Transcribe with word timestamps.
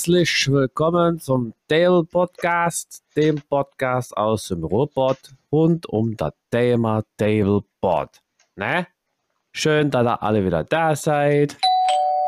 Herzlich 0.00 0.50
willkommen 0.50 1.18
zum 1.18 1.52
Dale 1.68 2.04
Podcast, 2.04 3.04
dem 3.18 3.38
Podcast 3.50 4.16
aus 4.16 4.48
dem 4.48 4.64
Ruhrpott 4.64 5.34
rund 5.52 5.84
um 5.84 6.16
das 6.16 6.32
Thema 6.50 7.02
Tablebot. 7.18 8.08
Ne? 8.56 8.86
Schön, 9.52 9.90
dass 9.90 10.06
ihr 10.06 10.22
alle 10.22 10.46
wieder 10.46 10.64
da 10.64 10.96
seid. 10.96 11.58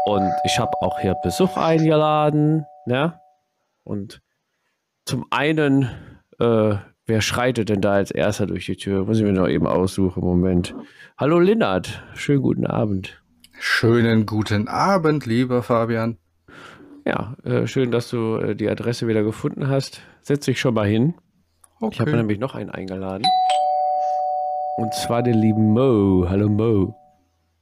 Und 0.05 0.31
ich 0.45 0.59
habe 0.59 0.73
auch 0.83 1.01
hier 1.01 1.15
Besuch 1.23 1.57
eingeladen. 1.57 2.67
Ne? 2.85 3.19
Und 3.85 4.21
zum 5.07 5.25
einen, 5.31 5.89
äh, 6.41 6.75
wer 7.07 7.21
schreitet 7.23 7.71
denn 7.71 7.81
da 7.81 7.93
als 7.93 8.11
erster 8.11 8.45
durch 8.45 8.67
die 8.67 8.77
Tür? 8.77 9.07
Muss 9.07 9.17
ich 9.17 9.25
mir 9.25 9.33
noch 9.33 9.49
eben 9.49 9.67
aussuchen. 9.67 10.23
Moment. 10.23 10.75
Hallo 11.17 11.39
Linnert, 11.39 12.05
schönen 12.13 12.43
guten 12.43 12.67
Abend. 12.67 13.23
Schönen 13.59 14.27
guten 14.27 14.69
Abend, 14.69 15.25
lieber 15.25 15.63
Fabian. 15.63 16.19
Ja, 17.05 17.35
äh, 17.45 17.67
schön, 17.67 17.91
dass 17.91 18.11
du 18.11 18.37
äh, 18.37 18.55
die 18.55 18.69
Adresse 18.69 19.09
wieder 19.09 19.23
gefunden 19.23 19.69
hast. 19.69 20.01
Setz 20.23 20.45
dich 20.45 20.61
schon 20.61 20.75
mal 20.75 20.87
hin. 20.87 21.15
Okay. 21.81 21.95
Ich 21.95 22.01
habe 22.01 22.13
nämlich 22.13 22.39
noch 22.39 22.55
einen 22.55 22.71
eingeladen. 22.71 23.27
Und 24.77 24.95
zwar 24.95 25.23
den 25.23 25.35
lieben 25.35 25.73
Mo. 25.73 26.27
Hallo 26.29 26.49
Mo. 26.49 26.95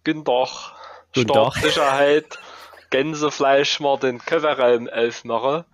Guten 0.05 0.25
Tag. 0.25 0.49
Startsicherheit. 1.17 2.39
Gänsefleisch 2.91 3.81
mal 3.81 3.99
den 3.99 4.19
Kofferraum 4.19 4.89
aufmachen. 4.89 5.65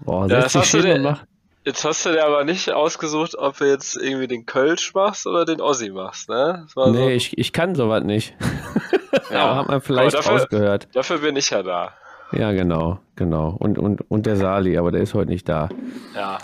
Boah, 0.00 0.22
Ja, 0.28 0.40
das 0.40 0.54
hast 0.54 0.74
du 0.74 0.82
dir-. 0.82 1.18
Jetzt 1.64 1.84
hast 1.84 2.04
du 2.06 2.12
dir 2.12 2.24
aber 2.24 2.44
nicht 2.44 2.70
ausgesucht, 2.70 3.36
ob 3.36 3.56
du 3.58 3.64
jetzt 3.64 3.96
irgendwie 3.96 4.28
den 4.28 4.44
Kölsch 4.46 4.94
machst 4.94 5.26
oder 5.26 5.44
den 5.44 5.60
Ossi 5.60 5.90
machst, 5.90 6.28
ne? 6.28 6.66
Nee, 6.76 7.14
ich, 7.14 7.36
ich 7.38 7.52
kann 7.52 7.74
sowas 7.74 8.04
nicht. 8.04 8.36
so, 8.38 9.34
Ja, 9.34 9.56
hat 9.56 9.68
man 9.68 9.80
vielleicht 9.80 10.14
aber 10.14 10.22
dafür, 10.22 10.38
rausgehört. 10.40 10.88
dafür 10.94 11.18
bin 11.18 11.34
ich 11.36 11.50
ja 11.50 11.62
da. 11.64 11.92
Ja, 12.32 12.52
genau, 12.52 12.98
genau. 13.14 13.56
Und, 13.58 13.78
und, 13.78 14.02
und 14.10 14.26
der 14.26 14.36
Sali, 14.36 14.76
aber 14.76 14.90
der 14.90 15.02
ist 15.02 15.14
heute 15.14 15.30
nicht 15.30 15.48
da. 15.48 15.68
Ja. 16.14 16.38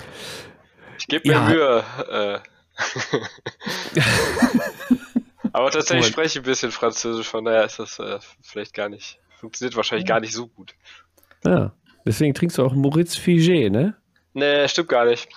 Ich 0.98 1.06
gebe 1.08 1.28
mir 1.28 1.34
Ja. 1.34 1.48
Mühe. 1.48 1.84
Äh. 2.10 2.38
aber 5.52 5.70
tatsächlich 5.70 5.88
Moment. 5.90 6.12
spreche 6.12 6.38
ich 6.38 6.44
ein 6.44 6.48
bisschen 6.48 6.70
Französisch, 6.70 7.28
von 7.28 7.44
daher 7.44 7.64
ist 7.64 7.78
das 7.78 7.98
äh, 7.98 8.18
vielleicht 8.42 8.74
gar 8.74 8.88
nicht, 8.88 9.18
funktioniert 9.38 9.76
wahrscheinlich 9.76 10.06
gar 10.06 10.20
nicht 10.20 10.32
so 10.32 10.46
gut. 10.46 10.74
Ja. 11.44 11.72
Deswegen 12.06 12.34
trinkst 12.34 12.58
du 12.58 12.64
auch 12.64 12.74
Moritz 12.74 13.16
Figé, 13.16 13.70
ne? 13.70 13.96
Nee, 14.34 14.66
stimmt 14.68 14.88
gar 14.88 15.04
nicht. 15.04 15.28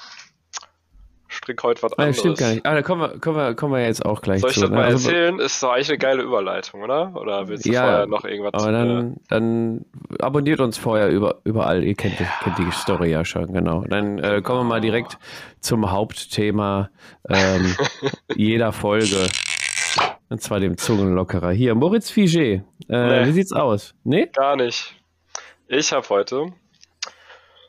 Trinke 1.46 1.64
heute 1.64 1.84
was 1.84 1.94
anderes. 1.94 2.20
stimmt 2.20 2.38
gar 2.38 2.50
nicht. 2.54 2.66
Ah, 2.66 2.74
da 2.74 2.82
kommen 2.82 3.02
wir, 3.02 3.20
kommen 3.20 3.38
wir, 3.38 3.54
kommen 3.56 3.74
wir 3.74 3.84
jetzt 3.86 4.06
auch 4.06 4.22
gleich 4.22 4.42
Soll 4.42 4.50
ich 4.50 4.56
zu. 4.56 4.62
das 4.62 4.70
ne? 4.72 4.76
mal 4.76 4.86
Also, 4.86 5.08
erzählen? 5.10 5.40
Ist 5.40 5.64
doch 5.64 5.72
eigentlich 5.72 5.90
eine 5.90 5.98
geile 5.98 6.22
Überleitung, 6.24 6.82
oder? 6.84 7.16
Oder 7.16 7.48
willst 7.48 7.66
du 7.66 7.72
Ja, 7.72 7.82
vorher 7.84 8.08
noch 8.08 8.26
irgendwas? 8.26 8.54
Aber 8.54 8.70
äh, 8.70 8.72
dann, 8.74 9.16
dann 9.30 9.86
abonniert 10.20 10.60
uns 10.60 10.78
vorher 10.78 11.10
über, 11.10 11.40
überall. 11.46 11.84
Ihr 11.84 11.96
kennt, 11.96 12.20
die- 12.20 12.28
kennt 12.44 12.58
die 12.58 12.72
Story 12.72 13.12
ja 13.12 13.24
schon, 13.24 13.54
genau. 13.54 13.84
Dann 13.88 14.20
äh, 14.20 14.42
kommen 14.42 14.62
wir 14.62 14.64
mal 14.66 14.82
direkt 14.82 15.18
zum 15.62 15.92
Hauptthema 15.92 16.90
ähm, 17.30 17.76
jeder 18.36 18.72
Folge. 18.74 19.28
Und 20.30 20.42
zwar 20.42 20.60
dem 20.60 20.78
Zungenlockerer. 20.78 21.52
Hier, 21.52 21.76
Moritz 21.76 22.12
Figé. 22.12 22.56
Äh, 22.56 22.62
Nee. 22.88 23.28
Wie 23.28 23.32
sieht's 23.32 23.54
aus? 23.54 23.94
Nee? 24.04 24.28
Gar 24.34 24.56
nicht. 24.56 24.96
Ich 25.68 25.92
habe 25.94 26.08
heute 26.10 26.52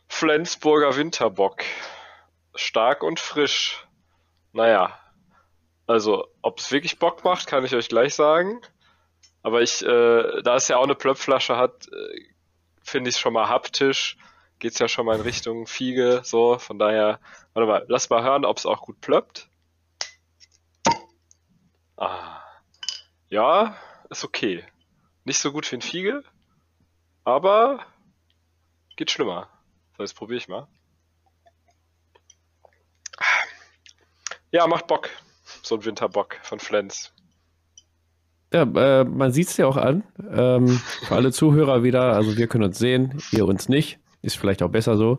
Flensburger 0.08 0.96
Winterbock. 0.96 1.56
Stark 2.56 3.02
und 3.02 3.20
frisch. 3.20 3.86
Naja. 4.52 4.98
Also, 5.86 6.26
ob 6.42 6.58
es 6.58 6.72
wirklich 6.72 6.98
Bock 6.98 7.24
macht, 7.24 7.46
kann 7.46 7.64
ich 7.64 7.74
euch 7.74 7.88
gleich 7.88 8.14
sagen. 8.14 8.60
Aber 9.42 9.62
ich, 9.62 9.82
äh, 9.82 10.42
da 10.42 10.56
es 10.56 10.68
ja 10.68 10.78
auch 10.78 10.84
eine 10.84 10.96
Plöpflasche 10.96 11.56
hat, 11.56 11.86
äh, 11.88 12.20
finde 12.82 13.10
ich 13.10 13.16
es 13.16 13.20
schon 13.20 13.32
mal 13.32 13.48
haptisch. 13.48 14.16
Geht's 14.58 14.78
ja 14.78 14.88
schon 14.88 15.06
mal 15.06 15.16
in 15.16 15.22
Richtung 15.22 15.66
Fiege, 15.66 16.22
so. 16.24 16.58
Von 16.58 16.78
daher, 16.78 17.20
warte 17.52 17.68
mal, 17.68 17.84
lass 17.88 18.10
mal 18.10 18.22
hören, 18.22 18.44
ob 18.44 18.58
es 18.58 18.66
auch 18.66 18.82
gut 18.82 19.00
plöppt. 19.00 19.48
Ah. 21.96 22.42
Ja, 23.28 23.76
ist 24.10 24.24
okay. 24.24 24.64
Nicht 25.24 25.38
so 25.38 25.52
gut 25.52 25.70
wie 25.70 25.76
ein 25.76 25.82
Fiege, 25.82 26.22
aber 27.24 27.84
geht 28.96 29.10
schlimmer. 29.10 29.48
So, 29.96 30.02
jetzt 30.02 30.14
probiere 30.14 30.38
ich 30.38 30.48
mal. 30.48 30.68
Ja, 34.50 34.66
macht 34.66 34.86
Bock. 34.86 35.10
So 35.62 35.76
ein 35.76 35.84
Winterbock 35.84 36.36
von 36.42 36.58
Flens. 36.58 37.12
Ja, 38.52 38.62
äh, 38.62 39.04
man 39.04 39.32
sieht's 39.32 39.56
dir 39.56 39.68
auch 39.68 39.76
an. 39.76 40.04
Ähm, 40.30 40.80
für 41.06 41.14
alle 41.14 41.32
Zuhörer 41.32 41.82
wieder, 41.82 42.14
also 42.14 42.36
wir 42.36 42.46
können 42.46 42.64
uns 42.64 42.78
sehen, 42.78 43.20
ihr 43.32 43.46
uns 43.46 43.68
nicht. 43.68 43.98
Ist 44.22 44.38
vielleicht 44.38 44.62
auch 44.62 44.70
besser 44.70 44.96
so. 44.96 45.18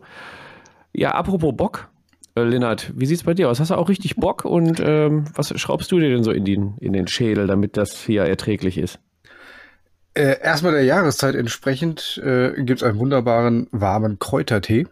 Ja, 0.92 1.12
apropos 1.12 1.54
Bock. 1.56 1.88
Äh, 2.34 2.42
Lennart, 2.42 2.92
wie 2.94 3.06
sieht's 3.06 3.24
bei 3.24 3.34
dir 3.34 3.48
aus? 3.50 3.60
Hast 3.60 3.70
du 3.70 3.74
auch 3.74 3.88
richtig 3.88 4.16
Bock 4.16 4.44
und 4.44 4.80
ähm, 4.80 5.26
was 5.34 5.58
schraubst 5.60 5.92
du 5.92 5.98
dir 5.98 6.08
denn 6.08 6.24
so 6.24 6.30
in 6.30 6.44
den, 6.44 6.76
in 6.78 6.92
den 6.92 7.06
Schädel, 7.06 7.46
damit 7.46 7.76
das 7.76 8.02
hier 8.04 8.24
erträglich 8.24 8.78
ist? 8.78 8.98
Äh, 10.14 10.40
erstmal 10.40 10.72
der 10.72 10.84
Jahreszeit 10.84 11.34
entsprechend 11.34 12.20
äh, 12.24 12.52
gibt 12.62 12.80
es 12.80 12.82
einen 12.82 12.98
wunderbaren 12.98 13.68
warmen 13.70 14.18
Kräutertee. 14.18 14.86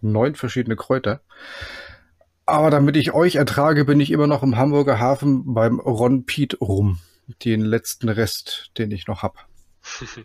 Neun 0.00 0.34
verschiedene 0.34 0.76
Kräuter. 0.76 1.20
Aber 2.50 2.70
damit 2.70 2.96
ich 2.96 3.12
euch 3.12 3.36
ertrage, 3.36 3.84
bin 3.84 4.00
ich 4.00 4.10
immer 4.10 4.26
noch 4.26 4.42
im 4.42 4.56
Hamburger 4.56 4.98
Hafen 4.98 5.54
beim 5.54 5.78
Ron 5.80 6.24
Piet 6.26 6.60
rum. 6.60 6.98
Den 7.44 7.60
letzten 7.60 8.08
Rest, 8.08 8.72
den 8.76 8.90
ich 8.90 9.06
noch 9.06 9.22
hab. 9.22 9.46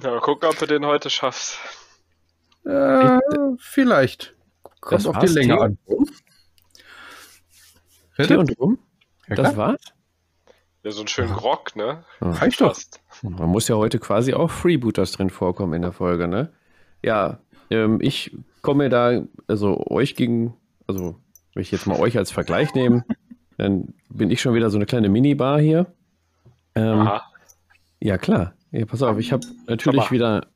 Ja, 0.00 0.10
mal 0.12 0.20
gucken, 0.20 0.48
ob 0.48 0.56
du 0.58 0.66
den 0.66 0.86
heute 0.86 1.10
schaffst. 1.10 1.58
Äh, 2.64 3.18
vielleicht. 3.58 4.36
Kommt 4.80 5.00
Das 5.00 5.06
auf 5.06 5.18
die 5.18 5.26
Länge 5.26 5.56
Tee? 5.56 5.60
an. 5.60 5.78
Tee 8.16 8.36
und 8.36 8.58
Rum? 8.60 8.78
Ja, 9.28 9.34
Das 9.34 9.56
war's? 9.56 9.80
Ja, 10.84 10.92
so 10.92 11.00
einen 11.00 11.08
schönen 11.08 11.32
Grog, 11.34 11.74
ne? 11.74 12.04
Reicht 12.20 12.60
doch. 12.60 12.78
Man 13.22 13.48
muss 13.48 13.66
ja 13.66 13.74
heute 13.74 13.98
quasi 13.98 14.34
auch 14.34 14.50
Freebooters 14.50 15.12
drin 15.12 15.30
vorkommen 15.30 15.74
in 15.74 15.82
der 15.82 15.92
Folge, 15.92 16.28
ne? 16.28 16.52
Ja, 17.02 17.40
ähm, 17.70 17.98
ich 18.00 18.36
komme 18.62 18.88
da, 18.88 19.22
also 19.46 19.86
euch 19.88 20.14
gegen, 20.16 20.54
also 20.86 21.16
wenn 21.54 21.62
ich 21.62 21.70
jetzt 21.70 21.86
mal 21.86 21.98
euch 21.98 22.16
als 22.16 22.30
Vergleich 22.30 22.74
nehme, 22.74 23.04
dann 23.56 23.94
bin 24.08 24.30
ich 24.30 24.40
schon 24.40 24.54
wieder 24.54 24.70
so 24.70 24.78
eine 24.78 24.86
kleine 24.86 25.08
Minibar 25.08 25.60
hier. 25.60 25.86
Ähm, 26.74 27.00
Aha. 27.00 27.22
ja, 28.00 28.18
klar. 28.18 28.54
Ja, 28.70 28.86
pass 28.86 29.02
auf, 29.02 29.18
ich 29.18 29.32
habe 29.32 29.46
natürlich 29.66 30.02
Hammer. 30.02 30.10
wieder, 30.10 30.46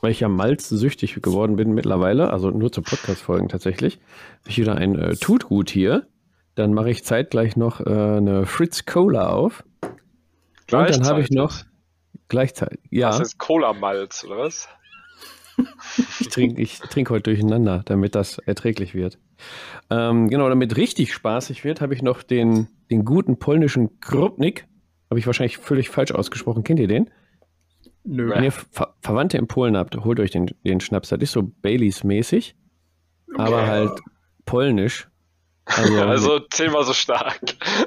weil 0.00 0.10
ich 0.10 0.20
ja 0.20 0.28
malzsüchtig 0.28 1.20
geworden 1.22 1.56
bin 1.56 1.72
mittlerweile, 1.72 2.32
also 2.32 2.50
nur 2.50 2.72
zu 2.72 2.82
Podcast-Folgen 2.82 3.48
tatsächlich, 3.48 4.00
habe 4.40 4.50
ich 4.50 4.58
wieder 4.58 4.74
ein 4.74 4.98
äh, 4.98 5.16
Tutgut 5.16 5.70
hier. 5.70 6.06
Dann 6.54 6.74
mache 6.74 6.90
ich 6.90 7.04
zeitgleich 7.04 7.56
noch 7.56 7.80
äh, 7.80 7.84
eine 7.84 8.46
Fritz 8.46 8.86
Cola 8.86 9.28
auf. 9.28 9.64
Und 9.82 10.90
dann 10.90 11.06
habe 11.06 11.20
ich 11.20 11.30
noch 11.30 11.54
gleichzeitig, 12.28 12.80
ja. 12.90 13.10
Das 13.10 13.20
ist 13.20 13.38
Cola-Malz, 13.38 14.24
oder 14.24 14.38
was? 14.38 14.68
Ich 16.20 16.28
trinke 16.28 16.60
ich 16.60 16.78
trink 16.78 17.10
heute 17.10 17.24
durcheinander, 17.24 17.82
damit 17.84 18.14
das 18.14 18.38
erträglich 18.38 18.94
wird. 18.94 19.18
Ähm, 19.90 20.28
genau, 20.28 20.48
damit 20.48 20.76
richtig 20.76 21.12
spaßig 21.12 21.64
wird, 21.64 21.80
habe 21.80 21.94
ich 21.94 22.02
noch 22.02 22.22
den, 22.22 22.68
den 22.90 23.04
guten 23.04 23.38
polnischen 23.38 24.00
Krupnik. 24.00 24.66
Habe 25.10 25.18
ich 25.18 25.26
wahrscheinlich 25.26 25.58
völlig 25.58 25.90
falsch 25.90 26.12
ausgesprochen. 26.12 26.62
Kennt 26.62 26.78
ihr 26.78 26.88
den? 26.88 27.10
Nö. 28.04 28.30
Wenn 28.30 28.44
ihr 28.44 28.52
Ver 28.52 28.94
Verwandte 29.00 29.38
in 29.38 29.48
Polen 29.48 29.76
habt, 29.76 29.96
holt 29.96 30.20
euch 30.20 30.30
den, 30.30 30.50
den 30.64 30.80
Schnaps. 30.80 31.08
Das 31.08 31.20
ist 31.20 31.32
so 31.32 31.42
Baileys-mäßig, 31.42 32.54
aber 33.36 33.66
halt 33.66 34.00
polnisch. 34.46 35.09
Also, 35.76 36.00
Also 36.02 36.38
zehnmal 36.50 36.84
so 36.84 36.92
stark. 36.92 37.40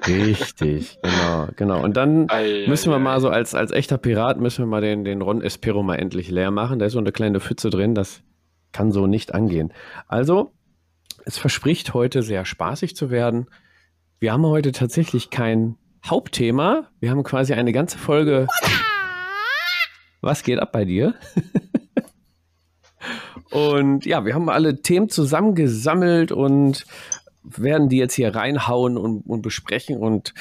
richtig, 0.07 0.97
genau, 1.01 1.47
genau. 1.55 1.83
Und 1.83 1.97
dann 1.97 2.29
Ei, 2.29 2.65
müssen 2.67 2.91
wir 2.91 2.97
ei, 2.97 2.99
mal 2.99 3.19
so 3.19 3.29
als, 3.29 3.55
als 3.55 3.71
echter 3.71 3.97
Pirat 3.97 4.39
müssen 4.39 4.63
wir 4.63 4.67
mal 4.67 4.81
den, 4.81 5.03
den 5.03 5.21
Ron 5.21 5.41
Espero 5.41 5.83
mal 5.83 5.95
endlich 5.95 6.29
leer 6.29 6.51
machen. 6.51 6.79
Da 6.79 6.85
ist 6.85 6.93
so 6.93 6.99
eine 6.99 7.11
kleine 7.11 7.39
Pfütze 7.39 7.69
drin, 7.69 7.95
das 7.95 8.21
kann 8.71 8.91
so 8.91 9.07
nicht 9.07 9.33
angehen. 9.33 9.73
Also, 10.07 10.51
es 11.25 11.37
verspricht 11.37 11.93
heute 11.93 12.23
sehr 12.23 12.45
spaßig 12.45 12.95
zu 12.95 13.09
werden. 13.09 13.47
Wir 14.19 14.33
haben 14.33 14.45
heute 14.45 14.71
tatsächlich 14.71 15.29
kein 15.29 15.77
Hauptthema. 16.05 16.89
Wir 16.99 17.11
haben 17.11 17.23
quasi 17.23 17.53
eine 17.53 17.71
ganze 17.71 17.97
Folge. 17.97 18.47
Was 20.21 20.43
geht 20.43 20.59
ab 20.59 20.71
bei 20.71 20.85
dir? 20.85 21.15
und 23.51 24.05
ja, 24.05 24.25
wir 24.25 24.33
haben 24.33 24.49
alle 24.49 24.81
Themen 24.81 25.09
zusammengesammelt 25.09 26.31
und 26.31 26.85
werden 27.43 27.89
die 27.89 27.97
jetzt 27.97 28.13
hier 28.13 28.35
reinhauen 28.35 28.97
und, 28.97 29.21
und 29.21 29.41
besprechen 29.41 29.97
und 29.97 30.33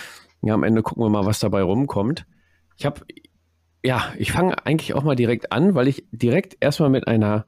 ja, 0.43 0.55
am 0.55 0.65
Ende 0.65 0.83
gucken 0.83 1.05
wir 1.05 1.11
mal, 1.11 1.27
was 1.27 1.41
dabei 1.41 1.63
rumkommt. 1.63 2.27
Ich 2.77 2.85
habe, 2.85 3.03
ja, 3.85 4.13
ich 4.17 4.33
fange 4.33 4.67
eigentlich 4.67 4.95
auch 4.95 5.05
mal 5.05 5.17
direkt 5.17 5.53
an, 5.53 5.75
weil 5.75 5.89
ich 5.89 6.05
direkt 6.11 6.57
erstmal 6.61 6.91
mit 6.91 7.07
einer 7.07 7.47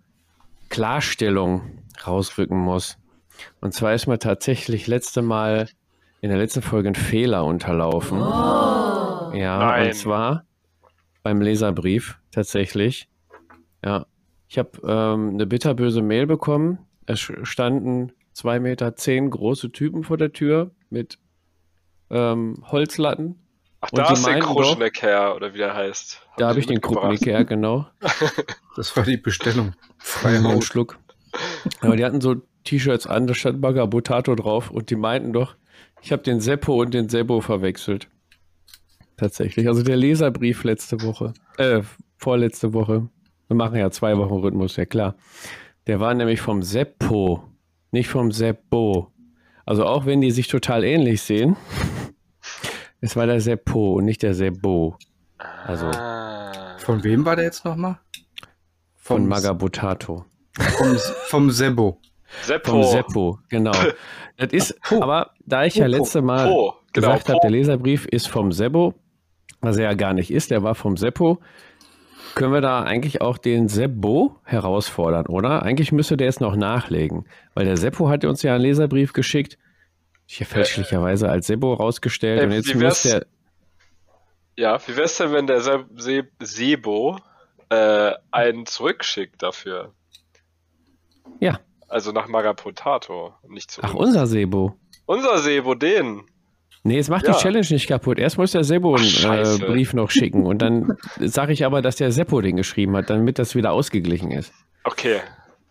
Klarstellung 0.69 1.63
rausrücken 2.07 2.59
muss. 2.59 2.99
Und 3.61 3.75
zwar 3.75 3.95
ist 3.95 4.07
mir 4.07 4.19
tatsächlich 4.19 4.87
letzte 4.87 5.23
Mal 5.23 5.69
in 6.21 6.31
der 6.31 6.39
letzten 6.39 6.63
Folge 6.63 6.89
ein 6.89 6.95
Fehler 6.95 7.45
unterlaufen. 7.45 8.19
Ja, 8.19 9.59
Nein. 9.59 9.89
und 9.89 9.95
zwar 9.95 10.45
beim 11.23 11.41
Leserbrief 11.41 12.19
tatsächlich. 12.31 13.09
Ja. 13.85 14.07
Ich 14.49 14.59
habe 14.59 14.71
ähm, 14.87 15.31
eine 15.35 15.47
bitterböse 15.47 16.01
Mail 16.01 16.27
bekommen. 16.27 16.79
Es 17.07 17.21
standen 17.43 18.13
zwei 18.35 18.61
Meter 18.61 18.95
zehn 18.97 19.31
große 19.31 19.73
Typen 19.73 20.05
vor 20.05 20.19
der 20.19 20.33
Tür 20.33 20.73
mit 20.91 21.19
ähm, 22.11 22.63
Holzlatten. 22.71 23.41
Ach, 23.81 23.91
Und 23.93 23.99
da 23.99 24.13
ist 24.13 24.27
der 24.27 24.41
Kruschneck 24.41 25.03
her, 25.03 25.35
oder 25.35 25.55
wie 25.55 25.59
der 25.59 25.75
heißt. 25.75 26.21
Da 26.37 26.45
Haben 26.45 26.51
habe 26.51 26.61
ich 26.61 26.67
den. 26.67 26.81
Kruppnick 26.81 27.25
her, 27.27 27.45
genau. 27.45 27.87
Das 28.77 28.97
war 28.97 29.05
die 29.05 29.17
Bestellung. 29.17 29.75
Freie 29.99 30.39
Einen 30.39 30.49
Haut. 30.49 30.65
Schluck. 30.65 30.99
Aber 31.81 31.95
die 31.97 32.05
hatten 32.05 32.21
so 32.21 32.35
T-Shirts 32.65 33.07
an, 33.07 33.29
da 33.29 33.35
stand 33.35 33.61
Magabotato 33.61 34.35
drauf 34.35 34.71
und 34.71 34.91
die 34.91 34.97
meinten 34.97 35.33
doch, 35.33 35.55
ich 36.03 36.11
habe 36.11 36.23
den 36.25 36.41
Seppo 36.41 36.81
und 36.81 36.93
den 36.93 37.09
Sebo 37.09 37.41
verwechselt. 37.41 38.09
Tatsächlich. 39.17 39.69
Also 39.69 39.85
der 39.85 39.97
Leserbrief 39.97 40.65
letzte 40.65 41.03
Woche, 41.03 41.35
äh, 41.57 41.83
vorletzte 42.17 42.73
Woche. 42.73 43.09
Wir 43.47 43.57
machen 43.57 43.77
ja 43.77 43.91
zwei 43.93 44.17
Wochen 44.19 44.35
Rhythmus, 44.35 44.75
ja 44.75 44.87
klar. 44.87 45.15
Der 45.87 46.01
war 46.01 46.15
nämlich 46.15 46.41
vom 46.41 46.63
Seppo, 46.63 47.45
nicht 47.95 48.09
vom 48.09 48.31
Seppo. 48.33 49.11
Also 49.65 49.87
auch 49.87 50.05
wenn 50.05 50.21
die 50.21 50.31
sich 50.31 50.49
total 50.49 50.85
ähnlich 50.85 51.23
sehen, 51.23 51.57
es 53.01 53.17
war 53.17 53.27
der 53.27 53.41
Seppo 53.41 53.95
und 53.95 54.05
nicht 54.05 54.23
der 54.23 54.35
Sebo. 54.35 54.97
Also 55.67 55.87
Ah. 55.87 56.77
Von 56.79 57.03
wem 57.03 57.25
war 57.25 57.37
der 57.37 57.47
jetzt 57.47 57.65
nochmal? 57.65 57.99
von 58.97 59.19
Vom- 59.23 59.29
Magabotato. 59.29 60.25
Vom, 60.79 60.97
vom 61.27 61.51
Sebo. 61.51 62.01
Seppo. 62.43 62.71
Vom 62.71 62.83
Seppo, 62.85 63.39
genau. 63.49 63.73
Das 64.37 64.53
ist, 64.53 64.75
aber 64.91 65.31
da 65.47 65.65
ich 65.65 65.75
ja 65.77 65.85
Po. 65.85 65.91
letzte 65.91 66.21
Mal 66.23 66.49
Po, 66.49 66.75
genau, 66.93 67.09
gesagt 67.09 67.29
habe, 67.29 67.37
Po. 67.39 67.43
der 67.43 67.51
Leserbrief 67.51 68.07
ist 68.07 68.29
vom 68.29 68.51
Seppo, 68.53 68.95
was 69.61 69.77
er 69.77 69.85
ja 69.85 69.95
gar 69.95 70.13
nicht 70.15 70.31
ist, 70.31 70.51
der 70.51 70.63
war 70.63 70.75
vom 70.75 70.97
Seppo, 70.97 71.39
können 72.35 72.53
wir 72.53 72.61
da 72.61 72.83
eigentlich 72.83 73.21
auch 73.21 73.39
den 73.39 73.69
Seppo 73.69 74.39
herausfordern, 74.45 75.27
oder? 75.27 75.63
Eigentlich 75.63 75.93
müsste 75.93 76.17
der 76.17 76.27
jetzt 76.27 76.41
noch 76.41 76.57
nachlegen, 76.57 77.27
weil 77.55 77.65
der 77.65 77.77
Seppo 77.77 78.09
hat 78.09 78.25
uns 78.25 78.43
ja 78.43 78.55
einen 78.55 78.63
Leserbrief 78.63 79.13
geschickt, 79.13 79.59
hier 80.27 80.47
fälschlicherweise 80.47 81.29
als 81.29 81.47
Seppo 81.47 81.75
rausgestellt 81.75 82.41
Äh, 82.41 82.45
und 82.47 82.53
jetzt 82.53 82.75
wie 82.75 82.83
muss 82.83 83.03
der, 83.03 83.27
Ja, 84.57 84.79
wie 84.87 84.97
wär's 84.97 85.17
denn, 85.19 85.33
wenn 85.33 85.47
der 85.47 85.61
Se 85.61 85.85
Se 85.97 86.25
Sebo 86.41 87.19
äh, 87.71 88.13
einen 88.31 88.67
zurückschickt 88.67 89.43
dafür? 89.43 89.93
ja, 91.41 91.59
Also 91.89 92.13
nach 92.13 92.29
Magapotato, 92.29 93.35
nicht 93.49 93.71
zu 93.71 93.83
ach, 93.83 93.95
uns. 93.95 94.09
unser 94.09 94.27
Sebo. 94.27 94.77
Unser 95.07 95.39
Sebo, 95.39 95.75
den. 95.75 96.23
Nee, 96.87 96.99
es 96.99 97.09
macht 97.09 97.27
Ja. 97.27 97.33
die 97.33 97.39
Challenge 97.39 97.67
nicht 97.71 97.89
kaputt. 97.89 98.19
Erst 98.19 98.37
muss 98.39 98.53
der 98.53 98.63
Seppo 98.63 98.95
einen 98.95 99.07
äh, 99.45 99.59
Brief 99.59 99.95
noch 99.95 100.11
schicken 100.11 100.45
und 100.47 100.59
dann 100.61 100.97
sage 101.19 101.53
ich 101.55 101.65
aber, 101.65 101.81
dass 101.83 101.97
der 101.97 102.13
Seppo 102.13 102.41
den 102.43 102.57
geschrieben 102.57 102.95
hat, 102.97 103.09
damit 103.11 103.39
das 103.39 103.55
wieder 103.55 103.73
ausgeglichen 103.73 104.31
ist. 104.31 104.53
Okay, 104.85 105.21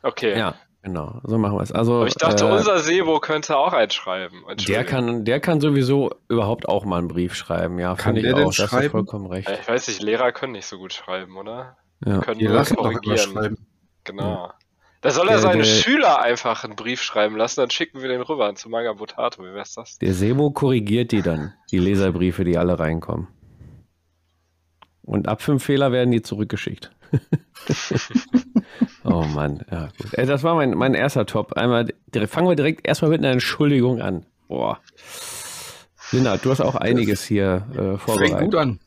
okay. 0.01 0.36
Ja, 0.38 0.56
genau. 0.81 1.21
So 1.24 1.38
machen 1.38 1.57
wir 1.57 1.62
es. 1.62 1.71
Also, 1.71 1.98
Aber 1.98 2.07
ich 2.07 2.15
dachte, 2.15 2.45
äh, 2.45 2.51
unser 2.51 2.80
Sebo 2.80 3.19
könnte 3.19 3.56
auch 3.57 3.74
einschreiben. 3.74 4.39
der 4.42 4.51
Entschuldigung. 4.54 4.86
kann, 4.88 5.25
der 5.25 5.39
kann 5.39 5.62
sowieso 5.62 6.10
überhaupt 6.30 6.68
auch 6.68 6.83
mal 6.83 6.98
einen 6.98 7.10
Brief 7.10 7.36
schreiben. 7.36 7.77
Ja, 7.77 7.94
Kann 7.94 8.15
finde 8.15 8.21
ich 8.21 8.25
der 8.25 8.33
denn 8.36 8.48
auch. 8.48 8.54
Da 8.56 8.63
hast 8.63 8.71
du 8.74 8.75
schreiben? 8.77 8.89
vollkommen 8.89 9.27
recht. 9.27 9.48
Ich 9.62 9.68
weiß 9.68 9.88
nicht, 9.89 10.01
Lehrer 10.01 10.31
können 10.31 10.54
nicht 10.54 10.65
so 10.65 10.80
gut 10.80 10.94
schreiben, 10.94 11.38
oder? 11.38 11.77
Ja. 12.04 12.21
Können 12.21 12.39
Die 12.39 12.45
nur 12.45 12.56
lassen 12.56 12.75
doch 12.75 12.92
schreiben. 13.18 13.57
Genau. 14.04 14.51
Da 15.03 15.11
soll 15.11 15.27
er 15.27 15.33
Der- 15.33 15.39
seine 15.41 15.57
der- 15.63 15.65
Schüler 15.65 16.21
einfach 16.21 16.63
einen 16.63 16.75
Brief 16.75 17.01
schreiben 17.01 17.35
lassen, 17.35 17.59
dann 17.59 17.69
schicken 17.69 18.01
wir 18.01 18.07
den 18.07 18.21
rüber 18.21 18.55
zu 18.55 18.69
Magabotato. 18.69 19.44
Wie 19.44 19.53
wär's 19.53 19.73
das? 19.75 19.97
Der 20.00 20.13
Sebo 20.13 20.51
korrigiert 20.51 21.11
die 21.11 21.21
dann, 21.21 21.53
die 21.71 21.77
Leserbriefe, 21.79 22.44
die 22.45 22.57
alle 22.57 22.79
reinkommen. 22.79 23.27
Und 25.03 25.27
ab 25.27 25.41
fünf 25.41 25.63
Fehler 25.65 25.91
werden 25.91 26.11
die 26.11 26.21
zurückgeschickt. 26.21 26.91
oh 29.03 29.23
Mann, 29.23 29.63
ja 29.69 29.89
gut. 29.97 30.13
Äh, 30.13 30.25
das 30.25 30.44
war 30.44 30.55
mein, 30.55 30.71
mein 30.71 30.94
erster 30.94 31.25
Top. 31.25 31.53
Einmal, 31.53 31.94
fangen 32.27 32.47
wir 32.47 32.55
direkt 32.55 32.88
erstmal 32.88 33.11
mit 33.11 33.19
einer 33.19 33.31
Entschuldigung 33.31 34.01
an. 34.01 34.25
Boah. 34.47 34.79
Linda, 36.11 36.38
du 36.38 36.51
hast 36.51 36.61
auch 36.61 36.75
einiges 36.75 37.23
hier 37.23 37.67
äh, 37.71 37.75
Fängt 37.75 38.01
vorbereitet. 38.01 38.39
gut 38.39 38.55
an. 38.55 38.79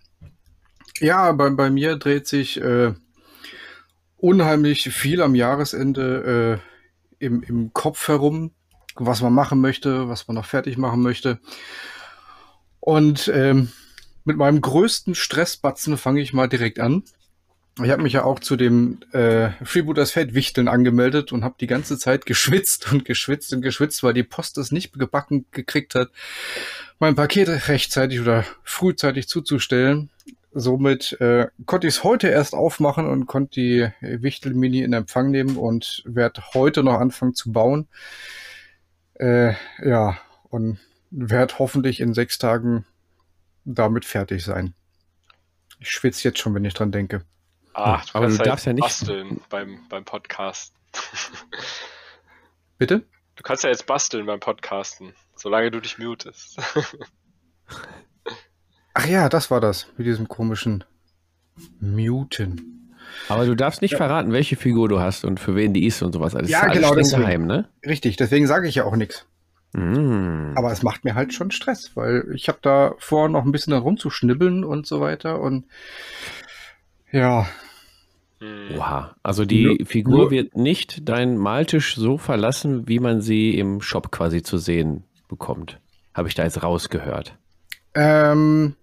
Ja, 1.00 1.30
bei, 1.32 1.50
bei 1.50 1.70
mir 1.70 1.96
dreht 1.96 2.26
sich 2.26 2.60
äh, 2.60 2.94
unheimlich 4.16 4.82
viel 4.92 5.22
am 5.22 5.34
Jahresende 5.34 6.60
äh, 7.20 7.24
im, 7.24 7.42
im 7.42 7.72
Kopf 7.72 8.08
herum, 8.08 8.52
was 8.94 9.20
man 9.22 9.32
machen 9.32 9.60
möchte, 9.60 10.08
was 10.08 10.26
man 10.28 10.34
noch 10.34 10.46
fertig 10.46 10.78
machen 10.78 11.02
möchte. 11.02 11.38
Und 12.80 13.28
ähm, 13.34 13.70
mit 14.24 14.36
meinem 14.36 14.60
größten 14.60 15.14
Stressbatzen 15.14 15.96
fange 15.96 16.20
ich 16.20 16.32
mal 16.32 16.48
direkt 16.48 16.80
an. 16.80 17.04
Ich 17.82 17.90
habe 17.90 18.02
mich 18.02 18.14
ja 18.14 18.24
auch 18.24 18.40
zu 18.40 18.56
dem 18.56 19.00
äh, 19.12 19.50
Freebooters 19.62 20.10
Feldwichteln 20.10 20.66
angemeldet 20.66 21.30
und 21.30 21.44
habe 21.44 21.56
die 21.60 21.66
ganze 21.66 21.98
Zeit 21.98 22.24
geschwitzt 22.24 22.90
und 22.90 23.04
geschwitzt 23.04 23.52
und 23.52 23.60
geschwitzt, 23.60 24.02
weil 24.02 24.14
die 24.14 24.22
Post 24.22 24.56
es 24.56 24.72
nicht 24.72 24.94
gebacken 24.94 25.44
gekriegt 25.50 25.94
hat, 25.94 26.10
mein 26.98 27.16
Paket 27.16 27.68
rechtzeitig 27.68 28.20
oder 28.20 28.44
frühzeitig 28.64 29.28
zuzustellen. 29.28 30.10
Somit 30.58 31.20
äh, 31.20 31.48
konnte 31.66 31.86
ich 31.86 31.96
es 31.96 32.02
heute 32.02 32.28
erst 32.28 32.54
aufmachen 32.54 33.06
und 33.06 33.26
konnte 33.26 33.50
die 33.50 33.90
Wichtel 34.00 34.54
Mini 34.54 34.80
in 34.80 34.94
Empfang 34.94 35.30
nehmen 35.30 35.58
und 35.58 36.02
werde 36.06 36.42
heute 36.54 36.82
noch 36.82 36.98
anfangen 36.98 37.34
zu 37.34 37.52
bauen. 37.52 37.88
Äh, 39.16 39.52
ja, 39.82 40.16
und 40.48 40.78
werde 41.10 41.58
hoffentlich 41.58 42.00
in 42.00 42.14
sechs 42.14 42.38
Tagen 42.38 42.86
damit 43.66 44.06
fertig 44.06 44.44
sein. 44.44 44.72
Ich 45.78 45.90
schwitze 45.90 46.26
jetzt 46.26 46.38
schon, 46.38 46.54
wenn 46.54 46.64
ich 46.64 46.72
dran 46.72 46.90
denke. 46.90 47.22
Ah, 47.74 48.00
aber 48.14 48.26
kannst 48.26 48.36
du 48.36 48.38
halt 48.38 48.46
darfst 48.46 48.64
ja 48.66 48.72
nicht- 48.72 48.82
basteln 48.82 49.40
beim, 49.50 49.80
beim 49.90 50.06
Podcast. 50.06 50.72
Bitte? 52.78 53.02
Du 53.34 53.42
kannst 53.42 53.62
ja 53.62 53.68
jetzt 53.68 53.84
basteln 53.84 54.24
beim 54.24 54.40
Podcasten, 54.40 55.12
solange 55.34 55.70
du 55.70 55.80
dich 55.80 55.98
mutest. 55.98 56.58
Ach 58.98 59.06
ja, 59.06 59.28
das 59.28 59.50
war 59.50 59.60
das 59.60 59.86
mit 59.98 60.06
diesem 60.06 60.26
komischen 60.28 60.84
Muten. 61.80 62.90
Aber 63.28 63.46
du 63.46 63.54
darfst 63.54 63.82
nicht 63.82 63.94
verraten, 63.96 64.32
welche 64.32 64.56
Figur 64.56 64.88
du 64.88 65.00
hast 65.00 65.24
und 65.24 65.40
für 65.40 65.54
wen 65.54 65.72
die 65.72 65.86
ist 65.86 66.02
und 66.02 66.12
sowas. 66.12 66.34
Also, 66.34 66.42
das 66.44 66.50
Ja, 66.50 66.58
ist 66.60 66.64
alles 66.64 66.76
genau, 66.76 66.88
streng 66.88 67.02
deswegen. 67.04 67.22
geheim, 67.22 67.46
ne? 67.46 67.68
Richtig, 67.84 68.16
deswegen 68.16 68.46
sage 68.46 68.68
ich 68.68 68.74
ja 68.76 68.84
auch 68.84 68.96
nichts. 68.96 69.26
Mm. 69.72 70.52
Aber 70.56 70.72
es 70.72 70.82
macht 70.82 71.04
mir 71.04 71.14
halt 71.14 71.34
schon 71.34 71.50
Stress, 71.50 71.92
weil 71.94 72.24
ich 72.34 72.48
habe 72.48 72.58
da 72.62 72.94
vor, 72.98 73.28
noch 73.28 73.44
ein 73.44 73.52
bisschen 73.52 73.72
da 73.72 73.78
rumzuschnibbeln 73.78 74.64
und 74.64 74.86
so 74.86 75.00
weiter. 75.00 75.40
Und 75.40 75.66
ja, 77.12 77.46
Hm. 78.38 78.76
Oha. 78.76 79.16
Also 79.22 79.46
die 79.46 79.64
Nur- 79.64 79.86
Figur 79.86 80.16
nur- 80.18 80.30
wird 80.30 80.56
nicht 80.58 81.08
deinen 81.08 81.38
Maltisch 81.38 81.94
so 81.96 82.18
verlassen, 82.18 82.86
wie 82.86 82.98
man 83.00 83.22
sie 83.22 83.58
im 83.58 83.80
Shop 83.80 84.10
quasi 84.10 84.42
zu 84.42 84.58
sehen 84.58 85.04
bekommt. 85.26 85.80
Habe 86.12 86.28
ich 86.28 86.34
da 86.34 86.44
jetzt 86.44 86.62
rausgehört. 86.62 87.34
ähm, 87.94 88.74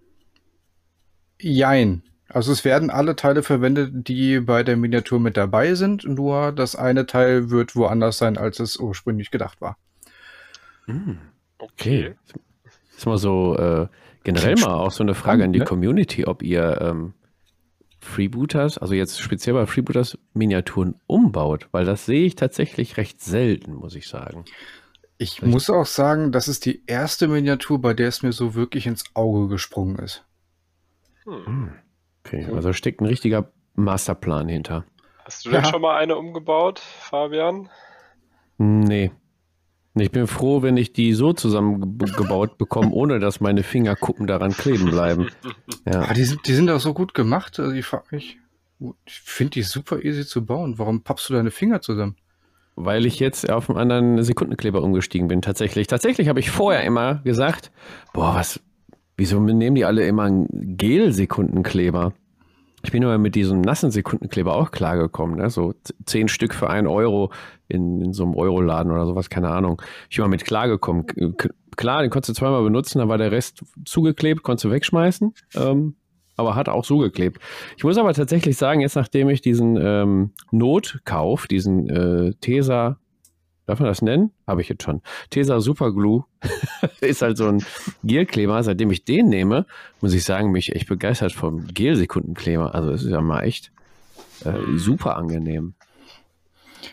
jein. 1.43 2.03
Also 2.29 2.51
es 2.51 2.65
werden 2.65 2.89
alle 2.89 3.15
Teile 3.15 3.43
verwendet, 3.43 4.07
die 4.07 4.39
bei 4.39 4.63
der 4.63 4.75
Miniatur 4.75 5.19
mit 5.19 5.37
dabei 5.37 5.75
sind. 5.75 6.03
Nur 6.05 6.51
das 6.51 6.75
eine 6.75 7.05
Teil 7.05 7.51
wird 7.51 7.75
woanders 7.75 8.17
sein, 8.17 8.37
als 8.37 8.59
es 8.59 8.77
ursprünglich 8.77 9.29
gedacht 9.29 9.61
war. 9.61 9.77
Mm. 10.87 11.13
Okay. 11.59 12.15
Ist 12.97 13.05
mal 13.05 13.17
so 13.17 13.55
äh, 13.57 13.87
generell 14.23 14.55
mal 14.55 14.73
auch 14.73 14.91
so 14.91 15.03
eine 15.03 15.13
Frage 15.13 15.43
an 15.43 15.53
die 15.53 15.59
ne? 15.59 15.65
Community, 15.65 16.25
ob 16.25 16.41
ihr 16.41 16.79
ähm, 16.81 17.13
Freebooters, 18.01 18.77
also 18.77 18.93
jetzt 18.93 19.19
speziell 19.19 19.53
bei 19.53 19.65
Freebooters 19.65 20.17
Miniaturen 20.33 20.95
umbaut, 21.07 21.67
weil 21.71 21.85
das 21.85 22.05
sehe 22.05 22.25
ich 22.25 22.35
tatsächlich 22.35 22.97
recht 22.97 23.21
selten, 23.21 23.73
muss 23.75 23.95
ich 23.95 24.07
sagen. 24.07 24.45
Ich 25.17 25.41
muss 25.41 25.69
auch 25.69 25.85
sagen, 25.85 26.31
das 26.31 26.47
ist 26.47 26.65
die 26.65 26.83
erste 26.85 27.27
Miniatur, 27.27 27.79
bei 27.79 27.93
der 27.93 28.09
es 28.09 28.23
mir 28.23 28.33
so 28.33 28.55
wirklich 28.55 28.87
ins 28.87 29.03
Auge 29.13 29.47
gesprungen 29.47 29.97
ist. 29.99 30.25
Hm. 31.25 31.71
Okay, 32.25 32.47
also 32.53 32.73
steckt 32.73 33.01
ein 33.01 33.05
richtiger 33.05 33.51
Masterplan 33.75 34.47
hinter. 34.47 34.85
Hast 35.25 35.45
du 35.45 35.49
denn 35.51 35.63
Ja. 35.63 35.69
schon 35.69 35.81
mal 35.81 35.97
eine 35.97 36.15
umgebaut, 36.17 36.79
Fabian? 36.79 37.69
Nee. 38.57 39.11
Ich 39.95 40.09
bin 40.11 40.25
froh, 40.25 40.63
wenn 40.63 40.75
ich 40.75 40.91
die 40.93 41.13
so 41.13 41.33
zusammengebaut 41.33 42.57
bekomme, 42.57 42.89
ohne 42.91 43.19
dass 43.19 43.41
meine 43.41 43.61
Fingerkuppen 43.61 44.25
daran 44.25 44.51
kleben 44.51 44.89
bleiben. 44.89 45.27
Ja. 45.85 46.01
Aber 46.03 46.13
die 46.13 46.23
sind, 46.23 46.47
die 46.47 46.53
sind 46.53 46.69
auch 46.71 46.79
so 46.79 46.93
gut 46.93 47.13
gemacht. 47.13 47.59
Also 47.59 47.73
ich 47.73 47.85
frage 47.85 48.05
mich, 48.11 48.37
ich 49.05 49.19
finde 49.19 49.51
die 49.51 49.63
super 49.63 50.01
easy 50.01 50.25
zu 50.25 50.45
bauen. 50.45 50.79
Warum 50.79 51.01
pappst 51.03 51.29
du 51.29 51.33
deine 51.33 51.51
Finger 51.51 51.81
zusammen? 51.81 52.15
Weil 52.75 53.05
ich 53.05 53.19
jetzt 53.19 53.49
auf 53.51 53.69
einen 53.69 53.77
anderen 53.79 54.23
Sekundenkleber 54.23 54.81
umgestiegen 54.81 55.27
bin, 55.27 55.41
tatsächlich. 55.41 55.87
Tatsächlich 55.87 56.29
habe 56.29 56.39
ich 56.39 56.49
vorher 56.51 56.83
immer 56.85 57.15
gesagt, 57.25 57.71
boah, 58.13 58.33
was, 58.33 58.61
wieso 59.17 59.39
nehmen 59.39 59.75
die 59.75 59.85
alle 59.85 60.05
immer 60.05 60.23
einen 60.23 60.47
Gel-Sekundenkleber? 60.77 62.13
Ich 62.85 62.91
bin 62.91 63.01
immer 63.01 63.17
mit 63.17 63.35
diesem 63.35 63.61
nassen 63.61 63.91
Sekundenkleber 63.91 64.55
auch 64.55 64.71
klargekommen, 64.71 65.37
ne? 65.37 65.49
So 65.49 65.73
zehn 66.05 66.27
Stück 66.27 66.53
für 66.53 66.69
einen 66.69 66.87
Euro 66.87 67.31
in, 67.69 68.01
in 68.01 68.13
so 68.13 68.23
einem 68.23 68.35
Euroladen 68.35 68.91
oder 68.91 69.05
sowas, 69.05 69.29
keine 69.29 69.49
Ahnung. 69.49 69.81
Ich 70.09 70.17
bin 70.17 70.23
mal 70.23 70.29
mit 70.29 70.43
klargekommen. 70.43 71.05
Klar, 71.77 72.01
den 72.01 72.11
konntest 72.11 72.29
du 72.29 72.33
zweimal 72.33 72.61
benutzen, 72.63 72.99
dann 72.99 73.07
war 73.07 73.17
der 73.17 73.31
Rest 73.31 73.63
zugeklebt, 73.85 74.43
konntest 74.43 74.65
du 74.65 74.71
wegschmeißen. 74.71 75.33
Ähm, 75.55 75.95
aber 76.35 76.55
hat 76.55 76.67
auch 76.67 76.83
so 76.83 76.97
geklebt. 76.97 77.39
Ich 77.77 77.83
muss 77.83 77.97
aber 77.97 78.13
tatsächlich 78.13 78.57
sagen, 78.57 78.81
jetzt 78.81 78.95
nachdem 78.95 79.29
ich 79.29 79.41
diesen 79.41 79.77
ähm, 79.79 80.31
Notkauf, 80.51 81.47
diesen 81.47 81.89
äh, 81.89 82.33
Tesa, 82.41 82.97
darf 83.65 83.79
man 83.79 83.87
das 83.87 84.01
nennen? 84.01 84.31
Habe 84.47 84.61
ich 84.61 84.69
jetzt 84.69 84.83
schon. 84.83 85.01
Tesa 85.29 85.59
Superglue 85.59 86.25
ist 87.01 87.21
halt 87.21 87.37
so 87.37 87.47
ein 87.47 87.65
Gelkleber. 88.03 88.61
Seitdem 88.63 88.91
ich 88.91 89.05
den 89.05 89.29
nehme, 89.29 89.65
muss 90.01 90.13
ich 90.13 90.23
sagen, 90.23 90.51
mich 90.51 90.75
echt 90.75 90.87
begeistert 90.87 91.33
vom 91.33 91.67
Gel-Sekundenkleber. 91.67 92.75
Also 92.75 92.91
es 92.91 93.03
ist 93.03 93.11
ja 93.11 93.21
mal 93.21 93.43
echt 93.43 93.71
äh, 94.45 94.77
super 94.77 95.15
angenehm. 95.15 95.75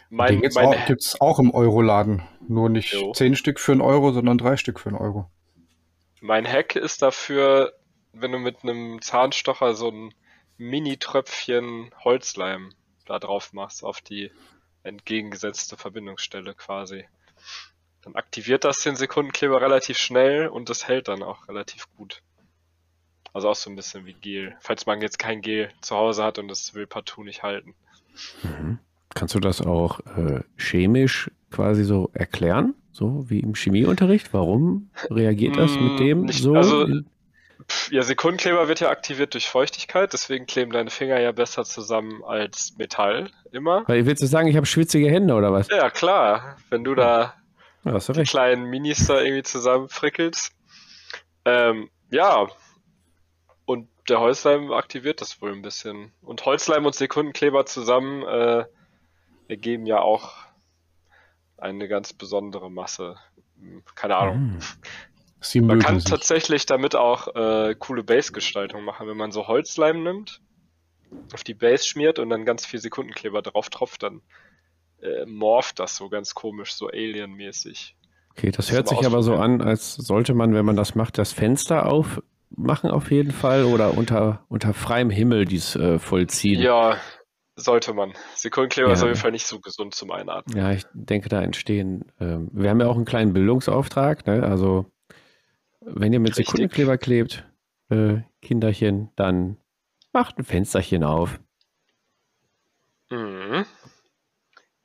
Mein, 0.09 0.35
Den 0.35 0.41
gibt 0.41 0.57
es 1.01 1.21
auch, 1.21 1.21
auch, 1.21 1.39
im 1.39 1.53
Euroladen. 1.53 2.23
Nur 2.49 2.69
nicht 2.69 2.93
jo. 2.93 3.13
zehn 3.13 3.37
Stück 3.37 3.61
für 3.61 3.73
einen 3.73 3.81
Euro, 3.81 4.13
sondern 4.13 4.39
drei 4.39 4.57
Stück 4.57 4.81
für 4.81 4.89
einen 4.89 4.99
Euro. 4.99 5.31
Mein 6.21 6.47
Hack 6.47 6.77
ist 6.77 7.03
dafür, 7.03 7.73
wenn 8.13 8.33
du 8.33 8.39
mit 8.39 8.63
einem 8.63 9.01
Zahnstocher 9.01 9.75
so 9.75 9.89
ein 9.91 10.15
Mini-Tröpfchen 10.59 11.91
Holzleim 12.05 12.73
da 13.07 13.19
drauf 13.19 13.53
machst, 13.53 13.85
auf 13.85 14.01
die 14.01 14.31
entgegengesetzte 14.83 15.77
Verbindungsstelle 15.77 16.55
quasi. 16.55 17.05
Dann 18.03 18.15
aktiviert 18.15 18.65
das 18.65 18.83
den 18.83 18.97
Sekundenkleber 18.97 19.61
relativ 19.61 19.99
schnell 19.99 20.49
und 20.49 20.71
das 20.71 20.89
hält 20.89 21.09
dann 21.09 21.23
auch 21.23 21.49
relativ 21.49 21.87
gut. 21.97 22.23
Also 23.33 23.49
auch 23.49 23.55
so 23.55 23.71
ein 23.71 23.77
bisschen 23.77 24.07
wie 24.07 24.15
Gel. 24.15 24.57
Falls 24.61 24.87
man 24.87 25.01
jetzt 25.03 25.19
kein 25.19 25.43
Gel 25.43 25.71
zu 25.83 25.97
Hause 25.97 26.25
hat 26.25 26.39
und 26.39 26.49
das 26.49 26.75
will 26.75 26.87
partout 26.87 27.23
nicht 27.23 27.43
halten. 27.43 27.75
Mhm. 28.43 28.79
Kannst 29.15 29.35
du 29.35 29.41
das 29.41 29.61
auch 29.61 30.01
äh, 30.17 30.41
chemisch 30.57 31.31
quasi 31.51 31.85
so 31.85 32.11
erklären? 32.13 32.75
So 32.93 33.29
wie 33.29 33.41
im 33.41 33.55
Chemieunterricht? 33.55 34.33
Warum 34.33 34.91
reagiert 35.11 35.57
das 35.57 35.73
mit 35.75 35.95
mm, 35.95 35.97
dem 35.97 36.23
nicht, 36.23 36.43
so? 36.43 36.55
Also, 36.55 36.87
ja, 37.91 38.03
Sekundenkleber 38.03 38.69
wird 38.69 38.81
ja 38.81 38.91
aktiviert 38.91 39.35
durch 39.35 39.49
Feuchtigkeit, 39.49 40.13
deswegen 40.13 40.47
kleben 40.47 40.73
deine 40.73 40.91
Finger 40.91 41.21
ja 41.21 41.33
besser 41.33 41.65
zusammen 41.65 42.23
als 42.25 42.75
Metall 42.79 43.31
immer. 43.53 43.85
Weil 43.87 44.07
willst 44.07 44.23
du 44.23 44.27
sagen, 44.27 44.49
ich 44.49 44.57
habe 44.57 44.67
schwitzige 44.67 45.11
Hände 45.11 45.35
oder 45.35 45.53
was? 45.53 45.69
Ja, 45.69 45.91
klar. 45.91 46.57
Wenn 46.71 46.85
du 46.85 46.95
da 46.95 47.35
ja, 47.85 47.99
die 47.99 48.23
kleinen 48.25 48.65
Minis 48.65 49.07
da 49.07 49.21
irgendwie 49.21 49.43
zusammenfrickelst. 49.43 50.53
Ähm, 51.45 51.91
ja. 52.11 52.49
Und 53.65 53.89
der 54.09 54.21
Holzleim 54.21 54.73
aktiviert 54.73 55.21
das 55.21 55.41
wohl 55.41 55.53
ein 55.53 55.63
bisschen. 55.63 56.13
Und 56.23 56.45
Holzleim 56.45 56.85
und 56.87 56.95
Sekundenkleber 56.95 57.67
zusammen 57.67 58.23
äh, 58.23 58.65
ergeben 59.49 59.87
ja 59.87 60.01
auch 60.01 60.35
eine 61.57 61.89
ganz 61.89 62.13
besondere 62.13 62.71
Masse. 62.71 63.17
Keine 63.95 64.17
Ahnung. 64.17 64.59
Mhm. 65.55 65.67
Man 65.67 65.79
kann 65.81 66.01
sich. 66.01 66.11
tatsächlich 66.11 66.67
damit 66.67 66.95
auch 66.95 67.29
äh, 67.35 67.75
coole 67.79 68.03
Base-Gestaltung 68.03 68.85
machen, 68.85 69.09
wenn 69.09 69.17
man 69.17 69.33
so 69.33 69.47
Holzleim 69.47 70.03
nimmt, 70.03 70.41
auf 71.33 71.45
die 71.45 71.55
Base 71.55 71.87
schmiert 71.87 72.19
und 72.19 72.31
dann 72.31 72.45
ganz 72.45 72.67
viel 72.67 72.81
Sekundenkleber 72.81 73.43
drauf 73.43 73.71
tropft, 73.71 74.03
dann 74.03 74.23
äh, 75.03 75.25
morpht 75.27 75.79
das 75.79 75.97
so 75.97 76.09
ganz 76.09 76.35
komisch, 76.35 76.75
so 76.75 76.89
Alien-mäßig. 76.89 77.97
Okay, 78.33 78.51
das, 78.51 78.67
das 78.67 78.73
hört 78.75 78.89
sich 78.89 79.05
aber 79.05 79.23
so 79.23 79.35
an, 79.35 79.61
als 79.61 79.95
sollte 79.95 80.35
man, 80.35 80.55
wenn 80.55 80.65
man 80.65 80.77
das 80.77 80.95
macht, 80.95 81.19
das 81.19 81.33
Fenster 81.33 81.87
aufmachen 81.87 82.91
auf 82.91 83.11
jeden 83.11 83.33
Fall 83.33 83.65
oder 83.65 83.97
unter, 83.97 84.45
unter 84.49 84.73
freiem 84.73 85.11
Himmel 85.11 85.47
dies 85.47 85.75
äh, 85.75 85.99
vollziehen. 85.99 86.61
Ja, 86.61 86.97
sollte 87.57 87.93
man. 87.93 88.13
Sekundenkleber 88.35 88.89
ja. 88.89 88.95
ist 88.95 89.03
auf 89.03 89.09
jeden 89.09 89.21
Fall 89.21 89.33
nicht 89.33 89.47
so 89.47 89.61
gesund 89.61 89.95
zum 89.95 90.11
Einatmen. 90.11 90.57
Ja, 90.57 90.73
ich 90.73 90.85
denke, 90.93 91.29
da 91.29 91.43
entstehen. 91.43 92.13
Ähm, 92.21 92.49
wir 92.53 92.71
haben 92.71 92.81
ja 92.81 92.87
auch 92.87 92.97
einen 92.97 93.05
kleinen 93.05 93.33
Bildungsauftrag. 93.33 94.27
Ne? 94.27 94.43
Also, 94.43 94.87
wenn 95.81 96.13
ihr 96.13 96.21
mit 96.21 96.31
Richtig. 96.31 96.47
Sekundenkleber 96.47 96.99
klebt, 96.99 97.47
äh, 97.89 98.19
Kinderchen, 98.43 99.11
dann 99.17 99.57
macht 100.13 100.39
ein 100.39 100.45
Fensterchen 100.45 101.05
auf. 101.05 101.41
Mhm. 103.11 103.65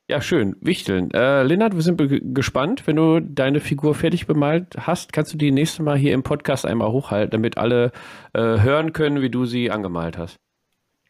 Ja, 0.07 0.21
schön. 0.21 0.55
Wichteln. 0.61 1.09
Äh, 1.11 1.41
Lennart, 1.43 1.73
wir 1.73 1.81
sind 1.81 1.99
gespannt. 2.35 2.85
Wenn 2.85 2.95
du 2.95 3.19
deine 3.19 3.59
Figur 3.59 3.95
fertig 3.95 4.27
bemalt 4.27 4.75
hast, 4.77 5.13
kannst 5.13 5.33
du 5.33 5.37
die 5.37 5.51
nächste 5.51 5.81
Mal 5.81 5.97
hier 5.97 6.13
im 6.13 6.21
Podcast 6.21 6.65
einmal 6.65 6.91
hochhalten, 6.91 7.31
damit 7.31 7.57
alle 7.57 7.91
äh, 8.33 8.39
hören 8.39 8.93
können, 8.93 9.21
wie 9.21 9.31
du 9.31 9.45
sie 9.45 9.71
angemalt 9.71 10.17
hast. 10.17 10.37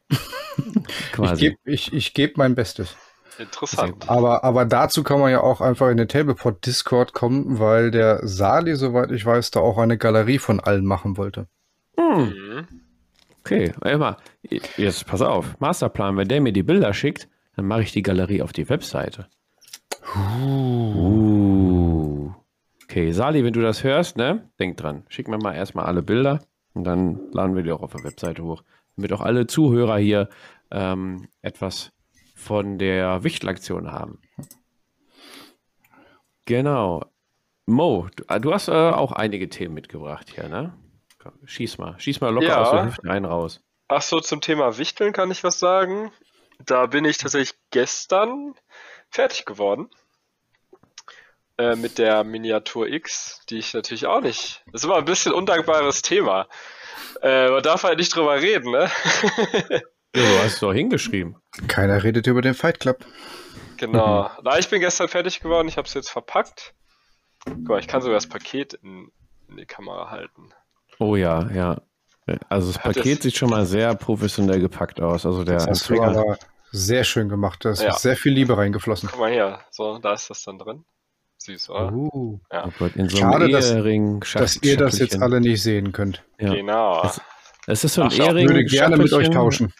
Quasi. 1.11 1.33
Ich 1.33 1.39
gebe 1.41 1.57
ich, 1.65 1.93
ich 1.93 2.13
geb 2.13 2.37
mein 2.37 2.55
Bestes. 2.55 2.95
Interessant. 3.37 4.09
Aber, 4.09 4.43
aber 4.43 4.65
dazu 4.65 5.03
kann 5.03 5.19
man 5.19 5.31
ja 5.31 5.41
auch 5.41 5.61
einfach 5.61 5.89
in 5.89 5.97
den 5.97 6.07
Tablepod 6.07 6.65
Discord 6.65 7.13
kommen, 7.13 7.59
weil 7.59 7.91
der 7.91 8.25
Sali, 8.27 8.75
soweit 8.75 9.11
ich 9.11 9.25
weiß, 9.25 9.51
da 9.51 9.59
auch 9.59 9.77
eine 9.77 9.97
Galerie 9.97 10.39
von 10.39 10.59
allen 10.59 10.85
machen 10.85 11.17
wollte. 11.17 11.47
Hm. 11.97 12.67
Okay, 13.41 13.73
immer. 13.83 14.17
Jetzt 14.77 15.05
pass 15.05 15.21
auf. 15.21 15.59
Masterplan, 15.59 16.17
wenn 16.17 16.27
der 16.27 16.41
mir 16.41 16.53
die 16.53 16.63
Bilder 16.63 16.93
schickt, 16.93 17.27
dann 17.55 17.65
mache 17.65 17.83
ich 17.83 17.91
die 17.91 18.01
Galerie 18.01 18.41
auf 18.41 18.53
die 18.53 18.67
Webseite. 18.69 19.27
Uh. 20.15 21.11
Okay, 22.83 23.11
Sali, 23.11 23.43
wenn 23.43 23.53
du 23.53 23.61
das 23.61 23.83
hörst, 23.83 24.17
ne, 24.17 24.49
denk 24.59 24.77
dran. 24.77 25.03
Schick 25.09 25.27
mir 25.27 25.37
mal 25.37 25.53
erstmal 25.53 25.85
alle 25.85 26.01
Bilder 26.01 26.41
und 26.73 26.85
dann 26.85 27.19
laden 27.31 27.55
wir 27.55 27.63
die 27.63 27.71
auch 27.71 27.81
auf 27.81 27.91
der 27.93 28.03
Webseite 28.03 28.43
hoch 28.43 28.63
damit 28.95 29.13
auch 29.13 29.21
alle 29.21 29.47
Zuhörer 29.47 29.97
hier 29.97 30.29
ähm, 30.71 31.27
etwas 31.41 31.91
von 32.35 32.77
der 32.77 33.23
Wichtelaktion 33.23 33.91
haben. 33.91 34.21
Genau. 36.45 37.03
Mo, 37.65 38.07
du, 38.15 38.23
äh, 38.27 38.39
du 38.39 38.53
hast 38.53 38.67
äh, 38.67 38.71
auch 38.71 39.11
einige 39.11 39.49
Themen 39.49 39.73
mitgebracht 39.73 40.29
hier, 40.33 40.47
ne? 40.47 40.77
Schieß 41.45 41.79
mal, 41.79 41.99
schieß 41.99 42.21
mal 42.21 42.31
locker 42.31 42.47
ja. 42.47 42.61
aus 42.61 42.69
der 42.69 42.85
Hüfte 42.85 43.07
rein 43.07 43.25
raus. 43.25 43.61
Ach 43.87 44.03
so, 44.03 44.19
zum 44.19 44.41
Thema 44.41 44.77
Wichteln 44.77 45.11
kann 45.11 45.31
ich 45.31 45.43
was 45.43 45.57
sagen. 45.57 46.11
Da 46.59 46.85
bin 46.85 47.03
ich 47.03 47.17
tatsächlich 47.17 47.57
gestern 47.71 48.53
fertig 49.09 49.45
geworden. 49.45 49.89
Äh, 51.57 51.75
mit 51.75 51.97
der 51.97 52.23
Miniatur 52.23 52.87
X, 52.87 53.41
die 53.49 53.57
ich 53.57 53.73
natürlich 53.73 54.05
auch 54.05 54.21
nicht. 54.21 54.61
Das 54.67 54.81
ist 54.81 54.85
immer 54.85 54.97
ein 54.97 55.05
bisschen 55.05 55.33
undankbares 55.33 56.03
Thema. 56.03 56.47
Äh, 57.21 57.49
man 57.49 57.63
darf 57.63 57.83
halt 57.83 57.97
nicht 57.97 58.15
drüber 58.15 58.39
reden, 58.39 58.71
ne? 58.71 58.91
ja, 60.15 60.21
du 60.21 60.37
hast 60.39 60.53
es 60.53 60.59
doch 60.59 60.73
hingeschrieben. 60.73 61.35
Keiner 61.67 62.03
redet 62.03 62.27
über 62.27 62.41
den 62.41 62.53
Fight 62.53 62.79
Club. 62.79 63.05
Genau. 63.77 64.23
Mhm. 64.23 64.29
Na, 64.43 64.59
ich 64.59 64.69
bin 64.69 64.79
gestern 64.79 65.07
fertig 65.07 65.41
geworden, 65.41 65.67
ich 65.67 65.77
habe 65.77 65.87
es 65.87 65.93
jetzt 65.93 66.09
verpackt. 66.09 66.73
Guck 67.45 67.67
mal, 67.67 67.79
ich 67.79 67.87
kann 67.87 68.01
sogar 68.01 68.15
das 68.15 68.27
Paket 68.27 68.73
in, 68.73 69.11
in 69.49 69.57
die 69.57 69.65
Kamera 69.65 70.09
halten. 70.09 70.49
Oh 70.99 71.15
ja, 71.15 71.49
ja. 71.51 71.81
Also 72.49 72.71
das 72.71 72.83
Hat 72.83 72.95
Paket 72.95 73.21
sieht 73.21 73.37
schon 73.37 73.49
mal 73.49 73.65
sehr 73.65 73.93
professionell 73.95 74.59
gepackt 74.59 74.99
aus. 74.99 75.25
Also 75.25 75.43
der 75.43 75.57
das 75.57 75.89
Empfänger. 75.89 76.37
sehr 76.71 77.03
schön 77.03 77.29
gemacht. 77.29 77.63
Da 77.63 77.71
ist 77.71 77.83
ja. 77.83 77.93
sehr 77.93 78.15
viel 78.15 78.33
Liebe 78.33 78.57
reingeflossen. 78.57 79.09
Guck 79.11 79.19
mal 79.19 79.31
hier, 79.31 79.59
so, 79.69 79.99
da 79.99 80.13
ist 80.13 80.29
das 80.29 80.43
dann 80.43 80.57
drin. 80.57 80.85
Süß, 81.37 81.69
oder? 81.69 81.91
Uh, 81.93 82.39
ja. 82.51 82.69
oh 82.79 82.85
in 82.95 83.09
so 83.09 83.17
Schade, 83.17 83.49
dass, 83.49 83.69
dass 84.33 84.63
ihr 84.63 84.77
das 84.77 84.97
jetzt 84.97 85.21
alle 85.21 85.39
nicht 85.41 85.61
sehen 85.61 85.91
könnt. 85.91 86.23
Ja. 86.39 86.53
Genau. 86.53 87.03
Es, 87.03 87.21
es, 87.67 87.83
ist 87.83 87.93
so 87.95 88.03
ein 88.03 88.11
Ehering. 88.11 88.45
Ich 88.45 88.49
würde 88.49 88.65
gerne 88.65 88.97
mit 88.97 89.13
euch 89.13 89.29
tauschen. 89.29 89.71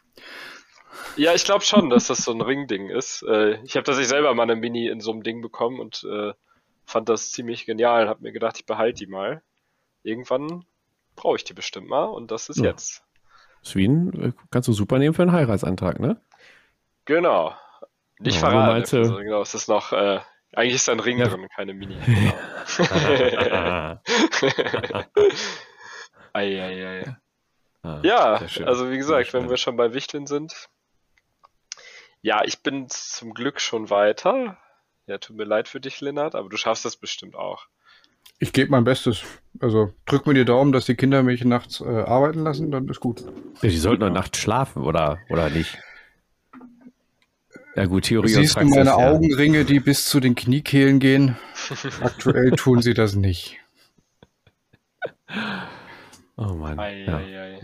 Ja, 1.18 1.34
ich 1.34 1.46
glaube 1.46 1.64
schon, 1.64 1.90
dass 1.90 2.08
das 2.08 2.20
so 2.20 2.32
ein 2.32 2.42
Ringding 2.42 2.90
ist. 2.90 3.24
Äh, 3.24 3.62
ich 3.64 3.76
habe 3.76 3.84
tatsächlich 3.84 4.10
selber 4.10 4.34
mal 4.34 4.44
eine 4.44 4.56
Mini 4.56 4.88
in 4.88 5.00
so 5.00 5.12
einem 5.12 5.24
Ding 5.24 5.42
bekommen 5.42 5.80
und 5.80 6.04
äh, 6.04 6.34
fand 6.86 7.10
das 7.10 7.32
ziemlich 7.32 7.66
genial 7.66 8.08
habe 8.08 8.24
mir 8.24 8.32
gedacht, 8.32 8.58
ich 8.60 8.66
behalte 8.66 9.06
die 9.06 9.08
mal. 9.08 9.42
Irgendwann 10.04 10.66
brauche 11.16 11.38
ich 11.38 11.44
die 11.44 11.54
bestimmt 11.54 11.88
mal 11.88 12.06
und 12.06 12.32
das 12.32 12.50
ist 12.50 12.60
ja. 12.60 12.66
jetzt. 12.66 13.04
Sweden 13.64 14.22
äh, 14.22 14.32
kannst 14.52 14.68
du 14.68 14.74
super 14.74 15.00
nehmen 15.00 15.14
für 15.14 15.24
einen 15.24 15.32
Heiratsantrag, 15.32 16.00
ne? 16.00 16.22
Genau. 17.06 17.56
Nicht 18.20 18.36
ja, 18.36 18.50
verraten. 18.50 18.76
Also, 18.76 19.16
genau, 19.18 19.42
es 19.42 19.54
ist 19.56 19.68
noch 19.68 19.92
äh, 19.92 20.20
eigentlich 20.56 20.76
ist 20.76 20.90
ein 20.90 21.00
Ring 21.02 21.18
ja. 21.18 21.28
drin, 21.28 21.48
keine 21.54 21.74
Mini. 21.74 21.98
Eieiei. 26.34 27.18
Ah, 27.84 28.00
ja, 28.04 28.42
also 28.66 28.90
wie 28.90 28.98
gesagt, 28.98 29.34
wenn 29.34 29.50
wir 29.50 29.58
schon 29.58 29.76
bei 29.76 29.94
Wichteln 29.94 30.28
sind. 30.28 30.70
Ja, 32.26 32.42
ich 32.44 32.64
bin 32.64 32.88
zum 32.90 33.36
Glück 33.36 33.62
schon 33.62 33.92
weiter. 33.92 34.58
Ja, 35.06 35.20
tut 35.20 35.38
mir 35.38 35.44
leid 35.44 35.68
für 35.68 35.80
dich, 35.80 36.02
Lennart, 36.02 36.34
aber 36.34 36.50
du 36.50 36.58
schaffst 36.58 36.84
das 36.84 36.98
bestimmt 36.98 37.36
auch. 37.36 37.68
Ich 38.40 38.52
gebe 38.52 38.72
mein 38.72 38.84
Bestes. 38.84 39.22
Also 39.60 39.94
drück 40.08 40.26
mir 40.26 40.34
die 40.34 40.44
Daumen, 40.44 40.72
dass 40.72 40.88
die 40.88 40.96
Kinder 40.96 41.22
mich 41.22 41.46
nachts 41.46 41.82
äh, 41.82 41.86
arbeiten 41.86 42.40
lassen, 42.40 42.72
dann 42.72 42.88
ist 42.88 43.00
gut. 43.00 43.24
Die 43.62 43.70
sollten 43.78 44.02
doch 44.02 44.10
nachts 44.10 44.40
schlafen, 44.40 44.82
oder, 44.82 45.20
oder 45.30 45.52
nicht? 45.52 45.78
Ja 47.76 47.86
gut, 47.86 48.06
Theorie 48.06 48.30
Siehst 48.30 48.58
und 48.58 48.72
Praxis, 48.72 48.72
du 48.72 48.78
meine 48.80 48.90
ja. 48.90 49.12
Augenringe, 49.12 49.64
die 49.64 49.80
bis 49.80 50.10
zu 50.10 50.20
den 50.20 50.34
Kniekehlen 50.34 51.00
gehen? 51.00 51.38
Aktuell 52.02 52.54
tun 52.54 52.82
sie 52.82 52.96
das 52.96 53.14
nicht. 53.14 53.60
Oh 56.38 56.56
Mann. 56.56 56.80
Ei, 56.80 57.04
ja. 57.04 57.18
ei, 57.18 57.40
ei. 57.40 57.60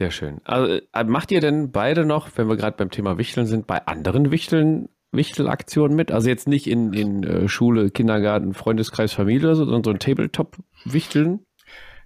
Sehr 0.00 0.10
schön. 0.10 0.40
Also, 0.44 0.80
äh, 0.94 1.04
macht 1.04 1.30
ihr 1.30 1.40
denn 1.42 1.72
beide 1.72 2.06
noch, 2.06 2.30
wenn 2.36 2.48
wir 2.48 2.56
gerade 2.56 2.74
beim 2.78 2.90
Thema 2.90 3.18
Wichteln 3.18 3.46
sind, 3.46 3.66
bei 3.66 3.86
anderen 3.86 4.30
Wichteln, 4.30 4.88
Wichtelaktionen 5.12 5.94
mit? 5.94 6.10
Also 6.10 6.30
jetzt 6.30 6.48
nicht 6.48 6.66
in, 6.66 6.94
in 6.94 7.22
äh, 7.22 7.48
Schule, 7.48 7.90
Kindergarten, 7.90 8.54
Freundeskreis, 8.54 9.12
Familie, 9.12 9.54
sondern 9.54 9.84
so 9.84 9.90
ein 9.90 9.98
Tabletop-Wichteln? 9.98 11.40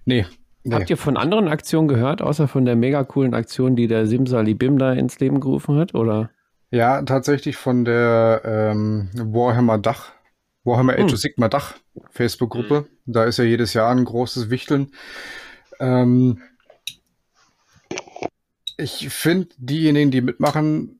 Nee, 0.03 0.25
Nee. 0.67 0.73
Habt 0.73 0.89
ihr 0.89 0.97
von 0.97 1.15
anderen 1.15 1.47
Aktionen 1.47 1.87
gehört, 1.87 2.23
außer 2.23 2.47
von 2.47 2.65
der 2.65 2.75
mega 2.75 3.03
coolen 3.03 3.35
Aktion, 3.35 3.75
die 3.75 3.85
der 3.87 4.07
Simsalibim 4.07 4.79
da 4.79 4.93
ins 4.93 5.19
Leben 5.19 5.39
gerufen 5.39 5.77
hat? 5.77 5.93
Oder? 5.93 6.31
Ja, 6.71 7.03
tatsächlich 7.03 7.55
von 7.55 7.85
der 7.85 8.41
ähm, 8.43 9.09
Warhammer 9.13 9.77
Dach, 9.77 10.11
Warhammer 10.63 10.93
Age 10.93 11.01
Hm. 11.01 11.13
of 11.13 11.17
Sigma 11.19 11.47
Dach 11.49 11.75
Facebook-Gruppe. 12.09 12.87
Da 13.05 13.25
ist 13.25 13.37
ja 13.37 13.43
jedes 13.45 13.75
Jahr 13.75 13.91
ein 13.91 14.03
großes 14.03 14.49
Wichteln. 14.49 14.87
Ähm, 15.79 16.39
ich 18.77 19.09
finde, 19.09 19.49
diejenigen, 19.57 20.11
die 20.11 20.21
mitmachen, 20.21 20.99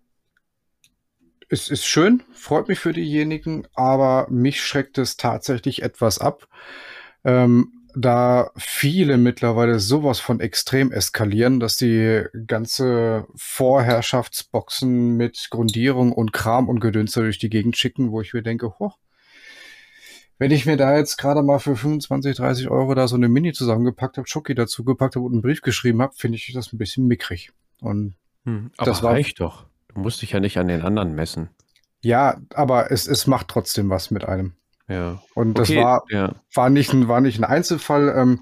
es 1.50 1.70
ist 1.70 1.86
schön, 1.86 2.24
freut 2.34 2.68
mich 2.68 2.80
für 2.80 2.94
diejenigen, 2.94 3.68
aber 3.74 4.28
mich 4.30 4.62
schreckt 4.62 4.98
es 4.98 5.18
tatsächlich 5.18 5.84
etwas 5.84 6.20
ab, 6.20 6.48
ähm, 7.24 7.72
da 7.96 8.52
viele 8.58 9.18
mittlerweile 9.18 9.80
sowas 9.80 10.20
von 10.20 10.42
extrem 10.42 10.92
eskalieren, 10.92 11.60
dass 11.60 11.78
die 11.78 12.24
ganze 12.46 13.26
Vorherrschaftsboxen 13.36 15.16
mit 15.16 15.48
Grundierung 15.50 16.12
und 16.12 16.34
Kram 16.34 16.68
und 16.68 16.82
Gedönse 16.82 17.22
durch 17.22 17.40
die 17.40 17.50
Gegend 17.50 17.78
schicken, 17.78 18.12
wo 18.12 18.20
ich 18.22 18.34
mir 18.34 18.44
denke, 18.44 18.78
hoch, 18.80 18.98
wenn 20.38 20.52
ich 20.52 20.66
mir 20.66 20.76
da 20.76 20.98
jetzt 20.98 21.18
gerade 21.18 21.42
mal 21.42 21.60
für 21.60 21.78
25, 21.78 22.36
30 22.36 22.70
Euro 22.70 22.94
da 22.96 23.08
so 23.08 23.16
eine 23.16 23.30
Mini 23.30 23.54
zusammengepackt 23.54 24.18
habe, 24.18 24.28
Schoki 24.28 24.54
dazu 24.54 24.84
gepackt 24.84 25.16
habe 25.16 25.26
und 25.26 25.32
einen 25.32 25.42
Brief 25.42 25.62
geschrieben 25.62 26.02
habe, 26.02 26.14
finde 26.16 26.38
ich 26.38 26.52
das 26.54 26.74
ein 26.74 26.78
bisschen 26.78 27.08
mickrig. 27.08 27.54
Und 27.82 28.16
Hm, 28.46 28.72
aber 28.78 28.86
Das 28.92 29.02
war- 29.04 29.14
reicht 29.14 29.40
doch. 29.40 29.66
Du 29.94 30.00
musst 30.02 30.22
dich 30.22 30.32
ja 30.32 30.40
nicht 30.40 30.58
an 30.58 30.68
den 30.68 30.82
anderen 30.84 31.16
messen. 31.16 31.50
ja, 32.02 32.38
aber 32.54 32.92
es, 32.92 33.08
es 33.08 33.26
macht 33.28 33.48
trotzdem 33.48 33.90
was 33.90 34.12
mit 34.12 34.24
einem. 34.26 34.54
Ja. 34.88 35.20
Und 35.34 35.58
das 35.58 35.70
Okay, 35.72 35.82
war, 35.84 36.04
ja. 36.10 36.36
war, 36.54 36.70
nicht 36.70 36.94
ein, 36.94 37.08
war 37.08 37.22
nicht 37.22 37.40
ein 37.40 37.44
Einzelfall. 37.44 38.10
Ähm, 38.16 38.42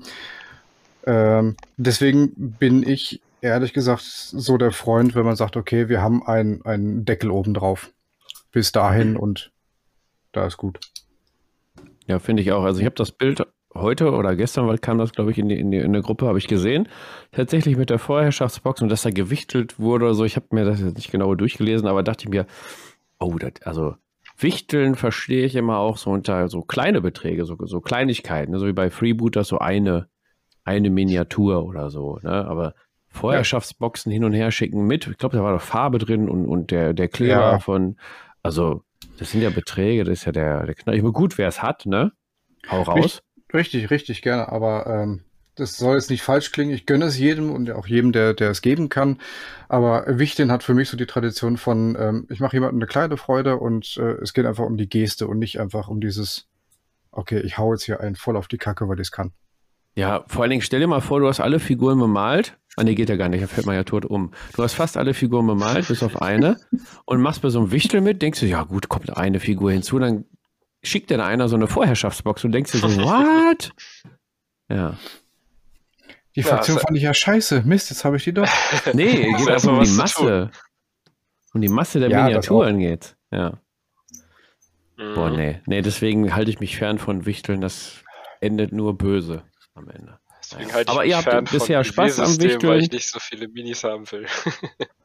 ähm, 1.05 1.55
deswegen 1.77 2.31
bin 2.57 2.83
ich 2.87 3.21
ehrlich 3.41 3.71
gesagt 3.73 4.01
so 4.03 4.57
der 4.57 4.71
Freund, 4.71 5.15
wenn 5.15 5.25
man 5.25 5.35
sagt, 5.37 5.55
okay, 5.57 5.87
wir 5.89 6.01
haben 6.01 6.25
einen, 6.25 6.65
einen 6.65 7.05
Deckel 7.05 7.31
oben 7.31 7.53
drauf. 7.53 7.91
Bis 8.51 8.71
dahin 8.73 9.15
und 9.17 9.51
da 10.33 10.45
ist 10.45 10.57
gut. 10.57 10.79
Ja, 12.07 12.19
finde 12.19 12.41
ich 12.43 12.51
auch. 12.51 12.63
Also 12.63 12.79
ich 12.81 12.85
habe 12.85 12.95
das 12.95 13.11
Bild 13.11 13.41
heute 13.75 14.11
oder 14.11 14.35
gestern, 14.35 14.67
weil 14.67 14.77
kam 14.77 14.97
das, 14.97 15.11
glaube 15.11 15.31
ich, 15.31 15.37
in, 15.37 15.49
die, 15.49 15.59
in, 15.59 15.71
die, 15.71 15.77
in 15.77 15.93
der 15.93 16.01
Gruppe, 16.01 16.27
habe 16.27 16.37
ich 16.37 16.47
gesehen. 16.47 16.87
Tatsächlich 17.31 17.77
mit 17.77 17.89
der 17.89 17.99
Vorherrschaftsbox 17.99 18.81
und 18.81 18.89
dass 18.89 19.01
da 19.03 19.09
gewichtelt 19.09 19.79
wurde 19.79 20.05
oder 20.05 20.13
so. 20.13 20.25
Ich 20.25 20.35
habe 20.35 20.47
mir 20.51 20.65
das 20.65 20.79
jetzt 20.79 20.95
nicht 20.95 21.11
genau 21.11 21.35
durchgelesen, 21.35 21.87
aber 21.87 22.03
dachte 22.03 22.25
ich 22.25 22.29
mir, 22.29 22.45
oh, 23.19 23.35
das, 23.37 23.53
also 23.63 23.95
Wichteln 24.37 24.95
verstehe 24.95 25.45
ich 25.45 25.55
immer 25.55 25.77
auch 25.77 25.97
so 25.97 26.09
unter 26.11 26.47
so 26.49 26.61
kleine 26.61 27.01
Beträge, 27.01 27.45
so, 27.45 27.55
so 27.65 27.81
Kleinigkeiten, 27.81 28.51
ne? 28.51 28.59
so 28.59 28.67
wie 28.67 28.73
bei 28.73 28.89
Freebooters 28.89 29.47
so 29.47 29.59
eine, 29.59 30.07
eine 30.63 30.89
Miniatur 30.89 31.65
oder 31.65 31.89
so. 31.89 32.19
Ne? 32.23 32.45
Aber 32.45 32.73
Vorherrschaftsboxen 33.09 34.11
hin 34.11 34.23
und 34.23 34.33
her 34.33 34.51
schicken 34.51 34.85
mit, 34.85 35.07
ich 35.07 35.17
glaube, 35.17 35.37
da 35.37 35.43
war 35.43 35.53
doch 35.53 35.61
Farbe 35.61 35.99
drin 35.99 36.29
und, 36.29 36.47
und 36.47 36.71
der, 36.71 36.93
der 36.93 37.07
Kleber 37.07 37.33
Ja. 37.33 37.59
von, 37.59 37.97
also 38.41 38.83
das 39.19 39.31
sind 39.31 39.41
ja 39.41 39.51
Beträge, 39.51 40.03
das 40.03 40.19
ist 40.19 40.25
ja 40.25 40.31
der, 40.31 40.65
der 40.65 40.75
Knall. 40.75 40.95
Ich 40.95 41.01
meine, 41.03 41.13
gut, 41.13 41.37
wer 41.37 41.47
es 41.47 41.61
hat, 41.61 41.85
ne? 41.85 42.11
Hau 42.69 42.81
raus. 42.81 43.21
Richtig, 43.53 43.89
richtig, 43.91 44.21
gerne. 44.21 44.51
Aber 44.51 44.87
ähm, 44.87 45.21
das 45.55 45.77
soll 45.77 45.95
jetzt 45.95 46.09
nicht 46.09 46.23
falsch 46.23 46.51
klingen. 46.51 46.73
Ich 46.73 46.85
gönne 46.85 47.05
es 47.05 47.17
jedem 47.17 47.51
und 47.51 47.69
auch 47.71 47.87
jedem, 47.87 48.11
der, 48.11 48.33
der 48.33 48.49
es 48.49 48.61
geben 48.61 48.89
kann. 48.89 49.19
Aber 49.69 50.05
Wichteln 50.07 50.51
hat 50.51 50.63
für 50.63 50.73
mich 50.73 50.89
so 50.89 50.97
die 50.97 51.05
Tradition 51.05 51.57
von, 51.57 51.95
ähm, 51.99 52.27
ich 52.29 52.39
mache 52.39 52.55
jemandem 52.55 52.79
eine 52.79 52.87
kleine 52.87 53.17
Freude 53.17 53.57
und 53.57 53.97
äh, 53.97 54.13
es 54.21 54.33
geht 54.33 54.45
einfach 54.45 54.65
um 54.65 54.77
die 54.77 54.89
Geste 54.89 55.27
und 55.27 55.37
nicht 55.39 55.59
einfach 55.59 55.87
um 55.87 56.01
dieses, 56.01 56.47
okay, 57.11 57.39
ich 57.39 57.57
hau 57.57 57.73
jetzt 57.73 57.83
hier 57.83 57.99
einen 57.99 58.15
voll 58.15 58.35
auf 58.35 58.47
die 58.47 58.57
Kacke, 58.57 58.87
weil 58.89 58.99
ich 58.99 59.07
es 59.07 59.11
kann. 59.11 59.31
Ja, 59.95 60.23
vor 60.27 60.41
allen 60.41 60.49
Dingen 60.49 60.63
stell 60.63 60.79
dir 60.79 60.87
mal 60.87 61.01
vor, 61.01 61.19
du 61.19 61.27
hast 61.27 61.39
alle 61.39 61.59
Figuren 61.59 61.99
bemalt. 61.99 62.57
Ah, 62.75 62.83
nee, 62.83 62.95
geht 62.95 63.09
ja 63.09 63.15
gar 63.15 63.29
nicht, 63.29 63.43
da 63.43 63.47
fällt 63.47 63.67
man 63.67 63.75
ja 63.75 63.83
tot 63.83 64.05
um. 64.05 64.31
Du 64.55 64.63
hast 64.63 64.73
fast 64.73 64.97
alle 64.97 65.13
Figuren 65.13 65.45
bemalt, 65.45 65.87
bis 65.87 66.01
auf 66.01 66.19
eine, 66.19 66.57
und 67.05 67.21
machst 67.21 67.43
bei 67.43 67.49
so 67.49 67.59
einem 67.59 67.71
Wichtel 67.71 68.01
mit, 68.01 68.23
denkst 68.23 68.39
du, 68.39 68.47
ja 68.47 68.63
gut, 68.63 68.89
kommt 68.89 69.15
eine 69.15 69.39
Figur 69.39 69.71
hinzu, 69.71 69.99
dann 69.99 70.25
schickt 70.83 71.09
dir 71.09 71.17
da 71.17 71.25
einer 71.25 71.47
so 71.49 71.55
eine 71.55 71.67
Vorherrschaftsbox 71.67 72.43
und 72.43 72.51
denkst 72.51 72.71
dir 72.71 72.77
so, 72.79 72.87
what? 72.97 73.71
Ja. 74.69 74.97
Die 76.35 76.41
Ja, 76.41 76.47
Fraktion 76.47 76.77
es- 76.77 76.83
fand 76.83 76.97
ich 76.97 77.03
ja 77.03 77.13
scheiße. 77.13 77.61
Mist, 77.65 77.89
jetzt 77.89 78.03
habe 78.05 78.17
ich 78.17 78.23
die 78.23 78.33
doch. 78.33 78.47
Nee, 78.93 79.31
geht 79.37 79.63
mal 79.65 79.77
um 79.77 79.83
die 79.83 79.89
Masse. 79.91 80.51
Um 81.53 81.61
die 81.61 81.69
Masse 81.69 81.99
der 81.99 82.09
Ja, 82.09 82.23
Miniaturen 82.25 82.79
geht. 82.79 83.15
Ja. 83.31 83.59
Mhm. 84.97 85.13
Boah, 85.15 85.29
nee. 85.29 85.61
Nee, 85.67 85.81
deswegen 85.81 86.35
halte 86.35 86.49
ich 86.51 86.59
mich 86.59 86.77
fern 86.77 86.97
von 86.97 87.25
Wichteln, 87.25 87.61
das 87.61 88.03
endet 88.41 88.71
nur 88.71 88.97
böse 88.97 89.43
am 89.75 89.89
Ende. 89.89 90.19
Deswegen 90.43 90.73
halte 90.73 90.81
ich 90.81 90.89
Aber 90.89 91.01
mich 91.01 91.09
ihr 91.11 91.17
habt 91.17 91.29
fern 91.29 91.45
bisher 91.45 91.83
von 91.83 91.93
Spaß 91.93 92.19
am 92.19 92.41
Wichteln. 92.41 92.69
weil 92.71 92.81
ich 92.81 92.91
nicht 92.91 93.07
so 93.09 93.19
viele 93.19 93.47
Minis 93.47 93.83
haben 93.83 94.09
will. 94.11 94.25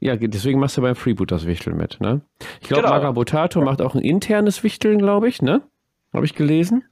Ja, 0.00 0.16
deswegen 0.16 0.60
machst 0.60 0.76
du 0.76 0.82
beim 0.82 0.94
Freeboot 0.96 1.30
das 1.30 1.46
Wichteln 1.46 1.76
mit, 1.76 2.00
ne? 2.00 2.20
Ich 2.60 2.68
glaube, 2.68 2.82
Genau. 2.84 2.94
Magabotato 2.94 3.60
macht 3.62 3.80
auch 3.82 3.94
ein 3.94 4.00
internes 4.00 4.62
Wichteln, 4.64 4.98
glaube 4.98 5.28
ich, 5.28 5.42
ne? 5.42 5.62
Habe 6.12 6.24
ich 6.26 6.34
gelesen. 6.34 6.84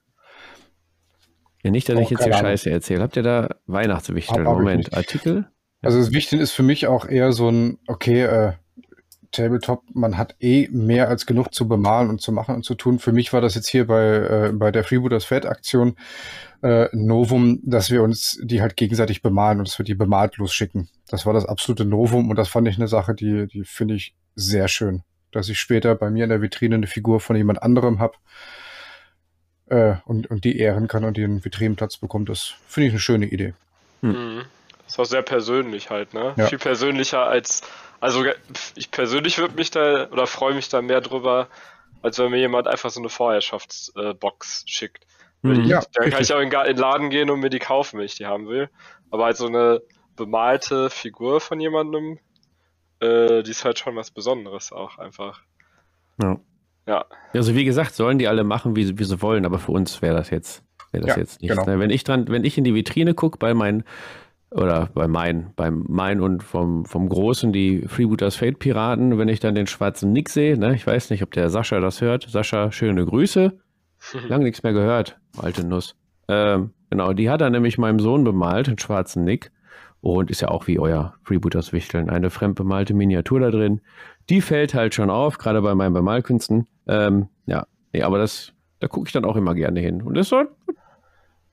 Ja, 1.63 1.71
nicht, 1.71 1.89
dass 1.89 1.97
Oh, 1.97 2.01
ich 2.01 2.11
jetzt 2.11 2.25
hier 2.25 2.35
Ahnung. 2.35 2.47
Scheiße 2.51 2.71
erzähle. 2.71 3.03
Habt 3.03 3.17
ihr 3.17 3.23
da 3.23 3.57
Weihnachtswichteln? 3.67 4.41
Hab- 4.47 4.47
hab 4.47 4.59
ich 4.59 4.65
Moment. 4.65 4.95
Artikel? 4.95 5.49
Also 5.83 5.99
das 5.99 6.13
Wichteln 6.13 6.41
ist 6.41 6.53
für 6.53 6.63
mich 6.63 6.87
auch 6.87 7.07
eher 7.07 7.33
so 7.33 7.49
ein, 7.51 7.79
okay, 7.87 8.23
äh, 8.23 8.53
Tabletop, 9.37 9.83
man 9.93 10.17
hat 10.17 10.35
eh 10.41 10.69
mehr 10.71 11.09
als 11.09 11.27
genug 11.27 11.53
zu 11.53 11.69
bemalen 11.69 12.09
und 12.09 12.21
zu 12.21 12.33
machen 12.33 12.55
und 12.55 12.65
zu 12.65 12.75
tun. 12.75 12.99
Für 12.99 13.13
mich 13.13 13.33
war 13.33 13.41
das 13.41 13.55
jetzt 13.55 13.69
hier 13.69 13.87
bei, 13.87 14.05
äh, 14.05 14.53
bei 14.53 14.71
der 14.71 14.85
Freebooters 14.85 15.25
Fat 15.25 15.47
Aktion 15.47 15.97
äh, 16.63 16.89
Novum, 16.93 17.61
dass 17.63 17.91
wir 17.91 18.03
uns 18.03 18.41
die 18.43 18.63
halt 18.63 18.77
gegenseitig 18.77 19.23
bemalen 19.23 19.59
und 19.59 19.69
dass 19.69 19.79
wir 19.79 19.85
die 19.85 19.95
bemalt 19.95 20.39
losschicken. 20.39 20.89
Das 21.09 21.27
war 21.27 21.33
das 21.33 21.47
absolute 21.47 21.85
Novum 21.85 22.31
und 22.31 22.37
das 22.37 22.49
fand 22.49 22.67
ich 22.69 22.77
eine 22.77 22.89
Sache, 22.89 23.15
die, 23.15 23.47
die 23.47 23.65
finde 23.65 23.95
ich 23.95 24.15
sehr 24.35 24.69
schön. 24.69 25.03
Dass 25.33 25.49
ich 25.49 25.61
später 25.61 25.95
bei 25.95 26.11
mir 26.11 26.25
in 26.25 26.31
der 26.31 26.41
Vitrine 26.41 26.77
eine 26.77 26.87
Figur 26.87 27.21
von 27.21 27.37
jemand 27.37 27.63
anderem 27.63 27.99
habe 27.99 28.15
äh, 29.67 29.97
und, 30.07 30.29
und 30.29 30.45
die 30.45 30.59
ehren 30.59 30.89
kann 30.89 31.05
und 31.05 31.19
einen 31.19 31.45
Vitrinenplatz 31.45 31.99
bekommt, 31.99 32.29
das 32.29 32.55
finde 32.67 32.89
ich 32.89 32.93
eine 32.95 33.01
schöne 33.01 33.27
Idee. 33.27 33.55
Mhm. 34.01 34.43
Das 34.87 34.99
war 34.99 35.05
sehr 35.05 35.23
persönlich 35.23 35.91
halt, 35.91 36.15
ne? 36.15 36.33
Ja. 36.37 36.47
Viel 36.47 36.59
persönlicher 36.59 37.27
als, 37.27 37.63
also 38.01 38.25
ich 38.75 38.91
persönlich 38.91 39.39
würde 39.39 39.55
mich 39.55 39.71
da 39.71 40.09
oder 40.11 40.27
freue 40.27 40.55
mich 40.55 40.69
da 40.69 40.83
mehr 40.83 41.01
drüber, 41.01 41.49
als 42.03 42.19
wenn 42.19 42.31
mir 42.31 42.39
jemand 42.39 42.69
einfach 42.69 42.91
so 42.91 43.01
eine 43.01 43.09
Vorherrschaftsbox 43.09 44.65
schickt. 44.67 45.07
Weil 45.43 45.55
Mhm. 45.59 45.61
ich, 45.65 45.69
Ja, 45.69 45.81
dann 45.81 46.11
kann 46.11 46.19
richtig. 46.19 46.21
ich 46.31 46.35
auch 46.35 46.41
in, 46.41 46.51
den 46.51 46.77
Laden 46.77 47.11
gehen 47.11 47.31
und 47.31 47.41
mir 47.41 47.51
die 47.51 47.59
kaufen, 47.59 47.99
wenn 47.99 48.07
ich 48.07 48.15
die 48.17 48.27
haben 48.27 48.49
will. 48.49 48.69
Aber 49.11 49.25
halt 49.27 49.37
so 49.37 49.47
eine 49.47 49.83
bemalte 50.17 50.91
Figur 50.91 51.41
von 51.41 51.61
jemandem, 51.61 52.19
äh, 53.01 53.43
die 53.43 53.51
ist 53.51 53.65
halt 53.65 53.79
schon 53.79 53.97
was 53.97 54.11
Besonderes 54.11 54.73
auch 54.73 54.99
einfach. 54.99 55.43
Ja. 56.23 56.39
Ja. 56.89 57.05
Also 57.35 57.55
wie 57.55 57.65
gesagt, 57.65 57.95
sollen 57.95 58.19
die 58.19 58.29
alle 58.29 58.45
machen, 58.45 58.77
wie, 58.77 58.85
sie- 58.85 58.99
wie 58.99 59.05
sie 59.05 59.21
wollen, 59.21 59.45
aber 59.45 59.59
für 59.59 59.73
uns 59.73 60.01
wäre 60.03 60.15
das 60.17 60.31
jetzt, 60.31 60.63
wäre 60.93 61.05
das 61.05 61.17
Ja, 61.17 61.21
jetzt 61.21 61.43
nichts. 61.43 61.57
genau. 61.57 61.69
Ne? 61.71 61.81
Wenn 61.81 61.91
ich 61.91 62.05
dran, 62.05 62.29
wenn 62.29 62.45
ich 62.45 62.57
in 62.57 62.65
die 62.65 62.75
Vitrine 62.75 63.13
gucke 63.15 63.39
bei 63.39 63.55
meinen 63.55 63.85
oder 64.51 64.89
bei 64.95 65.09
meinen, 65.09 65.53
beim 65.57 65.85
mein 65.89 66.21
und 66.21 66.43
vom, 66.43 66.85
vom 66.85 67.09
Großen, 67.09 67.53
die 67.53 67.83
Freebooters 67.87 68.37
Fate 68.37 68.59
Piraten, 68.59 69.19
wenn 69.19 69.29
ich 69.29 69.41
dann 69.41 69.55
den 69.55 69.67
schwarzen 69.67 70.13
Nick 70.13 70.29
sehe, 70.29 70.59
ne, 70.59 70.75
ich 70.75 70.87
weiß 70.87 71.11
nicht, 71.11 71.23
ob 71.23 71.33
der 71.33 71.51
Sascha 71.51 71.81
das 71.81 72.01
hört. 72.01 72.29
Sascha, 72.29 72.71
schöne 72.71 73.05
Grüße. 73.05 73.59
Lange 74.29 74.45
nichts 74.45 74.63
mehr 74.63 74.73
gehört, 74.73 75.19
alte 75.37 75.67
Nuss. 75.67 75.97
Ähm, 76.29 76.71
genau, 76.91 77.13
die 77.13 77.31
hat 77.31 77.41
er 77.41 77.51
nämlich 77.51 77.79
meinem 77.79 77.99
Sohn 77.99 78.25
bemalt, 78.25 78.69
den 78.69 78.79
schwarzen 78.79 79.25
Nick. 79.25 79.53
Und 80.01 80.31
ist 80.31 80.41
ja 80.41 80.49
auch 80.49 80.69
wie 80.69 80.79
euer 80.79 81.15
Freebooters 81.25 81.73
Wichteln, 81.73 82.11
eine 82.11 82.31
fremdbemalte 82.31 82.95
Miniatur 82.95 83.41
da 83.41 83.51
drin. 83.51 83.81
Die 84.29 84.41
fällt 84.41 84.75
halt 84.75 84.95
schon 84.95 85.11
auf, 85.11 85.39
gerade 85.39 85.63
bei 85.63 85.75
meinen 85.75 85.95
Bemalkünsten. 85.95 86.69
Ähm, 86.87 87.29
ja, 87.47 87.67
nee, 87.93 88.03
aber 88.03 88.19
das, 88.19 88.53
da 88.79 88.87
gucke 88.87 89.09
ich 89.09 89.13
dann 89.13 89.25
auch 89.25 89.35
immer 89.35 89.55
gerne 89.55 89.81
hin. 89.81 90.03
Und 90.03 90.15
das 90.15 90.29
ist 90.29 90.33
halt 90.33 90.51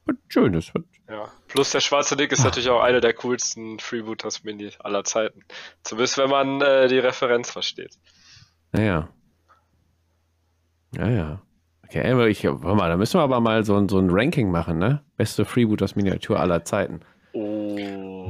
was 0.06 0.15
Schönes. 0.27 0.71
Was, 0.75 0.84
Ja. 1.13 1.28
Plus 1.47 1.69
der 1.71 1.80
schwarze 1.80 2.15
Dick 2.17 2.32
ist 2.32 2.43
natürlich 2.43 2.69
auch 2.71 2.82
eine 2.82 2.99
der 2.99 3.13
coolsten 3.13 3.78
Freebooters 3.80 4.43
Mini 4.43 4.71
aller 4.80 5.04
Zeiten. 5.04 5.43
Zumindest 5.84 6.17
wenn 6.17 6.30
man 6.32 6.60
äh, 6.62 6.88
die 6.88 6.97
Referenz 6.97 7.52
versteht. 7.52 7.93
naja. 8.71 9.10
Ja, 10.95 11.08
ja. 11.10 11.41
Okay, 11.86 12.12
aber 12.12 12.28
ich, 12.28 12.43
warte 12.43 12.65
mal, 12.76 12.89
da 12.89 12.97
müssen 12.97 13.19
wir 13.19 13.23
aber 13.23 13.39
mal 13.41 13.63
so, 13.63 13.76
ein- 13.78 13.89
so 13.89 13.99
ein 13.99 14.10
Ranking 14.10 14.49
machen, 14.49 14.80
ne? 14.80 15.04
Beste 15.17 15.45
Freebooters 15.45 15.95
Miniatur 15.95 16.39
aller 16.39 16.63
Zeiten. 16.65 17.02
Oh. 17.34 17.78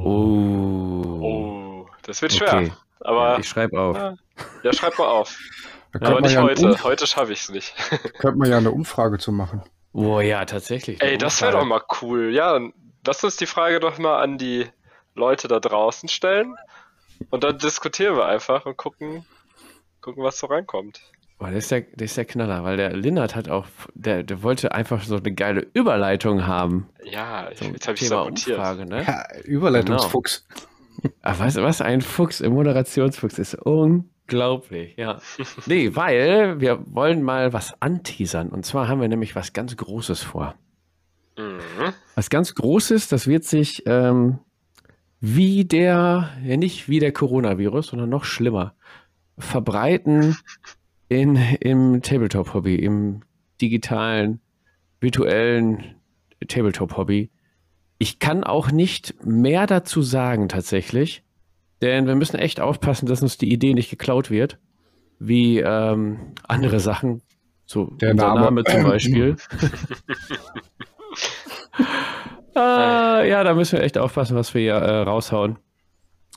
Oh. 0.04 1.20
Oh. 1.22 1.86
Das 2.02 2.20
wird 2.20 2.32
schwer. 2.34 2.54
Okay. 2.54 2.72
Aber 3.00 3.32
Ja, 3.34 3.38
ich 3.38 3.48
schreibe 3.48 3.80
auf. 3.80 3.96
ja, 3.96 4.14
ja, 4.62 4.72
schreibt 4.74 4.98
mal 4.98 5.08
auf. 5.08 5.38
Aber 6.00 6.20
nicht 6.20 6.32
ja 6.34 6.42
heute. 6.42 6.66
Umf- 6.70 6.84
Heute 6.84 7.06
schaffe 7.06 7.32
ich 7.32 7.40
es 7.40 7.48
nicht. 7.50 7.74
könnte 8.18 8.38
man 8.38 8.50
ja 8.50 8.58
eine 8.58 8.70
Umfrage 8.70 9.18
zu 9.18 9.30
machen. 9.32 9.62
Oh 9.94 10.20
ja, 10.20 10.44
tatsächlich. 10.44 11.00
Ey, 11.00 11.16
das 11.16 11.40
wäre 11.40 11.52
doch 11.52 11.64
mal 11.64 11.82
cool. 12.02 12.34
Ja, 12.34 12.58
lass 13.06 13.22
uns 13.22 13.36
die 13.36 13.46
Frage 13.46 13.78
doch 13.78 13.96
mal 13.98 14.20
an 14.20 14.38
die 14.38 14.66
Leute 15.14 15.46
da 15.46 15.60
draußen 15.60 16.08
stellen. 16.08 16.56
Und 17.30 17.44
dann 17.44 17.58
diskutieren 17.58 18.16
wir 18.16 18.26
einfach 18.26 18.66
und 18.66 18.76
gucken, 18.76 19.24
gucken 20.00 20.24
was 20.24 20.38
so 20.38 20.48
reinkommt. 20.48 21.00
Oh, 21.38 21.46
der, 21.46 21.54
ist 21.54 21.70
der, 21.70 21.82
der 21.82 22.04
ist 22.06 22.16
der 22.16 22.24
Knaller, 22.24 22.64
weil 22.64 22.76
der 22.76 22.96
Linnert 22.96 23.36
hat 23.36 23.48
auch, 23.48 23.66
der, 23.94 24.24
der 24.24 24.42
wollte 24.42 24.72
einfach 24.72 25.02
so 25.04 25.16
eine 25.16 25.32
geile 25.32 25.64
Überleitung 25.74 26.44
haben. 26.44 26.88
Ja, 27.04 27.50
ich, 27.50 27.58
Zum 27.58 27.72
jetzt 27.72 27.86
habe 27.86 27.96
ich 27.96 28.08
sabotiert. 28.08 28.58
Umfrage, 28.58 28.86
ne? 28.86 29.04
Ja, 29.06 29.24
Überleitungsfuchs. 29.44 30.44
Ach, 31.22 31.38
weißt 31.38 31.58
du 31.58 31.62
was? 31.62 31.80
Ein 31.80 32.00
Fuchs, 32.00 32.42
ein 32.42 32.52
Moderationsfuchs 32.52 33.38
ist 33.38 33.54
unglaublich, 34.24 34.96
ja. 34.96 35.20
Nee, 35.66 35.94
weil 35.94 36.60
wir 36.60 36.84
wollen 36.86 37.22
mal 37.22 37.52
was 37.52 37.80
anteasern. 37.80 38.48
Und 38.48 38.64
zwar 38.64 38.88
haben 38.88 39.00
wir 39.00 39.08
nämlich 39.08 39.34
was 39.36 39.52
ganz 39.52 39.76
Großes 39.76 40.22
vor. 40.22 40.54
Mhm. 41.36 41.92
Was 42.14 42.30
ganz 42.30 42.54
Großes, 42.54 43.08
das 43.08 43.26
wird 43.26 43.44
sich 43.44 43.82
ähm, 43.86 44.38
wie 45.20 45.64
der, 45.64 46.30
ja 46.44 46.56
nicht 46.56 46.88
wie 46.88 46.98
der 46.98 47.12
Coronavirus, 47.12 47.88
sondern 47.88 48.10
noch 48.10 48.24
schlimmer, 48.24 48.74
verbreiten 49.38 50.36
in, 51.08 51.36
im 51.36 52.02
Tabletop-Hobby, 52.02 52.76
im 52.76 53.22
digitalen, 53.60 54.40
virtuellen 55.00 55.96
Tabletop-Hobby. 56.46 57.30
Ich 57.98 58.18
kann 58.18 58.44
auch 58.44 58.70
nicht 58.70 59.24
mehr 59.24 59.66
dazu 59.66 60.02
sagen 60.02 60.48
tatsächlich, 60.48 61.24
denn 61.84 62.06
wir 62.06 62.14
müssen 62.14 62.38
echt 62.38 62.60
aufpassen, 62.60 63.06
dass 63.06 63.22
uns 63.22 63.38
die 63.38 63.52
Idee 63.52 63.74
nicht 63.74 63.90
geklaut 63.90 64.30
wird, 64.30 64.58
wie 65.18 65.60
ähm, 65.60 66.34
andere 66.46 66.80
Sachen, 66.80 67.22
so 67.66 67.86
Der 68.00 68.14
Name. 68.14 68.40
Name 68.40 68.64
zum 68.64 68.84
Beispiel. 68.84 69.36
ah, 72.54 73.22
ja, 73.22 73.44
da 73.44 73.54
müssen 73.54 73.78
wir 73.78 73.84
echt 73.84 73.98
aufpassen, 73.98 74.36
was 74.36 74.54
wir 74.54 74.60
hier 74.60 74.74
äh, 74.74 75.02
raushauen. 75.02 75.58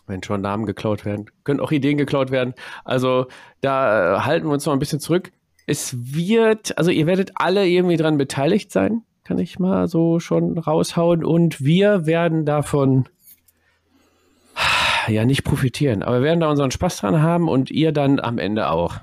Wenn 0.06 0.24
schon 0.24 0.42
Namen 0.42 0.66
geklaut 0.66 1.06
werden. 1.06 1.26
Können 1.44 1.60
auch 1.60 1.72
Ideen 1.72 1.98
geklaut 1.98 2.32
werden. 2.32 2.54
Also 2.86 3.28
da 3.62 4.16
äh, 4.16 4.20
halten 4.22 4.48
wir 4.48 4.54
uns 4.54 4.66
noch 4.66 4.74
ein 4.74 4.80
bisschen 4.80 5.02
zurück. 5.02 5.32
Es 5.66 6.16
wird, 6.16 6.78
also 6.78 6.92
ihr 6.92 7.08
werdet 7.08 7.32
alle 7.36 7.68
irgendwie 7.68 7.98
dran 7.98 8.18
beteiligt 8.18 8.72
sein, 8.72 9.02
kann 9.26 9.38
ich 9.38 9.60
mal 9.60 9.90
so 9.90 10.20
schon 10.20 10.58
raushauen. 10.58 11.26
Und 11.26 11.62
wir 11.62 12.06
werden 12.06 12.46
davon 12.46 13.10
ja 15.08 15.26
nicht 15.26 15.43
profitieren, 15.43 16.04
aber 16.04 16.17
wir 16.17 16.24
werden 16.24 16.39
da 16.39 16.50
unseren 16.50 16.72
Spaß 16.72 16.98
dran 16.98 17.22
haben 17.22 17.48
und 17.50 17.72
ihr 17.72 17.91
dann 17.91 18.20
am 18.20 18.38
Ende 18.38 18.70
auch. 18.70 18.98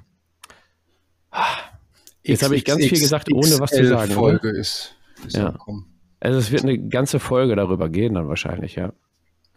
Jetzt 2.22 2.42
habe 2.42 2.56
ich 2.56 2.64
ganz 2.64 2.84
viel 2.84 2.98
gesagt, 2.98 3.32
ohne 3.32 3.58
was 3.60 3.70
zu 3.70 3.86
sagen, 3.86 4.12
oder? 4.12 4.38
Folge 4.38 4.50
ist, 4.50 4.96
ist 5.26 5.36
Ja. 5.36 5.46
angekommen. 5.48 5.86
Also 6.20 6.38
es 6.38 6.50
wird 6.50 6.62
eine 6.62 6.78
ganze 6.78 7.20
Folge 7.20 7.54
darüber 7.54 7.88
gehen 7.88 8.14
dann 8.14 8.28
wahrscheinlich, 8.28 8.76
ja. 8.76 8.92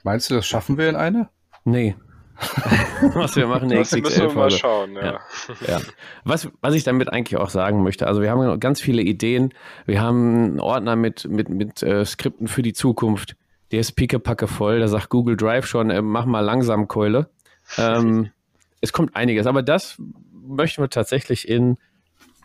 Meinst 0.04 0.30
du, 0.30 0.36
das 0.36 0.46
schaffen 0.46 0.78
wir 0.78 0.90
in 0.90 0.96
eine? 0.96 1.30
Nee. 1.64 1.96
was 3.14 3.36
wir 3.36 3.48
machen, 3.48 3.72
eine 3.72 3.80
Das 3.80 3.92
müssen 3.94 4.22
wir 4.22 4.34
mal 4.34 4.52
schauen, 4.52 4.94
ja. 4.94 5.06
Ja. 5.06 5.20
Ja. 5.68 5.82
Was, 6.24 6.50
was 6.62 6.76
ich 6.76 6.84
damit 6.84 7.12
eigentlich 7.12 7.40
auch 7.40 7.50
sagen 7.50 7.82
möchte, 7.84 8.06
also 8.06 8.22
wir 8.22 8.30
haben 8.30 8.60
ganz 8.60 8.80
viele 8.80 9.02
Ideen. 9.02 9.54
Wir 9.86 10.02
haben 10.02 10.36
einen 10.36 10.60
Ordner 10.60 10.96
mit, 10.96 11.26
mit, 11.28 11.50
mit 11.50 11.82
äh, 11.82 12.06
Skripten 12.06 12.48
für 12.48 12.62
die 12.62 12.74
Zukunft. 12.74 13.36
Der 13.72 13.82
ist 13.82 13.94
pickepacke 13.94 14.48
voll. 14.48 14.80
Da 14.80 14.88
sagt 14.88 15.10
Google 15.10 15.38
Drive 15.38 15.66
schon, 15.66 15.90
äh, 15.90 16.02
mach 16.02 16.26
mal 16.26 16.42
langsam 16.42 16.88
Keule. 16.88 17.30
Ähm, 17.78 18.32
es 18.82 18.94
kommt 18.94 19.16
einiges, 19.16 19.48
aber 19.48 19.64
das 19.64 19.98
möchten 20.32 20.82
wir 20.82 20.90
tatsächlich 20.90 21.48
in 21.48 21.78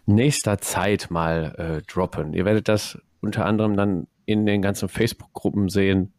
nächster 0.07 0.59
Zeit 0.59 1.11
mal 1.11 1.55
äh, 1.57 1.83
droppen. 1.93 2.35
Ihr 2.35 2.45
werdet 2.45 2.69
das 2.69 2.99
unter 3.21 3.47
anderem 3.47 3.77
dann 3.77 4.09
in 4.27 4.47
den 4.47 4.63
ganzen 4.63 4.89
Facebook-Gruppen 4.89 5.69
sehen. 5.69 6.13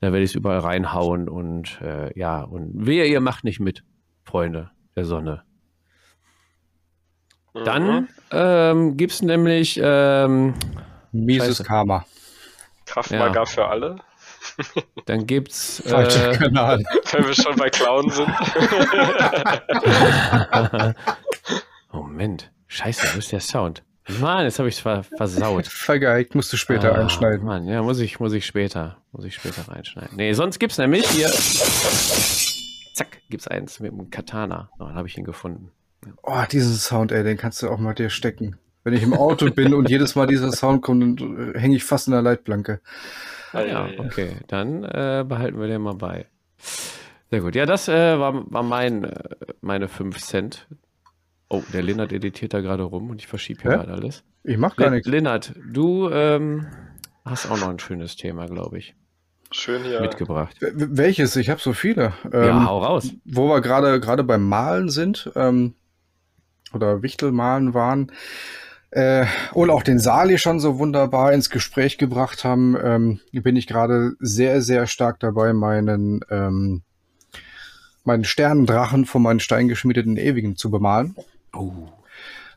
Da 0.00 0.12
werde 0.12 0.24
ich 0.24 0.30
es 0.30 0.34
überall 0.34 0.58
reinhauen 0.58 1.28
und 1.28 1.80
äh, 1.80 2.16
ja, 2.18 2.42
und 2.42 2.86
wehe, 2.86 3.06
ihr 3.06 3.20
macht 3.20 3.44
nicht 3.44 3.60
mit, 3.60 3.84
Freunde 4.24 4.70
der 4.96 5.04
Sonne. 5.04 5.42
Mhm. 7.54 7.64
Dann 7.64 8.08
ähm, 8.32 8.96
gibt 8.96 9.12
es 9.12 9.22
nämlich, 9.22 9.80
ähm, 9.82 10.54
Mieses 11.12 11.58
Scheiße. 11.58 11.64
Karma. 11.64 12.04
Kraftmager 12.86 13.40
Ja. 13.40 13.46
für 13.46 13.66
alle, 13.68 13.96
dann 15.06 15.26
gibt's 15.26 15.82
Falscher 15.86 16.32
äh, 16.32 16.36
Kanal. 16.36 16.82
wenn 17.12 17.26
wir 17.26 17.34
schon 17.34 17.56
bei 17.56 17.70
Clown 17.70 18.10
sind. 18.10 18.28
Moment, 21.92 22.50
scheiße, 22.66 23.14
wo 23.14 23.18
ist 23.18 23.32
der 23.32 23.40
Sound? 23.40 23.82
Mann, 24.20 24.44
jetzt 24.44 24.58
habe 24.58 24.68
ich 24.68 24.74
es 24.76 24.80
ver 24.80 25.02
versaut. 25.16 25.66
Vergeigt, 25.66 26.34
musst 26.34 26.52
du 26.52 26.58
später 26.58 26.94
Ah, 26.94 27.00
einschneiden. 27.00 27.46
Mann, 27.46 27.66
ja, 27.66 27.82
muss 27.82 28.00
ich, 28.00 28.20
muss 28.20 28.34
ich 28.34 28.44
später, 28.44 28.98
muss 29.12 29.24
ich 29.24 29.34
später 29.34 29.66
reinschneiden. 29.68 30.16
Nee, 30.16 30.34
sonst 30.34 30.58
gibt's 30.58 30.76
nämlich 30.76 31.08
hier, 31.08 31.28
zack, 32.94 33.18
gibt's 33.30 33.48
eins 33.48 33.80
mit 33.80 33.92
dem 33.92 34.10
Katana. 34.10 34.68
Oh, 34.78 34.84
dann 34.84 34.94
habe 34.94 35.08
ich 35.08 35.16
ihn 35.16 35.24
gefunden. 35.24 35.70
Oh, 36.22 36.42
diesen 36.50 36.74
Sound, 36.74 37.12
ey, 37.12 37.24
den 37.24 37.38
kannst 37.38 37.62
du 37.62 37.70
auch 37.70 37.78
mal 37.78 37.94
dir 37.94 38.10
stecken. 38.10 38.58
Wenn 38.82 38.92
ich 38.92 39.02
im 39.02 39.14
Auto 39.14 39.48
bin 39.50 39.72
und 39.72 39.88
jedes 39.88 40.16
Mal 40.16 40.26
dieser 40.26 40.52
Sound 40.52 40.82
kommt, 40.82 41.18
dann 41.18 41.54
äh, 41.54 41.58
hänge 41.58 41.76
ich 41.76 41.84
fast 41.84 42.06
in 42.06 42.12
der 42.12 42.20
Leitplanke. 42.20 42.82
Ah, 43.54 43.62
ja, 43.64 43.88
okay, 43.98 44.36
dann 44.48 44.84
äh, 44.84 45.24
behalten 45.26 45.58
wir 45.60 45.66
den 45.68 45.82
mal 45.82 45.94
bei. 45.94 46.26
Sehr 47.30 47.40
gut. 47.40 47.54
Ja, 47.54 47.66
das 47.66 47.88
äh, 47.88 48.18
war, 48.18 48.50
war 48.52 48.62
mein, 48.62 49.04
äh, 49.04 49.14
meine 49.60 49.88
5 49.88 50.18
Cent. 50.18 50.66
Oh, 51.48 51.62
der 51.72 51.82
Lennart 51.82 52.12
editiert 52.12 52.54
da 52.54 52.60
gerade 52.60 52.82
rum 52.84 53.10
und 53.10 53.20
ich 53.20 53.26
verschiebe 53.26 53.62
hier 53.62 53.70
gerade 53.72 53.92
alles. 53.92 54.24
Ich 54.42 54.56
mach 54.58 54.76
gar 54.76 54.90
nichts. 54.90 55.06
Lennart, 55.08 55.54
du 55.70 56.08
ähm, 56.10 56.66
hast 57.24 57.50
auch 57.50 57.58
noch 57.58 57.68
ein 57.68 57.78
schönes 57.78 58.16
Thema, 58.16 58.46
glaube 58.46 58.78
ich, 58.78 58.94
Schön 59.50 59.84
hier. 59.84 60.00
mitgebracht. 60.00 60.56
Welches? 60.60 61.36
Ich 61.36 61.50
habe 61.50 61.60
so 61.60 61.72
viele. 61.72 62.12
ja, 62.32 62.48
Ähm, 62.48 62.66
hau 62.68 62.82
raus. 62.82 63.10
wo 63.24 63.48
wir 63.48 63.60
gerade 63.60 64.00
gerade 64.00 64.24
beim 64.24 64.48
Malen 64.48 64.88
sind 64.88 65.30
ähm, 65.36 65.74
oder 66.72 67.02
Wichtelmalen 67.02 67.72
waren 67.74 68.10
äh, 68.94 69.26
und 69.52 69.70
auch 69.70 69.82
den 69.82 69.98
Sali 69.98 70.38
schon 70.38 70.60
so 70.60 70.78
wunderbar 70.78 71.32
ins 71.32 71.50
Gespräch 71.50 71.98
gebracht 71.98 72.44
haben, 72.44 72.76
ähm, 72.82 73.20
bin 73.32 73.56
ich 73.56 73.66
gerade 73.66 74.12
sehr 74.20 74.62
sehr 74.62 74.86
stark 74.86 75.18
dabei, 75.20 75.52
meinen 75.52 76.20
ähm, 76.30 76.82
meinen 78.04 78.24
Sternendrachen 78.24 79.04
von 79.04 79.22
meinen 79.22 79.40
steingeschmiedeten 79.40 80.16
Ewigen 80.16 80.56
zu 80.56 80.70
bemalen. 80.70 81.16
Oh. 81.52 81.88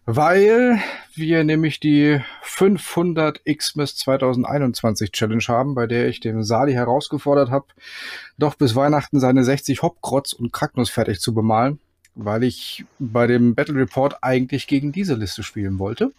Weil 0.06 0.80
wir 1.16 1.44
nämlich 1.44 1.80
die 1.80 2.22
500 2.44 3.42
Xmas 3.44 3.96
2021 3.96 5.12
Challenge 5.12 5.44
haben, 5.48 5.76
bei 5.76 5.88
der 5.88 6.08
ich 6.08 6.20
den 6.20 6.44
Sali 6.44 6.74
herausgefordert 6.74 7.50
habe, 7.50 7.66
doch 8.38 8.56
bis 8.56 8.76
Weihnachten 8.76 9.20
seine 9.20 9.44
60 9.44 9.82
Hopkrotz 9.82 10.34
und 10.34 10.54
Kragnus 10.54 10.90
fertig 10.90 11.20
zu 11.20 11.34
bemalen, 11.34 11.80
weil 12.18 12.44
ich 12.44 12.84
bei 13.00 13.28
dem 13.28 13.56
Battle 13.56 13.76
Report 13.76 14.18
eigentlich 14.22 14.68
gegen 14.68 14.92
diese 14.92 15.14
Liste 15.14 15.44
spielen 15.44 15.80
wollte. 15.80 16.12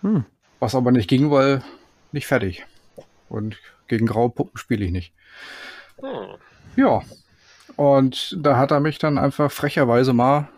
Hm. 0.00 0.24
Was 0.60 0.74
aber 0.74 0.92
nicht 0.92 1.08
ging, 1.08 1.30
weil 1.30 1.62
nicht 2.12 2.26
fertig. 2.26 2.64
Und 3.28 3.56
gegen 3.88 4.06
graue 4.06 4.30
Puppen 4.30 4.56
spiele 4.56 4.84
ich 4.84 4.92
nicht. 4.92 5.12
Hm. 6.00 6.38
Ja. 6.76 7.02
Und 7.76 8.36
da 8.38 8.56
hat 8.56 8.70
er 8.70 8.80
mich 8.80 8.98
dann 8.98 9.18
einfach 9.18 9.50
frecherweise 9.52 10.12
mal 10.12 10.48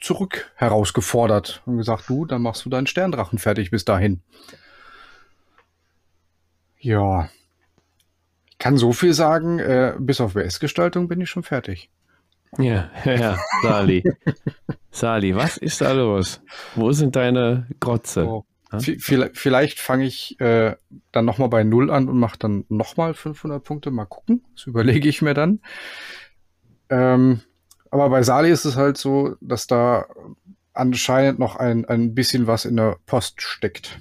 zurück 0.00 0.50
herausgefordert 0.56 1.62
und 1.66 1.78
gesagt, 1.78 2.08
du, 2.08 2.24
dann 2.24 2.42
machst 2.42 2.64
du 2.64 2.70
deinen 2.70 2.86
Sterndrachen 2.86 3.38
fertig 3.38 3.70
bis 3.70 3.84
dahin. 3.84 4.22
Ja. 6.78 7.28
Ich 8.50 8.58
kann 8.58 8.76
so 8.76 8.92
viel 8.92 9.14
sagen, 9.14 9.58
äh, 9.58 9.94
bis 9.98 10.20
auf 10.20 10.34
WS-Gestaltung 10.34 11.08
bin 11.08 11.20
ich 11.20 11.30
schon 11.30 11.42
fertig. 11.42 11.90
Ja, 12.58 12.90
ja, 13.04 13.12
ja, 13.14 13.38
Sali. 13.62 14.04
Sali, 14.90 15.34
was 15.36 15.56
ist 15.56 15.80
da 15.80 15.92
los? 15.92 16.40
Wo 16.74 16.90
sind 16.92 17.14
deine 17.16 17.68
Grotze? 17.78 18.24
Vi- 18.72 18.98
Vielleicht, 19.00 19.36
vielleicht 19.38 19.78
fange 19.80 20.04
ich 20.04 20.38
äh, 20.40 20.76
dann 21.12 21.24
nochmal 21.24 21.48
bei 21.48 21.64
Null 21.64 21.90
an 21.90 22.08
und 22.08 22.18
mache 22.18 22.38
dann 22.38 22.64
nochmal 22.68 23.14
500 23.14 23.62
Punkte. 23.62 23.90
Mal 23.90 24.04
gucken. 24.06 24.44
Das 24.54 24.66
überlege 24.66 25.08
ich 25.08 25.22
mir 25.22 25.34
dann. 25.34 25.60
Ähm, 26.88 27.40
aber 27.90 28.08
bei 28.10 28.22
Sali 28.22 28.50
ist 28.50 28.64
es 28.64 28.76
halt 28.76 28.96
so, 28.96 29.36
dass 29.40 29.66
da 29.66 30.06
anscheinend 30.72 31.38
noch 31.38 31.56
ein, 31.56 31.84
ein 31.84 32.14
bisschen 32.14 32.46
was 32.46 32.64
in 32.64 32.76
der 32.76 32.96
Post 33.06 33.42
steckt. 33.42 33.98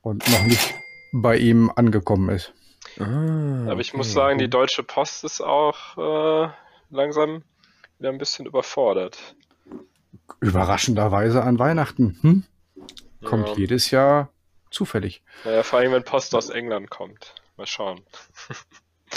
Und 0.00 0.26
noch 0.30 0.42
nicht 0.44 0.74
bei 1.12 1.36
ihm 1.36 1.70
angekommen 1.74 2.28
ist. 2.30 2.52
Ah, 2.98 3.66
Aber 3.70 3.80
ich 3.80 3.92
muss 3.94 4.12
sagen, 4.12 4.38
die 4.38 4.48
Deutsche 4.48 4.82
Post 4.82 5.24
ist 5.24 5.40
auch 5.42 6.46
äh, 6.46 6.48
langsam 6.90 7.42
wieder 7.98 8.10
ein 8.10 8.18
bisschen 8.18 8.46
überfordert. 8.46 9.36
Überraschenderweise 10.40 11.42
an 11.42 11.58
Weihnachten. 11.58 12.18
Hm? 12.22 12.44
Kommt 13.24 13.48
Ja. 13.48 13.54
jedes 13.56 13.90
Jahr 13.90 14.30
zufällig. 14.70 15.22
Naja, 15.44 15.62
vor 15.62 15.78
allem, 15.78 15.92
wenn 15.92 16.04
Post 16.04 16.34
aus 16.34 16.48
England 16.50 16.90
kommt. 16.90 17.34
Mal 17.56 17.66
schauen. 17.66 18.00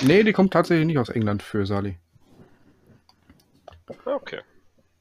Nee, 0.04 0.22
die 0.24 0.34
kommt 0.34 0.54
tatsächlich 0.54 0.86
nicht 0.86 1.00
aus 1.00 1.10
England 1.10 1.42
für 1.42 1.66
Sali. 1.66 1.98
Ah, 4.06 4.14
Okay. 4.16 4.42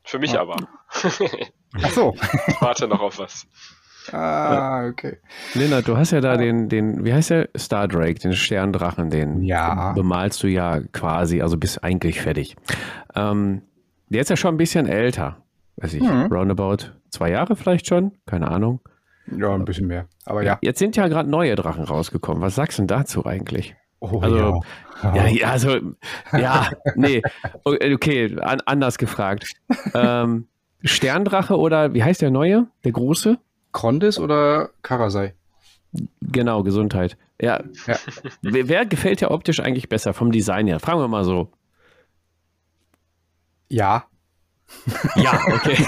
Für 0.03 0.19
mich 0.19 0.37
Ah. 0.37 0.41
aber. 0.41 0.57
Ach 0.89 1.91
so. 1.93 2.17
Ich 2.49 2.61
warte 2.63 2.89
noch 2.89 3.01
auf 3.01 3.19
was. 3.19 3.47
Ah, 4.13 4.87
okay. 4.87 5.19
Lennart, 5.55 5.87
du 5.89 5.97
hast 5.97 6.11
ja 6.13 6.21
da 6.21 6.37
den, 6.37 6.69
den, 6.69 7.05
wie 7.05 7.13
heißt 7.13 7.31
der? 7.31 7.49
Star 7.57 7.89
Drake, 7.89 8.15
den 8.21 8.33
Sterndrachen, 8.33 9.11
den 9.11 9.43
Ja. 9.43 9.93
bemalst 9.93 10.43
du 10.43 10.49
ja 10.49 10.81
quasi, 10.93 11.41
also 11.43 11.57
bist 11.57 11.83
eigentlich 11.85 12.21
fertig. 12.21 12.57
Ähm, 13.15 13.63
der 14.09 14.21
ist 14.23 14.31
ja 14.31 14.37
schon 14.37 14.55
ein 14.55 14.59
bisschen 14.59 14.87
älter. 14.87 15.39
weiß 15.81 15.95
ich, 15.95 16.03
Mhm. 16.03 16.27
roundabout 16.33 16.93
zwei 17.11 17.31
Jahre 17.31 17.55
vielleicht 17.55 17.87
schon, 17.87 18.13
keine 18.27 18.49
Ahnung. 18.51 18.81
Ja, 19.31 19.55
ein 19.55 19.65
bisschen 19.65 19.87
mehr. 19.87 20.07
Aber 20.25 20.43
ja. 20.43 20.59
Jetzt 20.61 20.79
sind 20.81 20.97
ja 20.97 21.07
gerade 21.07 21.31
neue 21.31 21.55
Drachen 21.55 21.85
rausgekommen. 21.85 22.43
Was 22.43 22.55
sagst 22.57 22.79
du 22.79 22.83
denn 22.83 22.89
dazu 22.89 23.25
eigentlich? 23.27 23.77
Oh, 24.01 24.21
Also, 24.21 24.61
ja. 25.03 25.15
Ja, 25.15 25.27
ja, 25.29 25.49
also, 25.51 25.79
ja, 26.33 26.69
nee, 26.97 27.23
okay, 27.65 28.37
an, 28.41 28.61
anders 28.67 28.99
gefragt. 28.99 29.45
Ähm, 29.95 30.49
Sterndrache 30.83 31.57
oder 31.59 31.93
wie 31.95 32.03
heißt 32.05 32.23
der 32.23 32.31
neue? 32.31 32.67
Der 32.85 32.93
große? 32.93 33.39
Krondes 33.73 34.19
oder 34.19 34.71
Karasai? 34.83 35.35
Genau, 36.21 36.63
Gesundheit. 36.63 37.17
Ja. 37.41 37.63
Ja. 37.87 37.97
Wer, 38.43 38.69
wer 38.69 38.87
gefällt 38.87 39.21
dir 39.21 39.31
optisch 39.31 39.61
eigentlich 39.61 39.89
besser 39.89 40.13
vom 40.13 40.33
Design 40.33 40.67
her? 40.67 40.81
Fragen 40.81 41.01
wir 41.01 41.09
mal 41.09 41.25
so. 41.25 41.51
Ja. 43.69 44.05
Ja, 45.17 45.41
okay. 45.53 45.77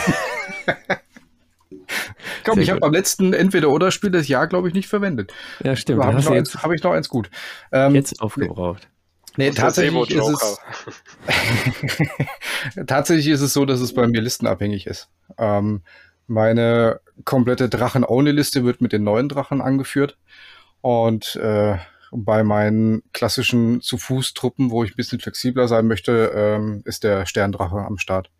Komm, 2.44 2.54
Sehr 2.54 2.62
ich 2.62 2.70
habe 2.70 2.80
beim 2.80 2.92
letzten 2.92 3.32
Entweder-Oder-Spiel 3.34 4.10
das 4.10 4.28
Jahr, 4.28 4.46
glaube 4.46 4.68
ich, 4.68 4.74
nicht 4.74 4.88
verwendet. 4.88 5.32
Ja, 5.62 5.76
stimmt. 5.76 6.02
Habe 6.02 6.18
ich, 6.18 6.24
noch 6.24 6.32
eins- 6.32 6.52
jetzt, 6.54 6.62
hab 6.62 6.72
ich 6.72 6.82
noch 6.82 6.92
eins 6.92 7.08
gut. 7.08 7.30
Ähm, 7.72 7.94
jetzt 7.94 8.20
aufgebraucht. 8.22 8.88
nee, 9.36 9.50
tatsächlich 9.50 10.10
ist, 10.10 10.28
es, 10.28 10.60
tatsächlich 12.86 13.28
ist 13.28 13.40
es 13.42 13.52
so, 13.52 13.64
dass 13.66 13.80
es 13.80 13.94
bei 13.94 14.06
mir 14.06 14.20
listenabhängig 14.22 14.86
ist. 14.86 15.08
Ähm, 15.36 15.82
meine 16.30 17.00
komplette 17.24 17.68
Drachen-Only-Liste 17.68 18.64
wird 18.64 18.80
mit 18.80 18.92
den 18.92 19.02
neuen 19.02 19.28
Drachen 19.28 19.60
angeführt. 19.60 20.16
Und 20.80 21.36
äh, 21.36 21.76
bei 22.12 22.42
meinen 22.42 23.02
klassischen 23.12 23.80
Zu-Fuß-Truppen, 23.80 24.70
wo 24.70 24.84
ich 24.84 24.92
ein 24.92 24.96
bisschen 24.96 25.20
flexibler 25.20 25.68
sein 25.68 25.86
möchte, 25.86 26.32
ähm, 26.34 26.82
ist 26.84 27.04
der 27.04 27.26
Sterndrache 27.26 27.78
am 27.78 27.98
Start. 27.98 28.30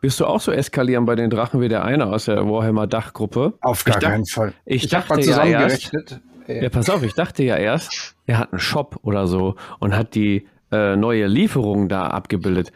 Bist 0.00 0.20
du 0.20 0.26
auch 0.26 0.40
so 0.40 0.52
eskalieren 0.52 1.06
bei 1.06 1.16
den 1.16 1.30
Drachen 1.30 1.60
wie 1.60 1.68
der 1.68 1.84
eine 1.84 2.06
aus 2.06 2.26
der 2.26 2.46
Warhammer 2.46 2.86
Dachgruppe? 2.86 3.54
Auf 3.60 3.80
Ich 3.80 3.92
gar 3.92 4.00
keinen 4.00 4.26
Fall. 4.26 4.52
ich 4.64 4.94
hab 4.94 5.08
dachte 5.08 5.28
ja 5.28 5.42
äh, 5.44 6.62
Ja, 6.62 6.68
pass 6.68 6.88
auf, 6.88 7.02
ich 7.02 7.14
dachte 7.14 7.42
ja 7.42 7.56
erst, 7.56 8.14
er 8.26 8.38
hat 8.38 8.52
einen 8.52 8.60
Shop 8.60 9.00
oder 9.02 9.26
so 9.26 9.56
und 9.80 9.96
hat 9.96 10.14
die 10.14 10.46
äh, 10.70 10.94
neue 10.94 11.26
Lieferung 11.26 11.88
da 11.88 12.06
abgebildet. 12.06 12.70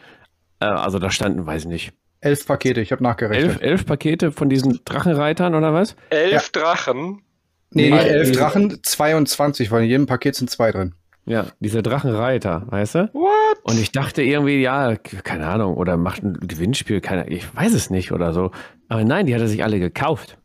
Äh, 0.59 0.65
also 0.65 0.99
da 0.99 1.09
standen, 1.11 1.45
weiß 1.45 1.63
ich 1.63 1.67
nicht, 1.69 1.93
elf 2.23 2.45
Pakete, 2.45 2.81
ich 2.81 2.91
habe 2.91 3.03
nachgerechnet. 3.03 3.51
elf, 3.51 3.61
elf 3.61 3.85
Pakete 3.85 4.31
von 4.31 4.49
diesen 4.49 4.79
Drachenreitern 4.85 5.55
oder 5.55 5.73
was? 5.73 5.95
Elf 6.09 6.49
Drachen. 6.51 7.21
Nee, 7.71 7.89
Nee, 7.89 7.97
elf 7.97 8.27
diese- 8.29 8.39
Drachen, 8.39 8.79
22, 8.83 9.71
weil 9.71 9.83
in 9.83 9.89
jedem 9.89 10.05
Paket 10.05 10.35
sind 10.35 10.49
zwei 10.49 10.71
drin. 10.71 10.93
Ja, 11.25 11.47
diese 11.59 11.81
Drachenreiter, 11.81 12.63
weißt 12.67 12.95
du? 12.95 13.09
What? 13.13 13.57
Und 13.63 13.79
ich 13.79 13.91
dachte 13.93 14.21
irgendwie, 14.21 14.61
ja, 14.61 14.95
keine 14.97 15.47
Ahnung, 15.47 15.75
oder 15.77 15.95
macht 15.97 16.21
ein 16.23 16.37
Gewinnspiel, 16.41 16.99
keine, 17.01 17.27
ich 17.29 17.55
weiß 17.55 17.73
es 17.73 17.89
nicht 17.89 18.11
oder 18.11 18.33
so. 18.33 18.51
Aber 18.89 19.03
nein, 19.05 19.25
die 19.25 19.33
hat 19.33 19.41
er 19.41 19.47
sich 19.47 19.63
alle 19.63 19.79
gekauft. 19.79 20.37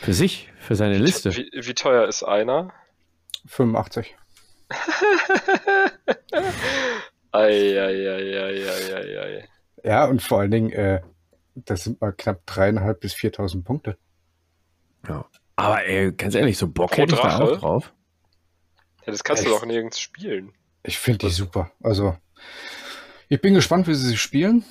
Für 0.00 0.12
sich, 0.12 0.48
für 0.60 0.76
seine 0.76 0.98
Liste. 0.98 1.34
Wie, 1.36 1.50
wie 1.52 1.74
teuer 1.74 2.06
ist 2.06 2.22
einer? 2.22 2.72
85. 3.48 4.14
Eieieiei. 7.32 9.48
Ja, 9.86 10.06
und 10.06 10.20
vor 10.20 10.40
allen 10.40 10.50
Dingen, 10.50 10.72
äh, 10.72 11.00
das 11.54 11.84
sind 11.84 12.00
mal 12.00 12.12
knapp 12.12 12.44
dreieinhalb 12.44 12.98
bis 12.98 13.14
4.000 13.14 13.62
Punkte. 13.62 13.96
Ja. 15.06 15.24
Aber 15.54 15.84
ey, 15.84 16.12
ganz 16.12 16.34
ehrlich, 16.34 16.58
so 16.58 16.66
Bock 16.66 16.90
Pro 16.90 17.02
hätte 17.02 17.14
ich 17.14 17.20
da 17.20 17.38
auch 17.38 17.58
drauf. 17.60 17.94
Ja, 19.06 19.12
das 19.12 19.22
kannst 19.22 19.44
du 19.44 19.48
Echt? 19.48 19.56
doch 19.56 19.64
nirgends 19.64 20.00
spielen. 20.00 20.52
Ich 20.82 20.98
finde 20.98 21.28
die 21.28 21.32
super. 21.32 21.70
Also, 21.80 22.16
ich 23.28 23.40
bin 23.40 23.54
gespannt, 23.54 23.86
wie 23.86 23.94
sie 23.94 24.08
sie 24.08 24.16
spielen. 24.16 24.64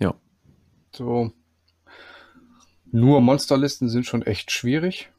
Ja. 0.00 0.14
So. 0.92 1.30
Nur 2.90 3.20
Monsterlisten 3.20 3.90
sind 3.90 4.06
schon 4.06 4.22
echt 4.22 4.50
schwierig. 4.50 5.10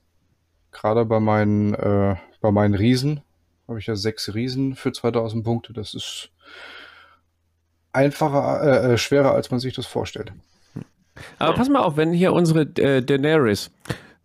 Gerade 0.72 1.06
bei 1.06 1.20
meinen, 1.20 1.76
äh, 1.76 2.16
bei 2.42 2.50
meinen 2.50 2.74
Riesen 2.74 3.22
habe 3.68 3.78
ich 3.78 3.86
ja 3.86 3.96
sechs 3.96 4.34
Riesen 4.34 4.76
für 4.76 4.92
2000 4.92 5.44
Punkte. 5.44 5.74
Das 5.74 5.94
ist 5.94 6.33
einfacher, 7.94 8.62
äh, 8.64 8.94
äh, 8.94 8.98
schwerer, 8.98 9.34
als 9.34 9.52
man 9.52 9.60
sich 9.60 9.74
das 9.74 9.86
vorstellt. 9.86 10.34
Aber 11.40 11.54
pass 11.54 11.70
mal 11.70 11.80
auf, 11.82 11.96
wenn 11.96 12.12
hier 12.12 12.34
unsere 12.34 12.62
äh, 12.62 13.02
Daenerys, 13.02 13.72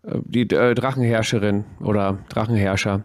äh, 0.03 0.17
die 0.25 0.41
äh, 0.41 0.73
Drachenherrscherin 0.73 1.65
oder 1.79 2.19
Drachenherrscher, 2.29 3.03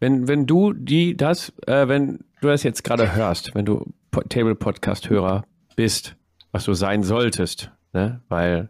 wenn, 0.00 0.28
wenn 0.28 0.46
du 0.46 0.72
die 0.72 1.16
das, 1.16 1.52
äh, 1.66 1.88
wenn 1.88 2.20
du 2.40 2.48
das 2.48 2.62
jetzt 2.62 2.84
gerade 2.84 3.14
hörst, 3.14 3.54
wenn 3.54 3.64
du 3.64 3.86
po 4.10 4.20
Table 4.22 4.54
Podcast 4.54 5.08
Hörer 5.08 5.44
bist, 5.76 6.16
was 6.50 6.64
du 6.64 6.74
sein 6.74 7.02
solltest, 7.02 7.70
ne, 7.92 8.20
weil 8.28 8.68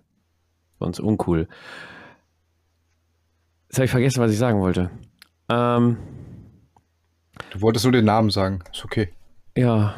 sonst 0.78 1.00
uncool. 1.00 1.48
Jetzt 3.68 3.78
habe 3.78 3.86
ich 3.86 3.90
vergessen, 3.90 4.22
was 4.22 4.30
ich 4.30 4.38
sagen 4.38 4.60
wollte. 4.60 4.90
Ähm, 5.48 5.96
Du 7.50 7.60
wolltest 7.60 7.84
nur 7.84 7.92
den 7.92 8.04
Namen 8.04 8.30
sagen. 8.30 8.60
Ist 8.72 8.84
okay. 8.84 9.08
ja. 9.56 9.94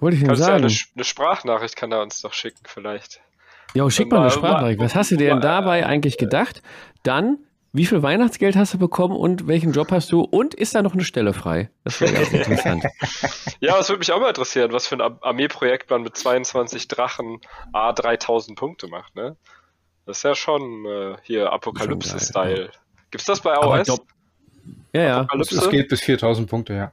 Wollte 0.00 0.16
ich 0.16 0.24
Kannst 0.24 0.40
du 0.40 0.44
ja 0.44 0.52
sagen? 0.52 0.64
eine, 0.64 0.74
eine 0.96 1.04
Sprachnachricht 1.04 1.76
kann 1.76 1.92
er 1.92 2.02
uns 2.02 2.20
doch 2.22 2.32
schicken, 2.32 2.62
vielleicht. 2.64 3.20
Jo, 3.74 3.88
schick 3.90 4.10
mal 4.10 4.20
eine 4.22 4.30
Sprachnachricht. 4.30 4.80
Was 4.80 4.94
hast 4.94 5.10
du 5.12 5.16
dir 5.16 5.30
denn 5.30 5.40
dabei 5.40 5.86
eigentlich 5.86 6.18
gedacht? 6.18 6.62
Dann, 7.04 7.38
wie 7.72 7.86
viel 7.86 8.02
Weihnachtsgeld 8.02 8.56
hast 8.56 8.74
du 8.74 8.78
bekommen 8.78 9.14
und 9.14 9.46
welchen 9.46 9.72
Job 9.72 9.92
hast 9.92 10.10
du? 10.10 10.22
Und 10.22 10.54
ist 10.54 10.74
da 10.74 10.82
noch 10.82 10.94
eine 10.94 11.04
Stelle 11.04 11.32
frei? 11.34 11.70
Das 11.84 12.00
wäre 12.00 12.12
ganz 12.12 12.30
interessant. 12.32 12.84
Ja, 13.60 13.76
das 13.76 13.88
würde 13.88 14.00
mich 14.00 14.10
auch 14.12 14.20
mal 14.20 14.28
interessieren, 14.28 14.72
was 14.72 14.88
für 14.88 14.96
ein 14.96 15.00
Ar- 15.00 15.18
Armeeprojekt 15.20 15.88
man 15.90 16.02
mit 16.02 16.16
22 16.16 16.88
Drachen 16.88 17.40
A 17.72 17.92
3000 17.92 18.58
Punkte 18.58 18.88
macht, 18.88 19.14
ne? 19.14 19.36
Das 20.06 20.16
ist 20.16 20.22
ja 20.24 20.34
schon 20.34 20.84
äh, 20.86 21.16
hier 21.22 21.52
Apokalypse-Style. 21.52 22.70
Gibt's 23.12 23.26
das 23.26 23.40
bei 23.40 23.52
AOS? 23.54 23.86
Ja, 24.92 25.02
ja. 25.02 25.26
Es, 25.38 25.52
es 25.52 25.68
geht 25.70 25.88
bis 25.88 26.00
4000 26.00 26.48
Punkte, 26.50 26.72
ja. 26.74 26.92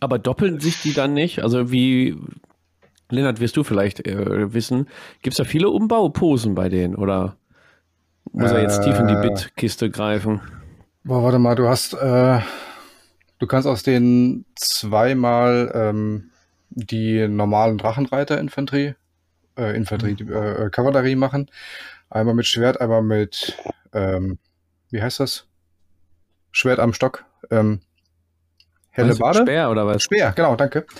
Aber 0.00 0.18
doppeln 0.18 0.60
sich 0.60 0.80
die 0.82 0.92
dann 0.92 1.14
nicht? 1.14 1.42
Also 1.42 1.70
wie, 1.70 2.16
Lennart, 3.10 3.40
wirst 3.40 3.56
du 3.56 3.64
vielleicht 3.64 4.06
äh, 4.06 4.52
wissen, 4.52 4.88
gibt 5.22 5.34
es 5.34 5.38
da 5.38 5.44
viele 5.44 5.70
Umbauposen 5.70 6.54
bei 6.54 6.68
denen? 6.68 6.94
Oder 6.94 7.36
muss 8.32 8.52
er 8.52 8.62
jetzt 8.62 8.82
tief 8.82 8.98
in 8.98 9.08
die 9.08 9.14
Äh. 9.14 9.28
Bitkiste 9.28 9.90
greifen? 9.90 10.40
Boah, 11.04 11.22
warte 11.22 11.38
mal, 11.38 11.54
du 11.54 11.68
hast, 11.68 11.94
äh, 11.94 12.40
du 13.38 13.46
kannst 13.46 13.68
aus 13.68 13.82
den 13.82 14.44
zweimal 14.56 15.70
ähm, 15.74 16.30
die 16.70 17.28
normalen 17.28 17.78
Drachenreiter-Infanterie, 17.78 18.96
äh, 19.56 19.76
Infanterie, 19.76 20.16
äh, 20.28 20.66
äh, 20.66 20.70
Kavallerie 20.70 21.16
machen. 21.16 21.48
Einmal 22.10 22.34
mit 22.34 22.46
Schwert, 22.46 22.80
einmal 22.80 23.02
mit, 23.02 23.56
ähm, 23.92 24.38
wie 24.90 25.00
heißt 25.00 25.20
das? 25.20 25.46
Schwert 26.50 26.80
am 26.80 26.92
Stock. 26.92 27.24
Ähm, 27.50 27.80
helle 28.96 29.14
Bade? 29.14 29.38
Speer 29.40 29.70
oder 29.70 29.86
was? 29.86 30.02
Speer, 30.02 30.32
genau, 30.34 30.56
danke. 30.56 30.86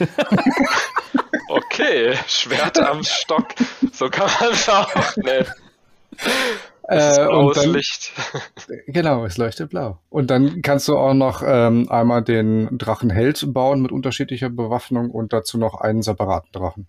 Okay, 1.48 2.14
Schwert 2.26 2.78
am 2.78 3.02
Stock. 3.04 3.48
So 3.92 4.08
kann 4.08 4.28
man 4.40 4.52
es 4.52 4.68
auch 4.68 4.88
nennen. 5.16 5.46
Äh, 6.88 7.26
und 7.28 7.56
dann, 7.56 7.70
Licht. 7.72 8.12
Genau, 8.86 9.24
es 9.24 9.36
leuchtet 9.38 9.70
blau. 9.70 9.98
Und 10.08 10.30
dann 10.30 10.62
kannst 10.62 10.88
du 10.88 10.96
auch 10.96 11.14
noch 11.14 11.42
ähm, 11.46 11.88
einmal 11.90 12.22
den 12.22 12.76
Drachenheld 12.78 13.52
bauen 13.52 13.80
mit 13.80 13.92
unterschiedlicher 13.92 14.50
Bewaffnung 14.50 15.10
und 15.10 15.32
dazu 15.32 15.58
noch 15.58 15.80
einen 15.80 16.02
separaten 16.02 16.50
Drachen. 16.52 16.86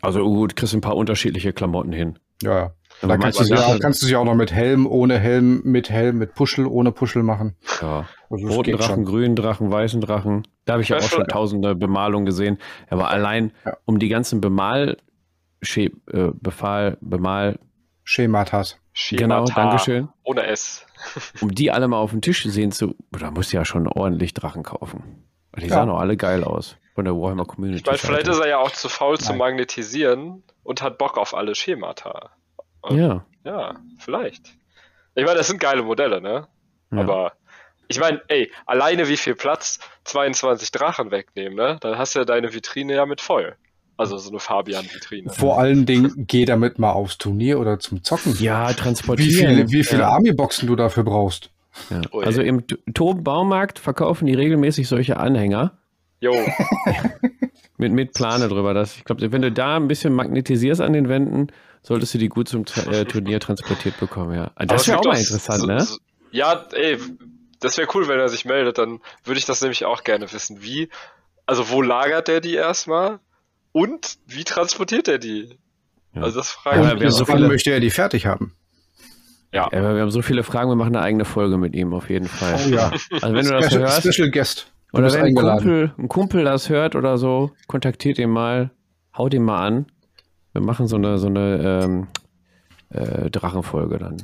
Also 0.00 0.22
gut, 0.24 0.54
kriegst 0.56 0.74
ein 0.74 0.80
paar 0.80 0.96
unterschiedliche 0.96 1.52
Klamotten 1.52 1.92
hin. 1.92 2.18
Ja, 2.42 2.56
ja. 2.58 2.72
Aber 3.02 3.16
Da 3.16 3.18
kannst 3.18 3.40
du, 3.40 3.44
sie 3.44 3.54
auch, 3.54 3.58
Sachen- 3.58 3.80
kannst 3.80 4.02
du 4.02 4.06
sie 4.06 4.16
auch 4.16 4.24
noch 4.24 4.34
mit 4.34 4.52
Helm, 4.52 4.86
ohne 4.86 5.18
Helm, 5.18 5.60
mit 5.64 5.90
Helm, 5.90 6.18
mit 6.18 6.34
Puschel, 6.34 6.66
ohne 6.66 6.90
Puschel 6.92 7.22
machen. 7.22 7.56
Ja. 7.80 8.06
Also 8.30 8.46
Roten 8.48 8.72
Drachen, 8.76 8.94
schon. 8.96 9.04
grünen 9.04 9.36
Drachen, 9.36 9.70
weißen 9.70 10.00
Drachen. 10.00 10.46
Da 10.64 10.74
habe 10.74 10.82
ich 10.82 10.88
ja 10.90 10.98
auch 10.98 11.02
schon 11.02 11.26
tausende 11.26 11.74
Bemalungen 11.74 12.26
gesehen. 12.26 12.58
Aber 12.90 13.08
allein 13.08 13.52
Ja. 13.64 13.76
um 13.86 13.98
die 13.98 14.08
ganzen 14.08 14.40
Bemal, 14.40 14.98
Sche- 15.62 15.92
äh, 16.12 16.32
Befahl, 16.34 16.98
Bemal, 17.00 17.58
Schematas. 18.04 18.78
genau, 19.10 19.46
Schemata. 19.46 19.54
Dankeschön. 19.54 20.08
Ohne 20.24 20.44
S. 20.46 20.84
Um 21.40 21.54
die 21.54 21.70
alle 21.70 21.86
mal 21.88 21.98
auf 21.98 22.10
den 22.10 22.20
Tisch 22.22 22.42
sehen 22.44 22.72
zu, 22.72 22.94
da 23.12 23.30
musst 23.30 23.52
du 23.52 23.56
ja 23.56 23.64
schon 23.64 23.86
ordentlich 23.86 24.34
Drachen 24.34 24.62
kaufen. 24.62 25.24
Weil 25.52 25.62
Die 25.64 25.68
Ja. 25.68 25.76
sahen 25.76 25.90
auch 25.90 26.00
alle 26.00 26.16
geil 26.16 26.42
aus. 26.44 26.76
Von 26.94 27.04
der 27.04 27.14
Warhammer 27.14 27.44
Community. 27.44 27.80
Ich 27.80 27.86
meine, 27.86 27.98
vielleicht 27.98 28.26
ist 28.28 28.40
er 28.40 28.48
ja 28.48 28.58
auch 28.58 28.72
zu 28.72 28.88
faul 28.88 29.18
zu 29.18 29.28
Nein. 29.30 29.38
magnetisieren 29.38 30.42
und 30.64 30.82
hat 30.82 30.98
Bock 30.98 31.16
auf 31.16 31.34
alle 31.34 31.54
Schemata. 31.54 32.30
Ja. 32.90 33.24
Ja, 33.44 33.76
vielleicht. 33.98 34.48
Ich 35.14 35.24
meine, 35.24 35.38
das 35.38 35.46
sind 35.48 35.60
geile 35.60 35.82
Modelle, 35.82 36.20
ne? 36.20 36.48
ja. 36.90 36.98
Aber 37.00 37.32
ich 37.88 37.98
meine, 37.98 38.20
ey, 38.28 38.50
alleine 38.66 39.08
wie 39.08 39.16
viel 39.16 39.34
Platz 39.34 39.78
22 40.04 40.70
Drachen 40.70 41.10
wegnehmen, 41.10 41.56
ne? 41.56 41.78
Dann 41.80 41.98
hast 41.98 42.14
du 42.14 42.20
ja 42.20 42.24
deine 42.24 42.52
Vitrine 42.54 42.94
ja 42.94 43.06
mit 43.06 43.20
voll. 43.20 43.56
Also 43.96 44.16
so 44.16 44.30
eine 44.30 44.38
Fabian-Vitrine. 44.38 45.32
Vor 45.32 45.58
allen 45.58 45.84
Dingen, 45.84 46.12
geh 46.28 46.44
damit 46.44 46.78
mal 46.78 46.92
aufs 46.92 47.18
Turnier 47.18 47.58
oder 47.58 47.80
zum 47.80 48.04
Zocken. 48.04 48.36
ja, 48.38 48.70
Wie 48.70 48.74
transportieren. 48.74 49.56
viele, 49.56 49.70
wie 49.72 49.82
viele 49.82 50.02
ja. 50.02 50.10
Army-Boxen 50.10 50.68
du 50.68 50.76
dafür 50.76 51.02
brauchst. 51.02 51.50
Ja. 51.90 52.02
Also 52.22 52.42
im 52.42 52.66
T- 52.66 52.76
Toben 52.94 53.24
Baumarkt 53.24 53.78
verkaufen 53.80 54.26
die 54.26 54.34
regelmäßig 54.34 54.86
solche 54.88 55.16
Anhänger. 55.16 55.78
Jo, 56.20 56.32
Mit, 57.76 57.92
mit 57.92 58.12
Plane 58.12 58.48
drüber. 58.48 58.74
Das, 58.74 58.96
ich 58.96 59.04
glaube, 59.04 59.30
wenn 59.30 59.42
du 59.42 59.52
da 59.52 59.76
ein 59.76 59.86
bisschen 59.86 60.12
magnetisierst 60.12 60.80
an 60.80 60.92
den 60.92 61.08
Wänden, 61.08 61.48
solltest 61.82 62.12
du 62.14 62.18
die 62.18 62.28
gut 62.28 62.48
zum 62.48 62.64
äh, 62.90 63.04
Turnier 63.04 63.38
transportiert 63.38 63.98
bekommen, 64.00 64.34
ja. 64.34 64.50
Ah, 64.56 64.66
das 64.66 64.88
wäre 64.88 64.98
auch 64.98 65.04
mal 65.04 65.16
interessant, 65.16 65.60
so, 65.60 65.66
ne? 65.66 65.80
So, 65.80 65.96
ja, 66.32 66.66
ey, 66.72 66.98
das 67.60 67.78
wäre 67.78 67.88
cool, 67.94 68.08
wenn 68.08 68.18
er 68.18 68.28
sich 68.28 68.44
meldet, 68.44 68.78
dann 68.78 69.00
würde 69.24 69.38
ich 69.38 69.46
das 69.46 69.60
nämlich 69.60 69.84
auch 69.84 70.04
gerne 70.04 70.32
wissen. 70.32 70.62
Wie, 70.62 70.88
also 71.46 71.70
wo 71.70 71.82
lagert 71.82 72.28
er 72.28 72.40
die 72.40 72.54
erstmal? 72.54 73.20
Und 73.72 74.18
wie 74.26 74.44
transportiert 74.44 75.08
er 75.08 75.18
die? 75.18 75.58
Ja. 76.14 76.22
Also 76.22 76.38
das 76.38 76.50
frage 76.50 76.94
ich. 76.94 77.02
Ja, 77.02 77.10
so 77.10 77.24
viele 77.24 77.48
möchte 77.48 77.70
er 77.70 77.80
die 77.80 77.90
fertig 77.90 78.26
haben. 78.26 78.54
Ja. 79.52 79.68
ja. 79.72 79.94
Wir 79.94 80.02
haben 80.02 80.10
so 80.10 80.22
viele 80.22 80.42
Fragen, 80.42 80.70
wir 80.70 80.76
machen 80.76 80.94
eine 80.94 81.04
eigene 81.04 81.24
Folge 81.24 81.58
mit 81.58 81.74
ihm 81.74 81.94
auf 81.94 82.10
jeden 82.10 82.28
Fall. 82.28 82.60
Oh 82.66 82.68
ja. 82.68 82.90
Also 83.20 83.34
wenn 83.34 83.46
du 83.46 83.52
das 83.52 83.66
Special, 83.66 83.82
hörst. 83.82 84.14
Special 84.14 84.30
Guest. 84.30 84.72
Du 84.92 84.98
oder 84.98 85.12
wenn 85.12 85.24
ein 85.24 85.34
Kumpel, 85.34 85.94
ein 85.98 86.08
Kumpel 86.08 86.44
das 86.44 86.68
hört 86.68 86.94
oder 86.94 87.18
so, 87.18 87.52
kontaktiert 87.66 88.18
ihn 88.18 88.30
mal, 88.30 88.70
haut 89.16 89.34
ihn 89.34 89.42
mal 89.42 89.66
an. 89.66 89.86
Wir 90.52 90.62
machen 90.62 90.86
so 90.86 90.96
eine, 90.96 91.18
so 91.18 91.26
eine 91.26 91.82
ähm, 91.84 92.08
äh, 92.90 93.30
Drachenfolge 93.30 93.98
dann. 93.98 94.16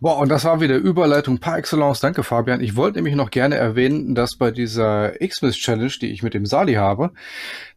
Boah, 0.00 0.18
und 0.18 0.28
das 0.28 0.44
war 0.44 0.60
wieder 0.60 0.76
Überleitung 0.76 1.38
par 1.38 1.58
excellence. 1.58 1.98
Danke, 1.98 2.22
Fabian. 2.22 2.60
Ich 2.60 2.76
wollte 2.76 2.98
nämlich 2.98 3.16
noch 3.16 3.30
gerne 3.30 3.56
erwähnen, 3.56 4.14
dass 4.14 4.36
bei 4.36 4.52
dieser 4.52 5.10
Xmas 5.10 5.56
Challenge, 5.56 5.92
die 6.00 6.12
ich 6.12 6.22
mit 6.22 6.34
dem 6.34 6.46
Sali 6.46 6.74
habe, 6.74 7.10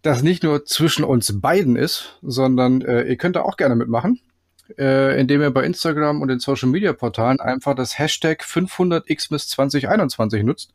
das 0.03 0.21
nicht 0.21 0.43
nur 0.43 0.63
zwischen 0.65 1.03
uns 1.03 1.41
beiden 1.41 1.75
ist, 1.75 2.19
sondern 2.21 2.81
äh, 2.81 3.03
ihr 3.03 3.17
könnt 3.17 3.35
da 3.35 3.41
auch 3.41 3.57
gerne 3.57 3.75
mitmachen, 3.75 4.19
äh, 4.77 5.19
indem 5.19 5.41
ihr 5.41 5.49
bei 5.49 5.63
Instagram 5.63 6.21
und 6.21 6.27
den 6.27 6.39
Social 6.39 6.69
Media 6.69 6.93
Portalen 6.93 7.39
einfach 7.39 7.73
das 7.73 7.97
Hashtag 7.97 8.43
500 8.43 9.07
Xmas 9.07 9.47
2021 9.47 10.43
nutzt 10.43 10.73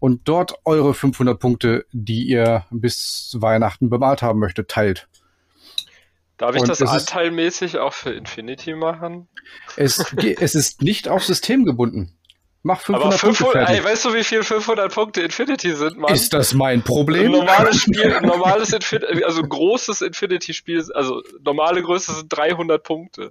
und 0.00 0.22
dort 0.24 0.54
eure 0.64 0.94
500 0.94 1.38
Punkte, 1.38 1.84
die 1.92 2.22
ihr 2.22 2.64
bis 2.70 3.36
Weihnachten 3.38 3.90
bemalt 3.90 4.22
haben 4.22 4.38
möchtet, 4.38 4.68
teilt. 4.68 5.08
Darf 6.38 6.54
ich 6.54 6.60
und 6.60 6.68
das 6.68 6.82
anteilmäßig 6.82 7.78
auch 7.78 7.94
für 7.94 8.12
Infinity 8.12 8.74
machen? 8.74 9.28
Es, 9.76 10.04
es 10.40 10.54
ist 10.54 10.82
nicht 10.82 11.08
auf 11.08 11.24
System 11.24 11.64
gebunden. 11.64 12.16
Mach 12.62 12.80
500 12.80 13.06
Aber 13.06 13.18
500, 13.18 13.54
Punkte 13.54 13.72
ey, 13.72 13.84
weißt 13.84 14.04
du, 14.06 14.14
wie 14.14 14.24
viel 14.24 14.42
500 14.42 14.92
Punkte 14.92 15.22
Infinity 15.22 15.72
sind, 15.72 15.98
Mann? 15.98 16.12
Ist 16.12 16.34
das 16.34 16.52
mein 16.52 16.82
Problem? 16.82 17.26
Ein 17.26 17.38
normales 17.38 17.76
Spiel, 17.82 18.12
ein 18.12 18.24
normales 18.24 18.72
Infinity, 18.72 19.22
also 19.22 19.42
ein 19.42 19.48
großes 19.48 20.02
Infinity-Spiel, 20.02 20.84
also 20.92 21.22
normale 21.44 21.80
Größe 21.80 22.12
sind 22.12 22.36
300 22.36 22.82
Punkte. 22.82 23.30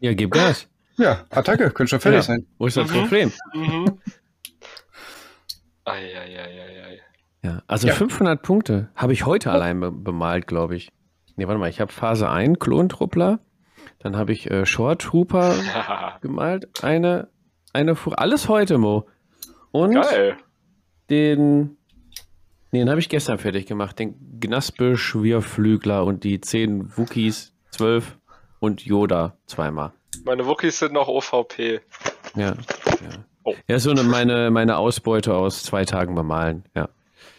ja, 0.00 0.12
gib 0.12 0.32
Gas. 0.32 0.68
Ja, 0.98 1.24
Attacke, 1.30 1.70
könnte 1.70 1.90
schon 1.90 2.00
fertig 2.00 2.18
ja. 2.18 2.22
sein. 2.22 2.46
Wo 2.58 2.66
ist 2.66 2.76
das 2.76 2.90
mhm. 2.90 3.00
Problem? 3.00 3.32
Mhm. 3.54 3.98
Eieieiei. 5.86 7.00
Ja, 7.42 7.62
also 7.66 7.88
ja. 7.88 7.94
500 7.94 8.42
Punkte 8.42 8.90
habe 8.94 9.14
ich 9.14 9.24
heute 9.24 9.48
oh. 9.48 9.52
allein 9.52 9.80
be 9.80 9.90
bemalt, 9.90 10.46
glaube 10.46 10.76
ich. 10.76 10.90
Nee, 11.36 11.46
warte 11.48 11.58
mal, 11.58 11.68
ich 11.68 11.80
habe 11.80 11.92
Phase 11.92 12.30
1 12.30 12.58
Klontruppler, 12.58 13.40
dann 13.98 14.16
habe 14.16 14.32
ich 14.32 14.50
äh, 14.50 14.66
Short 14.66 15.02
Trooper 15.02 15.54
gemalt, 16.20 16.84
eine, 16.84 17.28
eine 17.72 17.96
Fuhr, 17.96 18.18
alles 18.18 18.48
heute, 18.48 18.78
Mo. 18.78 19.06
Und 19.72 19.94
Geil. 19.94 20.36
den, 21.10 21.76
nee, 22.70 22.78
den 22.78 22.90
habe 22.90 23.00
ich 23.00 23.08
gestern 23.08 23.38
fertig 23.38 23.66
gemacht, 23.66 23.98
den 23.98 24.38
Gnaspe 24.38 24.96
Schwirrflügler 24.96 26.04
und 26.04 26.22
die 26.22 26.40
10 26.40 26.96
Wookies, 26.96 27.52
12 27.70 28.18
und 28.60 28.82
Yoda 28.84 29.36
zweimal. 29.46 29.92
Meine 30.24 30.46
Wookies 30.46 30.78
sind 30.78 30.92
noch 30.92 31.08
OVP. 31.08 31.80
Ja, 32.36 32.54
ja. 32.54 32.54
Oh. 33.42 33.54
Ja, 33.68 33.78
so 33.78 33.90
eine, 33.90 34.04
meine, 34.04 34.50
meine 34.50 34.76
Ausbeute 34.78 35.34
aus 35.34 35.64
zwei 35.64 35.84
Tagen 35.84 36.14
bemalen, 36.14 36.64
ja. 36.74 36.88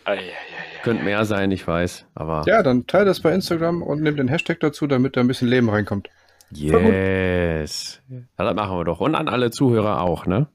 Ei, 0.04 0.18
ei. 0.18 0.55
Könnte 0.86 1.04
mehr 1.04 1.26
sein, 1.26 1.50
ich 1.50 1.68
weiß, 1.68 2.06
aber. 2.14 2.44
Ja, 2.46 2.62
dann 2.62 2.86
teile 2.86 3.06
das 3.06 3.20
bei 3.20 3.34
Instagram 3.34 3.82
und 3.82 4.04
nimm 4.04 4.18
den 4.18 4.28
Hashtag 4.28 4.60
dazu, 4.60 4.86
damit 4.86 5.18
da 5.18 5.22
ein 5.22 5.28
bisschen 5.28 5.48
Leben 5.48 5.68
reinkommt. 5.68 6.10
Yes. 6.52 8.04
Ja, 8.08 8.20
das 8.38 8.54
machen 8.56 8.78
wir 8.78 8.84
doch. 8.84 9.00
Und 9.00 9.16
an 9.16 9.28
alle 9.28 9.50
Zuhörer 9.50 10.02
auch, 10.02 10.28
ne? 10.28 10.48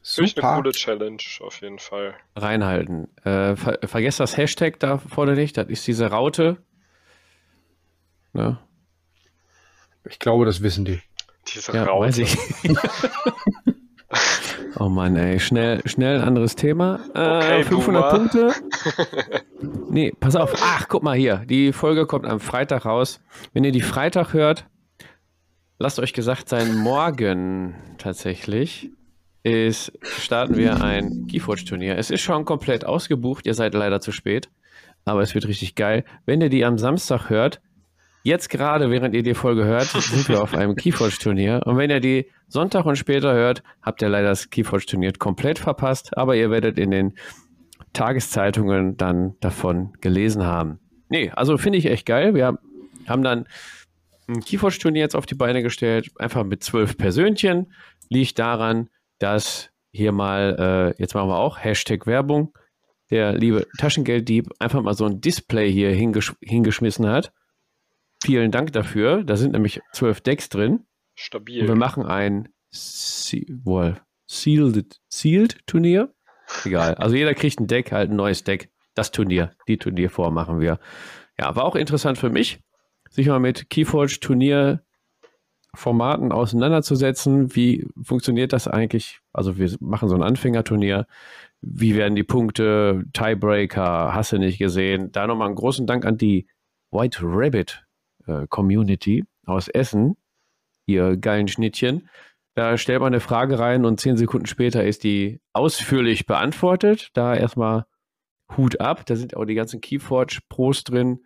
Super. 0.00 0.52
eine 0.52 0.62
coole 0.62 0.70
Challenge, 0.70 1.22
auf 1.40 1.60
jeden 1.60 1.80
Fall. 1.80 2.14
Reinhalten. 2.36 3.08
Äh, 3.24 3.56
ver 3.56 3.80
vergesst 3.82 4.20
das 4.20 4.36
Hashtag 4.36 4.78
da 4.78 4.98
vorne 4.98 5.34
nicht, 5.34 5.56
das 5.56 5.66
ist 5.66 5.84
diese 5.88 6.06
Raute. 6.06 6.58
Ne? 8.32 8.58
Ich 10.08 10.20
glaube, 10.20 10.44
das 10.44 10.62
wissen 10.62 10.84
die. 10.84 11.02
Diese 11.48 11.72
ja, 11.72 11.82
Raute. 11.82 12.06
Weiß 12.06 12.18
ich. 12.18 12.38
Oh 14.80 14.88
Mann, 14.88 15.16
ey, 15.16 15.40
schnell, 15.40 15.80
schnell 15.86 16.20
ein 16.20 16.28
anderes 16.28 16.54
Thema. 16.54 17.00
Äh, 17.14 17.18
okay, 17.18 17.64
500 17.64 18.02
Boomer. 18.02 18.10
Punkte. 18.10 18.52
Nee, 19.90 20.12
pass 20.20 20.36
auf. 20.36 20.54
Ach, 20.62 20.86
guck 20.86 21.02
mal 21.02 21.16
hier. 21.16 21.44
Die 21.48 21.72
Folge 21.72 22.06
kommt 22.06 22.26
am 22.26 22.40
Freitag 22.40 22.84
raus. 22.84 23.20
Wenn 23.54 23.64
ihr 23.64 23.72
die 23.72 23.80
Freitag 23.80 24.34
hört, 24.34 24.66
lasst 25.78 25.98
euch 25.98 26.12
gesagt 26.12 26.48
sein, 26.48 26.76
morgen 26.76 27.74
tatsächlich 27.96 28.90
ist, 29.42 29.92
starten 30.02 30.56
wir 30.56 30.82
ein 30.84 31.26
Keyforge-Turnier. 31.26 31.96
Es 31.96 32.10
ist 32.10 32.20
schon 32.20 32.44
komplett 32.44 32.84
ausgebucht. 32.84 33.46
Ihr 33.46 33.54
seid 33.54 33.74
leider 33.74 34.00
zu 34.00 34.12
spät. 34.12 34.50
Aber 35.06 35.22
es 35.22 35.34
wird 35.34 35.48
richtig 35.48 35.74
geil. 35.74 36.04
Wenn 36.26 36.42
ihr 36.42 36.50
die 36.50 36.64
am 36.66 36.78
Samstag 36.78 37.30
hört, 37.30 37.60
Jetzt 38.28 38.50
gerade, 38.50 38.90
während 38.90 39.14
ihr 39.14 39.22
die 39.22 39.32
Folge 39.32 39.64
hört, 39.64 39.86
sind 39.88 40.28
wir 40.28 40.42
auf 40.42 40.52
einem 40.52 40.76
Keyforge-Turnier. 40.76 41.62
Und 41.64 41.78
wenn 41.78 41.88
ihr 41.88 42.00
die 42.00 42.26
Sonntag 42.46 42.84
und 42.84 42.96
später 42.96 43.32
hört, 43.32 43.62
habt 43.80 44.02
ihr 44.02 44.10
leider 44.10 44.28
das 44.28 44.50
Keyforge-Turnier 44.50 45.14
komplett 45.18 45.58
verpasst. 45.58 46.14
Aber 46.14 46.36
ihr 46.36 46.50
werdet 46.50 46.78
in 46.78 46.90
den 46.90 47.14
Tageszeitungen 47.94 48.98
dann 48.98 49.36
davon 49.40 49.94
gelesen 50.02 50.44
haben. 50.44 50.78
Nee, 51.08 51.30
also 51.30 51.56
finde 51.56 51.78
ich 51.78 51.86
echt 51.86 52.04
geil. 52.04 52.34
Wir 52.34 52.58
haben 53.06 53.22
dann 53.22 53.46
ein 54.28 54.40
Keyforge-Turnier 54.40 55.00
jetzt 55.00 55.16
auf 55.16 55.24
die 55.24 55.34
Beine 55.34 55.62
gestellt, 55.62 56.10
einfach 56.18 56.44
mit 56.44 56.62
zwölf 56.62 56.98
Persönchen. 56.98 57.72
Liegt 58.10 58.38
daran, 58.38 58.90
dass 59.20 59.70
hier 59.90 60.12
mal, 60.12 60.94
äh, 60.98 61.00
jetzt 61.00 61.14
machen 61.14 61.30
wir 61.30 61.38
auch 61.38 61.64
Hashtag 61.64 62.06
Werbung, 62.06 62.52
der 63.10 63.32
liebe 63.32 63.66
Taschengelddieb 63.78 64.50
einfach 64.58 64.82
mal 64.82 64.92
so 64.92 65.06
ein 65.06 65.22
Display 65.22 65.72
hier 65.72 65.92
hingesch 65.92 66.34
hingeschmissen 66.42 67.06
hat 67.08 67.32
Vielen 68.22 68.50
Dank 68.50 68.72
dafür. 68.72 69.22
Da 69.24 69.36
sind 69.36 69.52
nämlich 69.52 69.80
zwölf 69.92 70.20
Decks 70.20 70.48
drin. 70.48 70.86
Stabil. 71.14 71.62
Und 71.62 71.68
wir 71.68 71.74
machen 71.74 72.04
ein 72.04 72.48
wohl, 73.64 74.00
Sealed, 74.26 75.00
Sealed 75.08 75.66
Turnier. 75.66 76.14
Egal. 76.64 76.94
Also 76.94 77.16
jeder 77.16 77.34
kriegt 77.34 77.60
ein 77.60 77.66
Deck, 77.66 77.92
halt 77.92 78.10
ein 78.10 78.16
neues 78.16 78.44
Deck. 78.44 78.70
Das 78.94 79.10
Turnier, 79.12 79.52
die 79.68 79.78
Turnierform 79.78 80.34
machen 80.34 80.60
wir. 80.60 80.80
Ja, 81.38 81.54
war 81.54 81.64
auch 81.64 81.76
interessant 81.76 82.18
für 82.18 82.30
mich, 82.30 82.60
sich 83.10 83.28
mal 83.28 83.38
mit 83.38 83.70
Keyforge 83.70 84.18
Turnier 84.20 84.82
Formaten 85.74 86.32
auseinanderzusetzen. 86.32 87.54
Wie 87.54 87.86
funktioniert 88.02 88.52
das 88.52 88.66
eigentlich? 88.66 89.20
Also 89.32 89.56
wir 89.56 89.72
machen 89.80 90.08
so 90.08 90.16
ein 90.16 90.22
Anfängerturnier. 90.22 91.06
Wie 91.60 91.94
werden 91.94 92.16
die 92.16 92.24
Punkte? 92.24 93.04
Tiebreaker, 93.12 94.14
hast 94.14 94.32
du 94.32 94.38
nicht 94.38 94.58
gesehen? 94.58 95.12
Da 95.12 95.26
nochmal 95.26 95.46
einen 95.46 95.56
großen 95.56 95.86
Dank 95.86 96.04
an 96.04 96.18
die 96.18 96.48
White 96.90 97.20
Rabbit 97.22 97.84
äh, 98.28 98.46
Community 98.48 99.24
aus 99.46 99.68
Essen, 99.68 100.16
ihr 100.86 101.16
geilen 101.16 101.48
Schnittchen. 101.48 102.08
Da 102.54 102.76
stellt 102.76 103.00
man 103.00 103.12
eine 103.12 103.20
Frage 103.20 103.58
rein 103.58 103.84
und 103.84 104.00
zehn 104.00 104.16
Sekunden 104.16 104.46
später 104.46 104.84
ist 104.84 105.04
die 105.04 105.40
ausführlich 105.52 106.26
beantwortet. 106.26 107.10
Da 107.14 107.34
erstmal 107.34 107.86
Hut 108.56 108.80
ab. 108.80 109.06
Da 109.06 109.16
sind 109.16 109.36
auch 109.36 109.44
die 109.44 109.54
ganzen 109.54 109.80
Keyforge-Pros 109.80 110.84
drin 110.84 111.24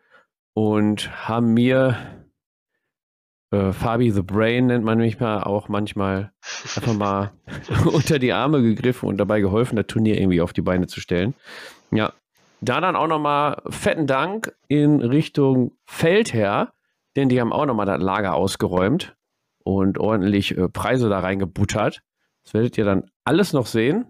und 0.55 1.11
haben 1.29 1.55
mir 1.55 1.97
äh, 3.53 3.73
Fabi 3.73 4.11
the 4.11 4.23
Brain 4.23 4.67
nennt 4.67 4.85
man 4.85 4.99
mich 4.99 5.21
mal 5.21 5.43
auch 5.43 5.69
manchmal 5.69 6.33
einfach 6.75 6.95
mal 6.95 7.33
unter 7.85 8.19
die 8.19 8.33
Arme 8.33 8.63
gegriffen 8.63 9.09
und 9.09 9.19
dabei 9.19 9.41
geholfen, 9.41 9.77
das 9.77 9.87
Turnier 9.87 10.19
irgendwie 10.19 10.41
auf 10.41 10.53
die 10.53 10.63
Beine 10.63 10.87
zu 10.87 11.01
stellen. 11.01 11.35
Ja, 11.91 12.13
da 12.61 12.81
dann 12.81 12.97
auch 12.97 13.07
nochmal 13.07 13.61
fetten 13.69 14.07
Dank 14.07 14.55
in 14.69 15.01
Richtung 15.01 15.73
Feldherr, 15.85 16.73
denn 17.17 17.29
die 17.29 17.41
haben 17.41 17.53
auch 17.53 17.67
nochmal 17.67 17.87
das 17.87 18.01
Lager 18.01 18.35
ausgeräumt 18.35 19.17
und 19.65 19.99
ordentlich 19.99 20.57
äh, 20.57 20.69
Preise 20.69 21.09
da 21.09 21.21
reingebuttert. 21.21 22.03
Das 22.45 22.55
werdet 22.55 22.79
ihr 22.79 22.85
dann 22.85 23.05
alles 23.25 23.53
noch 23.53 23.67
sehen. 23.67 24.07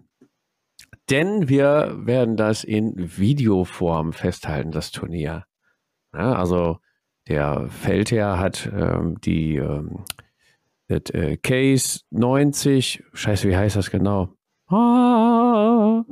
Denn 1.09 1.49
wir 1.49 1.95
werden 1.97 2.37
das 2.37 2.63
in 2.63 2.93
Videoform 3.17 4.13
festhalten, 4.13 4.71
das 4.71 4.91
Turnier. 4.91 5.45
Ja, 6.13 6.33
also 6.35 6.79
der 7.27 7.67
Feldherr 7.69 8.39
hat 8.39 8.69
ähm, 8.73 9.19
die 9.21 9.57
ähm, 9.57 10.05
das, 10.87 11.09
äh, 11.11 11.37
Case 11.37 12.01
90, 12.11 13.03
scheiße, 13.13 13.49
wie 13.49 13.57
heißt 13.57 13.75
das 13.75 13.91
genau? 13.91 14.29
Ah, 14.67 16.03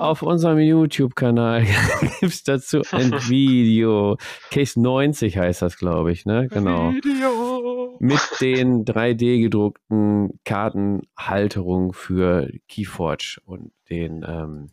auf 0.00 0.22
unserem 0.22 0.58
YouTube-Kanal 0.58 1.64
gibt 2.20 2.32
es 2.32 2.42
dazu 2.44 2.82
ein 2.92 3.12
Video. 3.28 4.16
Case 4.50 4.80
90 4.80 5.36
heißt 5.36 5.62
das, 5.62 5.76
glaube 5.78 6.12
ich, 6.12 6.26
ne? 6.26 6.48
Genau. 6.48 6.92
Video. 6.92 7.96
Mit 8.00 8.20
den 8.40 8.84
3D 8.84 9.42
gedruckten 9.42 10.38
Kartenhalterungen 10.44 11.92
für 11.92 12.50
Keyforge 12.68 13.40
und 13.44 13.72
den, 13.90 14.24
ähm, 14.26 14.70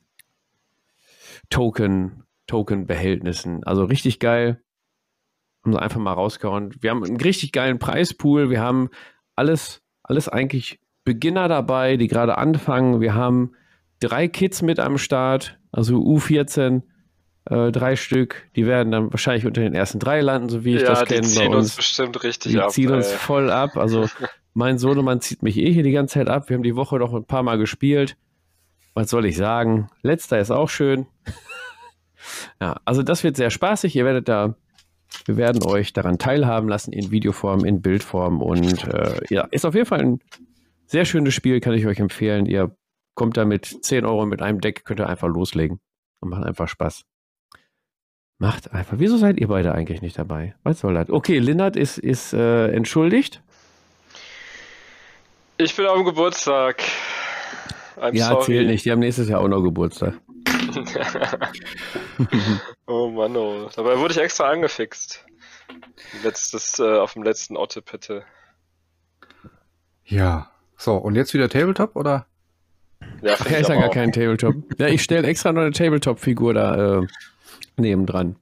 Token, 1.50 2.24
Token-Behältnissen. 2.48 3.64
Also 3.64 3.86
richtig 3.86 4.20
geil. 4.20 4.62
Haben 5.64 5.74
sie 5.74 5.82
einfach 5.82 6.00
mal 6.00 6.14
rausgehauen. 6.14 6.76
Wir 6.80 6.92
haben 6.92 7.04
einen 7.04 7.18
richtig 7.18 7.52
geilen 7.52 7.80
Preispool. 7.80 8.50
Wir 8.50 8.62
haben 8.62 8.90
alles, 9.36 9.82
alles 10.04 10.30
eigentlich 10.30 10.80
Beginner 11.04 11.48
dabei, 11.48 11.98
die 11.98 12.08
gerade 12.08 12.38
anfangen. 12.38 13.02
Wir 13.02 13.16
haben 13.16 13.54
drei 14.00 14.28
Kids 14.28 14.62
mit 14.62 14.80
am 14.80 14.98
Start, 14.98 15.58
also 15.72 15.98
U14, 15.98 16.84
äh, 17.46 17.72
drei 17.72 17.96
Stück. 17.96 18.50
Die 18.56 18.66
werden 18.66 18.92
dann 18.92 19.12
wahrscheinlich 19.12 19.46
unter 19.46 19.62
den 19.62 19.74
ersten 19.74 20.00
drei 20.00 20.22
landen, 20.22 20.50
so 20.50 20.66
wie 20.66 20.76
ich 20.76 20.82
ja, 20.82 20.90
das 20.90 21.00
die 21.06 21.14
kenne. 21.16 21.28
ziehen 21.28 21.52
bei 21.52 21.58
uns 21.58 21.66
uns. 21.68 21.76
bestimmt 21.76 22.24
richtig 22.24 22.52
Die 22.54 22.60
ab. 22.60 22.72
ziehen 22.72 22.92
uns 22.92 23.08
ey. 23.08 23.18
voll 23.18 23.50
ab. 23.52 23.78
Also 23.78 24.08
mein 24.54 24.78
Sohnemann 24.78 25.22
zieht 25.22 25.44
mich 25.44 25.58
eh 25.58 25.72
hier 25.72 25.84
die 25.84 25.92
ganze 25.92 26.16
Zeit 26.16 26.30
ab. 26.30 26.50
Wir 26.50 26.56
haben 26.56 26.64
die 26.64 26.76
Woche 26.76 26.98
noch 26.98 27.14
ein 27.14 27.26
paar 27.26 27.44
Mal 27.44 27.58
gespielt. 27.58 28.18
Was 28.94 29.10
soll 29.10 29.26
ich 29.26 29.36
sagen? 29.36 29.90
Letzter 30.02 30.40
ist 30.40 30.52
auch 30.52 30.70
schön. 30.70 31.06
ja, 32.62 32.78
also 32.86 33.04
das 33.04 33.24
wird 33.24 33.36
sehr 33.36 33.50
spaßig. 33.50 33.96
Ihr 33.96 34.06
werdet 34.06 34.30
da, 34.30 34.56
wir 35.26 35.36
werden 35.38 35.64
euch 35.64 35.92
daran 35.94 36.18
teilhaben 36.18 36.70
lassen 36.70 36.94
in 36.94 37.12
Videoform, 37.12 37.66
in 37.66 37.82
Bildform 37.82 38.42
und 38.42 38.86
äh, 38.86 39.20
ja, 39.30 39.48
ist 39.52 39.66
auf 39.66 39.76
jeden 39.76 39.86
Fall 39.86 40.00
ein 40.00 40.20
sehr 40.86 41.04
schönes 41.04 41.34
Spiel, 41.34 41.60
kann 41.60 41.74
ich 41.74 41.86
euch 41.86 42.00
empfehlen. 42.00 42.46
Ihr 42.46 42.76
kommt 43.16 43.38
da 43.38 43.46
mit 43.46 43.66
10 43.66 44.06
Euro 44.06 44.26
mit 44.26 44.42
einem 44.42 44.62
Deck, 44.62 44.86
könnt 44.86 45.00
ihr 45.00 45.08
einfach 45.10 45.28
loslegen 45.28 45.80
und 46.20 46.30
macht 46.30 46.46
einfach 46.46 46.68
Spaß. 46.68 47.04
Macht 48.38 48.74
einfach. 48.74 49.00
Wieso 49.00 49.18
seid 49.18 49.40
ihr 49.40 49.48
beide 49.48 49.74
eigentlich 49.74 50.02
nicht 50.02 50.20
dabei? 50.20 50.56
Was 50.64 50.82
soll 50.82 50.94
das? 50.94 51.10
Okay, 51.10 51.40
Linnert 51.40 51.78
ist, 51.78 51.98
ist 51.98 52.34
äh, 52.34 52.68
entschuldigt. 52.68 53.42
Ich 55.58 55.74
bin 55.76 55.86
am 55.86 56.04
Geburtstag. 56.04 56.84
I'm 57.96 58.14
ja, 58.14 58.28
sorry. 58.28 58.44
zählt 58.44 58.68
nicht. 58.68 58.84
Die 58.84 58.92
haben 58.92 59.00
nächstes 59.00 59.30
Jahr 59.30 59.40
auch 59.40 59.48
noch 59.48 59.62
Geburtstag. 59.62 60.20
oh 62.88 63.10
Mann, 63.10 63.38
oh. 63.38 63.70
Dabei 63.74 63.98
wurde 63.98 64.14
ich 64.14 64.20
extra 64.20 64.50
angefixt. 64.50 65.26
Letztes, 66.24 66.78
äh, 66.80 66.98
auf 66.98 67.14
dem 67.14 67.24
letzten 67.24 67.56
Ottepette. 67.56 68.26
Ja. 70.04 70.52
So, 70.76 70.96
und 70.98 71.16
jetzt 71.16 71.34
wieder 71.34 71.48
Tabletop 71.48 71.96
oder? 71.96 72.28
Ja, 73.22 73.36
Ach, 73.40 73.46
ja, 73.50 73.52
ich 73.56 73.62
ist 73.62 73.70
ja 73.70 73.76
gar 73.76 73.90
auch. 73.90 73.94
kein 73.94 74.12
Tabletop. 74.12 74.56
Ja, 74.78 74.88
ich 74.88 75.02
stelle 75.02 75.28
extra 75.28 75.52
noch 75.52 75.62
eine 75.62 75.72
Tabletop-Figur 75.72 76.54
da 76.54 77.00
äh, 77.02 77.08
nebendran. 77.78 78.36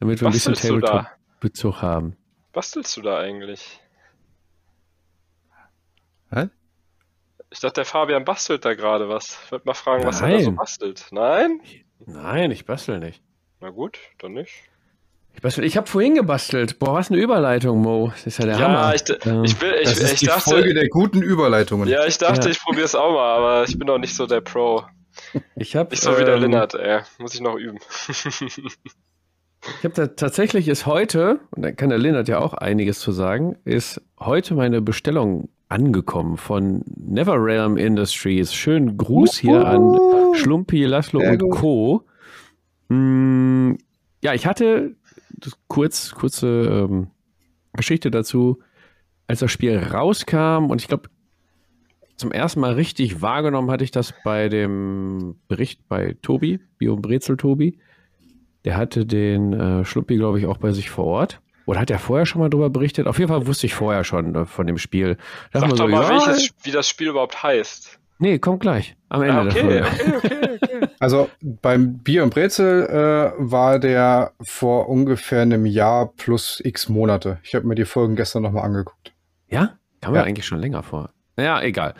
Damit 0.00 0.20
wir 0.20 0.28
ein 0.28 0.32
bisschen 0.32 0.52
Bastelst 0.52 0.70
du 0.70 0.80
da? 0.80 0.86
Tabletop-Bezug 0.88 1.82
haben. 1.82 2.16
Bastelst 2.52 2.96
du 2.96 3.02
da 3.02 3.18
eigentlich? 3.18 3.80
Hä? 6.30 6.48
Ich 7.50 7.60
dachte, 7.60 7.74
der 7.80 7.84
Fabian 7.84 8.24
bastelt 8.24 8.64
da 8.64 8.74
gerade 8.74 9.08
was. 9.08 9.38
Ich 9.44 9.52
wollte 9.52 9.66
mal 9.66 9.74
fragen, 9.74 10.04
was 10.04 10.20
er 10.20 10.28
da 10.30 10.38
so 10.40 10.44
Nein. 10.46 10.56
bastelt. 10.56 11.06
Nein? 11.10 11.60
Nein, 12.06 12.50
ich 12.50 12.64
bastel 12.64 12.98
nicht. 12.98 13.22
Na 13.60 13.70
gut, 13.70 13.98
dann 14.18 14.32
nicht. 14.32 14.52
Ich, 15.42 15.58
ich 15.58 15.76
habe 15.76 15.86
vorhin 15.86 16.14
gebastelt. 16.14 16.78
Boah, 16.78 16.94
was 16.94 17.10
eine 17.10 17.20
Überleitung, 17.20 17.80
Mo. 17.82 18.08
Das 18.14 18.26
ist 18.26 18.38
ja 18.38 18.46
der 18.46 18.58
ja, 18.58 18.68
Hammer. 18.68 18.94
ich, 18.94 19.02
Ähm, 19.26 19.44
ich, 19.44 19.60
will, 19.60 19.74
ich, 19.80 19.88
das 19.88 19.98
ist 20.00 20.12
ich 20.14 20.20
die 20.20 20.26
dachte, 20.26 20.50
Folge 20.50 20.72
der 20.74 20.88
guten 20.88 21.22
Überleitungen. 21.22 21.88
ja, 21.88 22.06
ich 22.06 22.16
dachte, 22.18 22.46
Ja. 22.46 22.50
ich 22.52 22.60
probiere 22.60 22.84
es 22.86 22.94
auch 22.94 23.12
mal, 23.12 23.36
aber 23.36 23.64
ich 23.68 23.78
bin 23.78 23.86
noch 23.86 23.98
nicht 23.98 24.14
so 24.14 24.26
der 24.26 24.40
Pro. 24.40 24.84
ich 25.56 25.76
habe 25.76 25.90
Nicht 25.90 26.02
so 26.02 26.12
wie 26.18 26.24
der 26.24 26.36
ähm, 26.36 26.42
Lennart, 26.42 26.74
ey. 26.74 27.00
Muss 27.18 27.34
ich 27.34 27.40
noch 27.40 27.56
üben. 27.56 27.78
Ich 29.78 29.84
habe 29.84 29.94
da 29.94 30.06
tatsächlich 30.08 30.68
ist 30.68 30.84
heute, 30.86 31.40
und 31.52 31.62
da 31.62 31.72
kann 31.72 31.88
der 31.88 31.98
Lennart 31.98 32.28
ja 32.28 32.38
auch 32.38 32.52
einiges 32.54 33.00
zu 33.00 33.12
sagen, 33.12 33.56
ist 33.64 34.00
heute 34.20 34.54
meine 34.54 34.82
Bestellung 34.82 35.48
angekommen 35.68 36.36
von 36.36 36.82
Neverrealm 36.96 37.76
Industries. 37.78 38.52
Schönen 38.52 38.96
Gruß 38.98 39.38
hier 39.38 39.66
an 39.66 39.96
Schlumpi, 40.34 40.84
Laszlo 40.84 41.20
Sehr 41.20 41.30
und 41.32 41.38
gut. 41.38 41.50
Co. 41.52 42.04
Mm, 42.88 43.76
ja, 44.22 44.34
ich 44.34 44.46
hatte 44.46 44.94
kurz, 45.68 46.12
kurze 46.12 46.46
ähm, 46.88 47.08
Geschichte 47.72 48.10
dazu, 48.10 48.60
als 49.26 49.40
das 49.40 49.50
Spiel 49.50 49.78
rauskam 49.78 50.70
und 50.70 50.80
ich 50.80 50.88
glaube, 50.88 51.08
zum 52.16 52.30
ersten 52.30 52.60
Mal 52.60 52.74
richtig 52.74 53.22
wahrgenommen 53.22 53.70
hatte 53.70 53.84
ich 53.84 53.90
das 53.90 54.14
bei 54.24 54.48
dem 54.48 55.36
Bericht 55.48 55.88
bei 55.88 56.16
Tobi, 56.22 56.60
Bio 56.78 56.96
Brezel 56.96 57.36
Tobi. 57.36 57.78
Der 58.64 58.76
hatte 58.76 59.04
den 59.04 59.52
äh, 59.52 59.84
Schluppi, 59.84 60.16
glaube 60.16 60.38
ich, 60.38 60.46
auch 60.46 60.58
bei 60.58 60.72
sich 60.72 60.90
vor 60.90 61.06
Ort. 61.06 61.40
Oder 61.66 61.80
hat 61.80 61.90
er 61.90 61.98
vorher 61.98 62.26
schon 62.26 62.40
mal 62.40 62.50
drüber 62.50 62.70
berichtet? 62.70 63.06
Auf 63.06 63.18
jeden 63.18 63.28
Fall 63.28 63.46
wusste 63.46 63.66
ich 63.66 63.74
vorher 63.74 64.04
schon 64.04 64.34
äh, 64.34 64.46
von 64.46 64.66
dem 64.66 64.78
Spiel. 64.78 65.16
Da 65.52 65.60
Sag 65.60 65.70
doch 65.70 65.78
man 65.78 65.90
mal, 65.90 66.06
so, 66.06 66.12
ja, 66.12 66.26
welches, 66.26 66.54
wie 66.62 66.70
das 66.70 66.88
Spiel 66.88 67.08
überhaupt 67.08 67.42
heißt. 67.42 67.98
Nee, 68.18 68.38
kommt 68.38 68.60
gleich. 68.60 68.96
Am 69.08 69.22
Ende 69.22 69.40
Ah, 69.40 69.44
der 69.44 69.52
okay, 69.52 69.60
Folge. 69.62 69.86
okay, 69.86 70.12
okay, 70.16 70.58
okay. 70.62 70.88
Also 71.00 71.28
beim 71.42 71.98
Bier 71.98 72.22
und 72.22 72.32
Brezel 72.32 72.86
äh, 72.86 73.32
war 73.38 73.78
der 73.78 74.32
vor 74.40 74.88
ungefähr 74.88 75.42
einem 75.42 75.66
Jahr 75.66 76.12
plus 76.16 76.60
x 76.64 76.88
Monate. 76.88 77.38
Ich 77.42 77.54
habe 77.54 77.66
mir 77.66 77.74
die 77.74 77.84
Folgen 77.84 78.16
gestern 78.16 78.42
nochmal 78.44 78.64
angeguckt. 78.64 79.12
Ja? 79.48 79.76
Kam 80.00 80.12
mir 80.12 80.20
Ja. 80.20 80.24
eigentlich 80.24 80.46
schon 80.46 80.60
länger 80.60 80.82
vor. 80.82 81.10
Naja, 81.36 81.60
egal. 81.62 81.94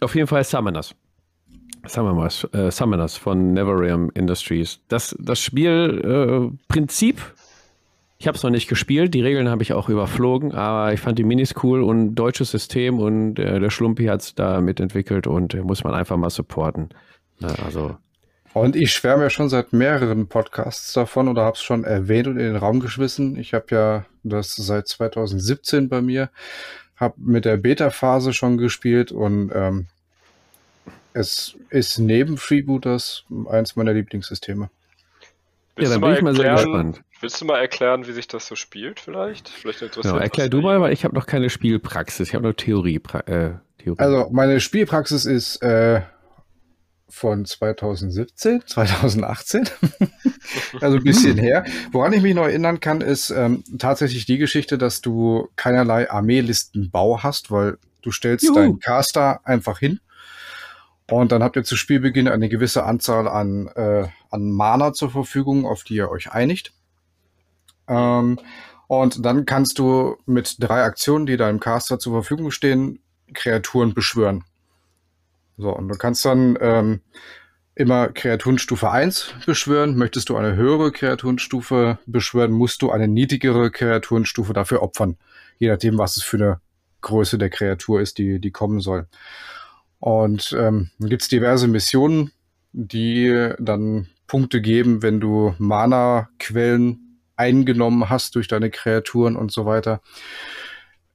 Auf 0.00 0.14
jeden 0.14 0.26
Fall 0.28 0.44
Summoners. 0.44 0.94
Summoners, 1.86 2.46
äh, 2.52 2.70
Summoners 2.70 3.16
von 3.16 3.52
Neverrealm 3.54 4.10
Industries. 4.14 4.80
Das, 4.88 5.16
das 5.18 5.40
Spielprinzip, 5.40 6.58
äh, 6.60 6.72
Prinzip, 6.72 7.34
ich 8.20 8.28
habe 8.28 8.36
es 8.36 8.42
noch 8.42 8.50
nicht 8.50 8.68
gespielt, 8.68 9.14
die 9.14 9.22
Regeln 9.22 9.48
habe 9.48 9.62
ich 9.62 9.72
auch 9.72 9.88
überflogen, 9.88 10.52
aber 10.52 10.92
ich 10.92 11.00
fand 11.00 11.18
die 11.18 11.24
Minis 11.24 11.54
cool 11.62 11.82
und 11.82 12.14
deutsches 12.14 12.50
System 12.50 12.98
und 12.98 13.38
äh, 13.38 13.58
der 13.58 13.70
Schlumpi 13.70 14.04
hat 14.04 14.20
es 14.20 14.34
da 14.34 14.60
mitentwickelt 14.60 15.26
und 15.26 15.54
äh, 15.54 15.62
muss 15.62 15.84
man 15.84 15.94
einfach 15.94 16.18
mal 16.18 16.28
supporten. 16.28 16.90
Na, 17.38 17.48
also, 17.64 17.96
Und 18.52 18.76
ich 18.76 18.92
schwärme 18.92 19.22
ja 19.22 19.30
schon 19.30 19.48
seit 19.48 19.72
mehreren 19.72 20.26
Podcasts 20.26 20.92
davon 20.92 21.28
oder 21.28 21.44
habe 21.44 21.54
es 21.54 21.62
schon 21.62 21.84
erwähnt 21.84 22.26
und 22.26 22.36
in 22.36 22.44
den 22.44 22.56
Raum 22.56 22.80
geschmissen. 22.80 23.36
Ich 23.36 23.54
habe 23.54 23.64
ja 23.70 24.06
das 24.22 24.54
seit 24.54 24.86
2017 24.86 25.88
bei 25.88 26.02
mir, 26.02 26.28
habe 26.96 27.14
mit 27.16 27.46
der 27.46 27.56
Beta-Phase 27.56 28.34
schon 28.34 28.58
gespielt 28.58 29.12
und 29.12 29.50
ähm, 29.54 29.86
es 31.14 31.56
ist 31.70 31.98
neben 31.98 32.36
Freebooters 32.36 33.24
eins 33.48 33.76
meiner 33.76 33.94
Lieblingssysteme. 33.94 34.68
ja, 35.78 35.88
dann 35.88 36.02
bin 36.02 36.12
ich 36.12 36.20
mal 36.20 36.36
sehr 36.36 36.52
gespannt. 36.52 37.00
Willst 37.20 37.40
du 37.40 37.44
mal 37.44 37.58
erklären, 37.60 38.06
wie 38.06 38.12
sich 38.12 38.28
das 38.28 38.46
so 38.46 38.54
spielt, 38.56 38.98
vielleicht? 39.00 39.48
Vielleicht 39.48 39.82
interessiert 39.82 40.12
Genau, 40.14 40.22
erklär 40.22 40.48
du 40.48 40.60
mal, 40.60 40.80
weil 40.80 40.92
ich 40.92 41.04
habe 41.04 41.14
noch 41.14 41.26
keine 41.26 41.50
Spielpraxis, 41.50 42.28
ich 42.28 42.34
habe 42.34 42.44
nur 42.44 42.56
Theorie. 42.56 42.98
pra- 42.98 43.26
Äh, 43.28 43.58
Theorie. 43.78 43.98
Also 44.00 44.28
meine 44.30 44.60
Spielpraxis 44.60 45.24
ist 45.26 45.62
äh, 45.62 46.02
von 47.08 47.44
2017, 47.44 48.62
2018, 48.66 49.68
also 50.80 50.96
ein 50.98 51.04
bisschen 51.04 51.36
her. 51.38 51.64
Woran 51.92 52.12
ich 52.12 52.22
mich 52.22 52.34
noch 52.34 52.44
erinnern 52.44 52.80
kann, 52.80 53.00
ist 53.00 53.30
ähm, 53.30 53.64
tatsächlich 53.78 54.24
die 54.26 54.38
Geschichte, 54.38 54.78
dass 54.78 55.00
du 55.00 55.48
keinerlei 55.56 56.10
Armeelistenbau 56.10 57.22
hast, 57.22 57.50
weil 57.50 57.78
du 58.02 58.12
stellst 58.12 58.44
Juhu. 58.44 58.54
deinen 58.54 58.78
Caster 58.80 59.40
einfach 59.44 59.78
hin 59.78 60.00
und 61.10 61.32
dann 61.32 61.42
habt 61.42 61.56
ihr 61.56 61.64
zu 61.64 61.76
Spielbeginn 61.76 62.28
eine 62.28 62.48
gewisse 62.48 62.84
Anzahl 62.84 63.28
an, 63.28 63.66
äh, 63.74 64.06
an 64.30 64.50
Mana 64.52 64.92
zur 64.94 65.10
Verfügung, 65.10 65.66
auf 65.66 65.82
die 65.84 65.94
ihr 65.96 66.10
euch 66.10 66.30
einigt. 66.32 66.72
Ähm, 67.90 68.38
und 68.86 69.24
dann 69.24 69.44
kannst 69.44 69.78
du 69.78 70.16
mit 70.26 70.56
drei 70.58 70.82
Aktionen, 70.82 71.26
die 71.26 71.36
deinem 71.36 71.60
Caster 71.60 71.98
zur 71.98 72.12
Verfügung 72.12 72.50
stehen, 72.50 73.00
Kreaturen 73.34 73.94
beschwören. 73.94 74.44
So, 75.58 75.70
und 75.76 75.88
du 75.88 75.98
kannst 75.98 76.24
dann 76.24 76.56
ähm, 76.60 77.00
immer 77.74 78.08
Kreaturenstufe 78.08 78.90
1 78.90 79.34
beschwören. 79.46 79.96
Möchtest 79.96 80.28
du 80.28 80.36
eine 80.36 80.56
höhere 80.56 80.92
Kreaturenstufe 80.92 81.98
beschwören, 82.06 82.52
musst 82.52 82.82
du 82.82 82.90
eine 82.90 83.08
niedrigere 83.08 83.70
Kreaturenstufe 83.70 84.52
dafür 84.52 84.82
opfern. 84.82 85.18
Je 85.58 85.68
nachdem, 85.68 85.98
was 85.98 86.16
es 86.16 86.22
für 86.22 86.36
eine 86.38 86.60
Größe 87.02 87.38
der 87.38 87.50
Kreatur 87.50 88.00
ist, 88.00 88.18
die, 88.18 88.40
die 88.40 88.50
kommen 88.50 88.80
soll. 88.80 89.06
Und 89.98 90.54
ähm, 90.58 90.90
dann 90.98 91.08
gibt 91.10 91.22
es 91.22 91.28
diverse 91.28 91.68
Missionen, 91.68 92.32
die 92.72 93.52
dann 93.58 94.08
Punkte 94.26 94.60
geben, 94.60 95.02
wenn 95.02 95.20
du 95.20 95.54
Mana-Quellen 95.58 97.09
eingenommen 97.40 98.10
hast 98.10 98.34
durch 98.34 98.46
deine 98.48 98.70
Kreaturen 98.70 99.34
und 99.34 99.50
so 99.50 99.64
weiter. 99.64 100.02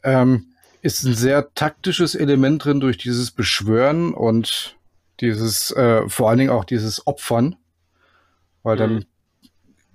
Ähm, 0.03 0.47
ist 0.81 1.03
ein 1.03 1.13
sehr 1.13 1.53
taktisches 1.53 2.15
Element 2.15 2.65
drin 2.65 2.79
durch 2.79 2.97
dieses 2.97 3.31
Beschwören 3.31 4.13
und 4.13 4.75
dieses, 5.19 5.71
äh, 5.71 6.09
vor 6.09 6.29
allen 6.29 6.39
Dingen 6.39 6.49
auch 6.51 6.65
dieses 6.65 7.05
Opfern, 7.07 7.55
weil 8.63 8.75
dann 8.75 8.93
Mhm. 8.95 9.05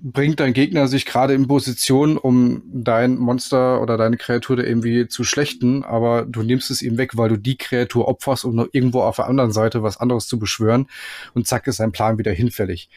Bringt 0.02 0.40
dein 0.40 0.54
Gegner 0.54 0.88
sich 0.88 1.04
gerade 1.04 1.34
in 1.34 1.46
Position, 1.46 2.16
um 2.16 2.62
dein 2.66 3.16
Monster 3.18 3.82
oder 3.82 3.98
deine 3.98 4.16
Kreatur 4.16 4.56
da 4.56 4.62
irgendwie 4.62 5.08
zu 5.08 5.24
schlechten, 5.24 5.84
aber 5.84 6.24
du 6.24 6.42
nimmst 6.42 6.70
es 6.70 6.80
ihm 6.80 6.96
weg, 6.96 7.16
weil 7.16 7.28
du 7.28 7.36
die 7.36 7.58
Kreatur 7.58 8.08
opferst, 8.08 8.44
um 8.44 8.54
noch 8.54 8.68
irgendwo 8.72 9.02
auf 9.02 9.16
der 9.16 9.26
anderen 9.26 9.52
Seite 9.52 9.82
was 9.82 9.98
anderes 9.98 10.26
zu 10.26 10.38
beschwören 10.38 10.86
und 11.34 11.46
zack 11.46 11.66
ist 11.66 11.80
dein 11.80 11.92
Plan 11.92 12.18
wieder 12.18 12.32
hinfällig. 12.32 12.88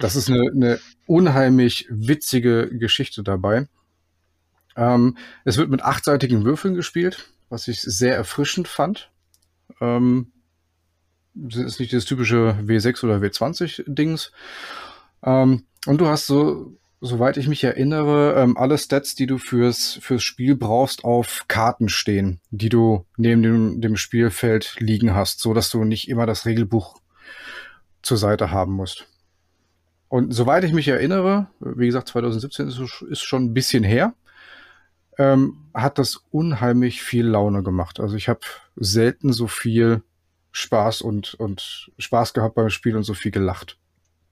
Das 0.00 0.16
ist 0.16 0.30
eine, 0.30 0.50
eine 0.50 0.80
unheimlich 1.06 1.86
witzige 1.90 2.70
Geschichte 2.70 3.22
dabei. 3.22 3.68
Ähm, 4.76 5.18
es 5.44 5.58
wird 5.58 5.68
mit 5.68 5.82
achtseitigen 5.82 6.44
Würfeln 6.44 6.74
gespielt, 6.74 7.28
was 7.50 7.68
ich 7.68 7.82
sehr 7.82 8.16
erfrischend 8.16 8.66
fand. 8.66 9.10
Ähm, 9.80 10.32
das 11.34 11.56
ist 11.56 11.80
nicht 11.80 11.92
das 11.92 12.06
typische 12.06 12.58
W6 12.62 13.04
oder 13.04 13.18
W20-Dings. 13.18 14.32
Ähm, 15.22 15.64
und 15.86 16.00
du 16.00 16.06
hast 16.06 16.26
so, 16.26 16.76
soweit 17.00 17.36
ich 17.36 17.48
mich 17.48 17.62
erinnere, 17.64 18.34
ähm, 18.36 18.56
alle 18.56 18.78
Stats, 18.78 19.14
die 19.14 19.26
du 19.26 19.38
fürs, 19.38 19.98
fürs 20.00 20.22
Spiel 20.22 20.56
brauchst, 20.56 21.04
auf 21.04 21.44
Karten 21.48 21.88
stehen, 21.88 22.40
die 22.50 22.68
du 22.68 23.06
neben 23.16 23.42
dem, 23.42 23.80
dem 23.80 23.96
Spielfeld 23.96 24.76
liegen 24.78 25.14
hast, 25.14 25.40
so 25.40 25.54
dass 25.54 25.70
du 25.70 25.84
nicht 25.84 26.08
immer 26.08 26.26
das 26.26 26.46
Regelbuch 26.46 26.96
zur 28.02 28.16
Seite 28.16 28.50
haben 28.50 28.72
musst. 28.72 29.06
Und 30.08 30.32
soweit 30.32 30.64
ich 30.64 30.72
mich 30.72 30.88
erinnere, 30.88 31.48
wie 31.60 31.86
gesagt, 31.86 32.08
2017 32.08 32.68
ist, 32.68 33.22
schon 33.22 33.44
ein 33.44 33.54
bisschen 33.54 33.82
her, 33.82 34.14
ähm, 35.18 35.68
hat 35.74 35.98
das 35.98 36.22
unheimlich 36.30 37.02
viel 37.02 37.26
Laune 37.26 37.62
gemacht. 37.62 38.00
Also 38.00 38.16
ich 38.16 38.28
habe 38.28 38.40
selten 38.76 39.32
so 39.32 39.46
viel 39.46 40.02
Spaß 40.52 41.02
und, 41.02 41.34
und 41.34 41.90
Spaß 41.98 42.34
gehabt 42.34 42.54
beim 42.54 42.70
Spiel 42.70 42.96
und 42.96 43.02
so 43.02 43.14
viel 43.14 43.32
gelacht. 43.32 43.78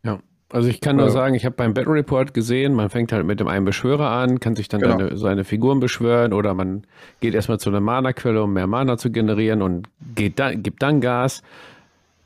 Ja. 0.05 0.21
Also 0.55 0.69
ich 0.69 0.81
kann 0.81 0.95
nur 0.95 1.11
sagen, 1.11 1.35
ich 1.35 1.45
habe 1.45 1.57
beim 1.57 1.75
Battle 1.75 1.95
Report 1.95 2.33
gesehen, 2.33 2.75
man 2.75 2.89
fängt 2.89 3.11
halt 3.11 3.27
mit 3.27 3.41
dem 3.41 3.49
einen 3.49 3.65
Beschwörer 3.65 4.11
an, 4.11 4.39
kann 4.39 4.55
sich 4.55 4.69
dann 4.69 4.83
genau. 4.83 4.99
seine, 4.99 5.17
seine 5.17 5.45
Figuren 5.45 5.81
beschwören 5.81 6.33
oder 6.33 6.55
man 6.55 6.87
geht 7.19 7.35
erstmal 7.35 7.59
zu 7.59 7.71
einer 7.71 7.81
Mana-Quelle, 7.81 8.41
um 8.41 8.53
mehr 8.53 8.69
Mana 8.69 8.97
zu 8.97 9.11
generieren 9.11 9.63
und 9.63 9.89
geht 10.15 10.39
da, 10.39 10.55
gibt 10.55 10.81
dann 10.81 11.01
Gas. 11.01 11.43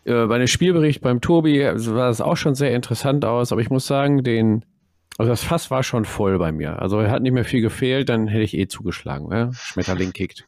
Äh, 0.05 0.27
bei 0.27 0.37
dem 0.37 0.47
Spielbericht 0.47 1.01
beim 1.01 1.23
Tobi 1.23 1.73
sah 1.77 2.09
das 2.09 2.21
auch 2.21 2.37
schon 2.37 2.55
sehr 2.55 2.75
interessant 2.75 3.25
aus, 3.25 3.51
aber 3.51 3.63
ich 3.63 3.71
muss 3.71 3.87
sagen, 3.87 4.23
den, 4.23 4.63
also 5.17 5.31
das 5.31 5.43
Fass 5.43 5.71
war 5.71 5.83
schon 5.83 6.05
voll 6.05 6.39
bei 6.39 6.53
mir. 6.53 6.83
Also 6.83 7.01
er 7.01 7.11
hat 7.11 7.23
nicht 7.23 7.33
mehr 7.33 7.47
viel 7.47 7.63
gefehlt, 7.63 8.11
dann 8.11 8.29
hätte 8.29 8.45
ich 8.45 8.59
eh 8.59 8.69
zugeschlagen. 8.69 9.33
Ja? 9.33 9.55
Schmetterling 9.55 10.13
kickt. 10.13 10.47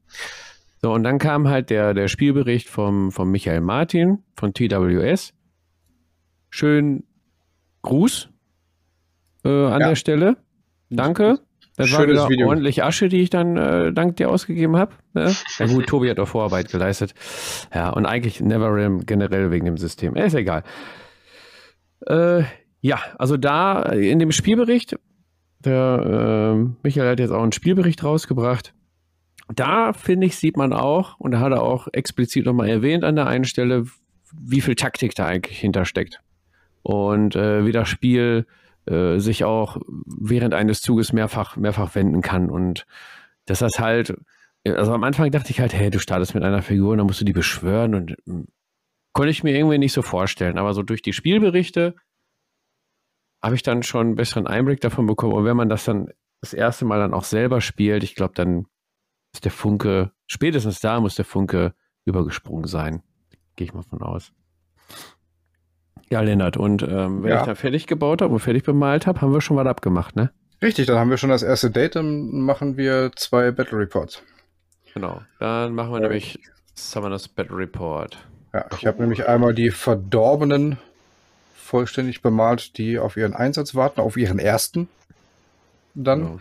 So, 0.83 0.93
und 0.93 1.03
dann 1.03 1.19
kam 1.19 1.49
halt 1.49 1.71
der, 1.71 1.95
der 1.95 2.09
Spielbericht 2.09 2.69
vom, 2.69 3.11
vom 3.11 3.31
Michael 3.31 3.63
Martin 3.63 4.19
von 4.37 4.53
TWS. 4.53 5.33
Schön 6.51 7.05
Gruß 7.83 8.29
äh, 9.45 9.49
an 9.49 9.81
ja. 9.81 9.89
der 9.89 9.97
Stelle. 9.97 10.37
Danke. 10.91 11.41
Das 11.77 11.89
Schönes 11.89 12.01
war 12.01 12.09
wieder 12.09 12.29
Video. 12.29 12.49
ordentlich 12.49 12.83
Asche, 12.83 13.09
die 13.09 13.23
ich 13.23 13.31
dann 13.31 13.57
äh, 13.57 13.93
dank 13.93 14.17
dir 14.17 14.29
ausgegeben 14.29 14.77
habe. 14.77 14.93
Ne? 15.15 15.35
Ja 15.59 15.67
gut, 15.67 15.87
Tobi 15.87 16.11
hat 16.11 16.19
auch 16.19 16.29
Vorarbeit 16.29 16.71
geleistet. 16.71 17.15
Ja, 17.75 17.91
und 17.91 18.07
eigentlich 18.07 18.41
NeverRealm 18.41 19.07
generell 19.07 19.51
wegen 19.51 19.65
dem 19.65 19.79
System. 19.79 20.15
Ist 20.17 20.35
egal. 20.35 20.63
Äh, 22.07 22.43
ja, 22.83 22.99
also 23.19 23.37
da 23.37 23.83
in 23.83 24.19
dem 24.19 24.33
Spielbericht, 24.33 24.97
der 25.61 26.57
äh, 26.57 26.69
Michael 26.83 27.13
hat 27.13 27.21
jetzt 27.21 27.31
auch 27.31 27.43
einen 27.43 27.53
Spielbericht 27.53 28.05
rausgebracht 28.05 28.75
da 29.55 29.93
finde 29.93 30.27
ich, 30.27 30.37
sieht 30.37 30.57
man 30.57 30.73
auch, 30.73 31.19
und 31.19 31.33
da 31.33 31.41
hat 31.41 31.53
er 31.53 31.63
auch 31.63 31.89
explizit 31.93 32.47
nochmal 32.47 32.69
erwähnt 32.69 33.05
an 33.05 33.17
der 33.17 33.27
einen 33.27 33.45
Stelle, 33.45 33.85
wie 34.33 34.61
viel 34.61 34.75
Taktik 34.75 35.15
da 35.15 35.27
eigentlich 35.27 35.59
hintersteckt. 35.59 36.21
Und 36.83 37.37
äh, 37.37 37.65
wie 37.67 37.73
das 37.73 37.89
Spiel 37.89 38.47
äh, 38.87 39.19
sich 39.19 39.45
auch 39.45 39.77
während 40.07 40.55
eines 40.55 40.81
Zuges 40.81 41.13
mehrfach, 41.13 41.57
mehrfach 41.57 41.95
wenden 41.95 42.23
kann. 42.23 42.51
Und 42.51 42.87
das 43.47 43.63
halt, 43.79 44.15
also 44.67 44.93
am 44.93 45.05
Anfang 45.05 45.31
dachte 45.31 45.51
ich 45.51 45.61
halt, 45.61 45.75
hey, 45.75 45.91
du 45.91 45.99
startest 45.99 46.35
mit 46.35 46.45
einer 46.45 46.63
Figur 46.63 46.93
und 46.93 46.99
dann 46.99 47.07
musst 47.07 47.21
du 47.21 47.25
die 47.25 47.33
beschwören 47.33 47.95
und 47.95 48.17
hm, 48.27 48.49
konnte 49.13 49.31
ich 49.31 49.43
mir 49.43 49.55
irgendwie 49.55 49.79
nicht 49.79 49.93
so 49.93 50.03
vorstellen. 50.03 50.59
Aber 50.59 50.75
so 50.75 50.83
durch 50.83 51.03
die 51.03 51.13
Spielberichte 51.13 51.95
habe 53.43 53.55
ich 53.55 53.63
dann 53.63 53.83
schon 53.83 54.09
einen 54.09 54.15
besseren 54.17 54.47
Einblick 54.47 54.81
davon 54.81 55.07
bekommen. 55.07 55.35
Und 55.35 55.45
wenn 55.45 55.57
man 55.57 55.69
das 55.69 55.85
dann 55.85 56.09
das 56.41 56.55
erste 56.55 56.85
Mal 56.85 56.99
dann 56.99 57.15
auch 57.15 57.25
selber 57.25 57.61
spielt, 57.61 58.03
ich 58.03 58.15
glaube, 58.15 58.35
dann 58.35 58.67
ist 59.33 59.45
der 59.45 59.53
Funke, 59.53 60.13
spätestens 60.27 60.81
da 60.81 61.01
muss 61.01 61.15
der 61.15 61.25
Funke 61.25 61.75
übergesprungen 62.05 62.67
sein. 62.67 63.03
Gehe 63.57 63.67
ich 63.67 63.75
mal 63.75 63.83
von 63.83 64.03
aus. 64.03 64.33
Ja, 66.11 66.21
Lennart, 66.21 66.57
und 66.57 66.83
ähm, 66.83 67.23
wenn 67.23 67.31
ja. 67.31 67.41
ich 67.41 67.47
da 67.47 67.55
fertig 67.55 67.87
gebaut 67.87 68.21
habe 68.21 68.35
und 68.35 68.41
fertig 68.41 68.65
bemalt 68.65 69.07
habe, 69.07 69.21
haben 69.21 69.33
wir 69.33 69.41
schon 69.41 69.57
was 69.57 69.67
abgemacht, 69.67 70.17
ne? 70.17 70.31
Richtig, 70.61 70.87
dann 70.87 70.99
haben 70.99 71.09
wir 71.09 71.17
schon 71.17 71.31
das 71.31 71.43
erste 71.43 71.71
Date, 71.71 71.95
dann 71.95 72.41
machen 72.41 72.77
wir 72.77 73.13
zwei 73.15 73.51
Battle 73.53 73.79
Reports. 73.79 74.23
Genau, 74.93 75.23
dann 75.39 75.73
machen 75.75 75.93
wir 75.93 75.99
ja. 75.99 76.09
nämlich 76.09 76.41
Summoners 76.75 77.29
Battle 77.29 77.57
Report. 77.57 78.19
Ja, 78.53 78.67
ich 78.77 78.87
habe 78.87 79.01
nämlich 79.01 79.29
einmal 79.29 79.55
die 79.55 79.71
Verdorbenen 79.71 80.79
vollständig 81.55 82.21
bemalt, 82.21 82.77
die 82.79 82.99
auf 82.99 83.17
ihren 83.17 83.33
Einsatz 83.33 83.77
warten, 83.77 84.01
auf 84.01 84.17
ihren 84.17 84.41
ersten 84.41 84.89
dann. 85.95 86.21
Genau. 86.21 86.41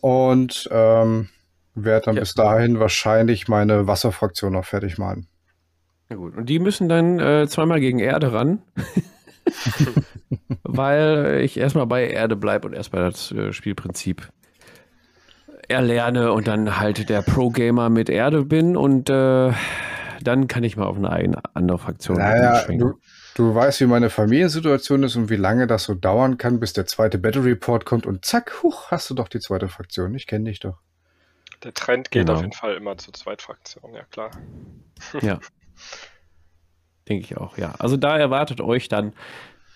Und 0.00 0.68
ähm, 0.70 1.28
werde 1.74 2.06
dann 2.06 2.14
ja. 2.14 2.20
bis 2.20 2.34
dahin 2.34 2.78
wahrscheinlich 2.78 3.48
meine 3.48 3.86
Wasserfraktion 3.86 4.52
noch 4.52 4.64
fertig 4.64 4.96
machen. 4.98 5.26
Na 6.10 6.16
gut, 6.16 6.36
und 6.36 6.46
die 6.46 6.58
müssen 6.58 6.88
dann 6.88 7.20
äh, 7.20 7.46
zweimal 7.48 7.78
gegen 7.78 8.00
Erde 8.00 8.32
ran. 8.32 8.62
Weil 10.64 11.40
ich 11.42 11.56
erstmal 11.56 11.86
bei 11.86 12.08
Erde 12.08 12.34
bleibe 12.36 12.66
und 12.66 12.74
erstmal 12.74 13.04
das 13.04 13.30
äh, 13.30 13.52
Spielprinzip 13.52 14.28
erlerne 15.68 16.32
und 16.32 16.48
dann 16.48 16.80
halt 16.80 17.08
der 17.08 17.22
Pro-Gamer 17.22 17.90
mit 17.90 18.10
Erde 18.10 18.44
bin 18.44 18.76
und 18.76 19.08
äh, 19.08 19.52
dann 20.20 20.48
kann 20.48 20.64
ich 20.64 20.76
mal 20.76 20.86
auf 20.86 20.96
eine 20.96 21.40
andere 21.54 21.78
Fraktion 21.78 22.18
naja, 22.18 22.64
du, 22.66 22.98
du 23.36 23.54
weißt, 23.54 23.80
wie 23.80 23.86
meine 23.86 24.10
Familiensituation 24.10 25.04
ist 25.04 25.14
und 25.14 25.30
wie 25.30 25.36
lange 25.36 25.68
das 25.68 25.84
so 25.84 25.94
dauern 25.94 26.38
kann, 26.38 26.58
bis 26.58 26.72
der 26.72 26.86
zweite 26.86 27.18
Battle 27.18 27.44
Report 27.44 27.84
kommt 27.84 28.04
und 28.04 28.24
zack, 28.24 28.62
huch, 28.64 28.90
hast 28.90 29.08
du 29.10 29.14
doch 29.14 29.28
die 29.28 29.38
zweite 29.38 29.68
Fraktion. 29.68 30.14
Ich 30.16 30.26
kenne 30.26 30.46
dich 30.46 30.58
doch. 30.58 30.78
Der 31.62 31.72
Trend 31.72 32.10
geht 32.10 32.26
genau. 32.26 32.34
auf 32.34 32.40
jeden 32.40 32.52
Fall 32.52 32.74
immer 32.74 32.98
zur 32.98 33.14
Zweitfraktion, 33.14 33.94
ja 33.94 34.02
klar. 34.10 34.30
Ja. 35.22 35.38
Denke 37.08 37.24
ich 37.24 37.36
auch, 37.36 37.58
ja. 37.58 37.74
Also 37.78 37.96
da 37.96 38.16
erwartet 38.16 38.60
euch 38.60 38.88
dann 38.88 39.12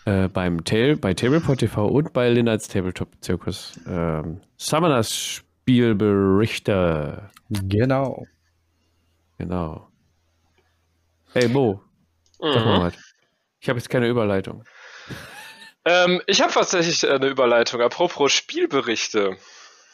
äh, 0.04 0.28
beim 0.28 0.64
Tail, 0.64 0.96
bei 0.96 1.14
Tableport 1.14 1.60
TV 1.60 1.86
und 1.86 2.12
bei 2.12 2.28
Linnards 2.28 2.68
Tabletop 2.68 3.08
Zirkus 3.20 3.80
ähm, 3.86 4.40
Summoners 4.56 5.14
Spielberichte. 5.14 7.30
Genau. 7.50 8.26
Genau. 9.38 9.88
Hey 11.32 11.48
Mo, 11.48 11.82
sag 12.38 12.64
mal 12.64 12.78
mhm. 12.78 12.82
was. 12.84 12.94
Ich 13.60 13.68
habe 13.68 13.78
jetzt 13.78 13.88
keine 13.88 14.08
Überleitung. 14.08 14.64
Ähm, 15.86 16.22
ich 16.26 16.40
habe 16.40 16.50
tatsächlich 16.50 17.06
eine 17.06 17.26
Überleitung. 17.26 17.82
Apropos 17.82 18.32
Spielberichte. 18.32 19.36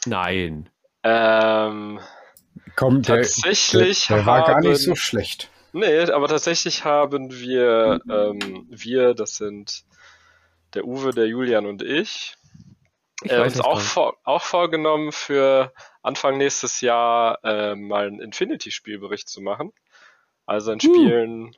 Nein. 0.05 0.69
Ähm, 1.03 1.99
Komm, 2.77 3.01
der, 3.01 3.17
tatsächlich 3.17 4.07
der, 4.07 4.17
der 4.17 4.25
war 4.25 4.47
haben, 4.47 4.61
gar 4.61 4.63
nicht 4.71 4.81
so 4.81 4.95
schlecht. 4.95 5.49
Nee, 5.73 6.11
aber 6.11 6.27
tatsächlich 6.27 6.83
haben 6.83 7.31
wir, 7.31 8.01
ähm, 8.09 8.67
wir, 8.69 9.13
das 9.13 9.37
sind 9.37 9.85
der 10.73 10.85
Uwe, 10.85 11.11
der 11.11 11.27
Julian 11.27 11.65
und 11.65 11.81
ich, 11.81 12.35
ich 13.23 13.31
äh, 13.31 13.41
uns 13.41 13.59
auch, 13.61 13.79
vor, 13.79 14.17
auch 14.23 14.41
vorgenommen, 14.41 15.11
für 15.11 15.73
Anfang 16.01 16.37
nächstes 16.37 16.81
Jahr 16.81 17.39
äh, 17.43 17.75
mal 17.75 18.07
einen 18.07 18.19
Infinity-Spielbericht 18.19 19.29
zu 19.29 19.41
machen. 19.41 19.71
Also 20.45 20.71
ein 20.71 20.77
uh. 20.77 20.81
Spielen 20.81 21.55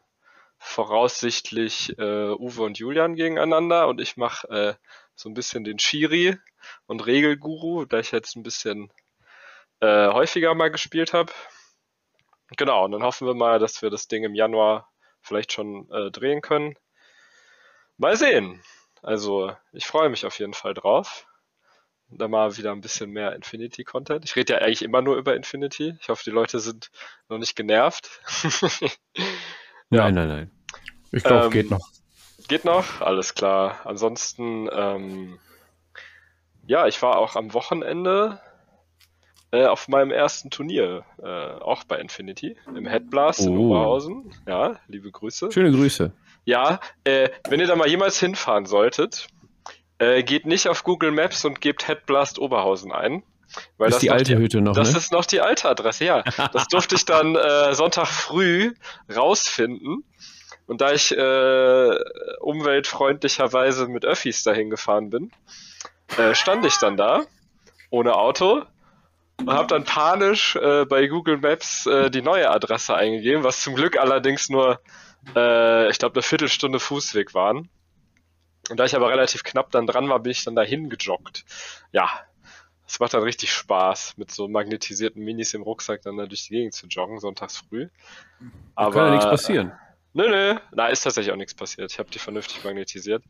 voraussichtlich 0.57 1.97
äh, 1.97 2.31
Uwe 2.31 2.63
und 2.63 2.77
Julian 2.77 3.15
gegeneinander 3.15 3.87
und 3.87 3.99
ich 3.99 4.15
mache 4.15 4.47
äh, 4.49 4.73
so 5.15 5.29
ein 5.29 5.33
bisschen 5.33 5.63
den 5.63 5.79
Shiri 5.79 6.37
und 6.85 7.05
Regelguru, 7.05 7.85
da 7.85 7.99
ich 7.99 8.11
jetzt 8.11 8.35
ein 8.35 8.43
bisschen 8.43 8.91
äh, 9.81 10.07
häufiger 10.07 10.53
mal 10.55 10.71
gespielt 10.71 11.13
habe. 11.13 11.31
Genau, 12.57 12.85
und 12.85 12.91
dann 12.91 13.03
hoffen 13.03 13.27
wir 13.27 13.33
mal, 13.33 13.59
dass 13.59 13.81
wir 13.81 13.89
das 13.89 14.07
Ding 14.07 14.23
im 14.23 14.35
Januar 14.35 14.89
vielleicht 15.21 15.53
schon 15.53 15.89
äh, 15.91 16.11
drehen 16.11 16.41
können. 16.41 16.75
Mal 17.97 18.17
sehen. 18.17 18.61
Also, 19.01 19.55
ich 19.71 19.85
freue 19.85 20.09
mich 20.09 20.25
auf 20.25 20.39
jeden 20.39 20.53
Fall 20.53 20.73
drauf. 20.73 21.27
Da 22.09 22.27
mal 22.27 22.57
wieder 22.57 22.71
ein 22.71 22.81
bisschen 22.81 23.09
mehr 23.09 23.33
Infinity-Content. 23.33 24.23
Ich 24.25 24.35
rede 24.35 24.53
ja 24.53 24.59
eigentlich 24.59 24.83
immer 24.83 25.01
nur 25.01 25.17
über 25.17 25.35
Infinity. 25.35 25.95
Ich 25.99 26.09
hoffe, 26.09 26.23
die 26.23 26.31
Leute 26.31 26.59
sind 26.59 26.91
noch 27.27 27.37
nicht 27.37 27.55
genervt. 27.55 28.21
ja. 28.81 28.89
Nein, 29.89 30.15
nein, 30.15 30.27
nein. 30.27 30.51
Ich 31.11 31.23
glaube, 31.23 31.45
ähm, 31.45 31.51
geht 31.51 31.71
noch. 31.71 31.89
Geht 32.47 32.65
noch, 32.65 33.01
alles 33.01 33.35
klar. 33.35 33.85
Ansonsten, 33.85 34.69
ähm, 34.71 35.39
ja, 36.65 36.87
ich 36.87 37.01
war 37.01 37.17
auch 37.17 37.35
am 37.35 37.53
Wochenende 37.53 38.41
äh, 39.53 39.65
auf 39.67 39.87
meinem 39.87 40.09
ersten 40.09 40.49
Turnier, 40.49 41.05
äh, 41.21 41.27
auch 41.27 41.83
bei 41.83 41.99
Infinity, 41.99 42.57
im 42.75 42.87
Headblast 42.87 43.41
oh. 43.41 43.47
in 43.47 43.57
Oberhausen. 43.57 44.33
Ja, 44.47 44.79
liebe 44.87 45.11
Grüße. 45.11 45.51
Schöne 45.51 45.71
Grüße. 45.71 46.11
Ja, 46.43 46.79
äh, 47.03 47.29
wenn 47.47 47.59
ihr 47.59 47.67
da 47.67 47.75
mal 47.75 47.87
jemals 47.87 48.19
hinfahren 48.19 48.65
solltet, 48.65 49.27
äh, 49.99 50.23
geht 50.23 50.47
nicht 50.47 50.67
auf 50.67 50.83
Google 50.83 51.11
Maps 51.11 51.45
und 51.45 51.61
gebt 51.61 51.87
Headblast 51.87 52.39
Oberhausen 52.39 52.91
ein. 52.91 53.21
Weil 53.77 53.89
ist 53.89 53.97
das 53.97 54.01
die 54.01 54.09
alte 54.09 54.35
die, 54.35 54.41
Hütte 54.41 54.59
noch, 54.59 54.73
Das 54.73 54.93
ne? 54.93 54.97
ist 54.97 55.11
noch 55.11 55.25
die 55.25 55.39
alte 55.39 55.69
Adresse, 55.69 56.05
ja. 56.05 56.23
Das 56.51 56.67
durfte 56.69 56.95
ich 56.95 57.05
dann 57.05 57.35
äh, 57.35 57.75
Sonntag 57.75 58.07
früh 58.07 58.73
rausfinden. 59.15 60.03
Und 60.65 60.81
da 60.81 60.93
ich 60.93 61.15
umweltfreundlicherweise 62.39 63.87
mit 63.87 64.05
Öffis 64.05 64.41
dahin 64.43 64.69
gefahren 64.71 65.11
bin, 65.11 65.31
äh, 66.17 66.33
stand 66.33 66.65
ich 66.65 66.79
dann 66.79 66.97
da, 66.97 67.25
ohne 67.91 68.15
Auto, 68.15 68.63
habe 69.47 69.67
dann 69.67 69.83
panisch 69.83 70.55
äh, 70.55 70.85
bei 70.85 71.07
Google 71.07 71.37
Maps 71.37 71.85
äh, 71.85 72.09
die 72.09 72.21
neue 72.21 72.49
Adresse 72.49 72.95
eingegeben, 72.95 73.43
was 73.43 73.61
zum 73.61 73.75
Glück 73.75 73.97
allerdings 73.97 74.49
nur, 74.49 74.79
äh, 75.35 75.89
ich 75.89 75.97
glaube, 75.97 76.15
eine 76.15 76.23
Viertelstunde 76.23 76.79
Fußweg 76.79 77.33
waren. 77.33 77.69
Und 78.69 78.79
da 78.79 78.85
ich 78.85 78.95
aber 78.95 79.09
relativ 79.09 79.43
knapp 79.43 79.71
dann 79.71 79.87
dran 79.87 80.07
war, 80.07 80.19
bin 80.19 80.31
ich 80.31 80.43
dann 80.43 80.55
dahin 80.55 80.89
gejoggt. 80.89 81.43
Ja, 81.91 82.09
es 82.87 82.99
macht 82.99 83.13
dann 83.13 83.23
richtig 83.23 83.51
Spaß, 83.51 84.17
mit 84.17 84.31
so 84.31 84.47
magnetisierten 84.47 85.21
Minis 85.23 85.53
im 85.53 85.63
Rucksack 85.63 86.01
dann 86.03 86.17
da 86.17 86.25
durch 86.25 86.47
die 86.47 86.53
Gegend 86.53 86.73
zu 86.73 86.87
joggen, 86.87 87.19
sonntags 87.19 87.57
früh. 87.57 87.89
Aber 88.75 88.93
kann 88.93 89.05
ja 89.05 89.11
nichts 89.11 89.25
passieren. 89.25 89.73
Nö, 90.13 90.29
nö, 90.29 90.59
da 90.71 90.87
ist 90.87 91.01
tatsächlich 91.01 91.33
auch 91.33 91.37
nichts 91.37 91.55
passiert. 91.55 91.91
Ich 91.91 91.99
habe 91.99 92.09
die 92.11 92.19
vernünftig 92.19 92.63
magnetisiert. 92.63 93.23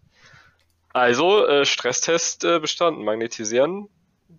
Also, 0.91 1.47
äh, 1.47 1.65
Stresstest 1.65 2.43
äh, 2.43 2.59
bestanden. 2.59 3.03
Magnetisieren 3.03 3.89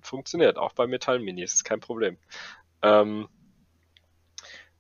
funktioniert, 0.03 0.59
auch 0.59 0.72
bei 0.72 0.86
Metallminis, 0.86 1.55
ist 1.55 1.64
kein 1.64 1.80
Problem. 1.80 2.16
Ähm, 2.82 3.28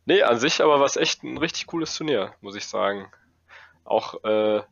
nee, 0.04 0.22
an 0.22 0.38
sich 0.38 0.62
aber 0.62 0.78
war 0.78 0.86
es 0.86 0.96
echt 0.96 1.22
ein 1.22 1.38
richtig 1.38 1.66
cooles 1.66 1.96
Turnier, 1.96 2.34
muss 2.40 2.56
ich 2.56 2.66
sagen. 2.66 3.10
Auch 3.84 4.22
äh, 4.24 4.62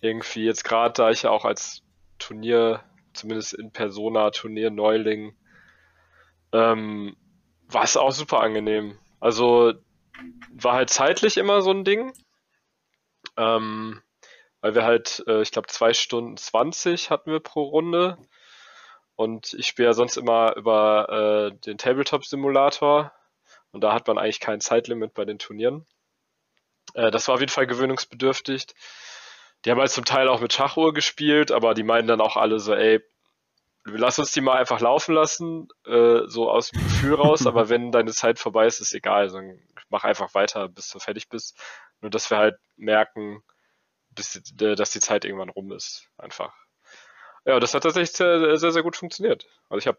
irgendwie 0.00 0.44
jetzt 0.44 0.64
gerade, 0.64 0.94
da 0.94 1.10
ich 1.10 1.22
ja 1.22 1.30
auch 1.30 1.44
als 1.44 1.82
Turnier, 2.18 2.82
zumindest 3.12 3.54
in 3.54 3.72
Persona 3.72 4.30
Turnier 4.30 4.70
Neuling, 4.70 5.36
ähm, 6.52 7.16
war 7.68 7.84
es 7.84 7.96
auch 7.96 8.12
super 8.12 8.40
angenehm. 8.40 8.98
Also 9.20 9.74
war 10.52 10.74
halt 10.74 10.90
zeitlich 10.90 11.36
immer 11.36 11.62
so 11.62 11.70
ein 11.70 11.84
Ding. 11.84 12.12
Ähm, 13.36 14.02
weil 14.64 14.74
wir 14.74 14.84
halt, 14.84 15.22
äh, 15.26 15.42
ich 15.42 15.50
glaube, 15.50 15.68
zwei 15.68 15.92
Stunden 15.92 16.38
20 16.38 17.10
hatten 17.10 17.30
wir 17.30 17.40
pro 17.40 17.64
Runde. 17.64 18.16
Und 19.16 19.54
ich 19.54 19.66
spiele 19.68 19.88
ja 19.88 19.92
sonst 19.92 20.16
immer 20.16 20.56
über 20.56 21.52
äh, 21.52 21.58
den 21.66 21.78
Tabletop-Simulator. 21.78 23.12
Und 23.70 23.82
da 23.82 23.92
hat 23.92 24.06
man 24.06 24.18
eigentlich 24.18 24.40
kein 24.40 24.60
Zeitlimit 24.60 25.14
bei 25.14 25.24
den 25.24 25.38
Turnieren. 25.38 25.86
Äh, 26.94 27.10
das 27.10 27.28
war 27.28 27.34
auf 27.34 27.40
jeden 27.40 27.52
Fall 27.52 27.66
gewöhnungsbedürftig. 27.66 28.66
Die 29.64 29.70
haben 29.70 29.80
halt 29.80 29.90
zum 29.90 30.04
Teil 30.04 30.28
auch 30.28 30.40
mit 30.40 30.52
Schachuhr 30.52 30.92
gespielt, 30.92 31.50
aber 31.50 31.74
die 31.74 31.82
meinen 31.82 32.08
dann 32.08 32.20
auch 32.20 32.36
alle 32.36 32.58
so, 32.58 32.74
ey, 32.74 33.02
lass 33.84 34.18
uns 34.18 34.32
die 34.32 34.40
mal 34.40 34.58
einfach 34.58 34.80
laufen 34.80 35.14
lassen, 35.14 35.68
äh, 35.86 36.20
so 36.26 36.50
aus 36.50 36.70
dem 36.70 36.82
Gefühl 36.82 37.14
raus, 37.14 37.46
aber 37.46 37.68
wenn 37.68 37.92
deine 37.92 38.12
Zeit 38.12 38.38
vorbei 38.38 38.66
ist, 38.66 38.80
ist 38.80 38.94
egal. 38.94 39.22
Also 39.22 39.40
mach 39.88 40.04
einfach 40.04 40.34
weiter, 40.34 40.68
bis 40.68 40.90
du 40.90 40.98
fertig 40.98 41.28
bist. 41.28 41.58
Nur 42.00 42.10
dass 42.10 42.30
wir 42.30 42.38
halt 42.38 42.56
merken, 42.76 43.42
bis, 44.10 44.36
äh, 44.60 44.74
dass 44.74 44.90
die 44.90 45.00
Zeit 45.00 45.24
irgendwann 45.24 45.48
rum 45.50 45.72
ist. 45.72 46.08
Einfach. 46.18 46.54
Ja, 47.44 47.60
das 47.60 47.74
hat 47.74 47.82
tatsächlich 47.82 48.12
sehr, 48.12 48.58
sehr, 48.58 48.72
sehr 48.72 48.82
gut 48.82 48.96
funktioniert. 48.96 49.46
Also 49.68 49.78
ich 49.78 49.86
habe 49.86 49.98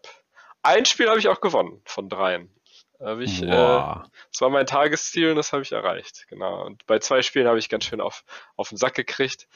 ein 0.62 0.84
Spiel 0.84 1.08
habe 1.08 1.18
ich 1.18 1.28
auch 1.28 1.40
gewonnen 1.40 1.80
von 1.84 2.08
dreien. 2.08 2.50
Hab 2.98 3.20
ich, 3.20 3.42
äh, 3.42 3.46
das 3.46 4.40
war 4.40 4.48
mein 4.48 4.66
Tagesziel 4.66 5.30
und 5.30 5.36
das 5.36 5.52
habe 5.52 5.62
ich 5.62 5.72
erreicht. 5.72 6.26
Genau. 6.28 6.64
Und 6.64 6.86
bei 6.86 6.98
zwei 6.98 7.22
Spielen 7.22 7.46
habe 7.46 7.58
ich 7.58 7.68
ganz 7.68 7.84
schön 7.84 8.00
auf, 8.00 8.24
auf 8.56 8.70
den 8.70 8.78
Sack 8.78 8.94
gekriegt. 8.94 9.48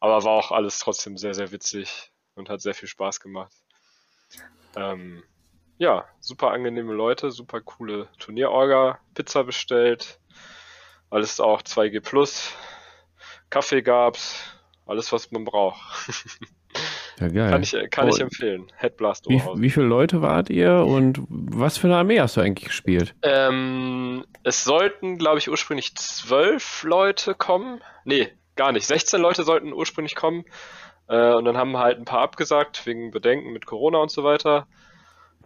Aber 0.00 0.24
war 0.24 0.32
auch 0.32 0.50
alles 0.50 0.78
trotzdem 0.78 1.16
sehr, 1.16 1.34
sehr 1.34 1.52
witzig 1.52 2.12
und 2.34 2.48
hat 2.48 2.60
sehr 2.60 2.74
viel 2.74 2.88
Spaß 2.88 3.20
gemacht. 3.20 3.52
Ähm, 4.76 5.22
ja, 5.78 6.06
super 6.20 6.50
angenehme 6.50 6.92
Leute, 6.94 7.30
super 7.30 7.60
coole 7.60 8.08
Turnierorga, 8.18 8.98
Pizza 9.14 9.44
bestellt, 9.44 10.20
alles 11.10 11.40
auch 11.40 11.62
2G 11.62 12.00
Plus, 12.00 12.52
Kaffee 13.50 13.82
gab's, 13.82 14.42
alles 14.86 15.12
was 15.12 15.30
man 15.30 15.44
braucht. 15.44 15.80
Ja, 17.18 17.28
geil. 17.28 17.50
Kann 17.50 17.62
ich, 17.62 17.76
kann 17.90 18.06
oh, 18.08 18.14
ich 18.14 18.20
empfehlen. 18.20 18.70
Headblast 18.76 19.28
wie, 19.28 19.40
wie 19.56 19.70
viele 19.70 19.86
Leute 19.86 20.20
wart 20.20 20.50
ihr 20.50 20.84
und 20.84 21.20
was 21.28 21.78
für 21.78 21.86
eine 21.86 21.96
Armee 21.96 22.20
hast 22.20 22.36
du 22.36 22.42
eigentlich 22.42 22.68
gespielt? 22.68 23.14
Ähm, 23.22 24.24
es 24.42 24.64
sollten, 24.64 25.16
glaube 25.16 25.38
ich, 25.38 25.48
ursprünglich 25.48 25.94
zwölf 25.96 26.82
Leute 26.82 27.34
kommen. 27.34 27.80
Nee, 28.04 28.28
gar 28.54 28.72
nicht. 28.72 28.86
16 28.86 29.20
Leute 29.20 29.44
sollten 29.44 29.72
ursprünglich 29.72 30.14
kommen. 30.14 30.44
Äh, 31.08 31.32
und 31.32 31.46
dann 31.46 31.56
haben 31.56 31.76
halt 31.78 31.98
ein 31.98 32.04
paar 32.04 32.20
abgesagt, 32.20 32.84
wegen 32.86 33.10
Bedenken 33.12 33.52
mit 33.52 33.64
Corona 33.64 33.98
und 33.98 34.10
so 34.10 34.22
weiter. 34.22 34.66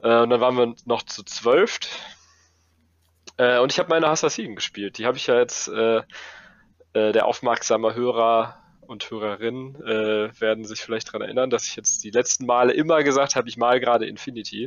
Äh, 0.03 0.23
und 0.23 0.31
dann 0.31 0.41
waren 0.41 0.57
wir 0.57 0.75
noch 0.87 1.03
zu 1.03 1.23
zwölf. 1.23 1.79
Äh, 3.37 3.59
und 3.59 3.73
ich 3.73 3.79
habe 3.79 3.91
meine 3.91 4.09
Assassinen 4.09 4.57
gespielt. 4.57 4.99
Die 4.99 5.07
habe 5.07 5.17
ich 5.17 5.27
ja 5.29 5.39
jetzt, 5.39 5.69
äh, 5.69 6.03
äh, 6.95 7.13
der 7.13 7.27
aufmerksame 7.27 7.95
Hörer 7.95 8.57
und 8.91 9.09
Hörerinnen 9.11 9.77
äh, 9.77 10.41
werden 10.41 10.65
sich 10.65 10.81
vielleicht 10.81 11.09
daran 11.09 11.23
erinnern, 11.23 11.49
dass 11.49 11.67
ich 11.67 11.77
jetzt 11.77 12.03
die 12.03 12.11
letzten 12.11 12.45
Male 12.45 12.73
immer 12.73 13.03
gesagt 13.03 13.37
habe, 13.37 13.49
ich 13.49 13.57
mal 13.57 13.79
gerade 13.81 14.07
Infinity. 14.07 14.65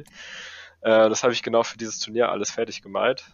Äh, 0.82 1.10
das 1.10 1.24
habe 1.24 1.34
ich 1.34 1.44
genau 1.44 1.64
für 1.64 1.78
dieses 1.78 2.00
Turnier 2.00 2.30
alles 2.30 2.50
fertig 2.50 2.82
gemalt. 2.82 3.26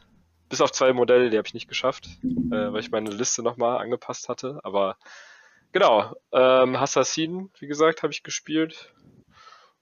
Bis 0.50 0.62
auf 0.62 0.72
zwei 0.72 0.92
Modelle, 0.92 1.30
die 1.30 1.38
habe 1.38 1.48
ich 1.48 1.54
nicht 1.54 1.70
geschafft, 1.70 2.10
äh, 2.24 2.74
weil 2.74 2.80
ich 2.80 2.90
meine 2.90 3.12
Liste 3.12 3.44
nochmal 3.44 3.78
angepasst 3.78 4.30
hatte. 4.30 4.60
Aber 4.64 4.98
genau, 5.72 6.16
ähm, 6.32 6.76
Assassin, 6.76 7.52
wie 7.60 7.68
gesagt, 7.68 8.02
habe 8.02 8.12
ich 8.12 8.24
gespielt 8.24 8.92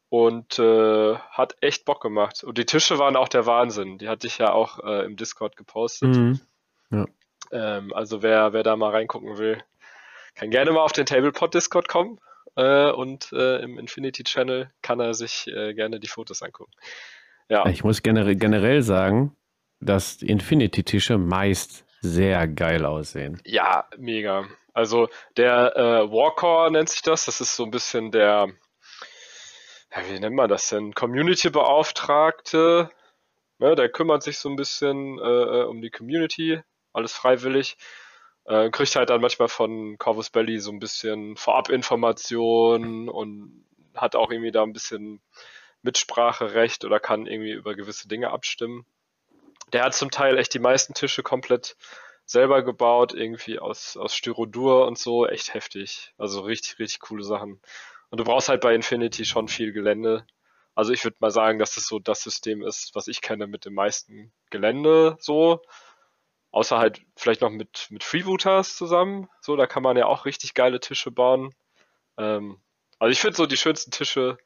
und 0.10 0.60
äh, 0.60 1.16
hat 1.16 1.55
echt 1.62 1.86
Bock 1.86 2.01
gemacht. 2.01 2.43
Und 2.43 2.58
die 2.58 2.66
Tische 2.66 2.99
waren 2.99 3.16
auch 3.16 3.30
der 3.30 3.45
Wahnsinn. 3.45 3.97
Die 3.97 4.10
hatte 4.10 4.28
ich 4.28 4.39
ja 4.39 4.51
auch 4.51 4.80
äh, 4.84 5.05
im 5.05 5.16
Discord 5.16 5.55
gepostet. 5.55 6.16
Mhm. 6.16 6.41
Ja. 6.91 7.05
Ähm, 7.51 7.93
also 7.93 8.22
wer, 8.22 8.51
wer 8.51 8.64
da 8.64 8.76
mal 8.76 8.91
reingucken 8.91 9.38
will, 9.38 9.64
kann 10.38 10.51
gerne 10.51 10.71
mal 10.71 10.81
auf 10.81 10.93
den 10.93 11.05
Tablepot 11.05 11.53
Discord 11.53 11.88
kommen 11.88 12.19
äh, 12.55 12.91
und 12.91 13.31
äh, 13.33 13.59
im 13.61 13.77
Infinity 13.79 14.23
Channel 14.23 14.71
kann 14.81 14.99
er 14.99 15.13
sich 15.13 15.47
äh, 15.47 15.73
gerne 15.73 15.99
die 15.99 16.07
Fotos 16.07 16.41
angucken. 16.41 16.71
Ja. 17.49 17.65
Ich 17.67 17.83
muss 17.83 18.03
generell, 18.03 18.35
generell 18.35 18.81
sagen, 18.81 19.35
dass 19.79 20.21
Infinity-Tische 20.21 21.17
meist 21.17 21.85
sehr 22.01 22.47
geil 22.47 22.85
aussehen. 22.85 23.41
Ja, 23.45 23.88
mega. 23.97 24.45
Also 24.73 25.09
der 25.38 25.75
äh, 25.75 26.11
Warcore 26.11 26.71
nennt 26.71 26.89
sich 26.89 27.01
das. 27.01 27.25
Das 27.25 27.41
ist 27.41 27.55
so 27.55 27.63
ein 27.63 27.71
bisschen 27.71 28.11
der, 28.11 28.49
ja, 29.95 30.09
wie 30.09 30.19
nennt 30.19 30.35
man 30.35 30.49
das 30.49 30.69
denn? 30.69 30.93
Community-Beauftragte. 30.93 32.91
Ne, 33.59 33.75
der 33.75 33.89
kümmert 33.89 34.21
sich 34.21 34.38
so 34.38 34.49
ein 34.49 34.55
bisschen 34.55 35.17
äh, 35.17 35.23
äh 35.23 35.63
um 35.63 35.81
die 35.81 35.89
Community, 35.89 36.61
alles 36.93 37.13
freiwillig. 37.13 37.77
Äh, 38.47 38.69
kriegt 38.69 38.95
halt 38.95 39.09
dann 39.09 39.21
manchmal 39.21 39.49
von 39.49 39.97
Corvus 39.97 40.29
Belly 40.29 40.59
so 40.59 40.71
ein 40.71 40.79
bisschen 40.79 41.35
Vorabinformationen 41.35 43.09
und 43.09 43.65
hat 43.93 44.15
auch 44.15 44.31
irgendwie 44.31 44.51
da 44.51 44.63
ein 44.63 44.73
bisschen 44.73 45.21
Mitspracherecht 45.81 46.85
oder 46.85 46.99
kann 46.99 47.27
irgendwie 47.27 47.51
über 47.51 47.75
gewisse 47.75 48.07
Dinge 48.07 48.31
abstimmen. 48.31 48.85
Der 49.73 49.83
hat 49.83 49.93
zum 49.93 50.11
Teil 50.11 50.37
echt 50.37 50.53
die 50.53 50.59
meisten 50.59 50.93
Tische 50.93 51.23
komplett 51.23 51.75
selber 52.25 52.63
gebaut, 52.63 53.13
irgendwie 53.13 53.59
aus, 53.59 53.97
aus 53.97 54.15
Styrodur 54.15 54.87
und 54.87 54.97
so, 54.97 55.27
echt 55.27 55.53
heftig. 55.53 56.13
Also 56.17 56.41
richtig, 56.41 56.79
richtig 56.79 57.01
coole 57.01 57.23
Sachen. 57.23 57.61
Und 58.09 58.19
du 58.19 58.23
brauchst 58.23 58.49
halt 58.49 58.61
bei 58.61 58.73
Infinity 58.73 59.25
schon 59.25 59.49
viel 59.49 59.73
Gelände. 59.73 60.25
Also 60.73 60.93
ich 60.93 61.03
würde 61.03 61.17
mal 61.19 61.31
sagen, 61.31 61.59
dass 61.59 61.75
das 61.75 61.85
so 61.85 61.99
das 61.99 62.21
System 62.21 62.63
ist, 62.63 62.91
was 62.93 63.07
ich 63.07 63.21
kenne 63.21 63.47
mit 63.47 63.65
dem 63.65 63.73
meisten 63.73 64.31
Gelände 64.51 65.17
so. 65.19 65.61
Außer 66.58 66.80
halt 66.80 67.03
vielleicht 67.16 67.41
noch 67.41 67.51
mit, 67.51 67.86
mit 67.91 68.03
Freebooters 68.03 68.78
zusammen. 68.78 69.30
So, 69.41 69.55
da 69.55 69.68
kann 69.68 69.84
man 69.84 69.95
ja 69.95 70.08
auch 70.08 70.26
richtig 70.26 70.55
geile 70.55 70.80
Tische 70.80 71.12
bauen. 71.12 71.53
Ähm, 72.18 72.60
also 72.97 73.12
ich 73.12 73.22
finde 73.22 73.38
so 73.38 73.45
die 73.45 73.58
schönsten 73.58 73.91
Tische 73.91 74.39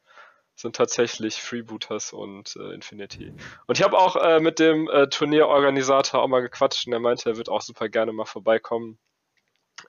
sind 0.54 0.76
tatsächlich 0.76 1.40
Freebooters 1.40 2.12
und 2.12 2.54
äh, 2.56 2.74
Infinity. 2.74 3.32
Und 3.66 3.78
ich 3.78 3.82
habe 3.82 3.96
auch 3.96 4.16
äh, 4.16 4.40
mit 4.40 4.58
dem 4.58 4.90
äh, 4.90 5.08
Turnierorganisator 5.08 6.20
auch 6.20 6.28
mal 6.28 6.42
gequatscht 6.42 6.86
und 6.86 6.92
er 6.92 7.00
meinte, 7.00 7.30
er 7.30 7.38
wird 7.38 7.48
auch 7.48 7.62
super 7.62 7.88
gerne 7.88 8.12
mal 8.12 8.26
vorbeikommen 8.26 8.98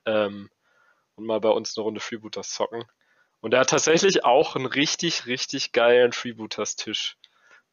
ähm, 0.06 0.48
und 1.16 1.26
mal 1.26 1.40
bei 1.40 1.50
uns 1.50 1.76
eine 1.76 1.84
Runde 1.84 2.00
Freebooters 2.00 2.52
zocken. 2.52 2.86
Und 3.42 3.52
er 3.52 3.60
hat 3.60 3.68
tatsächlich 3.68 4.24
auch 4.24 4.56
einen 4.56 4.64
richtig, 4.64 5.26
richtig 5.26 5.72
geilen 5.72 6.12
Freebooters-Tisch 6.12 7.18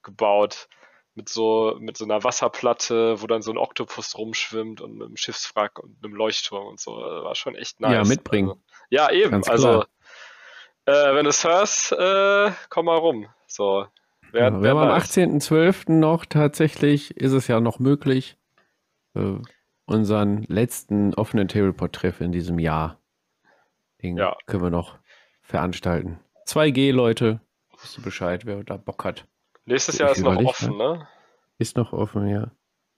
gebaut 0.04 0.68
mit 1.14 1.30
so, 1.30 1.76
mit 1.80 1.97
so 1.97 2.05
einer 2.05 2.24
Wasserplatte, 2.24 3.22
wo 3.22 3.28
dann 3.28 3.41
so 3.41 3.51
ein 3.51 3.57
Oktopus 3.57 4.18
rumschwimmt 4.18 4.82
und 4.82 5.01
einem 5.01 5.18
Schiffswrack 5.18 5.80
und 5.80 5.97
einem 6.03 6.16
Leuchtturm 6.16 6.68
und 6.68 6.80
so. 6.80 6.99
Das 6.99 7.24
war 7.24 7.36
schon 7.36 7.55
echt 7.55 7.80
nice. 7.80 7.93
Ja, 7.93 8.03
mitbringen. 8.03 8.49
Also, 8.49 8.62
ja, 8.89 9.12
eben. 9.12 9.43
Also, 9.43 9.84
äh, 10.86 11.16
wenn 11.16 11.26
du 11.26 11.30
es 11.30 11.43
hörst, 11.43 11.91
äh, 11.91 12.51
komm 12.70 12.86
mal 12.86 12.97
rum. 12.97 13.28
So. 13.47 13.86
Wer, 14.32 14.43
ja, 14.43 14.62
wir 14.62 14.70
haben 14.70 14.80
am 14.80 14.97
18.12. 14.97 15.91
noch 15.91 16.26
tatsächlich, 16.26 17.18
ist 17.18 17.34
es 17.34 17.47
ja 17.47 17.59
noch 17.59 17.80
möglich, 17.80 18.38
äh, 19.14 19.36
unseren 19.86 20.43
letzten 20.43 21.14
offenen 21.16 21.49
Tableport-Treff 21.49 22.22
in 22.22 22.32
diesem 22.32 22.59
Jahr. 22.59 22.97
Den 24.01 24.18
ja. 24.18 24.38
können 24.45 24.64
wir 24.64 24.70
noch 24.70 24.97
veranstalten. 25.41 26.20
2G, 26.47 26.91
Leute. 26.91 27.41
Wisst 27.82 27.97
ihr 27.97 28.03
Bescheid, 28.03 28.45
wer 28.45 28.64
da 28.64 28.78
Bock 28.78 29.03
hat. 29.03 29.28
Nächstes 29.72 29.97
Jahr 29.97 30.11
ist 30.11 30.22
noch 30.22 30.36
offen, 30.36 30.78
ne? 30.78 31.07
Ist 31.57 31.78
noch 31.78 31.93
offen, 31.93 32.28
ja. 32.28 32.51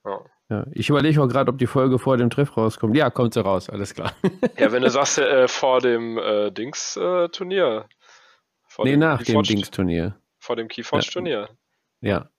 ja. 0.05 0.19
ja. 0.49 0.65
Ich 0.71 0.89
überlege 0.89 1.21
auch 1.21 1.27
gerade, 1.27 1.51
ob 1.51 1.57
die 1.57 1.67
Folge 1.67 1.99
vor 1.99 2.17
dem 2.17 2.29
Treff 2.29 2.55
rauskommt. 2.57 2.95
Ja, 2.95 3.09
kommt 3.09 3.33
sie 3.33 3.41
raus, 3.43 3.69
alles 3.69 3.93
klar. 3.93 4.13
ja, 4.57 4.71
wenn 4.71 4.81
du 4.83 4.89
sagst, 4.89 5.17
äh, 5.19 5.47
vor 5.47 5.81
dem 5.81 6.17
äh, 6.17 6.51
Dings-Turnier. 6.51 7.85
Äh, 8.77 8.83
nee, 8.83 8.97
nach 8.97 9.21
dem 9.23 9.43
Dings-Turnier. 9.43 10.15
Vor 10.39 10.55
dem 10.55 10.67
Keyforge-Turnier. 10.67 11.49
Ja. 12.01 12.29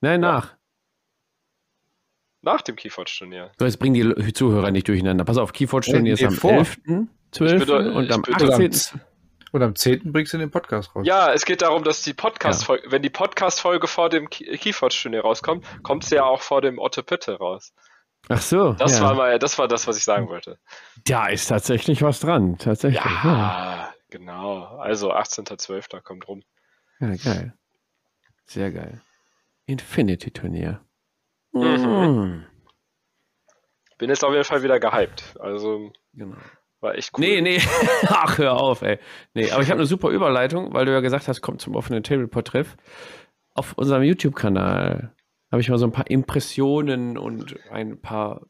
Nein, 0.00 0.20
nach. 0.20 0.54
Nach 2.42 2.60
dem 2.60 2.76
Keyforge-Turnier. 2.76 3.52
So, 3.58 3.64
jetzt 3.64 3.78
bringen 3.78 3.94
die 3.94 4.32
Zuhörer 4.34 4.70
nicht 4.70 4.86
durcheinander. 4.88 5.24
Pass 5.24 5.38
auf, 5.38 5.52
Keyforge-Turnier 5.52 6.02
Nee, 6.02 6.12
ist 6.12 6.24
am 6.24 6.34
vor. 6.34 6.52
11., 6.52 6.78
12. 7.30 7.52
Ich 7.52 7.58
bin 7.58 7.68
doch- 7.68 7.94
und 7.94 8.04
ich 8.04 8.12
am 8.12 8.22
bin 8.22 8.34
doch- 8.36 8.50
18. 8.58 9.00
Und 9.54 9.62
am 9.62 9.76
10. 9.76 10.10
bringst 10.12 10.32
du 10.32 10.38
den 10.38 10.50
Podcast 10.50 10.92
raus. 10.96 11.06
Ja, 11.06 11.32
es 11.32 11.44
geht 11.44 11.62
darum, 11.62 11.84
dass 11.84 12.02
die 12.02 12.12
Podcast-Folge, 12.12 12.90
wenn 12.90 13.02
die 13.02 13.08
Podcast-Folge 13.10 13.86
vor 13.86 14.08
dem 14.08 14.28
Key- 14.28 14.56
Keyforge-Turnier 14.58 15.20
rauskommt, 15.20 15.64
kommt 15.84 16.02
sie 16.04 16.16
ja 16.16 16.24
auch 16.24 16.42
vor 16.42 16.60
dem 16.60 16.80
Otto 16.80 17.04
Pütte 17.04 17.38
raus. 17.38 17.72
Ach 18.28 18.40
so. 18.42 18.72
Das 18.72 18.98
ja. 18.98 19.04
war 19.04 19.14
mal, 19.14 19.38
das 19.38 19.56
war 19.60 19.68
das, 19.68 19.86
was 19.86 19.96
ich 19.96 20.02
sagen 20.02 20.28
wollte. 20.28 20.58
Da 21.04 21.28
ist 21.28 21.46
tatsächlich 21.46 22.02
was 22.02 22.18
dran. 22.18 22.58
Tatsächlich. 22.58 23.00
Ja, 23.04 23.20
Ja, 23.22 23.94
genau. 24.10 24.64
Also 24.78 25.12
18.12. 25.12 26.00
kommt 26.02 26.26
rum. 26.26 26.42
ja 26.98 27.14
geil. 27.14 27.54
Sehr 28.46 28.72
geil. 28.72 29.02
Infinity-Turnier. 29.66 30.80
Mhm. 31.52 31.62
Mhm. 31.62 32.46
Bin 33.98 34.10
jetzt 34.10 34.24
auf 34.24 34.32
jeden 34.32 34.42
Fall 34.44 34.64
wieder 34.64 34.80
gehypt. 34.80 35.36
Also 35.38 35.92
Genau. 36.12 36.38
War 36.84 36.94
echt 36.94 37.10
cool. 37.18 37.24
Nee, 37.24 37.40
nee. 37.40 37.58
Ach, 38.06 38.38
hör 38.38 38.60
auf, 38.60 38.82
ey. 38.82 38.98
Nee, 39.34 39.50
aber 39.50 39.62
ich 39.62 39.70
habe 39.70 39.80
eine 39.80 39.86
super 39.86 40.10
Überleitung, 40.10 40.72
weil 40.72 40.86
du 40.86 40.92
ja 40.92 41.00
gesagt 41.00 41.26
hast, 41.26 41.40
kommt 41.40 41.60
zum 41.60 41.74
offenen 41.74 42.04
Tableport-Treff. 42.04 42.76
Auf 43.54 43.72
unserem 43.76 44.02
YouTube-Kanal 44.02 45.12
habe 45.50 45.60
ich 45.60 45.68
mal 45.68 45.78
so 45.78 45.86
ein 45.86 45.92
paar 45.92 46.08
Impressionen 46.08 47.18
und 47.18 47.56
ein 47.70 48.00
paar 48.00 48.46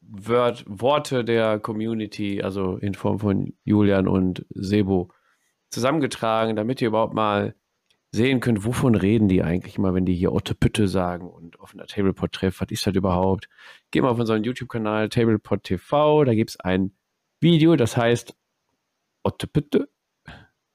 Word 0.00 0.64
Worte 0.66 1.24
der 1.24 1.58
Community, 1.58 2.42
also 2.42 2.76
in 2.76 2.94
Form 2.94 3.18
von 3.18 3.54
Julian 3.64 4.08
und 4.08 4.44
Sebo, 4.50 5.10
zusammengetragen, 5.70 6.56
damit 6.56 6.80
ihr 6.80 6.88
überhaupt 6.88 7.14
mal 7.14 7.54
sehen 8.12 8.38
könnt, 8.38 8.64
wovon 8.64 8.94
reden 8.94 9.28
die 9.28 9.42
eigentlich 9.42 9.76
immer, 9.76 9.92
wenn 9.92 10.04
die 10.04 10.14
hier 10.14 10.32
Otte 10.32 10.54
Pütte 10.54 10.86
sagen 10.86 11.28
und 11.28 11.58
offener 11.58 11.86
Tableport-Treff, 11.86 12.60
was 12.60 12.70
ist 12.70 12.86
das 12.86 12.94
überhaupt? 12.94 13.48
Geh 13.90 14.00
mal 14.00 14.10
auf 14.10 14.18
unseren 14.20 14.44
YouTube-Kanal 14.44 15.08
Tableport 15.08 15.64
TV, 15.64 16.24
da 16.24 16.34
gibt 16.34 16.50
es 16.50 16.60
ein 16.60 16.92
Video, 17.44 17.76
das 17.76 17.96
heißt 17.96 18.34
Otte 19.22 19.46
Pütte, 19.46 19.88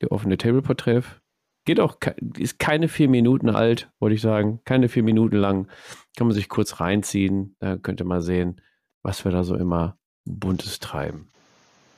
der 0.01 0.11
offene 0.11 0.37
Tableport-Treff. 0.37 1.19
Geht 1.65 1.79
auch, 1.79 1.97
ist 2.37 2.59
keine 2.59 2.87
vier 2.87 3.09
Minuten 3.09 3.49
alt, 3.49 3.91
wollte 3.99 4.15
ich 4.15 4.21
sagen. 4.21 4.61
Keine 4.65 4.87
vier 4.87 5.03
Minuten 5.03 5.35
lang. 5.35 5.67
Kann 6.15 6.27
man 6.27 6.33
sich 6.33 6.47
kurz 6.47 6.79
reinziehen. 6.79 7.55
Da 7.59 7.75
könnt 7.77 7.99
ihr 8.01 8.05
mal 8.05 8.21
sehen, 8.21 8.61
was 9.03 9.25
wir 9.25 9.31
da 9.31 9.43
so 9.43 9.55
immer 9.55 9.97
Buntes 10.25 10.79
treiben. 10.79 11.27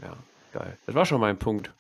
Ja, 0.01 0.15
geil. 0.53 0.77
Das 0.85 0.95
war 0.95 1.05
schon 1.05 1.21
mein 1.21 1.37
Punkt. 1.37 1.71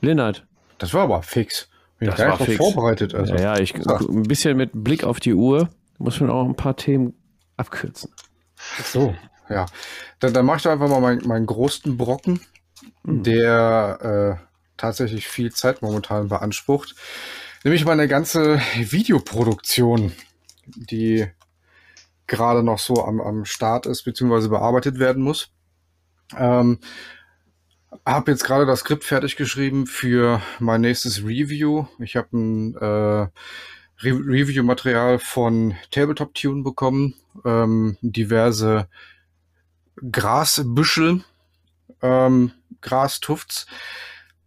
Lennart. 0.00 0.46
Das 0.78 0.92
war 0.92 1.04
aber 1.04 1.22
fix. 1.22 1.68
Bin 1.98 2.10
Das 2.10 2.18
war 2.18 2.36
fix. 2.36 2.56
vorbereitet. 2.56 3.14
Also. 3.14 3.34
ja, 3.34 3.54
ja, 3.54 3.58
ich 3.58 3.74
so. 3.78 3.94
ein 3.94 4.24
bisschen 4.24 4.56
mit 4.56 4.70
Blick 4.74 5.04
auf 5.04 5.20
die 5.20 5.34
Uhr 5.34 5.68
muss 5.98 6.20
man 6.20 6.30
auch 6.30 6.44
ein 6.44 6.56
paar 6.56 6.76
Themen 6.76 7.14
abkürzen. 7.56 8.12
Ach 8.78 8.84
so, 8.84 9.14
ja. 9.48 9.66
Dann, 10.20 10.32
dann 10.32 10.46
mach 10.46 10.56
ich 10.56 10.62
doch 10.62 10.70
einfach 10.70 10.88
mal 10.88 11.00
meinen, 11.00 11.26
meinen 11.26 11.46
großen 11.46 11.96
Brocken, 11.96 12.40
Hm. 13.04 13.22
der 13.22 14.38
äh, 14.40 14.46
tatsächlich 14.76 15.28
viel 15.28 15.52
Zeit 15.52 15.82
momentan 15.82 16.28
beansprucht. 16.28 16.94
Nämlich 17.64 17.84
meine 17.84 18.08
ganze 18.08 18.60
Videoproduktion, 18.76 20.12
die 20.66 21.26
gerade 22.26 22.62
noch 22.62 22.78
so 22.78 23.04
am, 23.04 23.20
am 23.20 23.44
Start 23.44 23.86
ist, 23.86 24.02
beziehungsweise 24.02 24.48
bearbeitet 24.48 24.98
werden 24.98 25.22
muss. 25.22 25.48
Ähm, 26.36 26.78
habe 28.04 28.32
jetzt 28.32 28.44
gerade 28.44 28.66
das 28.66 28.80
Skript 28.80 29.04
fertig 29.04 29.36
geschrieben 29.36 29.86
für 29.86 30.42
mein 30.58 30.80
nächstes 30.80 31.24
Review. 31.24 31.86
Ich 31.98 32.16
habe 32.16 32.36
ein 32.36 32.74
äh, 32.76 33.28
Re 33.98 34.12
Review-Material 34.12 35.18
von 35.18 35.74
Tabletop 35.90 36.34
Tune 36.34 36.62
bekommen, 36.62 37.14
ähm, 37.44 37.96
diverse 38.02 38.88
Grasbüschel, 40.10 41.24
ähm, 42.02 42.52
Grastufts, 42.80 43.66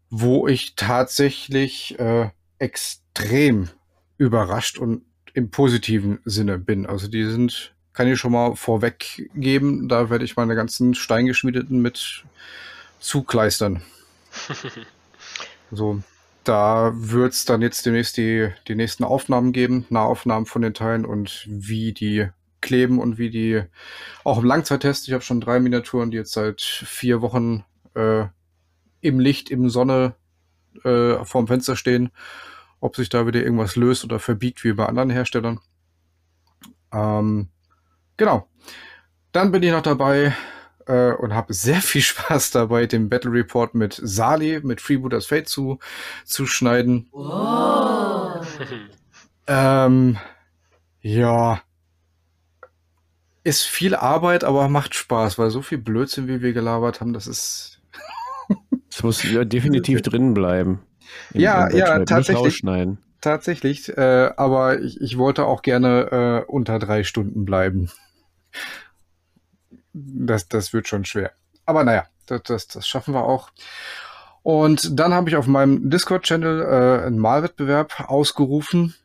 wo 0.09 0.47
ich 0.47 0.75
tatsächlich 0.75 1.99
äh, 1.99 2.29
extrem 2.57 3.69
überrascht 4.17 4.77
und 4.77 5.03
im 5.33 5.51
positiven 5.51 6.19
Sinne 6.25 6.57
bin. 6.57 6.85
Also 6.85 7.07
die 7.07 7.25
sind, 7.25 7.73
kann 7.93 8.07
ich 8.07 8.19
schon 8.19 8.31
mal 8.31 8.55
vorweggeben, 8.55 9.87
da 9.87 10.09
werde 10.09 10.25
ich 10.25 10.35
meine 10.35 10.55
ganzen 10.55 10.95
Steingeschmiedeten 10.95 11.81
mit 11.81 12.23
zukleistern. 12.99 13.81
So, 15.71 16.01
da 16.43 16.91
wird's 16.95 17.45
dann 17.45 17.61
jetzt 17.61 17.85
demnächst 17.85 18.17
die, 18.17 18.49
die 18.67 18.75
nächsten 18.75 19.03
Aufnahmen 19.03 19.51
geben, 19.51 19.85
Nahaufnahmen 19.89 20.47
von 20.47 20.61
den 20.61 20.73
Teilen 20.73 21.05
und 21.05 21.45
wie 21.47 21.93
die 21.93 22.29
kleben 22.69 22.99
und 22.99 23.17
wie 23.17 23.31
die 23.31 23.63
auch 24.23 24.37
im 24.37 24.45
Langzeittest. 24.45 25.07
Ich 25.07 25.13
habe 25.15 25.23
schon 25.23 25.41
drei 25.41 25.59
Miniaturen, 25.59 26.11
die 26.11 26.17
jetzt 26.17 26.33
seit 26.33 26.61
vier 26.61 27.19
Wochen 27.23 27.65
äh, 27.95 28.25
im 29.01 29.19
Licht, 29.19 29.49
im 29.49 29.71
Sonne 29.71 30.13
äh, 30.83 31.25
vorm 31.25 31.47
Fenster 31.47 31.75
stehen. 31.75 32.11
Ob 32.79 32.95
sich 32.95 33.09
da 33.09 33.25
wieder 33.25 33.41
irgendwas 33.41 33.75
löst 33.75 34.03
oder 34.03 34.19
verbiegt 34.19 34.63
wie 34.63 34.73
bei 34.73 34.85
anderen 34.85 35.09
Herstellern. 35.09 35.59
Ähm, 36.93 37.49
genau. 38.17 38.47
Dann 39.31 39.51
bin 39.51 39.63
ich 39.63 39.71
noch 39.71 39.81
dabei 39.81 40.35
äh, 40.85 41.11
und 41.13 41.33
habe 41.33 41.51
sehr 41.55 41.81
viel 41.81 42.01
Spaß 42.03 42.51
dabei, 42.51 42.85
den 42.85 43.09
Battle 43.09 43.31
Report 43.31 43.73
mit 43.73 43.99
Sali, 43.99 44.61
mit 44.61 44.79
Freebooters 44.79 45.25
Fate 45.25 45.49
zu, 45.49 45.79
zu 46.23 46.45
schneiden. 46.45 47.09
Ähm, 49.47 50.17
ja. 51.01 51.63
Ist 53.43 53.63
viel 53.63 53.95
Arbeit, 53.95 54.43
aber 54.43 54.67
macht 54.67 54.95
Spaß, 54.95 55.37
weil 55.37 55.49
so 55.49 55.61
viel 55.61 55.77
Blödsinn, 55.77 56.27
wie 56.27 56.41
wir 56.41 56.53
gelabert 56.53 57.01
haben, 57.01 57.13
das 57.13 57.27
ist. 57.27 57.81
Es 58.91 59.03
muss 59.03 59.23
ja 59.23 59.45
definitiv 59.45 60.01
drin 60.01 60.33
bleiben. 60.33 60.81
Ja, 61.33 61.71
ja, 61.71 62.03
tatsächlich. 62.03 62.63
Tatsächlich, 63.21 63.95
äh, 63.97 64.31
aber 64.35 64.79
ich, 64.79 64.99
ich 64.99 65.17
wollte 65.17 65.45
auch 65.45 65.61
gerne 65.61 66.45
äh, 66.47 66.51
unter 66.51 66.79
drei 66.79 67.03
Stunden 67.03 67.45
bleiben. 67.45 67.91
Das, 69.93 70.47
das 70.47 70.73
wird 70.73 70.87
schon 70.87 71.05
schwer. 71.05 71.31
Aber 71.65 71.83
naja, 71.83 72.05
das, 72.27 72.43
das, 72.43 72.67
das 72.67 72.87
schaffen 72.87 73.13
wir 73.13 73.23
auch. 73.23 73.51
Und 74.41 74.99
dann 74.99 75.13
habe 75.13 75.29
ich 75.29 75.35
auf 75.35 75.47
meinem 75.47 75.89
Discord-Channel 75.89 76.61
äh, 76.61 77.05
einen 77.05 77.19
Malwettbewerb 77.19 78.09
ausgerufen, 78.09 78.95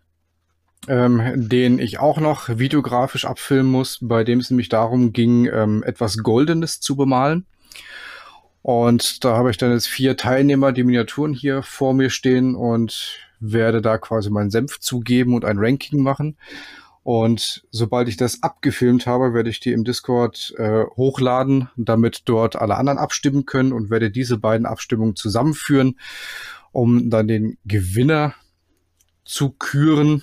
ähm, 0.88 1.48
den 1.48 1.78
ich 1.78 1.98
auch 1.98 2.18
noch 2.18 2.48
videografisch 2.48 3.24
abfilmen 3.24 3.70
muss, 3.70 3.98
bei 4.00 4.24
dem 4.24 4.40
es 4.40 4.50
nämlich 4.50 4.68
darum 4.68 5.12
ging, 5.12 5.46
ähm, 5.46 5.82
etwas 5.84 6.18
Goldenes 6.18 6.80
zu 6.80 6.96
bemalen. 6.96 7.46
Und 8.62 9.24
da 9.24 9.36
habe 9.36 9.50
ich 9.50 9.58
dann 9.58 9.72
jetzt 9.72 9.88
vier 9.88 10.16
Teilnehmer, 10.16 10.72
die 10.72 10.84
Miniaturen 10.84 11.34
hier 11.34 11.62
vor 11.62 11.92
mir 11.92 12.08
stehen 12.08 12.54
und 12.54 13.18
werde 13.38 13.82
da 13.82 13.98
quasi 13.98 14.30
meinen 14.30 14.50
Senf 14.50 14.80
zugeben 14.80 15.34
und 15.34 15.44
ein 15.44 15.58
Ranking 15.58 16.02
machen. 16.02 16.38
Und 17.02 17.66
sobald 17.70 18.08
ich 18.08 18.16
das 18.16 18.42
abgefilmt 18.42 19.06
habe, 19.06 19.34
werde 19.34 19.50
ich 19.50 19.60
die 19.60 19.72
im 19.72 19.84
Discord 19.84 20.54
äh, 20.56 20.84
hochladen, 20.96 21.68
damit 21.76 22.22
dort 22.24 22.56
alle 22.56 22.76
anderen 22.76 22.98
abstimmen 22.98 23.44
können 23.44 23.74
und 23.74 23.90
werde 23.90 24.10
diese 24.10 24.38
beiden 24.38 24.64
Abstimmungen 24.64 25.14
zusammenführen, 25.14 25.98
um 26.72 27.10
dann 27.10 27.28
den 27.28 27.58
Gewinner 27.66 28.34
zu 29.26 29.50
küren. 29.50 30.22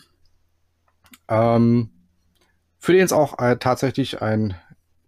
Ähm, 1.31 1.89
für 2.77 2.93
den 2.93 3.03
es 3.03 3.13
auch 3.13 3.39
äh, 3.39 3.57
tatsächlich 3.57 4.21
ein 4.21 4.55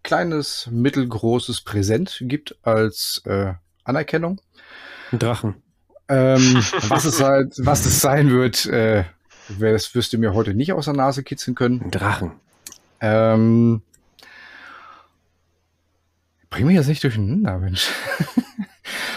kleines, 0.03 0.69
mittelgroßes 0.71 1.61
Präsent 1.61 2.19
gibt 2.21 2.55
als 2.63 3.21
äh, 3.25 3.53
Anerkennung. 3.83 4.39
Ein 5.11 5.19
Drachen. 5.19 5.55
Ähm, 6.07 6.55
was, 6.87 7.05
es 7.05 7.21
halt, 7.21 7.55
was 7.57 7.85
es 7.85 7.99
sein 7.99 8.31
wird, 8.31 8.65
äh, 8.67 9.03
das 9.59 9.93
wirst 9.95 10.13
du 10.13 10.17
mir 10.17 10.33
heute 10.33 10.53
nicht 10.53 10.71
aus 10.73 10.85
der 10.85 10.93
Nase 10.93 11.23
kitzeln 11.23 11.55
können. 11.55 11.81
Ein 11.81 11.91
Drachen. 11.91 12.31
Ähm, 13.01 13.81
bring 16.49 16.67
mich 16.67 16.75
jetzt 16.75 16.87
nicht 16.87 17.03
durcheinander, 17.03 17.57
Mensch. 17.57 17.89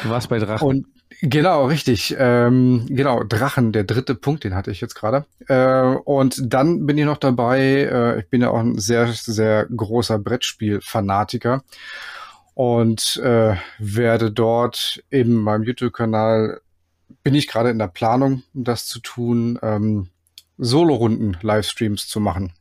Du 0.03 0.11
warst 0.11 0.29
bei 0.29 0.39
Drachen. 0.39 0.67
Und 0.67 0.87
genau, 1.21 1.67
richtig. 1.67 2.15
Ähm, 2.19 2.87
genau, 2.89 3.23
Drachen, 3.23 3.73
der 3.73 3.85
dritte 3.85 4.15
Punkt, 4.15 4.45
den 4.45 4.55
hatte 4.55 4.71
ich 4.71 4.81
jetzt 4.81 4.95
gerade. 4.95 5.27
Äh, 5.49 5.97
und 6.05 6.41
dann 6.53 6.87
bin 6.87 6.99
ich 6.99 7.05
noch 7.05 7.19
dabei, 7.19 7.61
äh, 7.61 8.21
ich 8.21 8.29
bin 8.29 8.43
ja 8.43 8.51
auch 8.51 8.61
ein 8.61 8.79
sehr, 8.79 9.07
sehr 9.13 9.67
großer 9.67 10.19
Brettspiel-Fanatiker 10.19 11.63
und 12.55 13.21
äh, 13.23 13.57
werde 13.79 14.31
dort 14.31 15.03
in 15.11 15.35
meinem 15.35 15.65
YouTube-Kanal, 15.65 16.61
bin 17.23 17.35
ich 17.35 17.49
gerade 17.49 17.71
in 17.71 17.79
der 17.79 17.89
Planung, 17.89 18.43
das 18.55 18.87
zu 18.87 19.01
tun, 19.01 19.59
ähm, 19.63 20.09
Solo-Runden-Livestreams 20.59 22.09
zu 22.09 22.21
machen. 22.21 22.53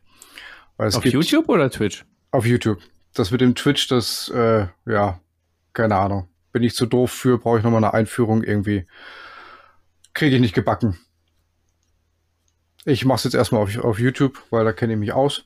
Auf 0.77 1.05
YouTube 1.05 1.47
oder 1.47 1.69
Twitch? 1.69 2.05
Auf 2.31 2.45
YouTube. 2.45 2.79
Das 3.13 3.31
mit 3.31 3.39
dem 3.39 3.55
Twitch, 3.55 3.87
das, 3.87 4.29
äh, 4.29 4.67
ja, 4.85 5.19
keine 5.71 5.95
Ahnung. 5.95 6.27
Bin 6.55 6.63
ich 6.63 6.73
zu 6.73 6.85
doof 6.85 7.11
für, 7.11 7.37
brauche 7.37 7.57
ich 7.57 7.65
nochmal 7.65 7.83
eine 7.83 7.93
Einführung 7.93 8.41
irgendwie. 8.41 8.87
Kriege 10.13 10.35
ich 10.35 10.41
nicht 10.41 10.55
gebacken. 10.55 10.97
Ich 12.85 13.03
mache 13.03 13.17
es 13.17 13.23
jetzt 13.25 13.33
erstmal 13.33 13.61
auf, 13.61 13.77
auf 13.77 13.99
YouTube, 13.99 14.41
weil 14.51 14.63
da 14.63 14.71
kenne 14.71 14.93
ich 14.93 14.99
mich 14.99 15.11
aus. 15.11 15.43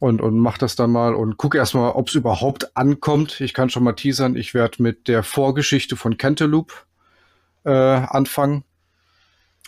Und, 0.00 0.20
und 0.20 0.36
mach 0.36 0.58
das 0.58 0.74
dann 0.74 0.90
mal 0.90 1.14
und 1.14 1.36
gucke 1.36 1.58
erstmal, 1.58 1.92
ob 1.92 2.08
es 2.08 2.16
überhaupt 2.16 2.76
ankommt. 2.76 3.40
Ich 3.40 3.54
kann 3.54 3.70
schon 3.70 3.84
mal 3.84 3.92
teasern, 3.92 4.34
ich 4.34 4.52
werde 4.52 4.82
mit 4.82 5.06
der 5.06 5.22
Vorgeschichte 5.22 5.94
von 5.94 6.18
Cantaloupe 6.18 6.74
äh, 7.62 7.70
anfangen. 7.70 8.64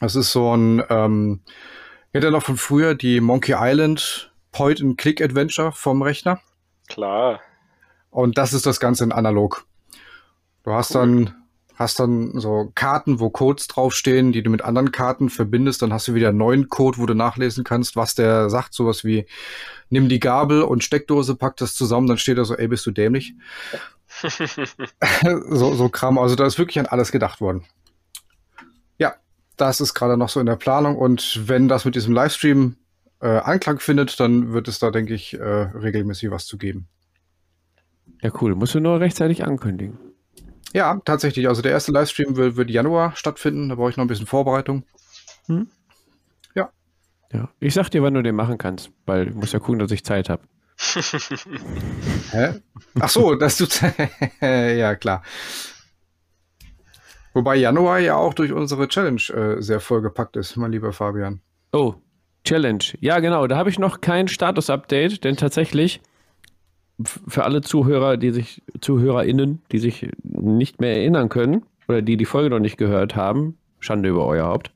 Das 0.01 0.17
ist 0.17 0.33
so 0.33 0.57
ein, 0.57 0.83
ähm, 0.91 1.43
kennt 2.11 2.25
ihr 2.25 2.33
noch 2.33 2.43
von 2.43 2.57
früher 2.57 2.97
die 2.97 3.21
Monkey 3.21 3.55
Island 3.57 4.35
Point-and-Click-Adventure 4.51 5.71
vom 5.71 6.03
Rechner? 6.03 6.41
Klar. 6.89 7.39
Und 8.11 8.39
das 8.39 8.53
ist 8.53 8.67
das 8.67 8.81
Ganze 8.81 9.05
in 9.05 9.13
analog. 9.13 9.70
Du 10.63 10.73
hast 10.73 10.95
cool. 10.95 11.01
dann 11.01 11.35
hast 11.81 11.99
dann 11.99 12.39
so 12.39 12.71
Karten, 12.75 13.21
wo 13.21 13.31
Codes 13.31 13.67
draufstehen, 13.67 14.33
die 14.33 14.43
du 14.43 14.51
mit 14.51 14.61
anderen 14.61 14.93
Karten 14.93 15.31
verbindest. 15.31 15.81
Dann 15.81 15.95
hast 15.95 16.07
du 16.09 16.15
wieder 16.15 16.29
einen 16.29 16.37
neuen 16.37 16.69
Code, 16.69 16.99
wo 16.99 17.07
du 17.07 17.15
nachlesen 17.15 17.65
kannst, 17.65 17.97
was 17.97 18.15
der 18.15 18.51
sagt. 18.51 18.75
Sowas 18.75 19.03
wie, 19.03 19.25
nimm 19.89 20.11
die 20.11 20.21
Gabel 20.21 20.63
und 20.63 20.85
Steckdose, 20.85 21.37
pack 21.37 21.57
das 21.57 21.75
zusammen, 21.75 22.07
dann 22.07 22.19
steht 22.19 22.37
da 22.37 22.45
so, 22.45 22.55
ey, 22.55 22.69
bist 22.69 22.85
du 22.85 22.91
dämlich? 22.91 23.35
so, 25.49 25.75
so 25.75 25.89
Kram. 25.89 26.19
Also 26.19 26.37
da 26.37 26.45
ist 26.45 26.59
wirklich 26.59 26.79
an 26.79 26.87
alles 26.87 27.13
gedacht 27.13 27.41
worden. 27.41 27.65
Ja, 28.99 29.15
das 29.57 29.81
ist 29.81 29.95
gerade 29.95 30.19
noch 30.19 30.29
so 30.29 30.39
in 30.39 30.47
der 30.47 30.57
Planung. 30.57 30.97
Und 30.99 31.49
wenn 31.49 31.67
das 31.67 31.87
mit 31.87 31.95
diesem 31.95 32.13
Livestream 32.13 32.77
äh, 33.23 33.39
Anklang 33.39 33.79
findet, 33.79 34.21
dann 34.21 34.53
wird 34.53 34.69
es 34.69 34.81
da, 34.81 34.91
denke 34.91 35.15
ich, 35.15 35.33
äh, 35.33 35.43
regelmäßig 35.43 36.31
was 36.31 36.45
zu 36.45 36.59
geben. 36.59 36.89
Ja, 38.21 38.31
cool. 38.43 38.55
Musst 38.55 38.75
du 38.75 38.81
nur 38.81 39.01
rechtzeitig 39.01 39.47
ankündigen. 39.47 40.10
Ja, 40.73 41.01
tatsächlich. 41.05 41.49
Also 41.49 41.63
der 41.63 41.73
erste 41.73 41.93
Livestream 41.93 42.37
wird, 42.37 42.57
wird 42.57 42.71
Januar 42.71 43.15
stattfinden. 43.17 43.69
Da 43.69 43.75
brauche 43.75 43.91
ich 43.91 43.97
noch 43.97 44.05
ein 44.05 44.09
bisschen 44.09 44.27
Vorbereitung. 44.27 44.85
Hm? 45.47 45.69
Ja. 46.55 46.71
Ja. 47.33 47.51
Ich 47.59 47.75
sag 47.75 47.91
dir, 47.91 48.03
wann 48.03 48.15
du 48.15 48.23
den 48.23 48.37
machen 48.37 48.59
kannst, 48.59 48.91
weil 49.07 49.29
ich 49.29 49.35
muss 49.35 49.53
ja 49.53 49.59
gucken, 49.59 49.81
dass 49.81 49.91
ich 49.91 50.05
Zeit 50.05 50.29
habe. 50.29 50.43
Hä? 52.31 52.61
Ach 52.99 53.09
so, 53.09 53.35
dass 53.35 53.59
du. 53.59 53.67
ja, 54.41 54.95
klar. 54.95 55.23
Wobei 57.33 57.57
Januar 57.57 57.99
ja 57.99 58.17
auch 58.17 58.35
durch 58.35 58.53
unsere 58.53 58.89
Challenge 58.89 59.23
äh, 59.31 59.63
sehr 59.63 59.81
vollgepackt 59.81 60.37
ist, 60.37 60.57
mein 60.57 60.73
lieber 60.73 60.93
Fabian. 60.93 61.41
Oh, 61.73 61.95
Challenge. 62.45 62.83
Ja, 63.01 63.21
genau. 63.21 63.47
Da 63.47 63.57
habe 63.57 63.71
ich 63.71 63.79
noch 63.79 64.01
kein 64.01 64.27
Status-Update, 64.27 65.23
denn 65.25 65.37
tatsächlich 65.37 66.01
für 67.05 67.45
alle 67.45 67.61
Zuhörer, 67.61 68.17
die 68.17 68.31
sich, 68.31 68.63
ZuhörerInnen, 68.81 69.63
die 69.73 69.79
sich 69.79 70.11
nicht 70.23 70.81
mehr 70.81 70.97
erinnern 70.97 71.29
können 71.29 71.65
oder 71.89 72.03
die 72.03 72.17
die 72.17 72.25
Folge 72.25 72.51
noch 72.51 72.59
nicht 72.59 72.77
gehört 72.77 73.17
haben, 73.17 73.57
Schande 73.79 74.09
über 74.09 74.27
euer 74.27 74.47
Haupt. 74.47 74.73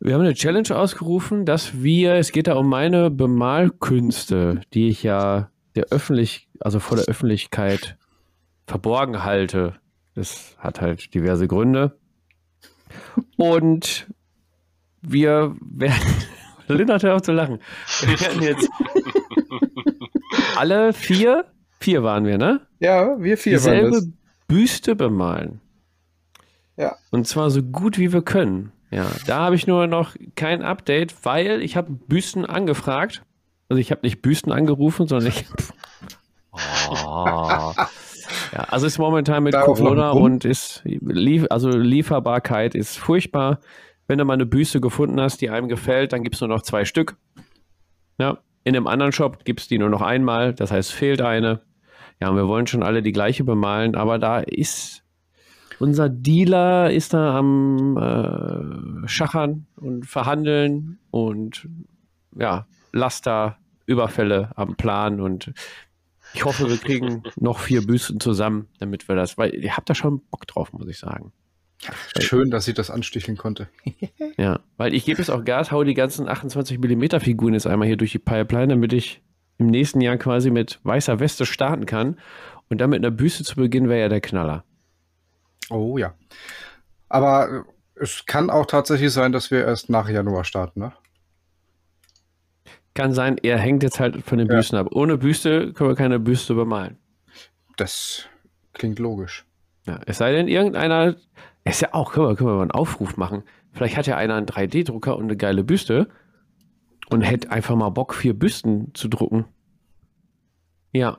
Wir 0.00 0.14
haben 0.14 0.20
eine 0.20 0.34
Challenge 0.34 0.76
ausgerufen, 0.76 1.46
dass 1.46 1.82
wir, 1.82 2.14
es 2.14 2.30
geht 2.30 2.46
da 2.46 2.54
um 2.54 2.68
meine 2.68 3.10
Bemalkünste, 3.10 4.60
die 4.74 4.88
ich 4.88 5.02
ja 5.02 5.50
der 5.76 5.86
öffentlich, 5.90 6.48
also 6.60 6.78
vor 6.78 6.96
der 6.96 7.06
Öffentlichkeit 7.06 7.96
verborgen 8.66 9.24
halte. 9.24 9.74
Das 10.14 10.56
hat 10.58 10.80
halt 10.80 11.14
diverse 11.14 11.48
Gründe. 11.48 11.96
Und 13.36 14.06
wir 15.00 15.56
werden, 15.60 15.96
Lindert 16.68 17.02
hört 17.02 17.14
auf 17.14 17.22
zu 17.22 17.32
lachen. 17.32 17.58
Wir 18.02 18.20
werden 18.20 18.42
jetzt 18.42 18.68
alle 20.56 20.92
vier, 20.92 21.44
vier 21.80 22.02
waren 22.02 22.24
wir, 22.24 22.38
ne? 22.38 22.60
Ja, 22.80 23.20
wir 23.20 23.38
vier 23.38 23.54
Dieselbe 23.54 23.92
waren 23.92 23.92
das. 23.92 24.08
Büste 24.46 24.94
bemalen. 24.94 25.60
Ja. 26.76 26.96
Und 27.10 27.26
zwar 27.26 27.50
so 27.50 27.62
gut 27.62 27.98
wie 27.98 28.12
wir 28.12 28.22
können. 28.22 28.72
Ja, 28.90 29.06
da 29.26 29.40
habe 29.40 29.56
ich 29.56 29.66
nur 29.66 29.86
noch 29.86 30.14
kein 30.36 30.62
Update, 30.62 31.14
weil 31.24 31.62
ich 31.62 31.76
habe 31.76 31.92
Büsten 31.92 32.44
angefragt. 32.46 33.22
Also 33.68 33.80
ich 33.80 33.90
habe 33.90 34.02
nicht 34.02 34.22
Büsten 34.22 34.52
angerufen, 34.52 35.08
sondern 35.08 35.28
ich. 35.28 35.46
Oh. 36.88 37.72
Ja, 38.52 38.60
also 38.68 38.86
ist 38.86 38.98
momentan 38.98 39.42
mit 39.42 39.54
Darauf 39.54 39.78
Corona 39.78 40.10
und 40.10 40.44
ist 40.44 40.82
lief, 40.84 41.46
also 41.50 41.70
Lieferbarkeit 41.70 42.74
ist 42.74 42.96
furchtbar. 42.96 43.58
Wenn 44.06 44.18
du 44.18 44.24
mal 44.24 44.34
eine 44.34 44.46
Büste 44.46 44.80
gefunden 44.80 45.20
hast, 45.20 45.40
die 45.40 45.50
einem 45.50 45.68
gefällt, 45.68 46.12
dann 46.12 46.22
gibt 46.22 46.36
es 46.36 46.40
nur 46.40 46.48
noch 46.48 46.62
zwei 46.62 46.84
Stück. 46.84 47.16
Ja, 48.18 48.38
in 48.64 48.74
einem 48.74 48.86
anderen 48.86 49.12
Shop 49.12 49.44
gibt 49.44 49.60
es 49.60 49.68
die 49.68 49.78
nur 49.78 49.90
noch 49.90 50.02
einmal, 50.02 50.54
das 50.54 50.72
heißt, 50.72 50.92
fehlt 50.92 51.20
eine. 51.20 51.60
Ja, 52.20 52.30
und 52.30 52.36
wir 52.36 52.48
wollen 52.48 52.66
schon 52.66 52.82
alle 52.82 53.02
die 53.02 53.12
gleiche 53.12 53.44
bemalen, 53.44 53.94
aber 53.94 54.18
da 54.18 54.40
ist 54.40 55.02
unser 55.78 56.08
Dealer 56.08 56.90
ist 56.92 57.14
da 57.14 57.36
am 57.36 57.96
äh, 57.96 59.08
Schachern 59.08 59.66
und 59.76 60.06
Verhandeln 60.06 60.98
und 61.10 61.68
ja, 62.36 62.66
Laster, 62.92 63.58
Überfälle 63.86 64.50
am 64.56 64.76
Plan 64.76 65.20
und 65.20 65.52
ich 66.32 66.44
hoffe, 66.44 66.68
wir 66.68 66.78
kriegen 66.78 67.22
noch 67.36 67.58
vier 67.58 67.86
Büsten 67.86 68.18
zusammen, 68.18 68.68
damit 68.80 69.08
wir 69.08 69.14
das, 69.14 69.36
weil 69.38 69.54
ihr 69.54 69.76
habt 69.76 69.88
da 69.90 69.94
schon 69.94 70.20
Bock 70.30 70.46
drauf, 70.46 70.72
muss 70.72 70.88
ich 70.88 70.98
sagen. 70.98 71.32
Schön, 72.20 72.50
dass 72.50 72.68
ich 72.68 72.74
das 72.74 72.90
ansticheln 72.90 73.36
konnte. 73.36 73.68
ja, 74.36 74.60
weil 74.76 74.94
ich 74.94 75.04
gebe 75.04 75.18
jetzt 75.18 75.30
auch 75.30 75.44
Gas, 75.44 75.70
hau 75.70 75.84
die 75.84 75.94
ganzen 75.94 76.28
28 76.28 76.78
mm 76.78 77.20
Figuren 77.20 77.54
jetzt 77.54 77.66
einmal 77.66 77.86
hier 77.86 77.96
durch 77.96 78.12
die 78.12 78.18
Pipeline, 78.18 78.68
damit 78.68 78.92
ich 78.92 79.22
im 79.58 79.66
nächsten 79.66 80.00
Jahr 80.00 80.16
quasi 80.16 80.50
mit 80.50 80.80
weißer 80.84 81.20
Weste 81.20 81.46
starten 81.46 81.86
kann. 81.86 82.18
Und 82.70 82.78
dann 82.80 82.90
mit 82.90 83.00
einer 83.00 83.10
Büste 83.10 83.44
zu 83.44 83.56
beginnen, 83.56 83.88
wäre 83.88 84.00
ja 84.00 84.08
der 84.08 84.22
Knaller. 84.22 84.64
Oh 85.70 85.98
ja. 85.98 86.14
Aber 87.08 87.66
es 87.94 88.24
kann 88.26 88.50
auch 88.50 88.66
tatsächlich 88.66 89.12
sein, 89.12 89.32
dass 89.32 89.50
wir 89.50 89.64
erst 89.64 89.90
nach 89.90 90.08
Januar 90.08 90.44
starten, 90.44 90.80
ne? 90.80 90.92
Kann 92.94 93.12
sein, 93.12 93.38
er 93.42 93.58
hängt 93.58 93.82
jetzt 93.82 93.98
halt 93.98 94.24
von 94.24 94.38
den 94.38 94.48
ja. 94.48 94.54
Büsten 94.54 94.78
ab. 94.78 94.88
Ohne 94.92 95.18
Büste 95.18 95.72
können 95.72 95.90
wir 95.90 95.96
keine 95.96 96.20
Büste 96.20 96.54
bemalen. 96.54 96.96
Das 97.76 98.26
klingt 98.72 98.98
logisch. 98.98 99.44
Ja, 99.86 100.00
es 100.06 100.18
sei 100.18 100.32
denn, 100.32 100.48
irgendeiner 100.48 101.16
ist 101.64 101.80
ja 101.80 101.94
auch, 101.94 102.12
können 102.12 102.28
wir, 102.28 102.36
können 102.36 102.50
wir 102.50 102.56
mal 102.56 102.62
einen 102.62 102.70
Aufruf 102.70 103.16
machen. 103.16 103.42
Vielleicht 103.72 103.96
hat 103.96 104.06
ja 104.06 104.16
einer 104.16 104.34
einen 104.34 104.46
3D-Drucker 104.46 105.16
und 105.16 105.24
eine 105.24 105.36
geile 105.36 105.64
Büste 105.64 106.08
und 107.10 107.22
hätte 107.22 107.50
einfach 107.50 107.74
mal 107.74 107.90
Bock, 107.90 108.14
vier 108.14 108.34
Büsten 108.34 108.94
zu 108.94 109.08
drucken. 109.08 109.46
Ja. 110.92 111.18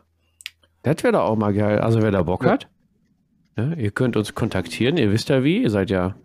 Das 0.84 1.04
wäre 1.04 1.14
doch 1.14 1.24
auch 1.24 1.36
mal 1.36 1.54
geil. 1.54 1.80
Also 1.80 2.02
wer 2.02 2.12
da 2.12 2.22
Bock 2.22 2.44
ja. 2.44 2.52
hat, 2.52 2.70
ja, 3.58 3.74
ihr 3.74 3.92
könnt 3.92 4.18
uns 4.18 4.36
kontaktieren. 4.36 4.98
Ihr 4.98 5.12
wisst 5.12 5.30
ja 5.30 5.44
wie. 5.44 5.64
Ihr 5.64 5.72
seid 5.72 5.90
ja 5.90 6.16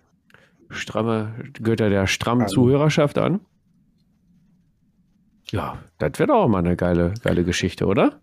stramme, 0.68 1.35
gehört 1.55 1.81
ja 1.81 1.89
der 1.89 2.07
strammen 2.07 2.43
also. 2.43 2.55
Zuhörerschaft 2.55 3.18
an. 3.18 3.41
Ja, 5.51 5.83
das 5.99 6.18
wäre 6.18 6.29
doch 6.29 6.45
auch 6.45 6.49
mal 6.49 6.59
eine 6.59 6.77
geile, 6.77 7.14
geile 7.23 7.45
Geschichte, 7.45 7.87
oder? 7.87 8.21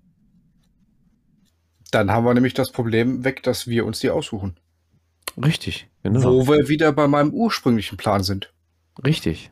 Dann 1.92 2.12
haben 2.12 2.26
wir 2.26 2.34
nämlich 2.34 2.54
das 2.54 2.72
Problem 2.72 3.24
weg, 3.24 3.44
dass 3.44 3.68
wir 3.68 3.86
uns 3.86 4.00
die 4.00 4.10
aussuchen. 4.10 4.58
Richtig, 5.44 5.88
genau. 6.04 6.24
Wo 6.24 6.48
wir 6.48 6.68
wieder 6.68 6.92
bei 6.92 7.08
meinem 7.08 7.32
ursprünglichen 7.32 7.98
Plan 7.98 8.24
sind. 8.24 8.54
Richtig. 9.06 9.52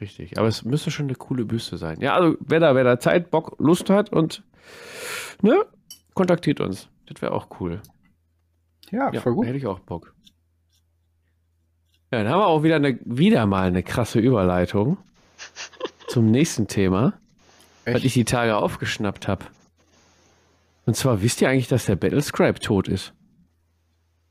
Richtig. 0.00 0.38
Aber 0.38 0.48
es 0.48 0.64
müsste 0.64 0.90
schon 0.90 1.06
eine 1.06 1.14
coole 1.14 1.44
Büste 1.44 1.76
sein. 1.76 2.00
Ja, 2.00 2.14
also 2.14 2.36
wer 2.40 2.60
da, 2.60 2.74
wer 2.74 2.84
da 2.84 3.00
Zeit, 3.00 3.30
Bock, 3.30 3.56
Lust 3.58 3.90
hat 3.90 4.10
und 4.12 4.44
ne, 5.42 5.64
kontaktiert 6.14 6.60
uns. 6.60 6.88
Das 7.06 7.20
wäre 7.20 7.32
auch 7.32 7.48
cool. 7.60 7.80
Ja, 8.90 9.12
ja, 9.12 9.20
voll 9.20 9.34
gut. 9.34 9.46
Hätte 9.46 9.58
ich 9.58 9.66
auch 9.66 9.80
Bock. 9.80 10.14
Ja, 12.10 12.22
dann 12.22 12.28
haben 12.28 12.40
wir 12.40 12.46
auch 12.46 12.62
wieder, 12.62 12.76
eine, 12.76 12.98
wieder 13.04 13.46
mal 13.46 13.66
eine 13.66 13.82
krasse 13.82 14.18
Überleitung 14.18 14.96
zum 16.08 16.30
nächsten 16.30 16.66
Thema, 16.68 17.14
Echt? 17.84 17.96
was 17.96 18.04
ich 18.04 18.14
die 18.14 18.24
Tage 18.24 18.56
aufgeschnappt 18.56 19.28
habe. 19.28 19.44
Und 20.86 20.96
zwar, 20.96 21.20
wisst 21.22 21.42
ihr 21.42 21.50
eigentlich, 21.50 21.68
dass 21.68 21.84
der 21.84 21.96
Battlescribe 21.96 22.60
tot 22.60 22.88
ist? 22.88 23.12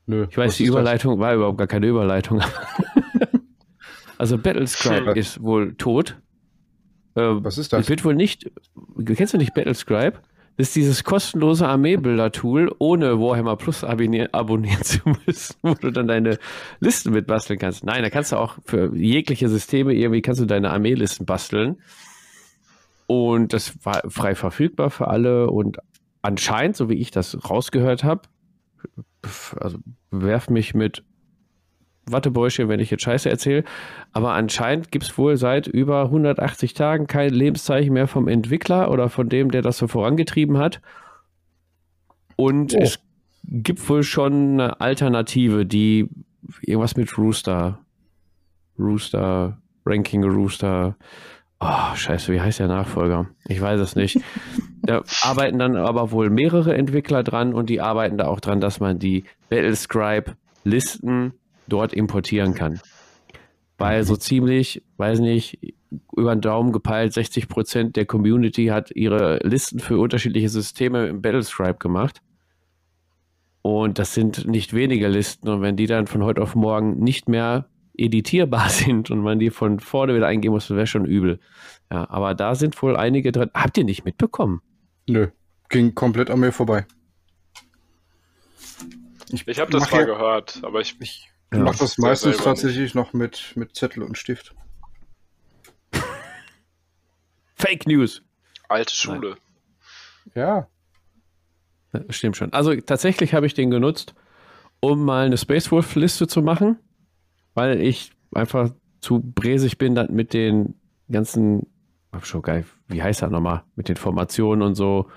Nö. 0.08 0.26
Ich 0.30 0.38
weiß, 0.38 0.56
die 0.56 0.64
Überleitung 0.64 1.12
das? 1.12 1.20
war 1.20 1.34
überhaupt 1.34 1.58
gar 1.58 1.66
keine 1.66 1.86
Überleitung. 1.86 2.40
also 4.18 4.38
Battlescribe 4.38 5.12
ist 5.12 5.42
wohl 5.42 5.74
tot. 5.74 6.16
Äh, 7.14 7.20
Was 7.20 7.58
ist 7.58 7.74
das? 7.74 7.90
Wird 7.90 8.06
wohl 8.06 8.14
nicht. 8.14 8.50
Kennst 9.04 9.34
du 9.34 9.38
nicht 9.38 9.52
Battlescribe? 9.52 10.18
Das 10.56 10.68
ist 10.68 10.76
dieses 10.76 11.04
kostenlose 11.04 11.68
Armeebilder-Tool, 11.68 12.74
ohne 12.78 13.20
Warhammer 13.20 13.56
Plus 13.56 13.84
abonnieren, 13.84 14.32
abonnieren 14.32 14.82
zu 14.82 15.00
müssen, 15.26 15.56
wo 15.62 15.74
du 15.74 15.90
dann 15.92 16.08
deine 16.08 16.38
Listen 16.80 17.12
mit 17.12 17.26
basteln 17.26 17.58
kannst. 17.58 17.84
Nein, 17.84 18.02
da 18.02 18.08
kannst 18.08 18.32
du 18.32 18.36
auch 18.36 18.56
für 18.64 18.96
jegliche 18.96 19.50
Systeme 19.50 19.92
irgendwie 19.92 20.22
kannst 20.22 20.40
du 20.40 20.46
deine 20.46 20.70
Armeelisten 20.70 21.26
basteln. 21.26 21.76
Und 23.06 23.52
das 23.52 23.74
war 23.84 24.02
frei 24.08 24.34
verfügbar 24.34 24.88
für 24.88 25.08
alle 25.08 25.50
und 25.50 25.76
anscheinend, 26.22 26.76
so 26.76 26.88
wie 26.88 26.96
ich 26.96 27.10
das 27.10 27.38
rausgehört 27.48 28.04
habe, 28.04 28.22
also 29.60 29.78
werf 30.10 30.50
mich 30.50 30.74
mit 30.74 31.04
Wattebäuschen, 32.06 32.68
wenn 32.68 32.80
ich 32.80 32.90
jetzt 32.90 33.02
Scheiße 33.02 33.28
erzähle. 33.28 33.64
Aber 34.12 34.32
anscheinend 34.32 34.90
gibt 34.90 35.04
es 35.04 35.18
wohl 35.18 35.36
seit 35.36 35.66
über 35.66 36.04
180 36.04 36.74
Tagen 36.74 37.06
kein 37.06 37.30
Lebenszeichen 37.30 37.92
mehr 37.92 38.08
vom 38.08 38.28
Entwickler 38.28 38.90
oder 38.90 39.08
von 39.08 39.28
dem, 39.28 39.50
der 39.50 39.62
das 39.62 39.78
so 39.78 39.86
vorangetrieben 39.86 40.58
hat. 40.58 40.80
Und 42.36 42.74
oh. 42.74 42.80
es 42.80 43.00
gibt 43.44 43.86
wohl 43.88 44.02
schon 44.02 44.60
eine 44.60 44.80
Alternative, 44.80 45.66
die 45.66 46.08
irgendwas 46.62 46.96
mit 46.96 47.16
Rooster, 47.18 47.78
Rooster 48.78 49.58
Ranking 49.84 50.24
Rooster. 50.24 50.96
Oh, 51.60 51.94
scheiße, 51.94 52.32
wie 52.32 52.40
heißt 52.40 52.60
der 52.60 52.68
Nachfolger? 52.68 53.28
Ich 53.48 53.60
weiß 53.60 53.80
es 53.80 53.96
nicht. 53.96 54.20
Da 54.82 55.02
arbeiten 55.22 55.58
dann 55.58 55.76
aber 55.76 56.12
wohl 56.12 56.30
mehrere 56.30 56.74
Entwickler 56.76 57.24
dran 57.24 57.52
und 57.52 57.68
die 57.68 57.80
arbeiten 57.80 58.16
da 58.16 58.28
auch 58.28 58.40
dran, 58.40 58.60
dass 58.60 58.78
man 58.78 58.98
die 58.98 59.24
Battlescribe-Listen 59.48 61.32
dort 61.66 61.92
importieren 61.92 62.54
kann. 62.54 62.80
Weil 63.76 64.04
so 64.04 64.16
ziemlich, 64.16 64.84
weiß 64.98 65.18
nicht, 65.18 65.74
über 66.16 66.34
den 66.34 66.40
Daumen 66.40 66.72
gepeilt, 66.72 67.12
60 67.12 67.48
Prozent 67.48 67.96
der 67.96 68.06
Community 68.06 68.66
hat 68.66 68.90
ihre 68.92 69.38
Listen 69.42 69.80
für 69.80 69.98
unterschiedliche 69.98 70.48
Systeme 70.48 71.06
im 71.06 71.22
Battlescribe 71.22 71.78
gemacht. 71.78 72.20
Und 73.62 73.98
das 73.98 74.14
sind 74.14 74.46
nicht 74.46 74.74
wenige 74.74 75.08
Listen. 75.08 75.48
Und 75.48 75.62
wenn 75.62 75.76
die 75.76 75.86
dann 75.86 76.06
von 76.06 76.22
heute 76.22 76.40
auf 76.40 76.54
morgen 76.54 76.98
nicht 76.98 77.28
mehr 77.28 77.66
editierbar 77.98 78.68
sind 78.70 79.10
und 79.10 79.20
man 79.20 79.38
die 79.38 79.50
von 79.50 79.80
vorne 79.80 80.14
wieder 80.14 80.26
eingeben 80.26 80.54
muss, 80.54 80.70
wäre 80.70 80.86
schon 80.86 81.04
übel. 81.04 81.40
Ja, 81.90 82.08
aber 82.08 82.34
da 82.34 82.54
sind 82.54 82.80
wohl 82.82 82.96
einige 82.96 83.32
drin. 83.32 83.50
Habt 83.54 83.76
ihr 83.78 83.84
nicht 83.84 84.04
mitbekommen? 84.04 84.62
Nö, 85.08 85.28
ging 85.68 85.94
komplett 85.94 86.30
an 86.30 86.40
mir 86.40 86.52
vorbei. 86.52 86.86
Ich, 89.30 89.46
ich 89.46 89.60
habe 89.60 89.70
das 89.70 89.90
mal 89.90 90.00
ja, 90.00 90.06
gehört, 90.06 90.60
aber 90.62 90.80
ich, 90.80 90.96
ich 91.00 91.28
ja, 91.52 91.58
mache 91.58 91.78
das 91.78 91.98
meistens 91.98 92.38
tatsächlich 92.38 92.78
nicht. 92.78 92.94
noch 92.94 93.12
mit, 93.12 93.52
mit 93.56 93.74
Zettel 93.74 94.02
und 94.02 94.16
Stift. 94.16 94.54
Fake 97.54 97.86
News. 97.86 98.22
Alte 98.68 98.94
Schule. 98.94 99.30
Nein. 99.30 99.38
Ja. 100.34 100.68
Stimmt 102.10 102.36
schon. 102.36 102.52
Also 102.52 102.74
tatsächlich 102.76 103.34
habe 103.34 103.46
ich 103.46 103.54
den 103.54 103.70
genutzt, 103.70 104.14
um 104.80 105.04
mal 105.04 105.26
eine 105.26 105.38
Space 105.38 105.70
Wolf 105.70 105.94
Liste 105.94 106.26
zu 106.26 106.42
machen, 106.42 106.78
weil 107.58 107.80
ich 107.80 108.12
einfach 108.32 108.70
zu 109.00 109.20
bresig 109.20 109.78
bin 109.78 109.96
dann 109.96 110.14
mit 110.14 110.32
den 110.32 110.76
ganzen, 111.10 111.66
hab 112.12 112.24
schon 112.24 112.40
geil, 112.40 112.64
wie 112.86 113.02
heißt 113.02 113.22
das 113.22 113.32
nochmal, 113.32 113.64
mit 113.74 113.88
den 113.88 113.96
Formationen 113.96 114.62
und 114.62 114.76
so. 114.76 115.08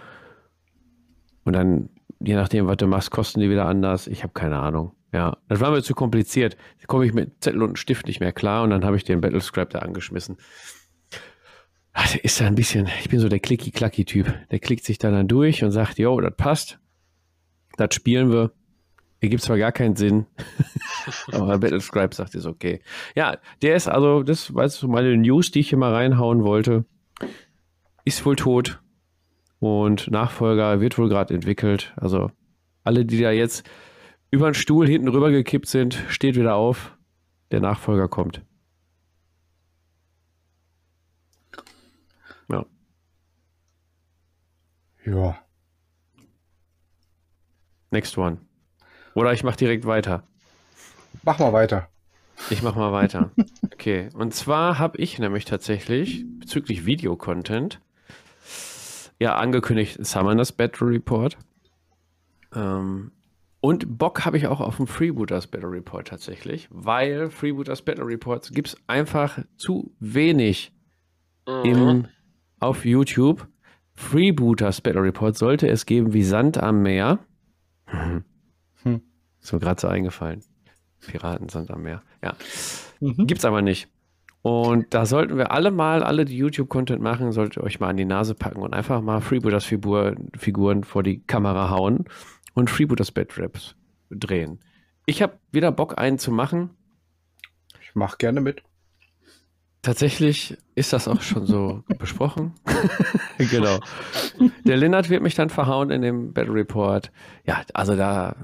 Und 1.43 1.53
dann, 1.53 1.89
je 2.19 2.33
nachdem, 2.33 2.65
was 2.65 2.77
du 2.77 2.87
machst, 2.87 3.11
kosten 3.11 3.41
die 3.41 3.49
wieder 3.51 3.67
anders. 3.67 4.07
Ich 4.07 4.23
habe 4.23 4.33
keine 4.33 4.57
Ahnung. 4.57 4.93
Ja, 5.13 5.37
das 5.49 5.59
war 5.59 5.69
mir 5.69 5.83
zu 5.83 5.93
kompliziert. 5.93 6.57
Da 6.79 6.87
komme 6.87 7.05
ich 7.05 7.13
mit 7.13 7.43
Zettel 7.43 7.61
und 7.61 7.77
Stift 7.77 8.07
nicht 8.07 8.21
mehr 8.21 8.31
klar 8.31 8.63
und 8.63 8.71
dann 8.71 8.85
habe 8.85 8.97
ich 8.97 9.03
den 9.03 9.21
Battle 9.21 9.39
Scrap 9.39 9.69
da 9.69 9.79
angeschmissen. 9.79 10.37
Der 11.95 12.25
ist 12.25 12.41
da 12.41 12.47
ein 12.47 12.55
bisschen, 12.55 12.89
ich 13.01 13.09
bin 13.09 13.19
so 13.19 13.29
der 13.29 13.39
Clicky-Clacky-Typ. 13.39 14.49
Der 14.49 14.57
klickt 14.57 14.83
sich 14.83 14.97
da 14.97 15.11
dann 15.11 15.27
durch 15.27 15.63
und 15.63 15.71
sagt, 15.71 15.99
jo, 15.99 16.19
das 16.19 16.35
passt. 16.35 16.79
Das 17.77 17.93
spielen 17.93 18.31
wir. 18.31 18.51
Hier 19.22 19.30
gibt 19.30 19.43
zwar 19.43 19.59
gar 19.59 19.72
keinen 19.72 19.95
Sinn, 19.95 20.26
aber 21.32 21.59
Battlescribe 21.59 22.15
sagt, 22.15 22.34
ist 22.34 22.47
okay. 22.47 22.82
Ja, 23.15 23.38
der 23.61 23.76
ist 23.76 23.88
also, 23.88 24.24
das 24.24 24.53
weißt 24.53 24.82
du, 24.82 24.88
meine 24.88 25.15
News, 25.15 25.51
die 25.51 25.59
ich 25.59 25.69
hier 25.69 25.78
mal 25.78 25.93
reinhauen 25.93 26.43
wollte, 26.43 26.86
ist 28.03 28.26
wohl 28.26 28.36
tot 28.36 28.82
und 29.59 30.09
Nachfolger 30.09 30.82
wird 30.82 30.97
wohl 30.97 31.07
gerade 31.07 31.36
entwickelt. 31.36 31.93
Also 31.97 32.32
alle, 32.84 33.05
die 33.05 33.22
da 33.22 33.30
jetzt 33.30 33.69
über 34.32 34.49
den 34.49 34.55
Stuhl 34.55 34.88
hinten 34.88 35.07
rüber 35.07 35.30
gekippt 35.30 35.67
sind, 35.67 36.03
steht 36.09 36.36
wieder 36.36 36.55
auf. 36.55 36.97
Der 37.51 37.59
Nachfolger 37.59 38.07
kommt. 38.07 38.41
Ja. 42.49 42.65
Ja. 45.05 45.38
Next 47.91 48.17
one. 48.17 48.39
Oder 49.14 49.34
ich 49.34 49.43
mache 49.43 49.57
direkt 49.57 49.86
weiter. 49.86 50.24
Mach 51.24 51.39
mal 51.39 51.53
weiter. 51.53 51.88
Ich 52.49 52.64
mach 52.64 52.76
mal 52.76 52.91
weiter. 52.91 53.32
Okay. 53.72 54.09
Und 54.14 54.34
zwar 54.36 54.78
habe 54.78 54.97
ich 54.99 55.18
nämlich 55.18 55.45
tatsächlich 55.45 56.24
bezüglich 56.39 56.86
Videocontent 56.86 57.82
ja 59.20 59.36
angekündigt 59.36 60.03
Summoners 60.05 60.51
Battle 60.51 60.88
Report. 60.88 61.38
Ähm, 62.53 63.12
und 63.59 63.97
Bock 63.97 64.26
habe 64.26 64.38
ich 64.38 64.47
auch 64.47 64.59
auf 64.59 64.78
den 64.78 64.88
Freebooters 64.88 65.47
Battle 65.47 65.72
Report 65.72 66.07
tatsächlich, 66.07 66.68
weil 66.72 67.30
Freebooters 67.30 67.84
Battle 67.84 68.05
Reports 68.05 68.51
gibt 68.51 68.70
es 68.70 68.78
einfach 68.88 69.39
zu 69.57 69.95
wenig 69.99 70.74
mhm. 71.47 71.66
im 71.66 72.07
auf 72.59 72.86
YouTube. 72.86 73.47
Freebooters 73.93 74.82
Battle 74.82 75.03
Report 75.03 75.38
sollte 75.38 75.68
es 75.68 75.86
geben 75.86 76.14
wie 76.14 76.24
Sand 76.24 76.57
am 76.57 76.82
Meer. 76.82 77.20
Ist 79.41 79.53
mir 79.53 79.59
gerade 79.59 79.81
so 79.81 79.87
eingefallen. 79.87 80.43
Piraten 81.05 81.49
Sand 81.49 81.71
am 81.71 81.81
Meer. 81.81 82.03
Ja. 82.23 82.35
Mhm. 82.99 83.27
Gibt's 83.27 83.45
aber 83.45 83.61
nicht. 83.61 83.89
Und 84.43 84.93
da 84.93 85.05
sollten 85.05 85.37
wir 85.37 85.51
alle 85.51 85.69
mal, 85.69 86.03
alle, 86.03 86.25
die 86.25 86.37
YouTube-Content 86.37 87.01
machen, 87.01 87.31
solltet 87.31 87.57
ihr 87.57 87.63
euch 87.63 87.79
mal 87.79 87.89
an 87.89 87.97
die 87.97 88.05
Nase 88.05 88.33
packen 88.33 88.61
und 88.61 88.73
einfach 88.73 89.01
mal 89.01 89.21
Freebooters 89.21 89.65
Figur, 89.65 90.15
Figuren 90.35 90.83
vor 90.83 91.03
die 91.03 91.21
Kamera 91.21 91.69
hauen 91.69 92.05
und 92.53 92.69
Freebooters 92.69 93.11
Battle 93.11 93.43
Raps 93.43 93.75
drehen. 94.09 94.59
Ich 95.05 95.21
habe 95.21 95.37
wieder 95.51 95.71
Bock, 95.71 95.97
einen 95.97 96.17
zu 96.17 96.31
machen. 96.31 96.71
Ich 97.81 97.93
mache 97.93 98.17
gerne 98.17 98.41
mit. 98.41 98.63
Tatsächlich 99.83 100.57
ist 100.75 100.93
das 100.93 101.07
auch 101.07 101.21
schon 101.21 101.45
so 101.45 101.83
besprochen. 101.99 102.53
genau. 103.37 103.79
Der 104.65 104.77
Lennart 104.77 105.09
wird 105.09 105.21
mich 105.21 105.35
dann 105.35 105.49
verhauen 105.49 105.91
in 105.91 106.01
dem 106.01 106.33
Battle 106.33 106.53
Report. 106.53 107.11
Ja, 107.45 107.63
also 107.73 107.95
da 107.95 108.35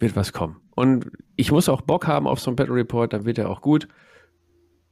wird 0.00 0.16
was 0.16 0.32
kommen. 0.32 0.56
Und 0.74 1.10
ich 1.36 1.52
muss 1.52 1.68
auch 1.68 1.82
Bock 1.82 2.06
haben 2.06 2.26
auf 2.26 2.40
so 2.40 2.50
einen 2.50 2.56
Battle 2.56 2.74
Report, 2.74 3.12
dann 3.12 3.24
wird 3.24 3.38
er 3.38 3.50
auch 3.50 3.60
gut. 3.60 3.88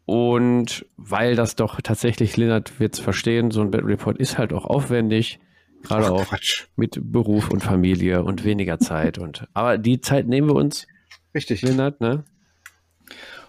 Und 0.05 0.87
weil 0.97 1.35
das 1.35 1.57
doch 1.57 1.81
tatsächlich, 1.81 2.37
Lennart 2.37 2.81
wird 2.81 2.95
es 2.95 3.01
verstehen, 3.01 3.51
so 3.51 3.61
ein 3.61 3.71
Battle 3.71 3.89
Report 3.89 4.17
ist 4.19 4.39
halt 4.39 4.53
auch 4.53 4.65
aufwendig. 4.65 5.41
Gerade 5.83 6.11
auch 6.11 6.27
Quatsch. 6.27 6.67
mit 6.77 6.99
Beruf 7.01 7.51
und 7.51 7.63
Familie 7.63 8.25
und 8.25 8.45
weniger 8.45 8.79
Zeit. 8.79 9.19
Und, 9.19 9.47
aber 9.55 9.79
die 9.79 10.01
Zeit 10.01 10.27
nehmen 10.27 10.49
wir 10.49 10.57
uns. 10.57 10.87
Richtig. 11.35 11.63
Lennart, 11.63 12.01
ne? 12.01 12.25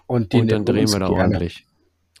Und, 0.06 0.34
und 0.34 0.50
dann 0.50 0.64
drehen 0.64 0.88
wir 0.92 1.00
da 1.00 1.08
gerne. 1.08 1.22
ordentlich. 1.22 1.66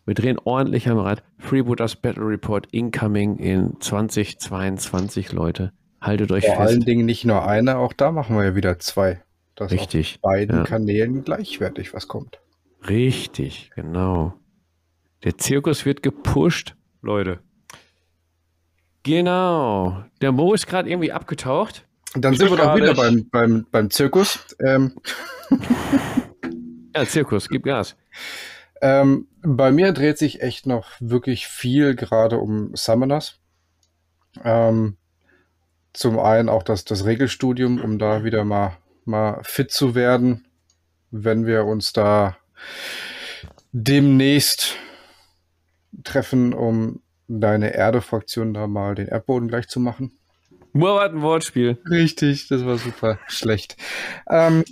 Wir 0.06 0.14
drehen 0.14 0.38
ordentlich 0.42 0.88
am 0.88 0.98
Rad. 0.98 1.22
Freebooters 1.38 1.96
Battle 1.96 2.26
Report 2.26 2.66
incoming 2.72 3.36
in 3.36 3.76
2022, 3.80 5.32
Leute. 5.32 5.72
Haltet 6.00 6.32
euch 6.32 6.46
Vor 6.46 6.54
fest. 6.54 6.62
Vor 6.62 6.70
allen 6.70 6.80
Dingen 6.80 7.06
nicht 7.06 7.24
nur 7.24 7.46
eine, 7.46 7.76
auch 7.76 7.92
da 7.92 8.10
machen 8.10 8.36
wir 8.36 8.44
ja 8.44 8.54
wieder 8.56 8.78
zwei. 8.78 9.22
Dass 9.60 9.72
Richtig. 9.72 10.14
auf 10.14 10.22
beiden 10.22 10.56
ja. 10.56 10.64
Kanälen 10.64 11.22
gleichwertig 11.22 11.92
was 11.92 12.08
kommt. 12.08 12.40
Richtig, 12.88 13.70
genau. 13.74 14.32
Der 15.22 15.36
Zirkus 15.36 15.84
wird 15.84 16.02
gepusht, 16.02 16.76
Leute. 17.02 17.40
Genau. 19.02 20.02
Der 20.22 20.32
Mo 20.32 20.54
ist 20.54 20.66
gerade 20.66 20.88
irgendwie 20.88 21.12
abgetaucht. 21.12 21.86
Dann 22.14 22.34
sind 22.34 22.50
wir 22.50 22.56
doch 22.56 22.74
wieder 22.74 22.94
beim, 22.94 23.28
beim, 23.30 23.66
beim 23.70 23.90
Zirkus. 23.90 24.46
Ähm. 24.60 24.94
ja, 26.96 27.04
Zirkus, 27.04 27.50
gib 27.50 27.64
Gas. 27.64 27.96
Ähm, 28.80 29.28
bei 29.42 29.72
mir 29.72 29.92
dreht 29.92 30.16
sich 30.16 30.40
echt 30.40 30.66
noch 30.66 30.92
wirklich 31.00 31.48
viel 31.48 31.94
gerade 31.94 32.38
um 32.38 32.74
Summoners. 32.74 33.40
Ähm, 34.42 34.96
zum 35.92 36.18
einen 36.18 36.48
auch 36.48 36.62
das, 36.62 36.86
das 36.86 37.04
Regelstudium, 37.04 37.78
um 37.78 37.98
da 37.98 38.24
wieder 38.24 38.42
mal, 38.46 38.78
mal 39.10 39.40
fit 39.42 39.70
zu 39.70 39.94
werden, 39.94 40.46
wenn 41.10 41.46
wir 41.46 41.64
uns 41.64 41.92
da 41.92 42.36
demnächst 43.72 44.76
treffen, 46.04 46.54
um 46.54 47.02
deine 47.28 47.74
Erde-Fraktion 47.74 48.54
da 48.54 48.66
mal 48.66 48.94
den 48.94 49.08
Erdboden 49.08 49.48
gleich 49.48 49.68
zu 49.68 49.80
machen. 49.80 50.12
Nur 50.72 50.96
was 50.96 51.10
ein 51.10 51.22
Wortspiel. 51.22 51.78
Richtig, 51.88 52.48
das 52.48 52.64
war 52.64 52.78
super 52.78 53.18
schlecht. 53.28 53.76
Ähm, 54.28 54.64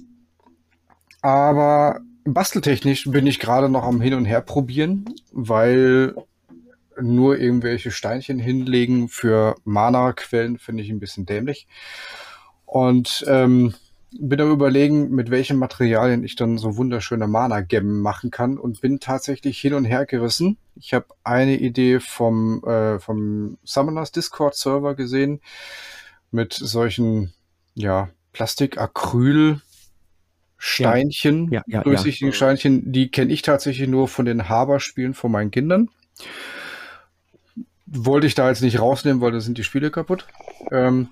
aber 1.21 2.01
basteltechnisch 2.25 3.11
bin 3.11 3.27
ich 3.27 3.41
gerade 3.41 3.69
noch 3.69 3.85
am 3.85 4.01
Hin 4.01 4.15
und 4.15 4.25
Her 4.25 4.41
probieren, 4.41 5.07
weil 5.33 6.15
nur 7.01 7.39
irgendwelche 7.39 7.91
Steinchen 7.91 8.39
hinlegen 8.39 9.09
für 9.09 9.57
Mana-Quellen 9.65 10.59
finde 10.59 10.83
ich 10.83 10.91
ein 10.91 11.01
bisschen 11.01 11.27
dämlich. 11.27 11.67
Und 12.65 13.25
ähm, 13.29 13.75
bin 14.11 14.41
am 14.41 14.51
überlegen, 14.51 15.11
mit 15.11 15.31
welchen 15.31 15.59
Materialien 15.59 16.25
ich 16.25 16.37
dann 16.37 16.59
so 16.59 16.77
wunderschöne 16.77 17.27
Mana-Gemmen 17.27 18.01
machen 18.01 18.31
kann 18.31 18.59
und 18.59 18.81
bin 18.81 19.01
tatsächlich 19.01 19.59
hin 19.59 19.75
und 19.75 19.85
her 19.85 20.07
gerissen. 20.07 20.57
Ich 20.77 20.95
habe 20.95 21.07
eine 21.25 21.57
Idee 21.57 22.01
vom, 22.01 22.65
äh, 22.65 22.99
vom 22.99 23.59
Summoners 23.65 24.13
Discord-Server 24.13 24.95
gesehen 24.95 25.41
mit 26.31 26.55
solchen, 26.55 27.33
ja, 27.75 28.09
Plastik-Acryl- 28.33 29.61
Steinchen, 30.61 31.53
ja, 31.53 31.63
ja, 31.69 31.83
durchsichtigen 31.83 32.33
ja. 32.33 32.37
Steinchen, 32.37 32.91
die 32.91 33.13
kenne 33.13 33.33
ich 33.33 33.43
tatsächlich 33.43 33.89
nur 33.89 34.09
von 34.09 34.25
den 34.25 34.49
Haber-Spielen 34.49 35.15
von 35.15 35.31
meinen 35.31 35.53
Kindern. 35.53 35.89
Wollte 37.87 38.27
ich 38.27 38.35
da 38.35 38.49
jetzt 38.49 38.63
nicht 38.63 38.81
rausnehmen, 38.81 39.23
weil 39.23 39.31
da 39.31 39.39
sind 39.39 39.57
die 39.57 39.63
Spiele 39.63 39.93
kaputt. 39.93 40.27
Ähm, 40.73 41.11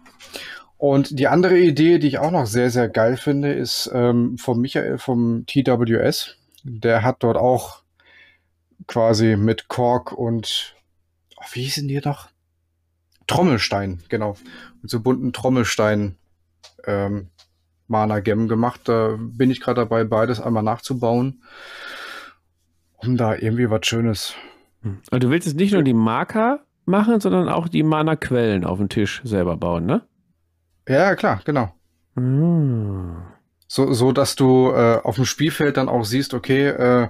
und 0.79 1.18
die 1.18 1.29
andere 1.29 1.59
Idee, 1.59 1.99
die 1.99 2.09
ich 2.09 2.18
auch 2.18 2.31
noch 2.31 2.47
sehr, 2.47 2.70
sehr 2.70 2.89
geil 2.89 3.16
finde, 3.16 3.53
ist 3.53 3.91
ähm, 3.95 4.37
vom 4.37 4.61
Michael 4.61 4.99
vom 4.99 5.45
TWS. 5.47 6.37
Der 6.64 7.03
hat 7.03 7.22
dort 7.22 7.37
auch 7.37 7.83
quasi 8.87 9.37
mit 9.37 9.68
Kork 9.68 10.12
und 10.12 10.77
oh, 11.37 11.45
wie 11.53 11.62
hießen 11.62 11.89
die 11.89 12.01
noch? 12.05 12.29
Trommelstein, 13.27 14.03
genau. 14.09 14.37
Mit 14.83 14.91
so 14.91 15.01
bunten 15.01 15.33
Trommelstein 15.33 16.16
ähm, 16.85 17.29
Mana 17.89 18.20
Gem 18.20 18.47
gemacht. 18.47 18.83
Da 18.85 19.16
bin 19.18 19.51
ich 19.51 19.61
gerade 19.61 19.81
dabei, 19.81 20.05
beides 20.05 20.41
einmal 20.41 20.62
nachzubauen, 20.62 21.43
um 22.97 23.16
da 23.16 23.35
irgendwie 23.35 23.70
was 23.70 23.87
Schönes. 23.87 24.35
Hm. 24.83 25.01
Also 25.11 25.27
du 25.27 25.31
willst 25.31 25.47
jetzt 25.47 25.57
nicht 25.57 25.72
nur 25.72 25.83
die 25.83 25.95
Marker 25.95 26.61
machen, 26.85 27.18
sondern 27.20 27.49
auch 27.49 27.68
die 27.68 27.83
Mana-Quellen 27.83 28.64
auf 28.64 28.79
dem 28.79 28.89
Tisch 28.89 29.22
selber 29.24 29.57
bauen, 29.57 29.87
ne? 29.87 30.07
Ja, 30.89 31.14
klar, 31.14 31.41
genau. 31.45 31.74
Hm. 32.14 33.22
So, 33.68 33.93
so 33.93 34.12
dass 34.12 34.37
du 34.37 34.70
äh, 34.70 35.01
auf 35.03 35.16
dem 35.16 35.24
Spielfeld 35.24 35.76
dann 35.76 35.89
auch 35.89 36.05
siehst, 36.05 36.34
okay, 36.34 36.68
äh, 36.68 37.09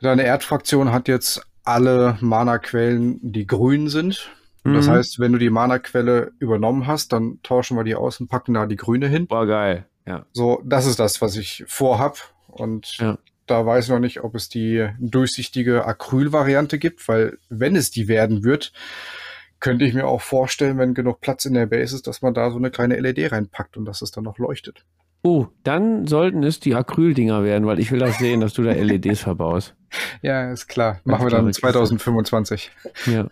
deine 0.00 0.24
Erdfraktion 0.24 0.92
hat 0.92 1.06
jetzt 1.06 1.46
alle 1.62 2.18
Mana-Quellen, 2.20 3.20
die 3.22 3.46
grün 3.46 3.88
sind. 3.88 4.30
Mhm. 4.64 4.74
Das 4.74 4.88
heißt, 4.88 5.20
wenn 5.20 5.32
du 5.32 5.38
die 5.38 5.50
Mana-Quelle 5.50 6.32
übernommen 6.38 6.86
hast, 6.86 7.12
dann 7.12 7.38
tauschen 7.42 7.76
wir 7.76 7.84
die 7.84 7.94
aus 7.94 8.20
und 8.20 8.28
packen 8.28 8.54
da 8.54 8.66
die 8.66 8.76
grüne 8.76 9.08
hin. 9.08 9.26
War 9.30 9.46
geil, 9.46 9.86
ja. 10.06 10.26
So, 10.32 10.60
das 10.64 10.86
ist 10.86 10.98
das, 10.98 11.22
was 11.22 11.36
ich 11.36 11.64
vorhab. 11.68 12.18
Und 12.48 12.98
ja. 12.98 13.18
da 13.46 13.64
weiß 13.64 13.84
ich 13.84 13.90
noch 13.90 14.00
nicht, 14.00 14.22
ob 14.22 14.34
es 14.34 14.48
die 14.48 14.88
durchsichtige 14.98 15.86
Acryl-Variante 15.86 16.78
gibt, 16.78 17.06
weil 17.08 17.38
wenn 17.48 17.76
es 17.76 17.90
die 17.90 18.08
werden 18.08 18.42
wird, 18.42 18.72
könnte 19.64 19.86
ich 19.86 19.94
mir 19.94 20.06
auch 20.06 20.20
vorstellen, 20.20 20.76
wenn 20.76 20.92
genug 20.92 21.22
Platz 21.22 21.46
in 21.46 21.54
der 21.54 21.64
Base 21.64 21.96
ist, 21.96 22.06
dass 22.06 22.20
man 22.20 22.34
da 22.34 22.50
so 22.50 22.58
eine 22.58 22.70
kleine 22.70 23.00
LED 23.00 23.32
reinpackt 23.32 23.78
und 23.78 23.86
dass 23.86 24.02
es 24.02 24.10
dann 24.10 24.24
noch 24.24 24.36
leuchtet. 24.36 24.84
Oh, 25.22 25.46
dann 25.62 26.06
sollten 26.06 26.42
es 26.42 26.60
die 26.60 26.74
Acryldinger 26.74 27.44
werden, 27.44 27.66
weil 27.66 27.80
ich 27.80 27.90
will 27.90 27.98
das 27.98 28.18
sehen, 28.18 28.42
dass 28.42 28.52
du 28.52 28.62
da 28.62 28.72
LEDs 28.74 29.20
verbaust. 29.20 29.74
Ja, 30.20 30.52
ist 30.52 30.66
klar. 30.66 31.00
Machen 31.04 31.24
wir 31.24 31.30
dann 31.30 31.50
2025. 31.50 32.72
Ja. 33.06 33.28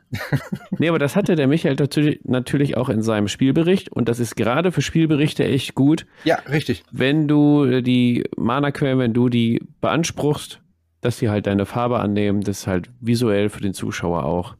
Nee, 0.78 0.88
aber 0.88 0.98
das 0.98 1.16
hatte 1.16 1.36
der 1.36 1.48
Michael 1.48 1.76
natürlich, 1.78 2.20
natürlich 2.24 2.78
auch 2.78 2.88
in 2.88 3.02
seinem 3.02 3.28
Spielbericht 3.28 3.90
und 3.92 4.08
das 4.08 4.18
ist 4.18 4.34
gerade 4.34 4.72
für 4.72 4.80
Spielberichte 4.80 5.44
echt 5.44 5.74
gut. 5.74 6.06
Ja, 6.24 6.36
richtig. 6.48 6.82
Wenn 6.90 7.28
du 7.28 7.82
die 7.82 8.24
Mana-Quellen, 8.38 8.98
wenn 8.98 9.12
du 9.12 9.28
die 9.28 9.60
beanspruchst, 9.82 10.62
dass 11.02 11.18
sie 11.18 11.28
halt 11.28 11.46
deine 11.46 11.66
Farbe 11.66 11.98
annehmen, 11.98 12.40
das 12.40 12.60
ist 12.60 12.66
halt 12.66 12.88
visuell 13.00 13.50
für 13.50 13.60
den 13.60 13.74
Zuschauer 13.74 14.24
auch 14.24 14.56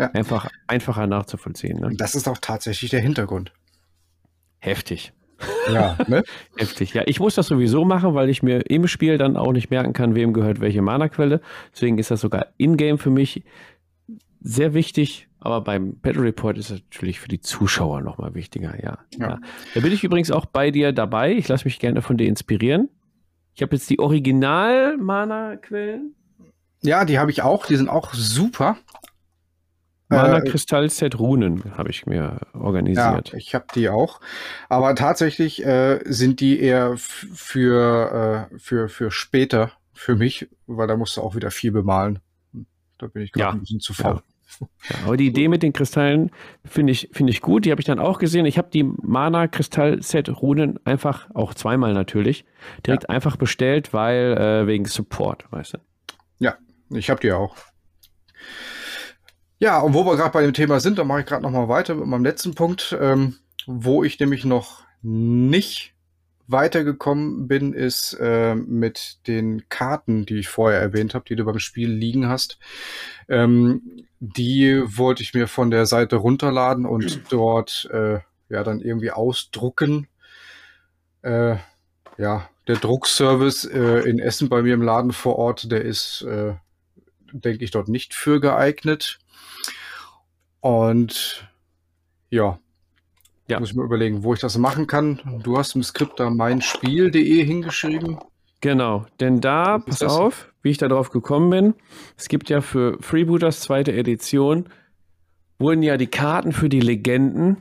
ja. 0.00 0.10
einfach 0.12 0.48
einfacher 0.66 1.06
nachzuvollziehen. 1.06 1.80
Ne? 1.80 1.94
Das 1.96 2.14
ist 2.14 2.28
auch 2.28 2.38
tatsächlich 2.38 2.90
der 2.90 3.00
Hintergrund. 3.00 3.52
Heftig. 4.58 5.12
Ja, 5.72 5.96
ne? 6.06 6.22
Heftig. 6.56 6.94
Ja, 6.94 7.02
ich 7.06 7.20
muss 7.20 7.34
das 7.34 7.46
sowieso 7.46 7.84
machen, 7.84 8.14
weil 8.14 8.28
ich 8.28 8.42
mir 8.42 8.70
im 8.70 8.86
Spiel 8.86 9.18
dann 9.18 9.36
auch 9.36 9.52
nicht 9.52 9.70
merken 9.70 9.92
kann, 9.92 10.14
wem 10.14 10.32
gehört 10.32 10.60
welche 10.60 10.82
Mana-Quelle. 10.82 11.40
Deswegen 11.72 11.98
ist 11.98 12.10
das 12.10 12.20
sogar 12.20 12.48
in-game 12.56 12.98
für 12.98 13.10
mich 13.10 13.44
sehr 14.40 14.74
wichtig. 14.74 15.28
Aber 15.42 15.62
beim 15.62 15.98
Battle 16.00 16.22
Report 16.22 16.58
ist 16.58 16.70
es 16.70 16.82
natürlich 16.82 17.18
für 17.18 17.28
die 17.28 17.40
Zuschauer 17.40 18.02
nochmal 18.02 18.34
wichtiger, 18.34 18.74
ja. 18.82 18.98
ja. 19.18 19.28
ja. 19.28 19.38
Da 19.74 19.80
bin 19.80 19.92
ich 19.92 20.04
übrigens 20.04 20.30
auch 20.30 20.44
bei 20.44 20.70
dir 20.70 20.92
dabei. 20.92 21.32
Ich 21.32 21.48
lasse 21.48 21.64
mich 21.64 21.78
gerne 21.78 22.02
von 22.02 22.18
dir 22.18 22.28
inspirieren. 22.28 22.90
Ich 23.54 23.62
habe 23.62 23.74
jetzt 23.74 23.88
die 23.88 23.98
Original-Mana-Quellen. 23.98 26.14
Ja, 26.82 27.06
die 27.06 27.18
habe 27.18 27.30
ich 27.30 27.40
auch. 27.42 27.64
Die 27.66 27.76
sind 27.76 27.88
auch 27.88 28.12
super. 28.12 28.76
Mana 30.10 30.38
äh, 30.38 30.42
Kristallset 30.42 31.18
Runen 31.18 31.76
habe 31.76 31.90
ich 31.90 32.06
mir 32.06 32.40
organisiert. 32.52 33.30
Ja, 33.30 33.38
ich 33.38 33.54
habe 33.54 33.66
die 33.74 33.88
auch. 33.88 34.20
Aber 34.68 34.94
tatsächlich 34.94 35.64
äh, 35.64 36.00
sind 36.04 36.40
die 36.40 36.60
eher 36.60 36.94
für, 36.96 38.48
äh, 38.50 38.58
für, 38.58 38.88
für 38.88 39.10
später 39.10 39.72
für 39.92 40.16
mich, 40.16 40.48
weil 40.66 40.88
da 40.88 40.96
musst 40.96 41.16
du 41.16 41.20
auch 41.20 41.34
wieder 41.34 41.50
viel 41.50 41.72
bemalen. 41.72 42.18
Da 42.98 43.06
bin 43.06 43.22
ich 43.22 43.32
gerade 43.32 43.44
ja. 43.44 43.52
ein 43.52 43.60
bisschen 43.60 43.80
zu 43.80 43.94
faul. 43.94 44.16
Ja. 44.16 44.22
Ja, 44.60 44.96
aber 45.06 45.16
die 45.16 45.28
Idee 45.28 45.48
mit 45.48 45.62
den 45.62 45.72
Kristallen 45.72 46.30
finde 46.64 46.92
ich, 46.92 47.08
finde 47.12 47.30
ich 47.30 47.40
gut. 47.40 47.64
Die 47.64 47.70
habe 47.70 47.80
ich 47.80 47.86
dann 47.86 48.00
auch 48.00 48.18
gesehen. 48.18 48.46
Ich 48.46 48.58
habe 48.58 48.68
die 48.68 48.82
Mana 48.82 49.46
Kristall 49.46 50.02
Set 50.02 50.28
Runen 50.42 50.84
einfach, 50.84 51.28
auch 51.34 51.54
zweimal 51.54 51.94
natürlich, 51.94 52.44
direkt 52.84 53.04
ja. 53.04 53.10
einfach 53.10 53.36
bestellt, 53.36 53.92
weil 53.92 54.36
äh, 54.36 54.66
wegen 54.66 54.86
Support, 54.86 55.44
weißt 55.52 55.74
du. 55.74 55.78
Ja, 56.38 56.56
ich 56.90 57.10
habe 57.10 57.20
die 57.20 57.32
auch. 57.32 57.54
Ja, 59.60 59.78
und 59.80 59.92
wo 59.92 60.06
wir 60.06 60.16
gerade 60.16 60.32
bei 60.32 60.42
dem 60.42 60.54
Thema 60.54 60.80
sind, 60.80 60.98
da 60.98 61.04
mache 61.04 61.20
ich 61.20 61.26
gerade 61.26 61.42
noch 61.42 61.50
mal 61.50 61.68
weiter 61.68 61.94
mit 61.94 62.06
meinem 62.06 62.24
letzten 62.24 62.54
Punkt, 62.54 62.96
ähm, 62.98 63.36
wo 63.66 64.02
ich 64.02 64.18
nämlich 64.18 64.46
noch 64.46 64.84
nicht 65.02 65.94
weitergekommen 66.46 67.46
bin, 67.46 67.74
ist 67.74 68.14
äh, 68.14 68.54
mit 68.54 69.18
den 69.26 69.68
Karten, 69.68 70.24
die 70.24 70.38
ich 70.38 70.48
vorher 70.48 70.80
erwähnt 70.80 71.14
habe, 71.14 71.26
die 71.28 71.36
du 71.36 71.44
beim 71.44 71.58
Spiel 71.58 71.90
liegen 71.90 72.26
hast. 72.26 72.58
Ähm, 73.28 74.06
die 74.18 74.82
wollte 74.86 75.22
ich 75.22 75.34
mir 75.34 75.46
von 75.46 75.70
der 75.70 75.84
Seite 75.84 76.16
runterladen 76.16 76.86
und 76.86 77.20
dort 77.28 77.86
äh, 77.92 78.20
ja 78.48 78.64
dann 78.64 78.80
irgendwie 78.80 79.10
ausdrucken. 79.10 80.08
Äh, 81.20 81.56
ja, 82.16 82.48
der 82.66 82.76
Druckservice 82.76 83.66
äh, 83.66 84.08
in 84.08 84.18
Essen 84.20 84.48
bei 84.48 84.62
mir 84.62 84.72
im 84.72 84.82
Laden 84.82 85.12
vor 85.12 85.36
Ort, 85.36 85.70
der 85.70 85.82
ist, 85.82 86.22
äh, 86.22 86.54
denke 87.32 87.64
ich, 87.64 87.70
dort 87.70 87.88
nicht 87.88 88.14
für 88.14 88.40
geeignet. 88.40 89.18
Und 90.60 91.48
ja, 92.30 92.58
ja. 93.50 93.58
Muss 93.58 93.70
ich 93.70 93.76
mir 93.76 93.82
überlegen, 93.82 94.22
wo 94.22 94.32
ich 94.32 94.40
das 94.40 94.56
machen 94.58 94.86
kann. 94.86 95.40
Du 95.42 95.58
hast 95.58 95.74
im 95.74 95.82
Skript 95.82 96.20
da 96.20 96.30
meinspiel.de 96.30 97.44
hingeschrieben. 97.44 98.18
Genau, 98.60 99.06
denn 99.18 99.40
da, 99.40 99.78
pass 99.78 100.02
auf, 100.02 100.52
wie 100.62 100.70
ich 100.70 100.78
da 100.78 100.86
drauf 100.86 101.10
gekommen 101.10 101.50
bin. 101.50 101.74
Es 102.16 102.28
gibt 102.28 102.48
ja 102.48 102.60
für 102.60 102.96
Freebooters 103.00 103.60
zweite 103.60 103.92
Edition, 103.92 104.68
wurden 105.58 105.82
ja 105.82 105.96
die 105.96 106.06
Karten 106.06 106.52
für 106.52 106.68
die 106.68 106.80
Legenden 106.80 107.56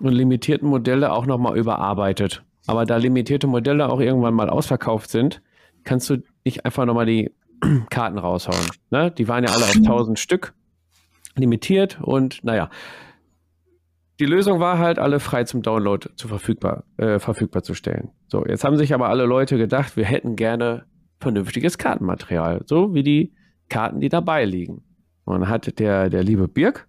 und 0.00 0.12
limitierten 0.12 0.68
Modelle 0.68 1.12
auch 1.12 1.26
nochmal 1.26 1.56
überarbeitet. 1.56 2.42
Aber 2.66 2.84
da 2.84 2.96
limitierte 2.96 3.46
Modelle 3.46 3.88
auch 3.88 4.00
irgendwann 4.00 4.34
mal 4.34 4.50
ausverkauft 4.50 5.10
sind, 5.10 5.40
kannst 5.84 6.10
du 6.10 6.22
nicht 6.44 6.64
einfach 6.64 6.84
nochmal 6.84 7.06
die 7.06 7.30
Karten 7.90 8.18
raushauen. 8.18 8.66
Ne? 8.90 9.10
Die 9.10 9.28
waren 9.28 9.44
ja 9.44 9.50
alle 9.50 9.64
auf 9.64 9.76
1000 9.76 10.18
Stück 10.18 10.54
limitiert 11.36 11.98
und 12.00 12.42
naja. 12.44 12.70
Die 14.20 14.26
Lösung 14.26 14.58
war 14.58 14.78
halt, 14.78 14.98
alle 14.98 15.20
frei 15.20 15.44
zum 15.44 15.62
Download 15.62 16.08
zu 16.16 16.26
verfügbar, 16.26 16.82
äh, 16.96 17.20
verfügbar 17.20 17.62
zu 17.62 17.74
stellen. 17.74 18.10
So, 18.26 18.44
jetzt 18.44 18.64
haben 18.64 18.76
sich 18.76 18.92
aber 18.92 19.08
alle 19.08 19.24
Leute 19.26 19.56
gedacht, 19.58 19.96
wir 19.96 20.04
hätten 20.04 20.34
gerne 20.34 20.86
vernünftiges 21.20 21.78
Kartenmaterial, 21.78 22.62
so 22.66 22.94
wie 22.94 23.04
die 23.04 23.32
Karten, 23.68 24.00
die 24.00 24.08
dabei 24.08 24.44
liegen. 24.44 24.82
Und 25.24 25.40
dann 25.40 25.48
hat 25.48 25.78
der, 25.78 26.10
der 26.10 26.24
liebe 26.24 26.48
Birk, 26.48 26.88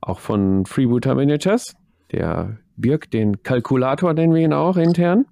auch 0.00 0.20
von 0.20 0.64
Freebooter 0.64 1.16
Miniatures, 1.16 1.74
der 2.12 2.58
Birk, 2.76 3.10
den 3.10 3.42
Kalkulator 3.42 4.12
nennen 4.14 4.34
wir 4.34 4.42
ihn 4.42 4.52
auch 4.52 4.76
intern, 4.76 5.26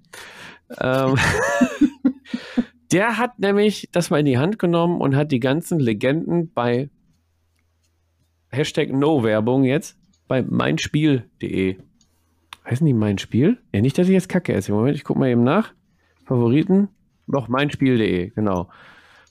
ähm, 0.81 1.15
der 2.93 3.17
hat 3.17 3.39
nämlich 3.39 3.89
das 3.91 4.09
mal 4.09 4.19
in 4.19 4.25
die 4.25 4.37
Hand 4.37 4.59
genommen 4.59 5.01
und 5.01 5.15
hat 5.15 5.31
die 5.31 5.39
ganzen 5.39 5.79
Legenden 5.79 6.53
bei 6.53 6.89
Hashtag 8.49 8.91
No-Werbung 8.93 9.63
jetzt 9.63 9.97
bei 10.27 10.43
meinspiel.de. 10.43 11.77
Heißen 12.69 12.85
die 12.85 12.93
mein 12.93 13.17
Spiel? 13.17 13.57
Ja, 13.73 13.81
nicht, 13.81 13.97
dass 13.97 14.07
ich 14.07 14.13
jetzt 14.13 14.29
kacke 14.29 14.53
esse. 14.53 14.71
Moment, 14.71 14.95
ich 14.95 15.03
gucke 15.03 15.19
mal 15.19 15.29
eben 15.29 15.43
nach. 15.43 15.73
Favoriten? 16.25 16.89
Doch, 17.27 17.47
meinspiel.de, 17.47 18.29
genau. 18.29 18.69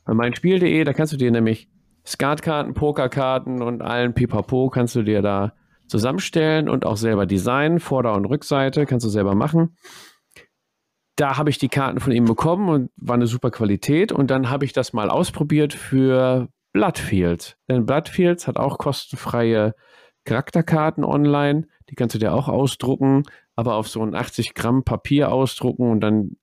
Bei 0.05 0.12
meinspiel.de, 0.12 0.84
da 0.84 0.93
kannst 0.93 1.12
du 1.12 1.16
dir 1.16 1.30
nämlich 1.30 1.68
Skatkarten, 2.05 2.74
Pokerkarten 2.74 3.62
und 3.62 3.80
allen 3.80 4.12
Pipapo 4.12 4.68
kannst 4.70 4.97
du 4.97 5.02
dir 5.02 5.22
da 5.22 5.55
zusammenstellen 5.86 6.68
und 6.68 6.84
auch 6.84 6.97
selber 6.97 7.26
designen. 7.26 7.78
Vorder- 7.78 8.14
und 8.14 8.24
Rückseite 8.24 8.86
kannst 8.86 9.06
du 9.06 9.10
selber 9.10 9.34
machen. 9.34 9.76
Da 11.23 11.39
habe 11.39 11.51
ich 11.51 11.59
die 11.59 11.69
Karten 11.69 12.01
von 12.01 12.11
ihm 12.11 12.24
bekommen 12.24 12.69
und 12.69 12.90
war 12.97 13.15
eine 13.15 13.28
super 13.28 13.53
Qualität. 13.53 14.11
Und 14.11 14.32
dann 14.32 14.51
habe 14.51 14.65
ich 14.65 14.73
das 14.73 14.93
mal 14.93 15.09
ausprobiert 15.09 15.73
für 15.73 16.49
Bloodfields. 16.73 17.57
Denn 17.69 17.86
Bloodfields 17.86 18.49
hat 18.49 18.57
auch 18.57 18.77
kostenfreie 18.77 19.77
Charakterkarten 20.24 21.05
online. 21.05 21.69
Die 21.89 21.94
kannst 21.94 22.16
du 22.16 22.19
dir 22.19 22.35
auch 22.35 22.49
ausdrucken, 22.49 23.23
aber 23.55 23.77
auf 23.77 23.86
so 23.86 24.03
ein 24.03 24.16
80 24.16 24.55
Gramm 24.55 24.82
Papier 24.82 25.31
ausdrucken 25.31 25.93
und 25.93 26.01
dann, 26.01 26.39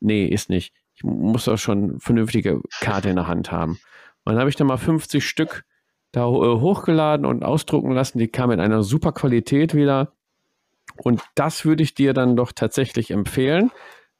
nee, 0.00 0.26
ist 0.26 0.50
nicht. 0.50 0.74
Ich 0.96 1.04
muss 1.04 1.44
da 1.44 1.56
schon 1.56 2.00
vernünftige 2.00 2.62
Karte 2.80 3.10
in 3.10 3.16
der 3.16 3.28
Hand 3.28 3.52
haben. 3.52 3.78
Und 4.24 4.32
dann 4.32 4.40
habe 4.40 4.50
ich 4.50 4.56
da 4.56 4.64
mal 4.64 4.76
50 4.76 5.24
Stück 5.24 5.64
da 6.10 6.22
äh, 6.22 6.58
hochgeladen 6.58 7.26
und 7.26 7.44
ausdrucken 7.44 7.92
lassen. 7.92 8.18
Die 8.18 8.26
kamen 8.26 8.54
in 8.54 8.60
einer 8.60 8.82
super 8.82 9.12
Qualität 9.12 9.72
wieder. 9.72 10.14
Und 10.96 11.22
das 11.36 11.64
würde 11.64 11.84
ich 11.84 11.94
dir 11.94 12.12
dann 12.12 12.34
doch 12.34 12.50
tatsächlich 12.50 13.12
empfehlen, 13.12 13.70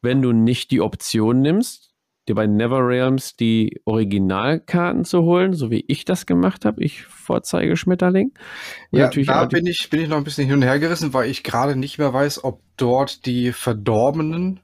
wenn 0.03 0.23
du 0.23 0.33
nicht 0.33 0.71
die 0.71 0.81
Option 0.81 1.41
nimmst, 1.41 1.95
dir 2.29 2.35
bei 2.35 2.47
NeverRealms 2.47 3.37
die 3.37 3.81
Originalkarten 3.85 5.05
zu 5.05 5.23
holen, 5.23 5.55
so 5.55 5.71
wie 5.71 5.85
ich 5.87 6.05
das 6.05 6.27
gemacht 6.27 6.65
habe. 6.65 6.83
Ich 6.83 7.05
vorzeige 7.05 7.77
Schmetterling. 7.77 8.33
Und 8.91 8.99
ja, 8.99 9.11
da 9.11 9.45
bin 9.45 9.67
ich, 9.67 9.89
bin 9.91 10.01
ich 10.01 10.09
noch 10.09 10.17
ein 10.17 10.25
bisschen 10.25 10.47
hin 10.47 10.57
und 10.57 10.63
her 10.63 10.79
gerissen, 10.79 11.15
weil 11.15 11.31
ich 11.31 11.45
gerade 11.45 11.77
nicht 11.77 11.99
mehr 11.99 12.13
weiß, 12.13 12.43
ob 12.45 12.61
dort 12.77 13.27
die 13.27 13.53
verdorbenen 13.53 14.61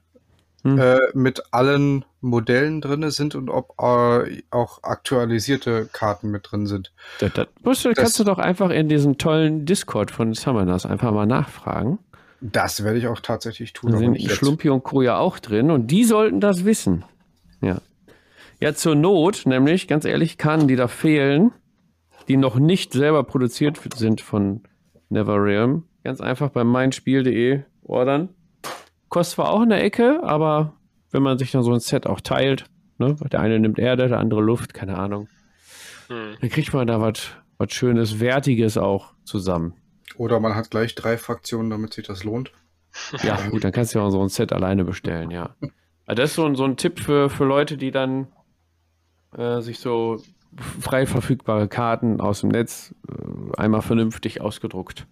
hm. 0.63 0.79
äh, 0.79 0.97
mit 1.13 1.43
allen 1.51 2.05
Modellen 2.21 2.81
drin 2.81 3.09
sind 3.11 3.35
und 3.35 3.49
ob 3.49 3.75
äh, 3.79 4.41
auch 4.49 4.83
aktualisierte 4.83 5.89
Karten 5.91 6.31
mit 6.31 6.51
drin 6.51 6.67
sind. 6.67 6.93
Das, 7.19 7.33
das, 7.33 7.47
musst 7.63 7.85
du, 7.85 7.89
das 7.89 7.97
kannst 7.97 8.19
du 8.19 8.23
doch 8.23 8.39
einfach 8.39 8.69
in 8.69 8.89
diesem 8.89 9.17
tollen 9.17 9.65
Discord 9.65 10.11
von 10.11 10.33
Summoners 10.33 10.85
einfach 10.85 11.11
mal 11.11 11.25
nachfragen. 11.25 11.99
Das 12.45 12.83
werde 12.83 12.99
ich 12.99 13.07
auch 13.07 13.21
tatsächlich 13.21 13.71
tun. 13.71 13.93
Da 13.93 13.97
sind 13.99 14.21
Schlumpi 14.21 14.69
und 14.69 14.83
Co. 14.83 15.01
ja 15.01 15.17
auch 15.17 15.39
drin 15.39 15.71
und 15.71 15.87
die 15.87 16.03
sollten 16.03 16.41
das 16.41 16.65
wissen. 16.65 17.05
Ja. 17.61 17.77
Ja, 18.59 18.73
zur 18.73 18.95
Not, 18.95 19.45
nämlich, 19.45 19.87
ganz 19.87 20.03
ehrlich, 20.03 20.37
Karten, 20.37 20.67
die 20.67 20.75
da 20.75 20.89
fehlen, 20.89 21.51
die 22.27 22.35
noch 22.35 22.57
nicht 22.57 22.91
selber 22.91 23.23
produziert 23.23 23.79
sind 23.95 24.19
von 24.19 24.63
NeverRealm, 25.09 25.83
ganz 26.03 26.19
einfach 26.19 26.49
bei 26.49 26.65
meinspiel.de 26.65 27.61
ordern. 27.83 28.29
Kostet 29.07 29.35
zwar 29.35 29.49
auch 29.49 29.61
eine 29.61 29.79
Ecke, 29.79 30.21
aber 30.23 30.73
wenn 31.11 31.23
man 31.23 31.37
sich 31.37 31.51
dann 31.51 31.63
so 31.63 31.71
ein 31.71 31.79
Set 31.79 32.07
auch 32.07 32.19
teilt, 32.19 32.65
ne, 32.97 33.15
der 33.31 33.39
eine 33.39 33.57
nimmt 33.57 33.79
Erde, 33.79 34.09
der 34.09 34.19
andere 34.19 34.41
Luft, 34.41 34.73
keine 34.73 34.97
Ahnung, 34.97 35.29
hm. 36.07 36.35
dann 36.41 36.49
kriegt 36.49 36.73
man 36.73 36.87
da 36.87 36.99
was 36.99 37.73
Schönes, 37.73 38.19
Wertiges 38.19 38.77
auch 38.77 39.13
zusammen. 39.23 39.75
Oder 40.17 40.39
man 40.39 40.55
hat 40.55 40.71
gleich 40.71 40.95
drei 40.95 41.17
Fraktionen, 41.17 41.69
damit 41.69 41.93
sich 41.93 42.05
das 42.05 42.23
lohnt. 42.23 42.51
Ja, 43.23 43.39
gut, 43.49 43.63
dann 43.63 43.71
kannst 43.71 43.95
du 43.95 43.99
ja 43.99 44.05
auch 44.05 44.11
so 44.11 44.21
ein 44.21 44.29
Set 44.29 44.53
alleine 44.53 44.85
bestellen, 44.85 45.31
ja. 45.31 45.55
Also 46.05 46.21
das 46.21 46.29
ist 46.29 46.35
so, 46.35 46.53
so 46.53 46.63
ein 46.63 46.77
Tipp 46.77 46.99
für, 46.99 47.29
für 47.29 47.43
Leute, 47.43 47.75
die 47.75 47.89
dann 47.89 48.27
äh, 49.35 49.61
sich 49.61 49.79
so 49.79 50.21
frei 50.79 51.07
verfügbare 51.07 51.67
Karten 51.67 52.21
aus 52.21 52.41
dem 52.41 52.49
Netz 52.49 52.93
äh, 53.07 53.59
einmal 53.59 53.81
vernünftig 53.81 54.41
ausgedruckt 54.41 55.07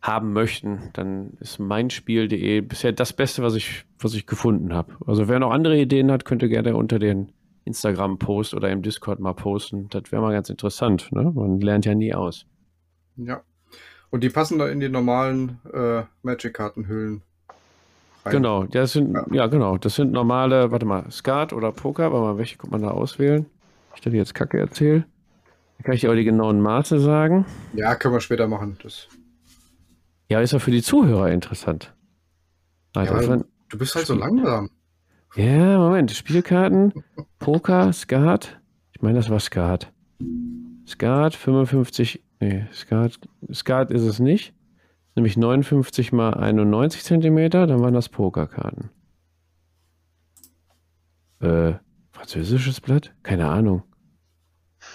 haben 0.00 0.32
möchten, 0.32 0.90
dann 0.92 1.32
ist 1.40 1.58
meinspiel.de 1.58 2.60
bisher 2.60 2.92
das 2.92 3.12
Beste, 3.12 3.42
was 3.42 3.54
ich, 3.54 3.84
was 3.98 4.14
ich 4.14 4.26
gefunden 4.26 4.72
habe. 4.72 4.96
Also 5.06 5.28
wer 5.28 5.40
noch 5.40 5.50
andere 5.50 5.76
Ideen 5.76 6.10
hat, 6.12 6.24
könnte 6.24 6.48
gerne 6.48 6.76
unter 6.76 6.98
den 6.98 7.32
Instagram-Post 7.64 8.54
oder 8.54 8.70
im 8.70 8.82
Discord 8.82 9.18
mal 9.18 9.34
posten. 9.34 9.88
Das 9.90 10.10
wäre 10.10 10.22
mal 10.22 10.32
ganz 10.32 10.48
interessant. 10.50 11.10
Ne? 11.12 11.32
Man 11.34 11.60
lernt 11.60 11.84
ja 11.84 11.94
nie 11.94 12.14
aus. 12.14 12.46
Ja. 13.16 13.42
Und 14.10 14.24
die 14.24 14.30
passen 14.30 14.58
da 14.58 14.68
in 14.68 14.80
die 14.80 14.88
normalen 14.88 15.58
äh, 15.72 16.02
Magic-Kartenhüllen. 16.22 17.22
Genau, 18.24 18.64
das 18.64 18.92
sind, 18.92 19.14
ja. 19.14 19.24
ja. 19.30 19.46
genau, 19.46 19.78
das 19.78 19.94
sind 19.94 20.12
normale, 20.12 20.70
warte 20.70 20.86
mal, 20.86 21.10
Skat 21.10 21.52
oder 21.52 21.72
Poker, 21.72 22.06
aber 22.06 22.20
mal, 22.20 22.38
welche 22.38 22.58
kann 22.58 22.70
man 22.70 22.82
da 22.82 22.90
auswählen? 22.90 23.46
Ich 23.94 24.00
dir 24.02 24.10
jetzt 24.12 24.34
Kacke 24.34 24.58
erzähle. 24.58 25.04
Da 25.78 25.84
kann 25.84 25.94
ich 25.94 26.02
dir 26.02 26.10
auch 26.10 26.14
die 26.14 26.24
genauen 26.24 26.60
Maße 26.60 27.00
sagen. 27.00 27.46
Ja, 27.74 27.94
können 27.94 28.14
wir 28.14 28.20
später 28.20 28.48
machen. 28.48 28.76
Das 28.82 29.08
ja, 30.28 30.40
ist 30.40 30.52
ja 30.52 30.58
für 30.58 30.70
die 30.70 30.82
Zuhörer 30.82 31.30
interessant. 31.30 31.94
Also, 32.94 33.14
ja, 33.14 33.42
du 33.70 33.78
bist 33.78 33.94
halt 33.94 34.06
so 34.06 34.14
langsam. 34.14 34.70
Ja, 35.34 35.78
Moment. 35.78 36.10
Spielkarten, 36.10 36.92
Poker, 37.38 37.92
Skat. 37.92 38.60
Ich 38.92 39.00
meine, 39.00 39.18
das 39.18 39.30
war 39.30 39.40
Skat. 39.40 39.92
Skat 40.86 41.34
55. 41.34 42.22
Nee, 42.40 42.66
Skat, 42.72 43.18
Skat 43.52 43.90
ist 43.90 44.02
es 44.02 44.18
nicht. 44.18 44.54
Nämlich 45.14 45.36
59 45.36 46.12
mal 46.12 46.34
91 46.34 47.02
Zentimeter. 47.02 47.66
Dann 47.66 47.80
waren 47.80 47.94
das 47.94 48.08
Pokerkarten. 48.08 48.90
Äh, 51.40 51.74
französisches 52.12 52.80
Blatt? 52.80 53.14
Keine 53.22 53.48
Ahnung. 53.48 53.82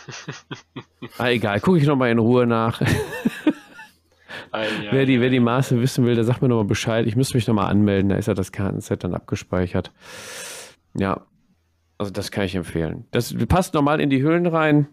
ah, 1.17 1.29
egal. 1.29 1.59
Gucke 1.59 1.77
ich 1.77 1.85
nochmal 1.85 2.11
in 2.11 2.19
Ruhe 2.19 2.47
nach. 2.47 2.81
Ein, 4.51 4.67
ja, 4.83 4.91
wer, 4.91 5.05
die, 5.05 5.19
wer 5.19 5.29
die 5.29 5.39
Maße 5.39 5.79
wissen 5.81 6.05
will, 6.05 6.15
der 6.15 6.23
sagt 6.23 6.41
mir 6.41 6.47
nochmal 6.47 6.65
Bescheid. 6.65 7.05
Ich 7.07 7.15
müsste 7.15 7.35
mich 7.35 7.47
nochmal 7.47 7.69
anmelden, 7.69 8.09
da 8.09 8.15
ist 8.15 8.27
ja 8.27 8.33
das 8.33 8.51
Kartenset 8.51 9.03
dann 9.03 9.13
abgespeichert. 9.13 9.91
Ja, 10.95 11.25
also 11.97 12.11
das 12.11 12.31
kann 12.31 12.45
ich 12.45 12.55
empfehlen. 12.55 13.05
Das 13.11 13.33
passt 13.47 13.73
normal 13.73 13.99
in 13.99 14.09
die 14.09 14.23
Hüllen 14.23 14.45
rein. 14.45 14.87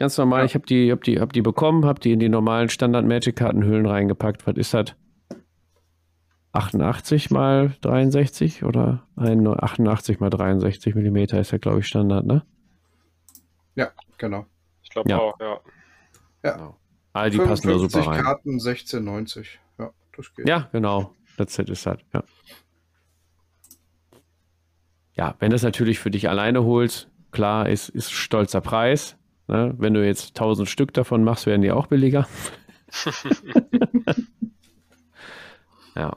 Ganz 0.00 0.16
normal. 0.16 0.40
Ja. 0.40 0.44
Ich 0.46 0.54
habe 0.54 0.64
die, 0.64 0.90
hab 0.90 1.04
die, 1.04 1.20
hab 1.20 1.34
die 1.34 1.42
bekommen, 1.42 1.84
habe 1.84 2.00
die 2.00 2.12
in 2.12 2.20
die 2.20 2.30
normalen 2.30 2.70
Standard-Magic-Karten-Hüllen 2.70 3.84
reingepackt. 3.84 4.46
Was 4.46 4.56
ist 4.56 4.72
das? 4.72 4.96
88 6.52 7.30
mal 7.30 7.76
63 7.82 8.64
oder 8.64 9.06
88 9.16 10.18
mal 10.18 10.30
63 10.30 10.94
Millimeter 10.94 11.38
ist 11.38 11.50
ja, 11.50 11.58
glaube 11.58 11.80
ich, 11.80 11.86
Standard, 11.86 12.24
ne? 12.24 12.46
Ja, 13.74 13.90
genau. 14.16 14.46
Ich 14.82 14.88
glaube 14.88 15.10
ja. 15.10 15.18
auch, 15.18 15.38
ja. 15.38 15.60
Ja. 16.42 16.52
Genau. 16.56 16.76
All 17.12 17.28
die 17.28 17.36
passen 17.36 17.68
da 17.68 17.78
super 17.78 18.06
rein. 18.06 18.22
Karten 18.22 18.56
16,90. 18.56 19.46
Ja, 19.78 19.90
das 20.16 20.34
geht. 20.34 20.48
Ja, 20.48 20.70
genau. 20.72 21.14
Das 21.36 21.58
ist 21.58 21.86
halt, 21.86 22.06
ja. 22.14 22.24
Ja, 25.12 25.34
wenn 25.40 25.50
das 25.50 25.62
natürlich 25.62 25.98
für 25.98 26.10
dich 26.10 26.30
alleine 26.30 26.64
holst, 26.64 27.10
klar, 27.32 27.68
ist, 27.68 27.90
ist 27.90 28.10
stolzer 28.10 28.62
Preis. 28.62 29.18
Ne? 29.50 29.74
Wenn 29.78 29.94
du 29.94 30.06
jetzt 30.06 30.28
1000 30.28 30.68
Stück 30.68 30.94
davon 30.94 31.24
machst, 31.24 31.44
werden 31.46 31.62
die 31.62 31.72
auch 31.72 31.88
billiger. 31.88 32.28
ja. 35.96 36.16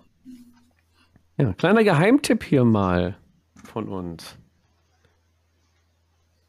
Ja, 1.37 1.53
kleiner 1.53 1.83
Geheimtipp 1.83 2.43
hier 2.43 2.63
mal 2.63 3.17
von 3.63 3.89
uns. 3.89 4.37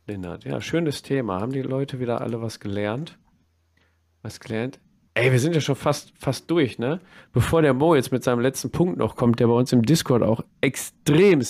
Lennart, 0.07 0.45
ja, 0.45 0.61
schönes 0.61 1.01
Thema. 1.01 1.41
Haben 1.41 1.53
die 1.53 1.63
Leute 1.63 2.01
wieder 2.01 2.21
alle 2.21 2.43
was 2.43 2.61
gelernt? 2.61 3.19
Was 4.21 4.39
gelernt? 4.39 4.79
Ey, 5.15 5.33
wir 5.33 5.41
sind 5.41 5.55
ja 5.55 5.63
schon 5.63 5.77
fast, 5.77 6.13
fast 6.19 6.51
durch, 6.51 6.79
ne? 6.79 7.01
Bevor 7.33 7.63
der 7.63 7.73
Mo 7.73 7.95
jetzt 7.95 8.13
mit 8.13 8.23
seinem 8.23 8.41
letzten 8.41 8.71
Punkt 8.71 8.99
noch 8.99 9.17
kommt, 9.17 9.41
der 9.41 9.47
bei 9.47 9.55
uns 9.55 9.73
im 9.73 9.81
Discord 9.81 10.23
auch 10.23 10.45
extrem 10.61 11.41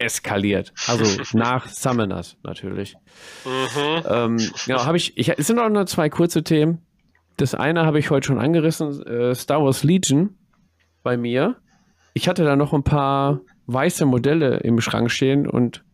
eskaliert. 0.00 0.72
Also 0.86 1.22
nach 1.36 1.68
Summoners 1.68 2.36
natürlich. 2.42 2.96
Mhm. 3.44 4.02
Ähm, 4.08 4.50
genau, 4.66 4.84
habe 4.84 4.96
ich, 4.96 5.16
ich, 5.16 5.28
es 5.38 5.46
sind 5.46 5.58
auch 5.58 5.68
noch 5.68 5.84
zwei 5.84 6.08
kurze 6.08 6.42
Themen. 6.42 6.78
Das 7.36 7.54
eine 7.54 7.86
habe 7.86 7.98
ich 7.98 8.10
heute 8.10 8.26
schon 8.26 8.38
angerissen, 8.38 9.02
äh, 9.06 9.34
Star 9.34 9.62
Wars 9.62 9.82
Legion 9.82 10.36
bei 11.02 11.16
mir. 11.16 11.56
Ich 12.12 12.28
hatte 12.28 12.44
da 12.44 12.56
noch 12.56 12.72
ein 12.72 12.82
paar 12.82 13.40
weiße 13.66 14.04
Modelle 14.04 14.58
im 14.58 14.80
Schrank 14.80 15.10
stehen 15.10 15.46
und 15.46 15.84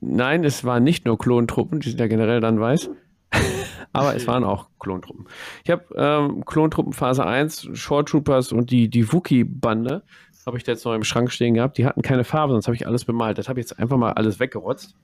nein, 0.00 0.44
es 0.44 0.64
waren 0.64 0.82
nicht 0.82 1.06
nur 1.06 1.18
Klontruppen, 1.18 1.80
die 1.80 1.90
sind 1.90 2.00
ja 2.00 2.08
generell 2.08 2.40
dann 2.40 2.60
weiß. 2.60 2.90
Aber 3.92 4.16
es 4.16 4.26
waren 4.26 4.42
auch 4.42 4.68
Klontruppen. 4.80 5.26
Ich 5.64 5.70
habe 5.70 5.84
ähm, 5.94 6.44
Klontruppen 6.44 6.92
Phase 6.92 7.24
1, 7.24 7.68
Short 7.74 8.08
Troopers 8.08 8.50
und 8.50 8.70
die, 8.70 8.88
die 8.90 9.12
Wookie-Bande 9.12 10.02
habe 10.46 10.56
ich 10.56 10.64
da 10.64 10.72
jetzt 10.72 10.84
noch 10.84 10.94
im 10.94 11.04
Schrank 11.04 11.30
stehen 11.30 11.54
gehabt. 11.54 11.78
Die 11.78 11.86
hatten 11.86 12.02
keine 12.02 12.24
Farbe, 12.24 12.52
sonst 12.52 12.66
habe 12.66 12.76
ich 12.76 12.86
alles 12.86 13.04
bemalt. 13.04 13.38
Das 13.38 13.48
habe 13.48 13.60
ich 13.60 13.64
jetzt 13.66 13.78
einfach 13.78 13.96
mal 13.96 14.12
alles 14.12 14.40
weggerotzt. 14.40 14.94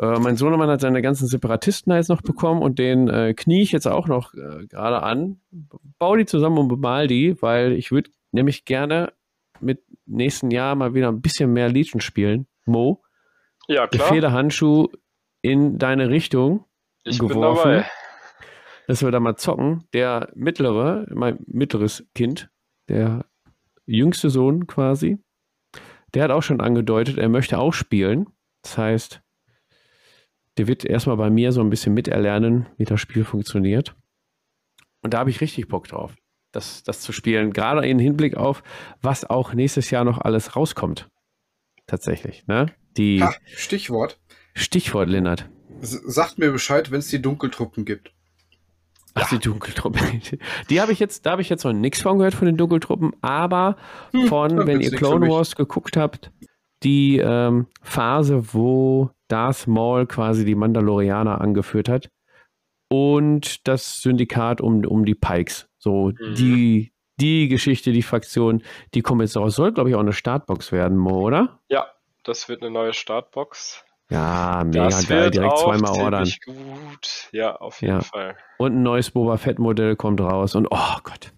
Äh, 0.00 0.18
mein 0.18 0.36
Sohnemann 0.36 0.70
hat 0.70 0.80
seine 0.80 1.02
ganzen 1.02 1.26
Separatisten 1.26 1.90
da 1.90 1.96
jetzt 1.96 2.08
noch 2.08 2.22
bekommen 2.22 2.62
und 2.62 2.78
den 2.78 3.08
äh, 3.08 3.34
knie 3.34 3.62
ich 3.62 3.72
jetzt 3.72 3.86
auch 3.86 4.08
noch 4.08 4.32
äh, 4.34 4.66
gerade 4.66 5.02
an. 5.02 5.40
Bau 5.98 6.16
die 6.16 6.26
zusammen 6.26 6.58
und 6.58 6.68
bemal 6.68 7.06
die, 7.06 7.40
weil 7.42 7.72
ich 7.72 7.90
würde 7.90 8.10
nämlich 8.32 8.64
gerne 8.64 9.12
mit 9.60 9.82
nächsten 10.06 10.50
Jahr 10.50 10.74
mal 10.74 10.94
wieder 10.94 11.08
ein 11.08 11.20
bisschen 11.20 11.52
mehr 11.52 11.68
Legion 11.68 12.00
spielen. 12.00 12.46
Mo. 12.64 13.02
Ja, 13.68 13.86
klar. 13.86 13.88
Der 13.90 14.14
Federhandschuh 14.14 14.88
in 15.42 15.78
deine 15.78 16.08
Richtung 16.08 16.64
ich 17.04 17.18
geworfen, 17.18 17.84
dass 18.86 19.02
wir 19.02 19.10
da 19.10 19.20
mal 19.20 19.36
zocken. 19.36 19.84
Der 19.92 20.30
mittlere, 20.34 21.06
mein 21.10 21.38
mittleres 21.46 22.06
Kind, 22.14 22.50
der 22.88 23.26
jüngste 23.96 24.30
Sohn 24.30 24.66
quasi, 24.66 25.18
der 26.14 26.24
hat 26.24 26.30
auch 26.30 26.42
schon 26.42 26.60
angedeutet, 26.60 27.18
er 27.18 27.28
möchte 27.28 27.58
auch 27.58 27.72
spielen. 27.72 28.26
Das 28.62 28.78
heißt, 28.78 29.22
der 30.56 30.66
wird 30.66 30.84
erstmal 30.84 31.16
bei 31.16 31.30
mir 31.30 31.52
so 31.52 31.60
ein 31.60 31.70
bisschen 31.70 31.94
miterlernen, 31.94 32.66
wie 32.76 32.84
das 32.84 33.00
Spiel 33.00 33.24
funktioniert. 33.24 33.96
Und 35.02 35.14
da 35.14 35.18
habe 35.18 35.30
ich 35.30 35.40
richtig 35.40 35.68
Bock 35.68 35.88
drauf, 35.88 36.14
das, 36.52 36.82
das 36.82 37.00
zu 37.00 37.12
spielen. 37.12 37.52
Gerade 37.52 37.86
im 37.88 37.98
Hinblick 37.98 38.36
auf, 38.36 38.62
was 39.00 39.24
auch 39.24 39.54
nächstes 39.54 39.90
Jahr 39.90 40.04
noch 40.04 40.18
alles 40.18 40.56
rauskommt. 40.56 41.08
Tatsächlich. 41.86 42.46
Ne? 42.46 42.66
Die 42.96 43.22
ha, 43.22 43.34
Stichwort. 43.46 44.20
Stichwort, 44.54 45.08
Lennart. 45.08 45.48
Sagt 45.80 46.38
mir 46.38 46.52
Bescheid, 46.52 46.90
wenn 46.90 46.98
es 46.98 47.08
die 47.08 47.22
Dunkeltruppen 47.22 47.84
gibt. 47.84 48.12
Ach, 49.14 49.30
ja. 49.30 49.38
die 49.38 49.42
Dunkeltruppen. 49.42 50.22
Die 50.70 50.80
habe 50.80 50.92
ich 50.92 51.00
jetzt, 51.00 51.26
da 51.26 51.32
habe 51.32 51.42
ich 51.42 51.48
jetzt 51.48 51.64
noch 51.64 51.72
nichts 51.72 52.00
von 52.00 52.18
gehört 52.18 52.34
von 52.34 52.46
den 52.46 52.56
Dunkeltruppen, 52.56 53.12
aber 53.20 53.76
hm, 54.12 54.26
von, 54.28 54.66
wenn 54.66 54.80
ihr 54.80 54.90
Clone 54.92 55.28
Wars 55.28 55.56
geguckt 55.56 55.96
habt, 55.96 56.30
die 56.82 57.18
ähm, 57.18 57.66
Phase, 57.82 58.54
wo 58.54 59.10
Darth 59.28 59.66
Maul 59.66 60.06
quasi 60.06 60.44
die 60.44 60.54
Mandalorianer 60.54 61.40
angeführt 61.40 61.88
hat 61.88 62.10
und 62.88 63.66
das 63.68 64.02
Syndikat 64.02 64.60
um, 64.60 64.84
um 64.84 65.04
die 65.04 65.14
Pikes. 65.14 65.68
So 65.78 66.08
mhm. 66.08 66.34
die, 66.36 66.92
die 67.20 67.48
Geschichte, 67.48 67.92
die 67.92 68.02
Fraktion, 68.02 68.62
die 68.94 69.02
kommt 69.02 69.22
jetzt 69.22 69.36
raus. 69.36 69.54
Soll, 69.54 69.72
glaube 69.72 69.90
ich, 69.90 69.96
auch 69.96 70.00
eine 70.00 70.12
Startbox 70.12 70.72
werden, 70.72 70.96
Mo, 70.96 71.20
oder? 71.20 71.60
Ja, 71.68 71.86
das 72.24 72.48
wird 72.48 72.62
eine 72.62 72.70
neue 72.70 72.92
Startbox. 72.92 73.84
Ja, 74.10 74.64
mega 74.66 74.86
das 74.86 75.06
geil. 75.06 75.30
Direkt 75.30 75.58
zweimal 75.58 75.98
ordern. 75.98 76.28
gut. 76.44 77.28
Ja, 77.32 77.54
auf 77.56 77.80
jeden 77.80 77.94
ja. 77.94 78.00
Fall. 78.00 78.36
Und 78.58 78.74
ein 78.74 78.82
neues 78.82 79.10
Boba 79.12 79.36
Fett 79.36 79.58
Modell 79.58 79.94
kommt 79.96 80.20
raus. 80.20 80.54
Und 80.56 80.66
oh 80.70 80.96
Gott. 81.04 81.32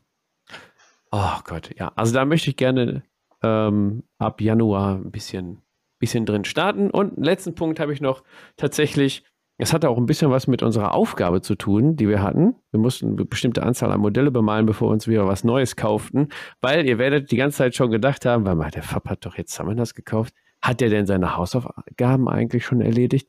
Oh 1.11 1.39
Gott. 1.45 1.71
Ja, 1.79 1.93
also 1.95 2.15
da 2.15 2.25
möchte 2.25 2.49
ich 2.49 2.57
gerne 2.57 3.03
ähm, 3.43 4.05
ab 4.19 4.41
Januar 4.41 4.97
ein 4.97 5.11
bisschen, 5.11 5.61
bisschen 5.99 6.25
drin 6.25 6.45
starten. 6.45 6.91
Und 6.91 7.17
einen 7.17 7.25
letzten 7.25 7.55
Punkt 7.55 7.79
habe 7.79 7.93
ich 7.93 8.01
noch 8.01 8.25
tatsächlich. 8.57 9.25
Es 9.59 9.75
hatte 9.75 9.91
auch 9.91 9.99
ein 9.99 10.07
bisschen 10.07 10.31
was 10.31 10.47
mit 10.49 10.63
unserer 10.63 10.95
Aufgabe 10.95 11.43
zu 11.43 11.55
tun, 11.55 11.95
die 11.95 12.09
wir 12.09 12.23
hatten. 12.23 12.57
Wir 12.71 12.81
mussten 12.81 13.13
eine 13.13 13.25
bestimmte 13.27 13.63
Anzahl 13.63 13.93
an 13.93 14.01
Modelle 14.01 14.31
bemalen, 14.31 14.65
bevor 14.65 14.89
wir 14.89 14.93
uns 14.93 15.07
wieder 15.07 15.29
was 15.29 15.45
Neues 15.45 15.77
kauften. 15.77 16.31
Weil 16.63 16.87
ihr 16.87 16.97
werdet 16.99 17.31
die 17.31 17.37
ganze 17.37 17.59
Zeit 17.59 17.77
schon 17.77 17.91
gedacht 17.91 18.25
haben, 18.25 18.47
weil 18.47 18.55
mal, 18.55 18.71
der 18.71 18.83
Fab 18.83 19.09
hat 19.11 19.27
doch 19.27 19.37
jetzt 19.37 19.53
Summoners 19.53 19.93
gekauft. 19.93 20.35
Hat 20.63 20.81
der 20.81 20.91
denn 20.91 21.07
seine 21.07 21.37
Hausaufgaben 21.37 22.29
eigentlich 22.29 22.65
schon 22.65 22.81
erledigt? 22.81 23.29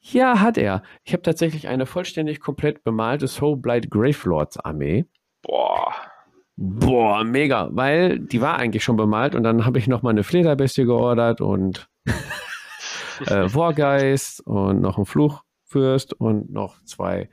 Ja, 0.00 0.40
hat 0.40 0.56
er. 0.56 0.82
Ich 1.04 1.12
habe 1.12 1.22
tatsächlich 1.22 1.68
eine 1.68 1.84
vollständig 1.84 2.40
komplett 2.40 2.84
bemalte 2.84 3.28
Soulblight 3.28 3.90
Gravelords 3.90 4.56
Armee. 4.58 5.04
Boah. 5.42 5.92
Boah, 6.56 7.24
mega, 7.24 7.68
weil 7.72 8.18
die 8.18 8.40
war 8.40 8.56
eigentlich 8.58 8.84
schon 8.84 8.96
bemalt 8.96 9.34
und 9.34 9.42
dann 9.44 9.64
habe 9.64 9.78
ich 9.78 9.88
noch 9.88 10.02
mal 10.02 10.10
eine 10.10 10.24
Flederbestie 10.24 10.84
geordert 10.84 11.40
und 11.40 11.88
äh, 12.06 12.10
Wargeist 13.54 14.46
und 14.46 14.80
noch 14.82 14.96
einen 14.98 15.06
Fluchfürst 15.06 16.12
und 16.14 16.50
noch 16.50 16.82
zwei 16.84 17.30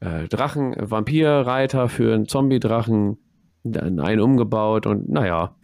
äh, 0.00 0.28
Drachen, 0.28 0.74
Vampirreiter 0.78 1.88
für 1.90 2.14
einen 2.14 2.26
Zombie-Drachen, 2.26 3.18
einen 3.64 4.20
umgebaut 4.20 4.86
und 4.86 5.08
naja, 5.10 5.56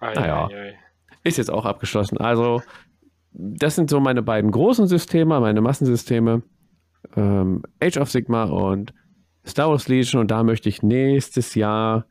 Ei, 0.00 0.14
Naja. 0.14 0.46
ei, 0.48 0.54
ei. 0.70 0.74
Ist 1.24 1.38
jetzt 1.38 1.50
auch 1.50 1.64
abgeschlossen. 1.64 2.18
Also, 2.18 2.62
das 3.32 3.74
sind 3.74 3.90
so 3.90 3.98
meine 3.98 4.22
beiden 4.22 4.50
großen 4.50 4.86
Systeme, 4.86 5.40
meine 5.40 5.60
Massensysteme. 5.60 6.42
Ähm, 7.16 7.62
Age 7.80 7.96
of 7.98 8.10
Sigma 8.10 8.44
und 8.44 8.94
Star 9.44 9.70
Wars 9.70 9.88
Legion. 9.88 10.20
Und 10.20 10.30
da 10.30 10.42
möchte 10.44 10.68
ich 10.68 10.82
nächstes 10.82 11.54
Jahr, 11.54 12.06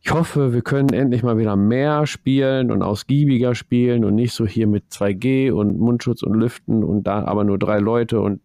ich 0.00 0.12
hoffe, 0.12 0.52
wir 0.52 0.62
können 0.62 0.92
endlich 0.92 1.22
mal 1.22 1.38
wieder 1.38 1.56
mehr 1.56 2.06
spielen 2.06 2.70
und 2.70 2.82
ausgiebiger 2.82 3.54
spielen 3.54 4.04
und 4.04 4.14
nicht 4.14 4.32
so 4.32 4.46
hier 4.46 4.66
mit 4.66 4.92
2G 4.92 5.50
und 5.50 5.78
Mundschutz 5.78 6.22
und 6.22 6.34
Lüften 6.34 6.84
und 6.84 7.04
da 7.04 7.24
aber 7.24 7.42
nur 7.44 7.58
drei 7.58 7.78
Leute 7.78 8.20
und 8.20 8.40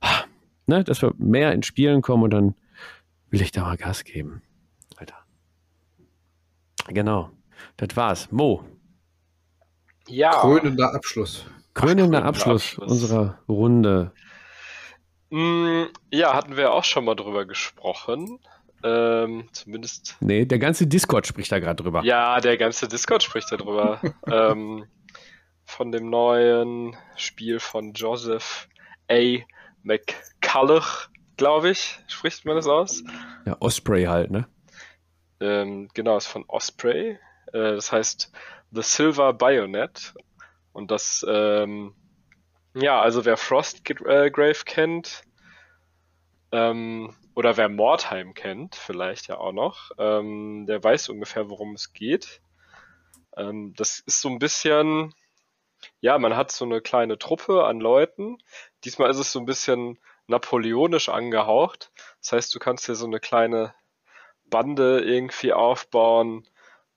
ah, 0.00 0.24
ne, 0.66 0.82
dass 0.82 1.02
wir 1.02 1.14
mehr 1.18 1.52
ins 1.52 1.66
Spielen 1.66 2.02
kommen 2.02 2.24
und 2.24 2.30
dann 2.30 2.54
will 3.30 3.40
ich 3.40 3.52
da 3.52 3.62
mal 3.62 3.76
Gas 3.76 4.02
geben. 4.04 4.42
Alter. 4.96 5.16
Genau. 6.88 7.30
Das 7.76 7.96
war's. 7.96 8.32
Mo, 8.32 8.64
Ja. 10.08 10.30
Krönender 10.40 10.94
Abschluss. 10.94 11.46
Krönender 11.74 12.04
krönender 12.04 12.24
Abschluss, 12.24 12.78
Abschluss. 12.78 12.90
unserer 12.90 13.38
Runde. 13.48 14.12
Mm, 15.30 15.84
ja, 16.10 16.34
hatten 16.34 16.56
wir 16.56 16.72
auch 16.72 16.84
schon 16.84 17.04
mal 17.04 17.14
drüber 17.14 17.44
gesprochen. 17.44 18.40
Ähm, 18.82 19.48
zumindest. 19.52 20.16
Nee, 20.20 20.44
der 20.44 20.58
ganze 20.58 20.86
Discord 20.86 21.26
spricht 21.26 21.50
da 21.50 21.58
gerade 21.58 21.82
drüber. 21.82 22.02
Ja, 22.04 22.40
der 22.40 22.56
ganze 22.56 22.88
Discord 22.88 23.22
spricht 23.22 23.50
darüber. 23.50 24.00
ähm, 24.26 24.86
von 25.64 25.92
dem 25.92 26.08
neuen 26.08 26.96
Spiel 27.16 27.60
von 27.60 27.92
Joseph 27.92 28.68
A. 29.10 29.38
McCulloch, 29.82 31.08
glaube 31.36 31.70
ich, 31.70 31.98
spricht 32.08 32.44
man 32.44 32.56
das 32.56 32.66
aus. 32.66 33.02
Ja, 33.46 33.56
Osprey 33.60 34.04
halt, 34.04 34.30
ne? 34.30 34.46
Ähm, 35.40 35.88
genau, 35.94 36.16
ist 36.16 36.26
von 36.26 36.44
Osprey. 36.48 37.18
Äh, 37.52 37.74
das 37.74 37.92
heißt 37.92 38.32
The 38.70 38.82
Silver 38.82 39.32
Bayonet. 39.32 40.14
Und 40.72 40.90
das, 40.90 41.24
ähm, 41.28 41.94
ja, 42.74 43.00
also 43.00 43.24
wer 43.24 43.36
Frostgrave 43.36 44.64
kennt, 44.64 45.22
ähm, 46.52 47.14
oder 47.34 47.56
wer 47.56 47.68
Mordheim 47.68 48.34
kennt, 48.34 48.74
vielleicht 48.74 49.28
ja 49.28 49.38
auch 49.38 49.52
noch, 49.52 49.90
ähm, 49.98 50.66
der 50.66 50.82
weiß 50.82 51.08
ungefähr, 51.10 51.50
worum 51.50 51.74
es 51.74 51.92
geht. 51.92 52.40
Ähm, 53.36 53.74
das 53.76 54.00
ist 54.00 54.20
so 54.20 54.28
ein 54.28 54.38
bisschen, 54.38 55.14
ja, 56.00 56.18
man 56.18 56.36
hat 56.36 56.50
so 56.50 56.64
eine 56.64 56.80
kleine 56.80 57.18
Truppe 57.18 57.64
an 57.64 57.80
Leuten. 57.80 58.38
Diesmal 58.84 59.10
ist 59.10 59.18
es 59.18 59.32
so 59.32 59.38
ein 59.38 59.46
bisschen 59.46 59.98
napoleonisch 60.26 61.08
angehaucht. 61.08 61.92
Das 62.20 62.32
heißt, 62.32 62.54
du 62.54 62.58
kannst 62.58 62.88
dir 62.88 62.94
so 62.94 63.06
eine 63.06 63.20
kleine 63.20 63.74
Bande 64.46 65.00
irgendwie 65.00 65.52
aufbauen 65.52 66.46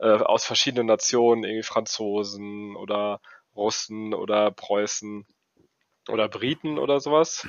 äh, 0.01 0.17
aus 0.17 0.45
verschiedenen 0.45 0.87
Nationen, 0.87 1.43
irgendwie 1.43 1.63
Franzosen 1.63 2.75
oder 2.75 3.21
Russen 3.55 4.13
oder 4.13 4.51
Preußen 4.51 5.25
oder 6.09 6.27
Briten 6.27 6.79
oder 6.79 6.99
sowas. 6.99 7.47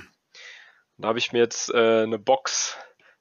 Da 0.99 1.09
habe 1.09 1.19
ich 1.19 1.33
mir 1.33 1.39
jetzt 1.39 1.73
äh, 1.73 2.03
eine 2.03 2.19
Box 2.19 2.79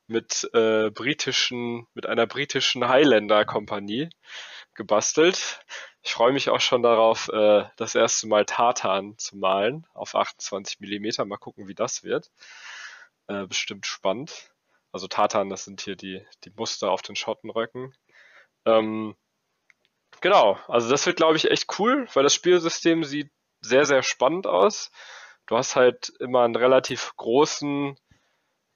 mit 0.08 0.50
äh, 0.54 0.90
britischen, 0.92 1.88
mit 1.94 2.06
einer 2.06 2.28
britischen 2.28 2.88
Highlander-Kompanie 2.88 4.10
gebastelt. 4.76 5.64
Ich 6.04 6.14
freue 6.14 6.34
mich 6.34 6.50
auch 6.50 6.60
schon 6.60 6.84
darauf, 6.84 7.30
äh, 7.30 7.64
das 7.78 7.96
erste 7.96 8.28
Mal 8.28 8.46
Tartan 8.46 9.18
zu 9.18 9.38
malen 9.38 9.88
auf 9.94 10.16
28 10.16 10.80
Millimeter. 10.82 11.24
Mal 11.26 11.38
gucken, 11.38 11.68
wie 11.68 11.76
das 11.76 12.04
wird. 12.04 12.30
Äh, 13.28 13.46
bestimmt 13.48 13.86
spannend. 13.86 14.52
Also 14.92 15.08
Tartan, 15.08 15.50
das 15.50 15.64
sind 15.64 15.80
hier 15.82 15.96
die, 15.96 16.26
die 16.44 16.52
Muster 16.52 16.92
auf 16.92 17.02
den 17.02 17.16
Schottenröcken. 17.16 17.96
Ähm, 18.66 19.16
genau, 20.22 20.58
also 20.68 20.90
das 20.90 21.06
wird, 21.06 21.18
glaube 21.18 21.38
ich, 21.38 21.52
echt 21.52 21.80
cool, 21.80 22.08
weil 22.14 22.24
das 22.24 22.34
Spielsystem 22.34 23.04
sieht 23.04 23.32
sehr, 23.62 23.86
sehr 23.86 24.04
spannend 24.04 24.48
aus. 24.48 24.92
Du 25.46 25.58
hast 25.58 25.76
halt 25.76 26.10
immer 26.20 26.44
einen 26.44 26.56
relativ 26.56 27.14
großen 27.18 27.98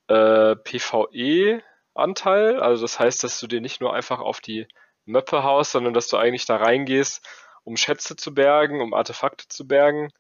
äh, 0.08 0.56
PvE-Anteil. 0.56 2.60
Also 2.60 2.84
das 2.84 3.00
heißt, 3.00 3.24
dass 3.24 3.40
du 3.40 3.48
dir 3.48 3.62
nicht 3.62 3.82
nur 3.82 3.94
einfach 3.94 4.20
auf 4.20 4.42
die 4.42 4.68
Möppe 5.06 5.44
haust, 5.44 5.72
sondern 5.72 5.94
dass 5.94 6.10
du 6.10 6.18
eigentlich 6.18 6.46
da 6.46 6.58
reingehst, 6.58 7.26
um 7.64 7.78
Schätze 7.78 8.16
zu 8.16 8.34
bergen, 8.34 8.82
um 8.82 8.94
Artefakte 8.94 9.48
zu 9.48 9.68
bergen 9.68 10.12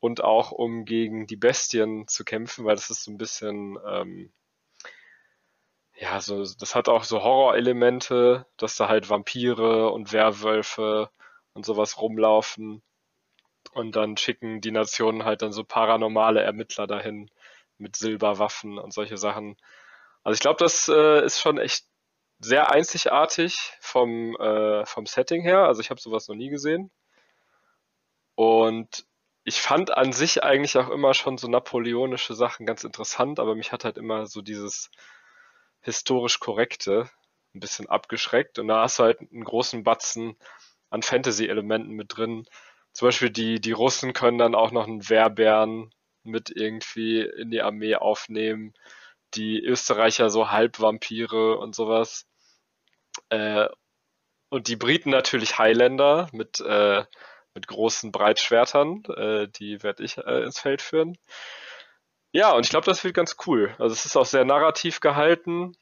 und 0.00 0.22
auch 0.22 0.52
um 0.52 0.84
gegen 0.84 1.26
die 1.26 1.36
Bestien 1.36 2.06
zu 2.08 2.24
kämpfen, 2.24 2.64
weil 2.64 2.76
das 2.76 2.90
ist 2.90 3.04
so 3.04 3.10
ein 3.10 3.18
bisschen, 3.18 3.78
ähm, 3.86 4.32
ja, 6.00 6.18
so, 6.20 6.42
das 6.42 6.74
hat 6.74 6.88
auch 6.88 7.04
so 7.04 7.22
Horrorelemente, 7.22 8.46
dass 8.56 8.76
da 8.76 8.88
halt 8.88 9.10
Vampire 9.10 9.90
und 9.92 10.12
Werwölfe 10.12 11.10
und 11.52 11.66
sowas 11.66 12.00
rumlaufen. 12.00 12.82
Und 13.74 13.96
dann 13.96 14.16
schicken 14.16 14.62
die 14.62 14.70
Nationen 14.70 15.24
halt 15.24 15.42
dann 15.42 15.52
so 15.52 15.62
paranormale 15.62 16.40
Ermittler 16.42 16.86
dahin 16.86 17.30
mit 17.78 17.96
Silberwaffen 17.96 18.78
und 18.78 18.94
solche 18.94 19.18
Sachen. 19.18 19.56
Also 20.24 20.34
ich 20.34 20.40
glaube, 20.40 20.58
das 20.58 20.88
äh, 20.88 21.24
ist 21.24 21.40
schon 21.40 21.58
echt 21.58 21.84
sehr 22.38 22.72
einzigartig 22.72 23.74
vom, 23.80 24.36
äh, 24.36 24.86
vom 24.86 25.04
Setting 25.06 25.42
her. 25.42 25.66
Also 25.66 25.82
ich 25.82 25.90
habe 25.90 26.00
sowas 26.00 26.28
noch 26.28 26.36
nie 26.36 26.48
gesehen. 26.48 26.90
Und 28.36 29.04
ich 29.44 29.60
fand 29.60 29.90
an 29.96 30.12
sich 30.12 30.42
eigentlich 30.44 30.78
auch 30.78 30.88
immer 30.88 31.12
schon 31.12 31.36
so 31.36 31.46
napoleonische 31.48 32.34
Sachen 32.34 32.64
ganz 32.64 32.84
interessant, 32.84 33.38
aber 33.38 33.54
mich 33.54 33.72
hat 33.72 33.84
halt 33.84 33.98
immer 33.98 34.26
so 34.26 34.40
dieses 34.40 34.90
historisch 35.80 36.40
korrekte 36.40 37.10
ein 37.54 37.60
bisschen 37.60 37.88
abgeschreckt. 37.88 38.58
Und 38.58 38.68
da 38.68 38.82
hast 38.82 38.98
du 38.98 39.04
halt 39.04 39.20
einen 39.20 39.44
großen 39.44 39.82
Batzen 39.84 40.36
an 40.90 41.02
Fantasy-Elementen 41.02 41.92
mit 41.92 42.16
drin. 42.16 42.46
Zum 42.92 43.08
Beispiel 43.08 43.30
die, 43.30 43.60
die 43.60 43.72
Russen 43.72 44.12
können 44.12 44.38
dann 44.38 44.54
auch 44.54 44.72
noch 44.72 44.86
einen 44.86 45.08
Wehrbären 45.08 45.92
mit 46.22 46.50
irgendwie 46.50 47.20
in 47.20 47.50
die 47.50 47.62
Armee 47.62 47.96
aufnehmen. 47.96 48.74
Die 49.34 49.62
Österreicher 49.62 50.30
so 50.30 50.50
Halbvampire 50.50 51.58
und 51.58 51.74
sowas. 51.74 52.26
Äh, 53.30 53.68
und 54.48 54.66
die 54.66 54.76
Briten 54.76 55.10
natürlich 55.10 55.58
Highlander 55.58 56.28
mit, 56.32 56.60
äh, 56.60 57.04
mit 57.54 57.68
großen 57.68 58.10
Breitschwertern. 58.10 59.04
Äh, 59.16 59.48
die 59.48 59.82
werde 59.82 60.02
ich 60.02 60.18
äh, 60.18 60.42
ins 60.42 60.58
Feld 60.58 60.82
führen. 60.82 61.16
Ja, 62.32 62.52
und 62.52 62.64
ich 62.64 62.70
glaube, 62.70 62.86
das 62.86 63.02
wird 63.02 63.14
ganz 63.14 63.36
cool. 63.46 63.74
Also 63.78 63.92
es 63.92 64.04
ist 64.06 64.16
auch 64.16 64.26
sehr 64.26 64.44
narrativ 64.44 65.00
gehalten. 65.00 65.76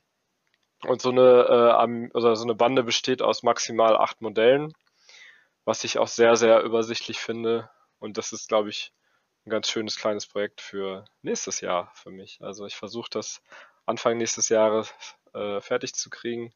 Und 0.85 1.03
so 1.03 1.11
eine, 1.11 1.21
äh, 1.21 2.11
oder 2.15 2.37
so 2.37 2.45
eine 2.45 2.55
Bande 2.55 2.85
besteht 2.85 3.21
aus 3.21 3.43
maximal 3.43 3.97
acht 3.97 4.21
Modellen, 4.21 4.73
was 5.65 5.83
ich 5.85 5.99
auch 5.99 6.07
sehr, 6.07 6.37
sehr 6.37 6.63
übersichtlich 6.63 7.19
finde. 7.19 7.69
Und 7.99 8.17
das 8.17 8.33
ist, 8.33 8.49
glaube 8.49 8.69
ich, 8.71 8.93
ein 9.45 9.51
ganz 9.51 9.69
schönes 9.69 9.97
kleines 9.97 10.27
Projekt 10.27 10.61
für 10.61 11.05
nächstes 11.23 11.61
Jahr 11.61 11.91
für 11.95 12.11
mich. 12.11 12.39
Also 12.41 12.65
ich 12.65 12.77
versuche 12.77 13.11
das 13.11 13.43
Anfang 13.87 14.19
nächstes 14.19 14.51
Jahres 14.51 14.95
äh, 15.35 15.61
fertig 15.61 15.95
zu 15.95 16.11
kriegen, 16.11 16.55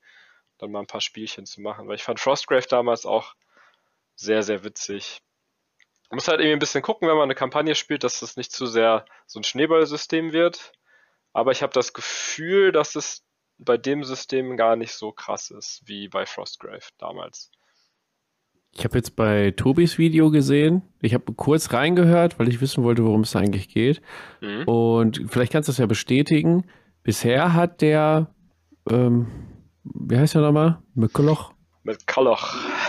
dann 0.59 0.71
mal 0.71 0.81
ein 0.81 0.87
paar 0.87 1.01
Spielchen 1.01 1.47
zu 1.47 1.61
machen. 1.61 1.89
Weil 1.89 1.97
ich 1.97 2.05
fand 2.05 2.21
Frostgrave 2.21 2.67
damals 2.69 3.07
auch 3.07 3.35
sehr, 4.15 4.43
sehr 4.45 4.63
witzig. 4.63 5.21
Man 6.13 6.19
muss 6.19 6.29
halt 6.29 6.41
irgendwie 6.41 6.57
ein 6.57 6.59
bisschen 6.59 6.83
gucken, 6.83 7.09
wenn 7.09 7.17
man 7.17 7.25
eine 7.25 7.35
Kampagne 7.35 7.75
spielt, 7.75 8.05
dass 8.05 8.21
das 8.21 8.37
nicht 8.37 8.53
zu 8.53 8.67
sehr 8.67 9.07
so 9.27 9.41
ein 9.41 9.45
Schneeballsystem 9.45 10.35
wird. 10.35 10.73
Aber 11.33 11.53
ich 11.53 11.63
habe 11.63 11.73
das 11.73 11.95
Gefühl, 11.95 12.71
dass 12.71 12.97
es 12.97 13.25
bei 13.57 13.79
dem 13.79 14.05
System 14.05 14.59
gar 14.59 14.77
nicht 14.77 14.93
so 14.93 15.11
krass 15.11 15.51
ist 15.51 15.81
wie 15.87 16.09
bei 16.09 16.27
Frostgrave 16.27 16.85
damals. 16.99 17.51
Ich 18.73 18.85
habe 18.85 18.99
jetzt 18.99 19.17
bei 19.17 19.53
Tobis 19.53 19.97
Video 19.97 20.31
gesehen. 20.31 20.83
Ich 21.01 21.15
habe 21.15 21.33
kurz 21.33 21.73
reingehört, 21.73 22.39
weil 22.39 22.51
ich 22.51 22.61
wissen 22.61 22.85
wollte, 22.85 23.07
worum 23.07 23.23
es 23.23 23.35
eigentlich 23.35 23.71
geht. 23.71 24.03
Mhm. 24.43 24.65
Und 24.69 25.23
vielleicht 25.29 25.53
kannst 25.53 25.71
du 25.71 25.73
das 25.73 25.79
ja 25.79 25.87
bestätigen. 25.87 26.71
Bisher 27.03 27.55
hat 27.55 27.81
der, 27.81 28.35
ähm, 28.91 29.29
wie 29.83 30.19
heißt 30.19 30.35
der 30.35 30.43
nochmal? 30.43 30.83
Mückeloch? 30.95 31.55
Mit 31.85 32.07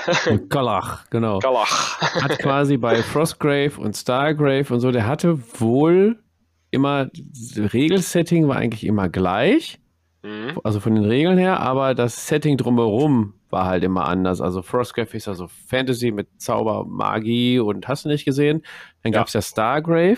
Kalach. 0.06 0.32
Mit 0.32 0.50
Kalach, 0.50 1.10
genau. 1.10 1.40
Kalach. 1.40 2.02
Hat 2.02 2.40
quasi 2.40 2.78
bei 2.78 3.02
Frostgrave 3.04 3.80
und 3.80 3.96
Stargrave 3.96 4.74
und 4.74 4.80
so, 4.80 4.92
der 4.92 5.08
hatte 5.08 5.40
wohl 5.60 6.20
immer, 6.72 7.06
das 7.14 7.74
Regelsetting 7.74 8.48
war 8.48 8.58
eigentlich 8.58 8.86
immer 8.86 9.10
gleich, 9.10 9.80
Mhm. 10.26 10.58
also 10.64 10.80
von 10.80 10.96
den 10.96 11.04
Regeln 11.04 11.38
her, 11.38 11.60
aber 11.60 11.94
das 11.96 12.28
Setting 12.28 12.56
drumherum 12.56 13.34
war 13.50 13.66
halt 13.66 13.84
immer 13.84 14.08
anders. 14.08 14.40
Also 14.40 14.62
Frostgrave 14.62 15.18
ist 15.18 15.28
ja 15.28 15.34
so 15.34 15.48
Fantasy 15.68 16.12
mit 16.12 16.28
Zauber, 16.42 16.86
Magie 16.88 17.60
und 17.60 17.88
hast 17.90 18.06
du 18.06 18.10
nicht 18.10 18.24
gesehen. 18.24 18.62
Dann 19.04 19.12
Ja. 19.12 19.20
gab 19.20 19.28
es 19.28 19.34
ja 19.34 19.42
Stargrave. 19.42 20.18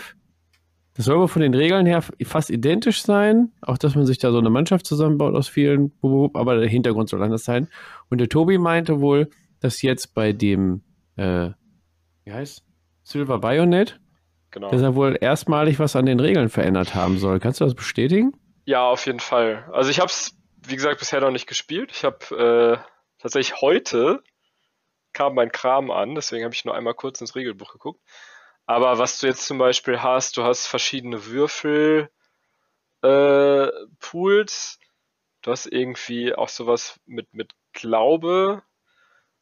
Das 0.94 1.04
soll 1.06 1.18
wohl 1.18 1.28
von 1.28 1.42
den 1.42 1.52
Regeln 1.54 1.84
her 1.86 2.02
fast 2.24 2.50
identisch 2.50 3.02
sein. 3.02 3.50
Auch, 3.60 3.76
dass 3.78 3.96
man 3.96 4.06
sich 4.06 4.18
da 4.18 4.30
so 4.30 4.38
eine 4.38 4.48
Mannschaft 4.48 4.86
zusammenbaut 4.86 5.34
aus 5.34 5.48
vielen, 5.48 5.92
aber 6.32 6.56
der 6.56 6.68
Hintergrund 6.68 7.08
soll 7.10 7.22
anders 7.22 7.44
sein. 7.44 7.68
Und 8.08 8.18
der 8.18 8.28
Tobi 8.28 8.56
meinte 8.58 9.00
wohl, 9.00 9.28
dass 9.66 9.82
jetzt 9.82 10.14
bei 10.14 10.32
dem, 10.32 10.82
äh, 11.16 11.50
wie 12.24 12.32
heißt 12.32 12.64
Silver 13.02 13.38
Bayonet, 13.38 14.00
Genau. 14.52 14.70
dass 14.70 14.80
er 14.80 14.94
wohl 14.94 15.18
erstmalig 15.20 15.78
was 15.78 15.96
an 15.96 16.06
den 16.06 16.20
Regeln 16.20 16.48
verändert 16.48 16.94
haben 16.94 17.18
soll. 17.18 17.40
Kannst 17.40 17.60
du 17.60 17.64
das 17.64 17.74
bestätigen? 17.74 18.32
Ja, 18.64 18.88
auf 18.88 19.04
jeden 19.06 19.20
Fall. 19.20 19.68
Also 19.72 19.90
ich 19.90 19.98
habe 20.00 20.08
es, 20.08 20.34
wie 20.66 20.76
gesagt, 20.76 20.98
bisher 20.98 21.20
noch 21.20 21.30
nicht 21.30 21.46
gespielt. 21.46 21.90
Ich 21.92 22.04
habe 22.04 22.78
äh, 22.80 22.88
tatsächlich 23.18 23.60
heute 23.60 24.22
kam 25.12 25.34
mein 25.34 25.50
Kram 25.52 25.90
an, 25.90 26.14
deswegen 26.14 26.44
habe 26.44 26.54
ich 26.54 26.64
nur 26.64 26.74
einmal 26.74 26.94
kurz 26.94 27.20
ins 27.20 27.34
Regelbuch 27.34 27.72
geguckt. 27.72 28.00
Aber 28.66 28.98
was 28.98 29.18
du 29.18 29.26
jetzt 29.26 29.46
zum 29.46 29.58
Beispiel 29.58 30.02
hast, 30.02 30.36
du 30.36 30.42
hast 30.44 30.66
verschiedene 30.66 31.26
Würfel 31.26 32.08
äh, 33.02 33.68
Pools. 33.98 34.78
Du 35.42 35.50
hast 35.52 35.66
irgendwie 35.66 36.34
auch 36.34 36.48
sowas 36.48 36.98
mit, 37.06 37.32
mit 37.34 37.52
Glaube. 37.72 38.62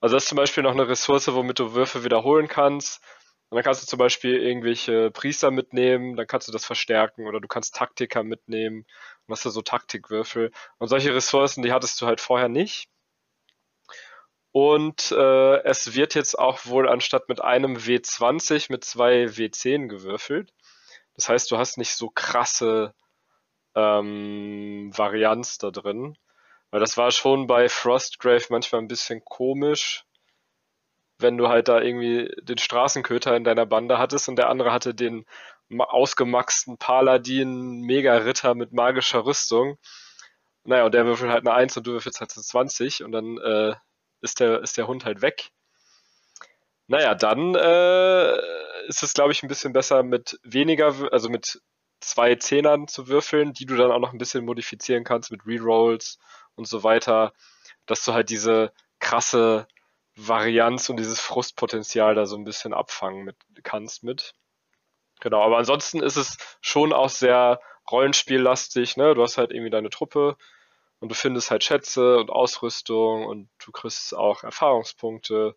Also 0.00 0.16
das 0.16 0.24
ist 0.24 0.28
zum 0.28 0.36
Beispiel 0.36 0.62
noch 0.62 0.72
eine 0.72 0.88
Ressource, 0.88 1.32
womit 1.32 1.58
du 1.58 1.74
Würfel 1.74 2.04
wiederholen 2.04 2.48
kannst. 2.48 3.02
Und 3.48 3.56
dann 3.56 3.64
kannst 3.64 3.82
du 3.82 3.86
zum 3.86 3.98
Beispiel 3.98 4.42
irgendwelche 4.42 5.10
Priester 5.10 5.50
mitnehmen, 5.50 6.16
dann 6.16 6.26
kannst 6.26 6.48
du 6.48 6.52
das 6.52 6.64
verstärken 6.64 7.26
oder 7.26 7.40
du 7.40 7.48
kannst 7.48 7.74
Taktiker 7.76 8.22
mitnehmen 8.22 8.86
und 9.26 9.32
hast 9.32 9.46
da 9.46 9.50
so 9.50 9.62
Taktikwürfel. 9.62 10.50
Und 10.78 10.88
solche 10.88 11.14
Ressourcen, 11.14 11.62
die 11.62 11.72
hattest 11.72 12.00
du 12.00 12.06
halt 12.06 12.20
vorher 12.20 12.48
nicht. 12.48 12.88
Und 14.52 15.10
äh, 15.10 15.62
es 15.64 15.94
wird 15.94 16.14
jetzt 16.14 16.38
auch 16.38 16.64
wohl 16.66 16.88
anstatt 16.88 17.28
mit 17.28 17.40
einem 17.40 17.76
W20 17.76 18.70
mit 18.70 18.84
zwei 18.84 19.24
W10 19.24 19.88
gewürfelt. 19.88 20.52
Das 21.14 21.28
heißt, 21.28 21.50
du 21.50 21.58
hast 21.58 21.76
nicht 21.76 21.94
so 21.96 22.10
krasse 22.10 22.94
ähm, 23.74 24.90
Varianz 24.96 25.58
da 25.58 25.70
drin. 25.70 26.16
Weil 26.74 26.80
das 26.80 26.96
war 26.96 27.12
schon 27.12 27.46
bei 27.46 27.68
Frostgrave 27.68 28.46
manchmal 28.50 28.80
ein 28.82 28.88
bisschen 28.88 29.24
komisch, 29.24 30.04
wenn 31.20 31.36
du 31.36 31.46
halt 31.46 31.68
da 31.68 31.80
irgendwie 31.80 32.28
den 32.42 32.58
Straßenköter 32.58 33.36
in 33.36 33.44
deiner 33.44 33.64
Bande 33.64 33.98
hattest 33.98 34.28
und 34.28 34.34
der 34.34 34.48
andere 34.48 34.72
hatte 34.72 34.92
den 34.92 35.24
ma- 35.68 35.84
ausgemaxten 35.84 36.76
Paladin 36.76 37.82
Mega-Ritter 37.82 38.56
mit 38.56 38.72
magischer 38.72 39.24
Rüstung. 39.24 39.78
Naja, 40.64 40.84
und 40.86 40.94
der 40.94 41.06
würfelt 41.06 41.30
halt 41.30 41.46
eine 41.46 41.54
1 41.54 41.76
und 41.76 41.86
du 41.86 41.92
würfelst 41.92 42.18
halt 42.18 42.32
eine 42.34 42.42
20 42.42 43.04
und 43.04 43.12
dann 43.12 43.38
äh, 43.38 43.76
ist, 44.20 44.40
der, 44.40 44.60
ist 44.60 44.76
der 44.76 44.88
Hund 44.88 45.04
halt 45.04 45.22
weg. 45.22 45.50
Naja, 46.88 47.14
dann 47.14 47.54
äh, 47.54 48.34
ist 48.88 49.04
es, 49.04 49.14
glaube 49.14 49.30
ich, 49.30 49.44
ein 49.44 49.48
bisschen 49.48 49.72
besser 49.72 50.02
mit 50.02 50.40
weniger, 50.42 50.92
also 51.12 51.28
mit 51.28 51.62
zwei 52.00 52.34
Zehnern 52.36 52.88
zu 52.88 53.08
würfeln, 53.08 53.52
die 53.52 53.66
du 53.66 53.76
dann 53.76 53.90
auch 53.90 53.98
noch 53.98 54.12
ein 54.12 54.18
bisschen 54.18 54.44
modifizieren 54.44 55.04
kannst 55.04 55.30
mit 55.30 55.46
Rerolls 55.46 56.18
und 56.54 56.66
so 56.66 56.82
weiter, 56.82 57.32
dass 57.86 58.04
du 58.04 58.12
halt 58.12 58.30
diese 58.30 58.72
krasse 58.98 59.66
Varianz 60.16 60.88
und 60.88 60.98
dieses 60.98 61.20
Frustpotenzial 61.20 62.14
da 62.14 62.26
so 62.26 62.36
ein 62.36 62.44
bisschen 62.44 62.72
abfangen 62.72 63.24
mit, 63.24 63.36
kannst 63.62 64.04
mit. 64.04 64.34
Genau, 65.20 65.42
aber 65.42 65.58
ansonsten 65.58 66.00
ist 66.00 66.16
es 66.16 66.36
schon 66.60 66.92
auch 66.92 67.08
sehr 67.08 67.60
rollenspiellastig, 67.90 68.96
ne? 68.96 69.14
Du 69.14 69.22
hast 69.22 69.38
halt 69.38 69.50
irgendwie 69.50 69.70
deine 69.70 69.90
Truppe 69.90 70.36
und 71.00 71.10
du 71.10 71.14
findest 71.14 71.50
halt 71.50 71.64
Schätze 71.64 72.18
und 72.18 72.30
Ausrüstung 72.30 73.26
und 73.26 73.50
du 73.64 73.72
kriegst 73.72 74.14
auch 74.14 74.42
Erfahrungspunkte. 74.42 75.56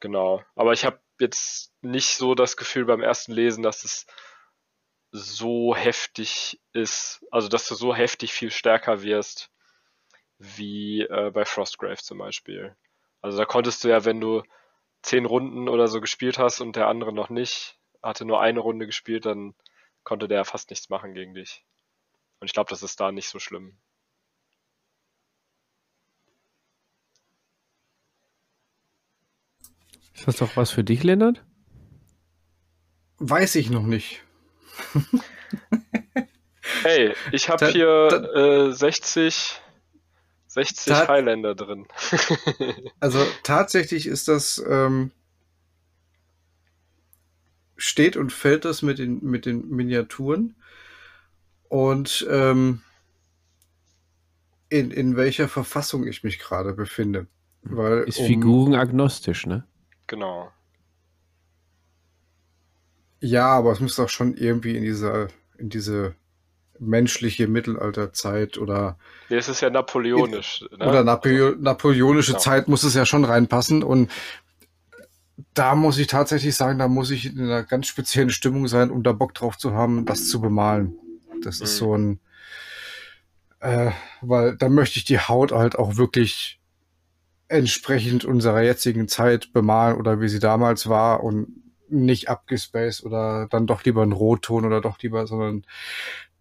Genau. 0.00 0.42
Aber 0.54 0.72
ich 0.72 0.84
habe 0.84 1.00
jetzt 1.18 1.72
nicht 1.82 2.16
so 2.16 2.34
das 2.34 2.56
Gefühl 2.56 2.84
beim 2.84 3.02
ersten 3.02 3.32
Lesen, 3.32 3.62
dass 3.62 3.84
es 3.84 4.06
so 5.16 5.74
heftig 5.74 6.60
ist, 6.72 7.24
also 7.30 7.48
dass 7.48 7.66
du 7.68 7.74
so 7.74 7.94
heftig 7.94 8.32
viel 8.32 8.50
stärker 8.50 9.02
wirst 9.02 9.50
wie 10.38 11.02
äh, 11.02 11.30
bei 11.32 11.44
Frostgrave 11.44 11.96
zum 11.96 12.18
Beispiel. 12.18 12.76
Also 13.22 13.38
da 13.38 13.46
konntest 13.46 13.82
du 13.82 13.88
ja, 13.88 14.04
wenn 14.04 14.20
du 14.20 14.42
zehn 15.02 15.24
Runden 15.24 15.68
oder 15.68 15.88
so 15.88 16.00
gespielt 16.00 16.38
hast 16.38 16.60
und 16.60 16.76
der 16.76 16.88
andere 16.88 17.12
noch 17.12 17.30
nicht, 17.30 17.78
hatte 18.02 18.24
nur 18.24 18.40
eine 18.40 18.60
Runde 18.60 18.86
gespielt, 18.86 19.24
dann 19.24 19.54
konnte 20.04 20.28
der 20.28 20.44
fast 20.44 20.70
nichts 20.70 20.90
machen 20.90 21.14
gegen 21.14 21.34
dich. 21.34 21.64
Und 22.38 22.46
ich 22.46 22.52
glaube, 22.52 22.70
das 22.70 22.82
ist 22.82 23.00
da 23.00 23.10
nicht 23.10 23.28
so 23.28 23.38
schlimm. 23.38 23.78
Ist 30.14 30.28
das 30.28 30.36
doch 30.36 30.56
was 30.56 30.70
für 30.70 30.84
dich, 30.84 31.02
Lennart? 31.02 31.44
Weiß 33.18 33.54
ich 33.54 33.70
noch 33.70 33.84
nicht. 33.84 34.25
Hey, 36.82 37.14
ich 37.32 37.48
habe 37.48 37.68
hier 37.68 38.08
da- 38.08 38.66
äh, 38.68 38.72
60, 38.72 39.60
60 40.48 40.86
Da- 40.92 41.08
Highlander 41.08 41.54
drin. 41.54 41.86
Also 43.00 43.24
tatsächlich 43.42 44.06
ist 44.06 44.28
das, 44.28 44.62
ähm, 44.68 45.10
steht 47.76 48.16
und 48.16 48.32
fällt 48.32 48.64
das 48.64 48.82
mit 48.82 48.98
den, 48.98 49.22
mit 49.22 49.46
den 49.46 49.68
Miniaturen 49.68 50.56
und 51.68 52.26
ähm, 52.30 52.82
in, 54.68 54.90
in 54.90 55.16
welcher 55.16 55.48
Verfassung 55.48 56.06
ich 56.06 56.24
mich 56.24 56.38
gerade 56.38 56.72
befinde. 56.72 57.26
Weil 57.62 58.04
Ist 58.04 58.18
um- 58.18 58.26
figurenagnostisch, 58.26 59.46
ne? 59.46 59.64
genau. 60.06 60.50
Ja, 63.20 63.46
aber 63.48 63.72
es 63.72 63.80
muss 63.80 63.96
doch 63.96 64.08
schon 64.08 64.34
irgendwie 64.34 64.76
in 64.76 64.82
dieser, 64.82 65.28
in 65.58 65.68
diese 65.70 66.14
menschliche 66.78 67.48
Mittelalterzeit 67.48 68.58
oder, 68.58 68.98
Nee, 69.30 69.36
es 69.36 69.48
ist 69.48 69.62
ja 69.62 69.70
napoleonisch. 69.70 70.64
Ne? 70.78 70.86
oder 70.86 71.02
Napoleo 71.02 71.54
napoleonische 71.58 72.32
Genau. 72.32 72.42
Zeit 72.42 72.68
muss 72.68 72.82
es 72.84 72.94
ja 72.94 73.06
schon 73.06 73.24
reinpassen. 73.24 73.82
Und 73.82 74.10
da 75.54 75.74
muss 75.74 75.98
ich 75.98 76.06
tatsächlich 76.06 76.54
sagen, 76.54 76.78
da 76.78 76.86
muss 76.88 77.10
ich 77.10 77.26
in 77.26 77.40
einer 77.40 77.62
ganz 77.62 77.86
speziellen 77.86 78.30
Stimmung 78.30 78.68
sein, 78.68 78.90
um 78.90 79.02
da 79.02 79.12
Bock 79.12 79.32
drauf 79.34 79.56
zu 79.56 79.72
haben, 79.72 80.04
das 80.04 80.28
zu 80.28 80.40
bemalen. 80.40 80.94
Das 81.42 81.60
ist 81.60 81.74
Mhm. 81.74 81.78
so 81.78 81.96
ein, 81.96 82.20
äh, 83.60 83.90
weil 84.20 84.56
da 84.56 84.68
möchte 84.68 84.98
ich 84.98 85.04
die 85.06 85.18
Haut 85.18 85.52
halt 85.52 85.76
auch 85.78 85.96
wirklich 85.96 86.60
entsprechend 87.48 88.24
unserer 88.24 88.62
jetzigen 88.62 89.08
Zeit 89.08 89.52
bemalen 89.52 89.96
oder 89.96 90.20
wie 90.20 90.28
sie 90.28 90.40
damals 90.40 90.88
war 90.88 91.22
und 91.22 91.48
nicht 91.88 92.28
abgespaced 92.28 93.04
oder 93.04 93.46
dann 93.50 93.66
doch 93.66 93.84
lieber 93.84 94.02
einen 94.02 94.12
Rotton 94.12 94.64
oder 94.64 94.80
doch 94.80 94.98
lieber, 95.00 95.26
sondern 95.26 95.64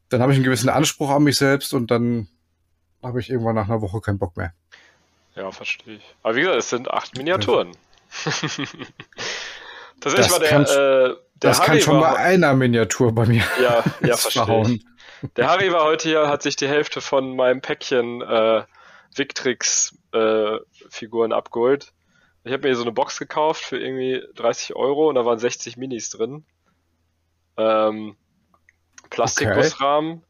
dann 0.10 0.22
habe 0.22 0.32
ich 0.32 0.38
einen 0.38 0.46
gewissen 0.46 0.70
Anspruch 0.70 1.10
an 1.10 1.24
mich 1.24 1.38
selbst 1.38 1.74
und 1.74 1.92
dann 1.92 2.28
habe 3.04 3.20
ich 3.20 3.30
irgendwann 3.30 3.56
nach 3.56 3.66
einer 3.70 3.82
Woche 3.82 4.02
keinen 4.02 4.18
Bock 4.20 4.36
mehr. 4.38 4.54
Ja, 5.36 5.52
verstehe 5.52 5.96
ich. 5.96 6.16
Aber 6.24 6.36
wie 6.36 6.42
gesagt, 6.42 6.58
es 6.60 6.70
sind 6.70 6.90
acht 6.90 7.18
Miniaturen. 7.18 7.72
Tatsächlich 10.00 10.28
Das 10.28 10.32
war 10.32 10.40
der, 10.40 10.50
kann- 10.50 10.64
äh, 10.64 10.68
der 10.68 11.18
das 11.40 11.60
Harry 11.60 11.68
kann 11.72 11.82
schon 11.82 12.00
bei 12.00 12.16
einer 12.16 12.54
Miniatur 12.54 13.14
bei 13.14 13.26
mir 13.26 13.44
Ja, 13.62 13.84
ja, 14.02 14.18
verstehe 14.18 14.62
ich. 14.76 14.86
Der 15.38 15.48
Harry 15.48 15.72
war 15.72 15.84
heute 15.84 16.10
hier, 16.10 16.28
hat 16.28 16.42
sich 16.44 16.56
die 16.56 16.68
Hälfte 16.68 17.02
von 17.02 17.36
meinem 17.36 17.62
Päckchen 17.62 18.22
äh, 18.22 18.64
Victrix 19.16 19.98
äh, 20.14 20.58
Figuren 20.90 21.32
abgeholt. 21.34 21.94
Ich 22.46 22.54
habe 22.54 22.62
mir 22.62 22.70
hier 22.70 22.76
so 22.76 22.84
eine 22.84 22.92
Box 22.92 23.18
gekauft 23.18 23.64
für 23.64 23.78
irgendwie 23.78 24.24
30 24.36 24.76
Euro 24.76 25.10
und 25.10 25.16
da 25.16 25.26
waren 25.26 25.40
60 25.40 25.78
Minis 25.78 26.10
drin. 26.12 26.46
Ähm, 27.58 28.16
Plastikgussrahmen. 29.10 30.24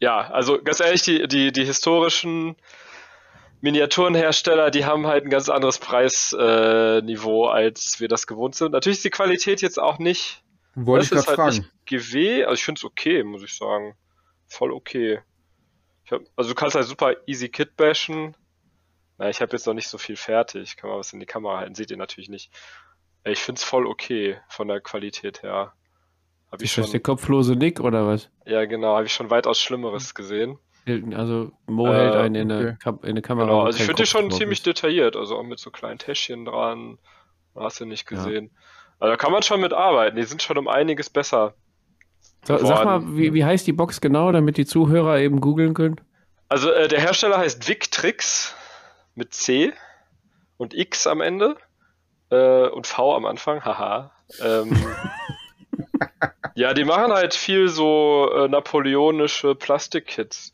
Ja, 0.00 0.28
also 0.30 0.60
ganz 0.62 0.80
ehrlich, 0.80 1.02
die, 1.02 1.26
die, 1.28 1.52
die 1.52 1.64
historischen 1.64 2.56
Miniaturenhersteller, 3.60 4.70
die 4.70 4.84
haben 4.84 5.06
halt 5.06 5.24
ein 5.24 5.30
ganz 5.30 5.48
anderes 5.48 5.78
Preisniveau, 5.78 7.46
äh, 7.46 7.52
als 7.52 8.00
wir 8.00 8.08
das 8.08 8.26
gewohnt 8.26 8.54
sind. 8.54 8.72
Natürlich 8.72 8.98
ist 8.98 9.04
die 9.04 9.10
Qualität 9.10 9.62
jetzt 9.62 9.78
auch 9.78 9.98
nicht 9.98 10.42
Wollte 10.74 11.04
ich 11.04 11.10
das 11.10 11.20
ist 11.20 11.26
gerade 11.26 11.42
halt 11.42 11.54
fragen. 11.54 11.70
nicht 11.86 11.86
GW, 12.12 12.44
also 12.44 12.54
ich 12.54 12.64
finde 12.64 12.78
es 12.80 12.84
okay, 12.84 13.22
muss 13.22 13.42
ich 13.42 13.54
sagen. 13.56 13.96
Voll 14.46 14.72
okay. 14.72 15.20
Ich 16.04 16.12
hab, 16.12 16.20
also 16.36 16.50
du 16.50 16.54
kannst 16.54 16.76
halt 16.76 16.86
super 16.86 17.14
easy 17.26 17.48
Kit 17.48 17.76
bashen. 17.76 18.36
Na, 19.18 19.28
ich 19.30 19.40
habe 19.40 19.52
jetzt 19.52 19.66
noch 19.66 19.74
nicht 19.74 19.88
so 19.88 19.98
viel 19.98 20.16
fertig. 20.16 20.76
Kann 20.76 20.90
man 20.90 20.98
was 20.98 21.12
in 21.12 21.20
die 21.20 21.26
Kamera 21.26 21.58
halten, 21.58 21.74
seht 21.74 21.90
ihr 21.90 21.96
natürlich 21.96 22.28
nicht. 22.28 22.50
Ich 23.24 23.40
finde 23.40 23.58
es 23.58 23.64
voll 23.64 23.86
okay 23.86 24.38
von 24.48 24.68
der 24.68 24.80
Qualität 24.80 25.42
her. 25.42 25.72
Habe 26.52 26.62
ich 26.64 26.72
schon, 26.72 26.88
der 26.90 27.00
kopflose 27.00 27.56
Nick 27.56 27.80
oder 27.80 28.06
was? 28.06 28.30
ja 28.44 28.64
genau, 28.66 28.94
habe 28.94 29.06
ich 29.06 29.12
schon 29.12 29.30
weitaus 29.30 29.60
Schlimmeres 29.60 30.14
gesehen. 30.14 30.58
Also 31.14 31.50
Mo 31.66 31.92
Äh, 31.92 31.96
hält 31.96 32.14
einen 32.14 32.34
in 32.36 32.52
eine, 32.52 32.64
okay. 32.68 32.76
Kam 32.80 33.00
in 33.02 33.08
eine 33.10 33.22
Kamera. 33.22 33.46
Genau, 33.46 33.62
also 33.62 33.78
ich 33.78 33.84
finde 33.84 34.02
die 34.02 34.06
schon 34.08 34.30
ziemlich 34.30 34.60
ist. 34.60 34.66
detailliert, 34.66 35.16
also 35.16 35.36
auch 35.36 35.42
mit 35.42 35.58
so 35.58 35.70
kleinen 35.72 35.98
Täschchen 35.98 36.44
dran. 36.44 36.98
Hast 37.56 37.80
du 37.80 37.86
nicht 37.86 38.08
Ja. 38.10 38.16
gesehen. 38.16 38.56
Also 39.00 39.10
da 39.12 39.16
kann 39.16 39.32
man 39.32 39.42
schon 39.42 39.60
mit 39.60 39.72
arbeiten. 39.72 40.16
Die 40.16 40.22
sind 40.22 40.42
schon 40.42 40.56
um 40.58 40.68
einiges 40.68 41.10
besser. 41.10 41.54
So, 42.44 42.56
sag 42.58 42.84
mal, 42.84 43.16
wie, 43.16 43.34
wie 43.34 43.44
heißt 43.44 43.66
die 43.66 43.72
Box 43.72 44.00
genau, 44.00 44.30
damit 44.30 44.56
die 44.56 44.66
Zuhörer 44.66 45.18
eben 45.18 45.40
googeln 45.40 45.74
können? 45.74 46.00
Also 46.48 46.70
äh, 46.70 46.86
der 46.86 47.00
Hersteller 47.00 47.38
heißt 47.38 47.66
Victrix 47.68 48.54
mit 49.16 49.34
C 49.34 49.72
und 50.56 50.74
X 50.74 51.06
am 51.06 51.20
Ende 51.20 51.56
äh, 52.30 52.68
und 52.68 52.86
V 52.86 53.16
am 53.16 53.26
Anfang, 53.26 53.64
haha. 53.64 54.12
Ähm, 54.40 54.76
ja, 56.54 56.74
die 56.74 56.84
machen 56.84 57.12
halt 57.12 57.34
viel 57.34 57.68
so 57.68 58.30
äh, 58.32 58.48
napoleonische 58.48 59.54
Plastikkits. 59.54 60.52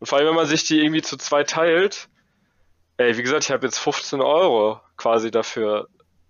Und 0.00 0.08
vor 0.08 0.18
allem, 0.18 0.28
wenn 0.28 0.34
man 0.34 0.46
sich 0.46 0.64
die 0.64 0.80
irgendwie 0.80 1.02
zu 1.02 1.16
zwei 1.16 1.44
teilt, 1.44 2.08
ey, 2.96 3.16
wie 3.16 3.22
gesagt, 3.22 3.44
ich 3.44 3.50
habe 3.50 3.66
jetzt 3.66 3.78
15 3.78 4.20
Euro 4.20 4.80
quasi 4.96 5.30
dafür 5.30 5.88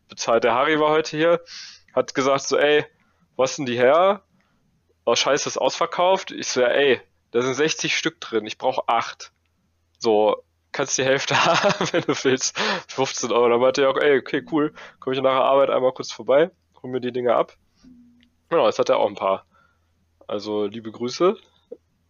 bezahlt. 0.08 0.44
Der 0.44 0.54
Harry 0.54 0.78
war 0.80 0.90
heute 0.90 1.16
hier, 1.16 1.40
hat 1.94 2.14
gesagt 2.14 2.46
so, 2.46 2.58
ey, 2.58 2.84
was 3.36 3.56
denn 3.56 3.66
die 3.66 3.78
her? 3.78 4.22
Oh, 5.04 5.14
scheiße, 5.14 5.48
ist 5.48 5.58
ausverkauft. 5.58 6.30
Ich 6.30 6.48
so, 6.48 6.60
ja, 6.60 6.68
ey, 6.68 7.00
da 7.30 7.42
sind 7.42 7.54
60 7.54 7.96
Stück 7.96 8.20
drin, 8.20 8.46
ich 8.46 8.58
brauche 8.58 8.88
8. 8.88 9.32
So, 9.98 10.42
kannst 10.72 10.98
die 10.98 11.04
Hälfte 11.04 11.34
haben, 11.44 11.88
wenn 11.92 12.02
du 12.02 12.14
willst. 12.24 12.58
15 12.88 13.32
Euro. 13.32 13.48
Dann 13.48 13.60
meinte 13.60 13.82
er 13.82 13.90
auch, 13.90 13.96
ey, 13.96 14.18
okay, 14.18 14.44
cool, 14.50 14.72
komme 15.00 15.16
ich 15.16 15.22
nach 15.22 15.30
der 15.30 15.44
Arbeit 15.44 15.70
einmal 15.70 15.92
kurz 15.92 16.12
vorbei, 16.12 16.50
hol 16.82 16.90
mir 16.90 17.00
die 17.00 17.12
Dinger 17.12 17.36
ab. 17.36 17.56
Genau, 18.48 18.66
jetzt 18.66 18.78
hat 18.78 18.88
er 18.88 18.98
auch 18.98 19.08
ein 19.08 19.14
paar. 19.14 19.44
Also, 20.26 20.66
liebe 20.66 20.90
Grüße. 20.90 21.36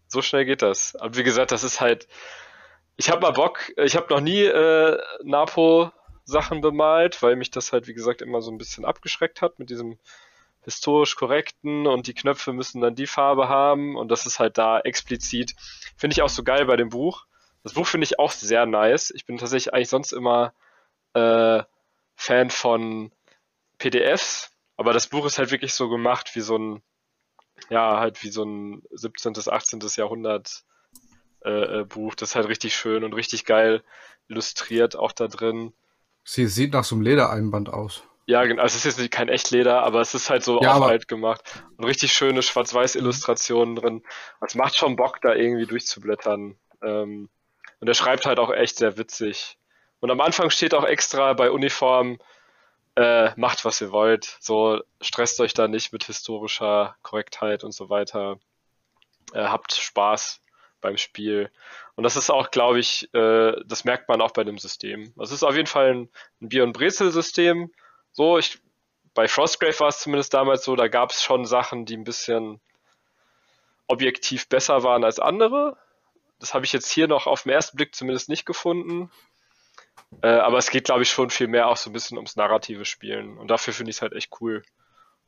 So 0.06 0.22
schnell 0.22 0.44
geht 0.44 0.62
das. 0.62 0.96
Aber 0.96 1.16
wie 1.16 1.22
gesagt, 1.22 1.52
das 1.52 1.64
ist 1.64 1.80
halt. 1.80 2.08
Ich 2.96 3.10
habe 3.10 3.20
mal 3.20 3.32
Bock. 3.32 3.72
Ich 3.76 3.94
habe 3.96 4.12
noch 4.12 4.20
nie 4.20 4.42
äh, 4.42 4.98
Napo-Sachen 5.22 6.60
bemalt, 6.60 7.22
weil 7.22 7.36
mich 7.36 7.50
das 7.50 7.72
halt, 7.72 7.86
wie 7.86 7.94
gesagt, 7.94 8.22
immer 8.22 8.40
so 8.40 8.50
ein 8.50 8.58
bisschen 8.58 8.84
abgeschreckt 8.84 9.40
hat 9.40 9.58
mit 9.58 9.70
diesem 9.70 9.98
historisch 10.62 11.14
korrekten 11.14 11.86
und 11.86 12.08
die 12.08 12.14
Knöpfe 12.14 12.52
müssen 12.52 12.80
dann 12.80 12.94
die 12.94 13.06
Farbe 13.06 13.48
haben 13.48 13.96
und 13.96 14.08
das 14.08 14.26
ist 14.26 14.38
halt 14.38 14.58
da 14.58 14.80
explizit. 14.80 15.54
Finde 15.96 16.14
ich 16.14 16.22
auch 16.22 16.28
so 16.28 16.42
geil 16.42 16.66
bei 16.66 16.76
dem 16.76 16.88
Buch. 16.88 17.27
Das 17.68 17.74
Buch 17.74 17.86
finde 17.86 18.06
ich 18.06 18.18
auch 18.18 18.32
sehr 18.32 18.64
nice. 18.64 19.10
Ich 19.14 19.26
bin 19.26 19.36
tatsächlich 19.36 19.74
eigentlich 19.74 19.90
sonst 19.90 20.12
immer 20.12 20.54
äh, 21.12 21.62
Fan 22.16 22.48
von 22.48 23.12
PDFs, 23.76 24.52
aber 24.78 24.94
das 24.94 25.08
Buch 25.08 25.26
ist 25.26 25.36
halt 25.38 25.50
wirklich 25.50 25.74
so 25.74 25.90
gemacht 25.90 26.30
wie 26.32 26.40
so 26.40 26.56
ein, 26.56 26.82
ja, 27.68 28.00
halt 28.00 28.22
wie 28.22 28.30
so 28.30 28.42
ein 28.42 28.82
17., 28.90 29.34
18. 29.46 29.80
Jahrhundert 29.96 30.64
äh, 31.44 31.80
äh, 31.80 31.84
Buch. 31.84 32.14
Das 32.14 32.30
ist 32.30 32.36
halt 32.36 32.48
richtig 32.48 32.74
schön 32.74 33.04
und 33.04 33.12
richtig 33.12 33.44
geil 33.44 33.84
illustriert 34.28 34.96
auch 34.96 35.12
da 35.12 35.28
drin. 35.28 35.74
Sie 36.24 36.46
sieht 36.46 36.72
nach 36.72 36.84
so 36.84 36.94
einem 36.94 37.02
Ledereinband 37.02 37.68
aus. 37.68 38.02
Ja, 38.24 38.46
genau. 38.46 38.62
Also 38.62 38.78
es 38.78 38.86
ist 38.86 38.98
jetzt 38.98 39.10
kein 39.10 39.28
Echtleder, 39.28 39.82
aber 39.82 40.00
es 40.00 40.14
ist 40.14 40.30
halt 40.30 40.42
so 40.42 40.62
Ja, 40.62 40.70
auf 40.70 40.76
aber- 40.76 40.86
alt 40.86 41.06
gemacht. 41.06 41.62
Und 41.76 41.84
richtig 41.84 42.14
schöne 42.14 42.42
Schwarz-Weiß-Illustrationen 42.42 43.76
drin. 43.76 44.02
Es 44.40 44.54
macht 44.54 44.74
schon 44.74 44.96
Bock, 44.96 45.20
da 45.20 45.34
irgendwie 45.34 45.66
durchzublättern. 45.66 46.56
Ähm, 46.82 47.28
und 47.80 47.88
er 47.88 47.94
schreibt 47.94 48.26
halt 48.26 48.38
auch 48.38 48.50
echt 48.50 48.76
sehr 48.76 48.96
witzig. 48.96 49.58
Und 50.00 50.10
am 50.10 50.20
Anfang 50.20 50.50
steht 50.50 50.74
auch 50.74 50.84
extra 50.84 51.32
bei 51.32 51.50
Uniform, 51.50 52.18
äh, 52.96 53.30
macht 53.36 53.64
was 53.64 53.80
ihr 53.80 53.92
wollt. 53.92 54.36
So, 54.40 54.82
stresst 55.00 55.40
euch 55.40 55.54
da 55.54 55.68
nicht 55.68 55.92
mit 55.92 56.04
historischer 56.04 56.96
Korrektheit 57.02 57.64
und 57.64 57.72
so 57.72 57.88
weiter. 57.90 58.38
Äh, 59.32 59.44
habt 59.44 59.72
Spaß 59.72 60.40
beim 60.80 60.96
Spiel. 60.96 61.50
Und 61.96 62.04
das 62.04 62.16
ist 62.16 62.30
auch, 62.30 62.50
glaube 62.50 62.78
ich, 62.78 63.12
äh, 63.14 63.52
das 63.66 63.84
merkt 63.84 64.08
man 64.08 64.20
auch 64.20 64.30
bei 64.30 64.44
dem 64.44 64.58
System. 64.58 65.12
Das 65.16 65.32
ist 65.32 65.42
auf 65.42 65.56
jeden 65.56 65.66
Fall 65.66 65.94
ein, 65.94 66.08
ein 66.40 66.48
Bier- 66.48 66.64
und 66.64 66.72
Brezel-System. 66.72 67.72
So, 68.12 68.38
ich, 68.38 68.60
bei 69.14 69.26
Frostgrave 69.28 69.78
war 69.80 69.88
es 69.88 70.00
zumindest 70.00 70.32
damals 70.34 70.64
so, 70.64 70.76
da 70.76 70.88
gab 70.88 71.10
es 71.10 71.22
schon 71.22 71.44
Sachen, 71.44 71.86
die 71.86 71.96
ein 71.96 72.04
bisschen 72.04 72.60
objektiv 73.88 74.48
besser 74.48 74.82
waren 74.82 75.02
als 75.02 75.18
andere. 75.18 75.76
Das 76.40 76.54
habe 76.54 76.64
ich 76.64 76.72
jetzt 76.72 76.88
hier 76.90 77.08
noch 77.08 77.26
auf 77.26 77.42
den 77.42 77.52
ersten 77.52 77.76
Blick 77.76 77.94
zumindest 77.94 78.28
nicht 78.28 78.46
gefunden. 78.46 79.10
Äh, 80.22 80.28
aber 80.28 80.58
es 80.58 80.70
geht, 80.70 80.84
glaube 80.84 81.02
ich, 81.02 81.10
schon 81.10 81.30
viel 81.30 81.48
mehr 81.48 81.68
auch 81.68 81.76
so 81.76 81.90
ein 81.90 81.92
bisschen 81.92 82.16
ums 82.16 82.36
narrative 82.36 82.84
Spielen. 82.84 83.36
Und 83.38 83.48
dafür 83.48 83.74
finde 83.74 83.90
ich 83.90 83.96
es 83.96 84.02
halt 84.02 84.12
echt 84.12 84.32
cool. 84.40 84.62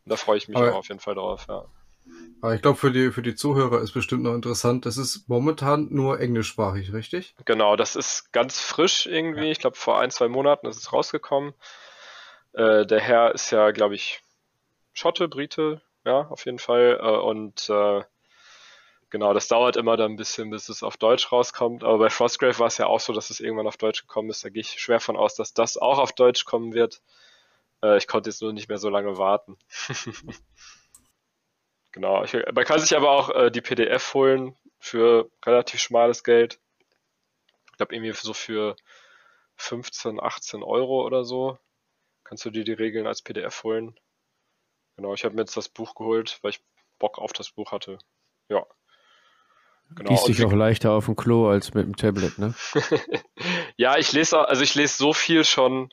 Und 0.04 0.10
da 0.10 0.16
freue 0.16 0.38
ich 0.38 0.48
mich 0.48 0.56
Aber- 0.56 0.72
auch 0.72 0.76
auf 0.76 0.88
jeden 0.88 1.00
Fall 1.00 1.14
drauf, 1.14 1.46
ja. 1.48 1.64
Aber 2.40 2.54
ich 2.54 2.62
glaube, 2.62 2.78
für 2.78 2.90
die, 2.90 3.12
für 3.12 3.22
die 3.22 3.34
Zuhörer 3.34 3.82
ist 3.82 3.92
bestimmt 3.92 4.22
noch 4.22 4.34
interessant. 4.34 4.86
Das 4.86 4.96
ist 4.96 5.28
momentan 5.28 5.88
nur 5.90 6.18
englischsprachig, 6.18 6.92
richtig? 6.94 7.34
Genau, 7.44 7.76
das 7.76 7.94
ist 7.94 8.32
ganz 8.32 8.58
frisch 8.58 9.06
irgendwie. 9.06 9.50
Ich 9.50 9.58
glaube, 9.58 9.76
vor 9.76 10.00
ein, 10.00 10.10
zwei 10.10 10.28
Monaten 10.28 10.66
ist 10.66 10.78
es 10.78 10.92
rausgekommen. 10.92 11.52
Äh, 12.54 12.86
der 12.86 13.00
Herr 13.00 13.34
ist 13.34 13.50
ja, 13.50 13.70
glaube 13.70 13.94
ich, 13.94 14.22
Schotte, 14.94 15.28
Brite, 15.28 15.82
ja, 16.04 16.22
auf 16.22 16.46
jeden 16.46 16.58
Fall. 16.58 16.98
Äh, 17.00 17.06
und 17.18 17.68
äh, 17.68 18.02
genau, 19.10 19.34
das 19.34 19.48
dauert 19.48 19.76
immer 19.76 19.96
dann 19.96 20.12
ein 20.12 20.16
bisschen, 20.16 20.50
bis 20.50 20.68
es 20.68 20.82
auf 20.82 20.96
Deutsch 20.96 21.30
rauskommt. 21.30 21.84
Aber 21.84 21.98
bei 21.98 22.10
Frostgrave 22.10 22.58
war 22.58 22.68
es 22.68 22.78
ja 22.78 22.86
auch 22.86 23.00
so, 23.00 23.12
dass 23.12 23.30
es 23.30 23.40
irgendwann 23.40 23.66
auf 23.66 23.76
Deutsch 23.76 24.02
gekommen 24.02 24.30
ist. 24.30 24.44
Da 24.44 24.48
gehe 24.48 24.62
ich 24.62 24.80
schwer 24.80 25.00
von 25.00 25.16
aus, 25.16 25.34
dass 25.34 25.54
das 25.54 25.76
auch 25.76 25.98
auf 25.98 26.12
Deutsch 26.12 26.44
kommen 26.44 26.72
wird. 26.72 27.02
Äh, 27.82 27.98
ich 27.98 28.06
konnte 28.06 28.30
jetzt 28.30 28.42
nur 28.42 28.52
nicht 28.52 28.68
mehr 28.68 28.78
so 28.78 28.88
lange 28.88 29.18
warten. 29.18 29.58
genau, 31.92 32.24
ich, 32.24 32.32
man 32.32 32.64
kann 32.64 32.80
sich 32.80 32.96
aber 32.96 33.10
auch 33.10 33.30
äh, 33.30 33.50
die 33.50 33.60
PDF 33.60 34.14
holen 34.14 34.56
für 34.78 35.30
relativ 35.44 35.80
schmales 35.80 36.24
Geld. 36.24 36.58
Ich 37.72 37.76
glaube, 37.76 37.94
irgendwie 37.94 38.12
so 38.12 38.34
für 38.34 38.76
15, 39.56 40.20
18 40.20 40.62
Euro 40.62 41.04
oder 41.04 41.24
so 41.24 41.58
kannst 42.30 42.44
du 42.44 42.50
dir 42.50 42.62
die 42.62 42.72
Regeln 42.72 43.08
als 43.08 43.22
PDF 43.22 43.64
holen. 43.64 43.98
Genau, 44.94 45.14
ich 45.14 45.24
habe 45.24 45.34
mir 45.34 45.42
jetzt 45.42 45.56
das 45.56 45.68
Buch 45.68 45.96
geholt, 45.96 46.38
weil 46.42 46.50
ich 46.50 46.64
Bock 47.00 47.18
auf 47.18 47.32
das 47.32 47.50
Buch 47.50 47.72
hatte. 47.72 47.98
Ja. 48.48 48.64
Genau. 49.96 50.10
Und 50.10 50.18
sich 50.18 50.44
auch 50.44 50.52
leichter 50.52 50.92
auf 50.92 51.06
dem 51.06 51.16
Klo 51.16 51.48
als 51.48 51.74
mit 51.74 51.84
dem 51.84 51.96
Tablet, 51.96 52.38
ne? 52.38 52.54
ja, 53.76 53.96
ich 53.96 54.12
lese 54.12 54.48
also 54.48 54.62
ich 54.62 54.74
lese 54.74 54.96
so 54.96 55.12
viel 55.12 55.44
schon 55.44 55.90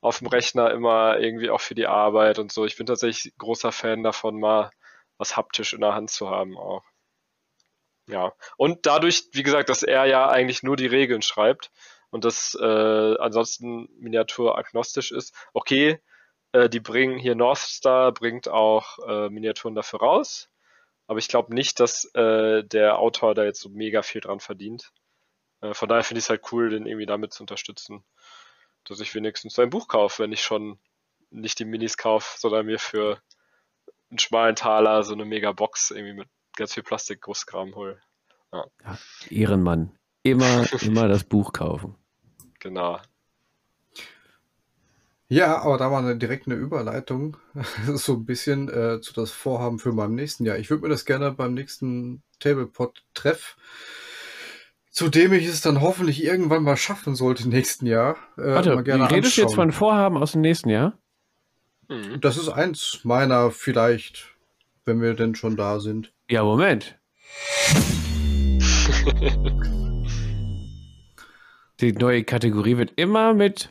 auf 0.00 0.18
dem 0.18 0.28
Rechner 0.28 0.70
immer 0.70 1.18
irgendwie 1.18 1.50
auch 1.50 1.60
für 1.60 1.74
die 1.74 1.86
Arbeit 1.86 2.38
und 2.38 2.52
so. 2.52 2.64
Ich 2.64 2.76
bin 2.76 2.86
tatsächlich 2.86 3.34
großer 3.38 3.72
Fan 3.72 4.04
davon, 4.04 4.38
mal 4.38 4.70
was 5.18 5.36
haptisch 5.36 5.72
in 5.72 5.80
der 5.80 5.94
Hand 5.94 6.10
zu 6.10 6.30
haben 6.30 6.56
auch. 6.56 6.84
Ja. 8.08 8.32
Und 8.56 8.86
dadurch, 8.86 9.24
wie 9.32 9.42
gesagt, 9.42 9.68
dass 9.68 9.82
er 9.82 10.04
ja 10.06 10.28
eigentlich 10.28 10.62
nur 10.62 10.76
die 10.76 10.86
Regeln 10.86 11.22
schreibt 11.22 11.72
und 12.10 12.24
das 12.24 12.56
äh, 12.60 13.16
ansonsten 13.18 13.88
miniaturagnostisch 13.98 15.10
ist. 15.10 15.34
Okay, 15.52 16.00
äh, 16.52 16.68
die 16.68 16.80
bringen 16.80 17.18
hier 17.18 17.34
Northstar 17.34 18.12
bringt 18.12 18.48
auch 18.48 18.98
äh, 19.08 19.28
Miniaturen 19.28 19.74
dafür 19.74 20.00
raus, 20.00 20.48
aber 21.06 21.18
ich 21.18 21.28
glaube 21.28 21.54
nicht, 21.54 21.80
dass 21.80 22.04
äh, 22.14 22.64
der 22.64 22.98
Autor 22.98 23.34
da 23.34 23.44
jetzt 23.44 23.60
so 23.60 23.68
mega 23.68 24.02
viel 24.02 24.20
dran 24.20 24.40
verdient. 24.40 24.92
Äh, 25.60 25.74
von 25.74 25.88
daher 25.88 26.04
finde 26.04 26.18
ich 26.18 26.24
es 26.24 26.30
halt 26.30 26.52
cool, 26.52 26.70
den 26.70 26.86
irgendwie 26.86 27.06
damit 27.06 27.32
zu 27.32 27.42
unterstützen, 27.42 28.04
dass 28.84 29.00
ich 29.00 29.14
wenigstens 29.14 29.54
sein 29.54 29.70
Buch 29.70 29.88
kaufe, 29.88 30.22
wenn 30.22 30.32
ich 30.32 30.42
schon 30.42 30.78
nicht 31.30 31.58
die 31.58 31.64
Minis 31.64 31.96
kaufe, 31.96 32.38
sondern 32.38 32.66
mir 32.66 32.78
für 32.78 33.20
einen 34.10 34.18
schmalen 34.18 34.56
Taler 34.56 35.02
so 35.02 35.12
eine 35.12 35.24
mega 35.24 35.52
Box 35.52 35.90
irgendwie 35.90 36.14
mit 36.14 36.28
ganz 36.56 36.74
viel 36.74 36.82
Plastikgroßkram 36.82 37.74
hole. 37.74 38.00
Ehrenmann. 39.30 39.96
Immer, 40.22 40.66
immer 40.82 41.08
das 41.08 41.24
Buch 41.24 41.52
kaufen. 41.52 41.96
Genau. 42.60 43.00
Ja, 45.28 45.58
aber 45.58 45.76
da 45.76 45.90
war 45.90 45.98
eine, 45.98 46.16
direkt 46.16 46.46
eine 46.46 46.54
Überleitung, 46.54 47.36
so 47.94 48.14
ein 48.14 48.24
bisschen 48.24 48.68
äh, 48.68 49.00
zu 49.00 49.12
das 49.12 49.32
Vorhaben 49.32 49.78
für 49.78 49.92
meinem 49.92 50.14
nächsten 50.14 50.44
Jahr. 50.44 50.58
Ich 50.58 50.70
würde 50.70 50.84
mir 50.84 50.88
das 50.88 51.04
gerne 51.04 51.32
beim 51.32 51.54
nächsten 51.54 52.22
Tablepot-Treff, 52.38 53.56
zu 54.90 55.08
dem 55.08 55.32
ich 55.32 55.46
es 55.46 55.62
dann 55.62 55.80
hoffentlich 55.80 56.24
irgendwann 56.24 56.62
mal 56.62 56.76
schaffen 56.76 57.16
sollte 57.16 57.44
im 57.44 57.50
nächsten 57.50 57.86
Jahr, 57.86 58.16
äh, 58.38 58.54
Warte, 58.54 58.74
mal 58.74 58.84
gerne 58.84 59.08
du 59.08 59.14
redest 59.14 59.36
jetzt 59.36 59.50
anschauen. 59.50 59.72
von 59.72 59.72
Vorhaben 59.72 60.16
aus 60.16 60.32
dem 60.32 60.42
nächsten 60.42 60.70
Jahr? 60.70 60.96
Mhm. 61.88 62.20
Das 62.20 62.36
ist 62.36 62.48
eins 62.48 63.00
meiner 63.02 63.50
vielleicht, 63.50 64.28
wenn 64.84 65.02
wir 65.02 65.14
denn 65.14 65.34
schon 65.34 65.56
da 65.56 65.80
sind. 65.80 66.12
Ja, 66.30 66.44
Moment. 66.44 66.98
Die 71.80 71.92
neue 71.92 72.24
Kategorie 72.24 72.78
wird 72.78 72.92
immer 72.96 73.34
mit 73.34 73.68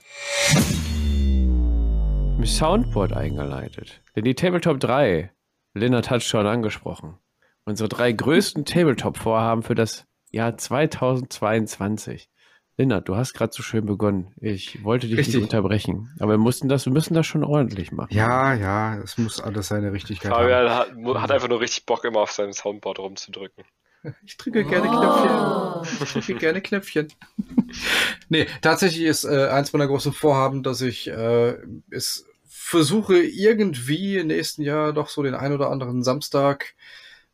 Soundboard 2.46 3.14
eingeleitet. 3.14 4.02
Denn 4.16 4.24
die 4.24 4.36
Tabletop 4.36 4.80
3, 4.80 5.32
Lennart 5.74 6.10
hat 6.10 6.24
schon 6.24 6.46
angesprochen, 6.46 7.18
unsere 7.66 7.90
drei 7.90 8.12
größten 8.12 8.66
Tabletop-Vorhaben 8.66 9.64
für 9.64 9.76
das 9.76 10.06
Jahr 10.32 10.58
2022. 10.58 12.30
Lennart, 12.78 13.08
du 13.08 13.16
hast 13.16 13.34
gerade 13.34 13.54
so 13.54 13.64
schön 13.64 13.86
begonnen. 13.86 14.34
Ich 14.42 14.84
wollte 14.84 15.08
dich 15.08 15.18
Richtig. 15.18 15.36
nicht 15.36 15.44
unterbrechen. 15.44 16.14
Aber 16.20 16.34
wir 16.34 16.38
mussten 16.38 16.68
das, 16.68 16.86
wir 16.86 16.92
müssen 16.92 17.14
das 17.14 17.26
schon 17.26 17.44
ordentlich 17.46 17.94
machen. 17.94 18.14
Ja, 18.14 18.54
ja, 18.54 18.98
es 18.98 19.18
muss 19.18 19.40
alles 19.42 19.70
seine 19.70 19.94
Richtigkeit 19.94 20.30
haben. 20.32 20.42
Fabian 20.44 20.70
hat, 20.70 20.96
mu- 20.96 21.16
hat 21.16 21.32
einfach 21.32 21.48
nur 21.48 21.62
richtig 21.62 21.86
Bock, 21.86 22.04
immer 22.04 22.20
auf 22.20 22.32
seinem 22.32 22.52
Soundboard 22.54 23.00
rumzudrücken. 23.00 23.64
Ich 24.24 24.38
drücke 24.38 24.64
gerne 24.66 24.88
Knöpfchen. 24.88 26.04
Ich 26.04 26.26
drücke 26.28 26.36
gerne 26.40 26.62
Knöpfchen. 26.62 27.08
nee, 28.30 28.46
tatsächlich 28.62 29.02
ist 29.04 29.24
äh, 29.24 29.48
eins 29.48 29.74
meiner 29.74 29.88
großen 29.88 30.14
Vorhaben, 30.14 30.62
dass 30.62 30.82
ich 30.82 31.08
äh, 31.08 31.56
es 31.90 32.28
versuche, 32.66 33.22
irgendwie 33.22 34.18
im 34.18 34.26
nächsten 34.28 34.64
Jahr 34.64 34.92
doch 34.92 35.10
so 35.10 35.22
den 35.22 35.36
ein 35.36 35.54
oder 35.54 35.70
anderen 35.70 36.02
Samstag 36.04 36.74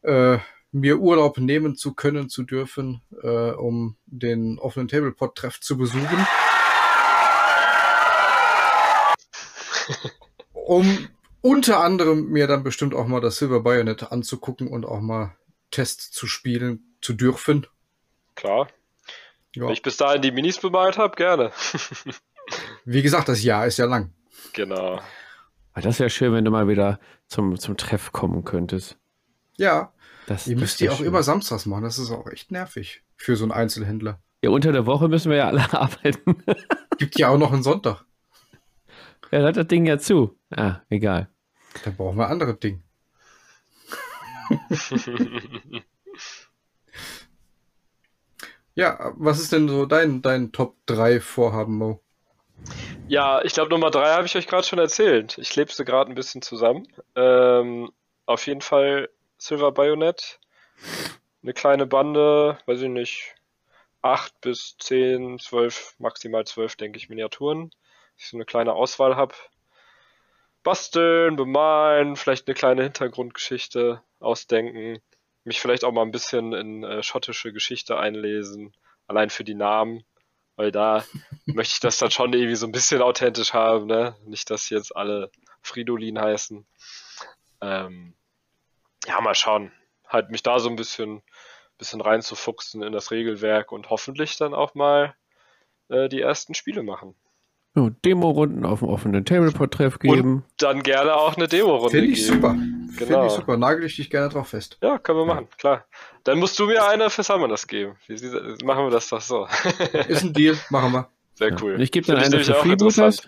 äh, 0.02 0.40
mir 0.74 1.00
Urlaub 1.00 1.38
nehmen 1.38 1.78
zu 1.78 1.94
können, 1.94 2.28
zu 2.28 2.44
dürfen, 2.44 3.02
äh, 3.24 3.52
um 3.52 3.96
den 4.08 4.60
offenen 4.60 4.90
Tablepot-Treff 4.90 5.62
zu 5.62 5.78
besuchen. 5.78 6.28
um 10.54 11.08
unter 11.40 11.80
anderem 11.80 12.26
mir 12.28 12.48
dann 12.48 12.64
bestimmt 12.64 12.94
auch 12.94 13.08
mal 13.08 13.22
das 13.22 13.38
Silver 13.38 13.62
Bayonet 13.62 14.12
anzugucken 14.12 14.68
und 14.68 14.86
auch 14.86 15.00
mal 15.00 15.34
Tests 15.72 16.12
zu 16.12 16.28
spielen 16.28 16.98
zu 17.00 17.14
dürfen. 17.14 17.68
Klar. 18.36 18.68
Ja. 19.56 19.64
Wenn 19.64 19.72
ich 19.74 19.82
bis 19.82 19.96
dahin 19.96 20.22
die 20.22 20.32
Minis 20.32 20.60
bemalt 20.60 20.98
habe, 20.98 21.16
gerne. 21.16 21.54
Wie 22.84 23.02
gesagt, 23.02 23.30
das 23.30 23.42
Jahr 23.42 23.66
ist 23.66 23.78
ja 23.78 23.86
lang. 23.86 24.14
Genau. 24.52 25.00
Ah, 25.74 25.82
das 25.82 26.00
wäre 26.00 26.10
schön, 26.10 26.34
wenn 26.34 26.44
du 26.46 26.52
mal 26.52 26.68
wieder 26.68 27.00
zum, 27.28 27.58
zum 27.58 27.78
Treff 27.78 28.12
kommen 28.12 28.44
könntest. 28.44 28.98
Ja. 29.58 29.94
Das, 30.28 30.48
Ihr 30.48 30.58
müsst 30.58 30.80
die 30.80 30.90
auch 30.90 30.98
schön. 30.98 31.08
immer 31.08 31.24
samstags 31.24 31.66
machen. 31.66 31.84
Das 31.84 31.98
ist 31.98 32.12
auch 32.12 32.28
echt 32.28 32.52
nervig 32.52 33.04
für 33.16 33.36
so 33.36 33.44
einen 33.46 33.52
Einzelhändler. 33.52 34.22
Ja, 34.44 34.50
unter 34.50 34.72
der 34.72 34.86
Woche 34.86 35.08
müssen 35.08 35.30
wir 35.30 35.38
ja 35.38 35.48
alle 35.48 35.72
arbeiten. 35.80 36.44
Gibt 36.98 37.18
ja 37.18 37.30
auch 37.30 37.38
noch 37.38 37.54
einen 37.54 37.64
Sonntag. 37.64 38.06
Ja, 39.32 39.44
hat 39.44 39.56
das 39.56 39.68
Ding 39.68 39.86
ja 39.86 39.98
zu. 39.98 40.38
Ah, 40.50 40.82
egal. 40.90 41.30
Dann 41.86 41.96
brauchen 41.96 42.18
wir 42.18 42.28
andere 42.28 42.56
Dinge. 42.56 42.82
ja, 48.76 49.14
was 49.16 49.40
ist 49.40 49.54
denn 49.54 49.70
so 49.70 49.86
dein, 49.86 50.22
dein 50.22 50.52
Top 50.52 50.76
3 50.88 51.22
Vorhaben, 51.22 51.78
Mo? 51.78 52.04
Ja, 53.08 53.42
ich 53.44 53.54
glaube, 53.54 53.70
Nummer 53.70 53.92
3 53.92 54.14
habe 54.14 54.26
ich 54.26 54.36
euch 54.36 54.48
gerade 54.48 54.64
schon 54.66 54.80
erzählt. 54.80 55.38
Ich 55.38 55.56
lebe 55.56 55.72
sie 55.72 55.86
gerade 55.86 56.12
ein 56.12 56.16
bisschen 56.16 56.42
zusammen. 56.42 56.88
Ähm, 57.16 57.92
auf 58.26 58.48
jeden 58.48 58.62
Fall 58.62 59.10
Silver 59.38 59.72
Bayonet. 59.72 60.40
Eine 61.44 61.54
kleine 61.54 61.86
Bande, 61.88 62.58
weiß 62.66 62.82
ich 62.82 62.90
nicht, 62.90 63.36
8 64.02 64.40
bis 64.42 64.78
10, 64.80 65.40
12, 65.40 65.96
maximal 65.98 66.46
12, 66.46 66.76
denke 66.76 66.98
ich, 66.98 67.10
Miniaturen. 67.10 67.72
Dass 68.16 68.26
ich 68.26 68.30
so 68.30 68.38
eine 68.38 68.46
kleine 68.46 68.74
Auswahl 68.74 69.16
habe 69.16 69.36
basteln, 70.64 71.36
bemalen, 71.36 72.16
vielleicht 72.16 72.48
eine 72.48 72.56
kleine 72.56 72.84
Hintergrundgeschichte 72.84 74.02
ausdenken, 74.20 75.02
mich 75.44 75.60
vielleicht 75.60 75.84
auch 75.84 75.92
mal 75.92 76.04
ein 76.04 76.12
bisschen 76.12 76.54
in 76.54 76.84
äh, 76.84 77.04
schottische 77.04 77.52
Geschichte 77.52 77.98
einlesen, 77.98 78.74
allein 79.08 79.30
für 79.30 79.44
die 79.44 79.56
Namen, 79.56 80.04
weil 80.62 80.72
da 80.72 81.04
möchte 81.48 81.74
ich 81.74 81.80
das 81.80 81.98
dann 81.98 82.12
schon 82.12 82.34
irgendwie 82.34 82.56
so 82.56 82.68
ein 82.68 82.72
bisschen 82.72 83.02
authentisch 83.02 83.52
haben, 83.54 83.88
ne? 83.88 84.16
Nicht, 84.28 84.52
dass 84.52 84.70
jetzt 84.70 84.96
alle 84.96 85.32
Fridolin 85.64 86.20
heißen. 86.20 86.68
Ähm, 87.62 88.14
ja, 89.08 89.20
mal 89.22 89.34
schauen. 89.34 89.72
Halt 90.08 90.30
mich 90.30 90.44
da 90.44 90.60
so 90.60 90.70
ein 90.70 90.76
bisschen, 90.76 91.24
bisschen 91.80 92.00
reinzufuchsen 92.00 92.84
in 92.84 92.94
das 92.94 93.10
Regelwerk 93.10 93.72
und 93.72 93.90
hoffentlich 93.90 94.38
dann 94.38 94.54
auch 94.54 94.76
mal 94.76 95.16
äh, 95.90 96.10
die 96.10 96.22
ersten 96.22 96.54
Spiele 96.54 96.84
machen. 96.84 97.16
Ja, 97.76 97.90
Demo-Runden 98.06 98.64
auf 98.64 98.80
dem 98.80 98.90
offenen 98.90 99.26
Tableport-Treff 99.26 99.98
geben. 99.98 100.44
Und 100.44 100.44
dann 100.58 100.84
gerne 100.84 101.16
auch 101.16 101.38
eine 101.38 101.48
Demo-Runde 101.48 101.98
Finde 101.98 102.14
ich 102.14 102.28
super. 102.28 102.56
Genau. 102.98 103.22
Finde 103.22 103.28
ich 103.28 103.34
super. 103.34 103.58
Nagel 103.58 103.86
ich 103.86 103.96
dich 103.96 104.10
gerne 104.10 104.30
drauf 104.30 104.50
fest. 104.50 104.78
Ja, 104.82 104.98
können 104.98 105.20
wir 105.20 105.26
machen, 105.26 105.48
klar. 105.58 105.86
Dann 106.24 106.40
musst 106.40 106.58
du 106.60 106.66
mir 106.66 106.88
eine 106.88 107.10
für 107.10 107.24
Summoners 107.24 107.68
geben. 107.68 107.96
Wie, 108.08 108.16
machen 108.66 108.86
wir 108.86 108.92
das 108.92 109.10
doch 109.10 109.22
so. 109.22 109.48
Ist 110.08 110.24
ein 110.24 110.34
Deal, 110.34 110.58
machen 110.70 110.92
wir. 110.92 111.08
Sehr 111.34 111.56
cool. 111.62 111.76
Und 111.76 111.82
ich 111.82 111.92
gebe 111.92 112.06
dann 112.08 112.18
eine 112.18 112.40
für 112.40 112.54
Freebooters. 112.54 113.26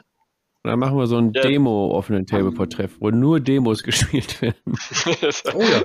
Und 0.64 0.70
dann 0.70 0.80
machen 0.80 0.98
wir 0.98 1.08
so 1.08 1.18
ein 1.18 1.34
ja. 1.34 1.42
Demo-offenen 1.42 2.26
Tableport-Treff, 2.26 2.98
wo 3.00 3.10
nur 3.10 3.40
Demos 3.40 3.84
gespielt 3.84 4.42
werden. 4.42 4.56
oh 5.54 5.62
ja. 5.62 5.84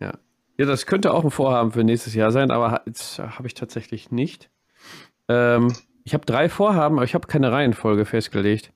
Ja. 0.00 0.18
Ja, 0.56 0.66
das 0.66 0.86
könnte 0.86 1.12
auch 1.12 1.24
ein 1.24 1.30
Vorhaben 1.30 1.72
für 1.72 1.84
nächstes 1.84 2.14
Jahr 2.14 2.32
sein, 2.32 2.50
aber 2.50 2.82
jetzt 2.86 3.18
habe 3.18 3.46
ich 3.46 3.54
tatsächlich 3.54 4.10
nicht. 4.10 4.50
Ähm, 5.28 5.74
ich 6.04 6.14
habe 6.14 6.24
drei 6.24 6.48
Vorhaben, 6.48 6.96
aber 6.96 7.04
ich 7.04 7.14
habe 7.14 7.26
keine 7.26 7.52
Reihenfolge 7.52 8.06
festgelegt. 8.06 8.72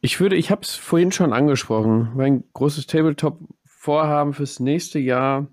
Ich 0.00 0.20
würde, 0.20 0.36
ich 0.36 0.50
habe 0.50 0.62
es 0.62 0.74
vorhin 0.74 1.12
schon 1.12 1.32
angesprochen. 1.32 2.12
Mein 2.14 2.44
großes 2.52 2.86
Tabletop-Vorhaben 2.86 4.34
fürs 4.34 4.60
nächste 4.60 4.98
Jahr 4.98 5.48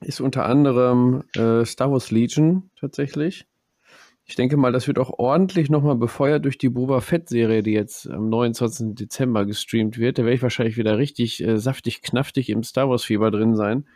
ist 0.00 0.20
unter 0.20 0.46
anderem 0.46 1.24
äh, 1.36 1.64
Star 1.64 1.90
Wars 1.90 2.10
Legion 2.10 2.70
tatsächlich. 2.78 3.46
Ich 4.26 4.36
denke 4.36 4.56
mal, 4.56 4.72
das 4.72 4.86
wird 4.86 4.98
auch 4.98 5.18
ordentlich 5.18 5.68
nochmal 5.68 5.96
befeuert 5.96 6.46
durch 6.46 6.56
die 6.56 6.70
Boba 6.70 7.00
Fett-Serie, 7.00 7.62
die 7.62 7.72
jetzt 7.72 8.08
am 8.08 8.30
29. 8.30 8.94
Dezember 8.94 9.44
gestreamt 9.44 9.98
wird. 9.98 10.18
Da 10.18 10.22
werde 10.22 10.36
ich 10.36 10.42
wahrscheinlich 10.42 10.78
wieder 10.78 10.96
richtig 10.96 11.44
äh, 11.44 11.58
saftig, 11.58 12.00
knaftig 12.00 12.48
im 12.48 12.62
Star 12.62 12.88
Wars-Fieber 12.88 13.30
drin 13.30 13.54
sein 13.54 13.86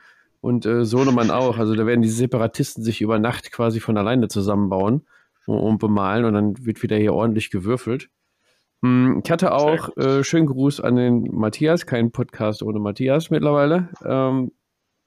und 0.40 0.66
äh, 0.66 0.84
Sohnemann 0.84 1.30
auch. 1.30 1.56
Also 1.56 1.74
da 1.74 1.86
werden 1.86 2.02
die 2.02 2.10
Separatisten 2.10 2.84
sich 2.84 3.00
über 3.00 3.18
Nacht 3.18 3.52
quasi 3.52 3.80
von 3.80 3.96
alleine 3.96 4.28
zusammenbauen 4.28 5.06
und, 5.46 5.58
und 5.58 5.78
bemalen 5.78 6.26
und 6.26 6.34
dann 6.34 6.66
wird 6.66 6.82
wieder 6.82 6.96
hier 6.96 7.14
ordentlich 7.14 7.50
gewürfelt. 7.50 8.10
Hm, 8.82 9.22
ich 9.24 9.30
hatte 9.30 9.52
auch 9.52 9.96
äh, 9.96 10.22
schönen 10.22 10.46
Gruß 10.46 10.80
an 10.80 10.96
den 10.96 11.28
Matthias, 11.32 11.86
kein 11.86 12.12
Podcast 12.12 12.62
ohne 12.62 12.78
Matthias 12.78 13.30
mittlerweile. 13.30 13.88
Ähm, 14.04 14.52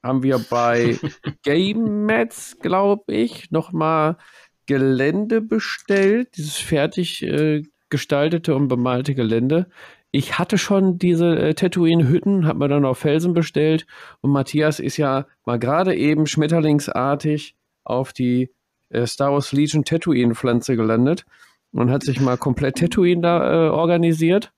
haben 0.03 0.23
wir 0.23 0.39
bei 0.49 0.97
Game 1.43 2.05
Mats, 2.05 2.57
glaube 2.59 3.13
ich, 3.13 3.51
nochmal 3.51 4.17
Gelände 4.65 5.41
bestellt, 5.41 6.35
dieses 6.37 6.57
fertig 6.57 7.23
äh, 7.23 7.63
gestaltete 7.89 8.55
und 8.55 8.67
bemalte 8.67 9.15
Gelände. 9.15 9.67
Ich 10.11 10.37
hatte 10.37 10.57
schon 10.57 10.97
diese 10.97 11.37
äh, 11.37 11.53
Tatooine-Hütten, 11.53 12.45
habe 12.45 12.59
mir 12.59 12.67
dann 12.67 12.85
auf 12.85 12.99
Felsen 12.99 13.33
bestellt. 13.33 13.85
Und 14.19 14.31
Matthias 14.31 14.79
ist 14.79 14.97
ja 14.97 15.25
mal 15.45 15.59
gerade 15.59 15.95
eben 15.95 16.27
schmetterlingsartig 16.27 17.55
auf 17.85 18.11
die 18.11 18.51
äh, 18.89 19.05
Star 19.07 19.31
Wars 19.31 19.53
Legion 19.53 19.85
Tatooine-Pflanze 19.85 20.75
gelandet 20.75 21.25
und 21.71 21.91
hat 21.91 22.03
sich 22.03 22.19
mal 22.19 22.37
komplett 22.37 22.77
Tatooine 22.77 23.21
da 23.21 23.67
äh, 23.67 23.69
organisiert. 23.69 24.51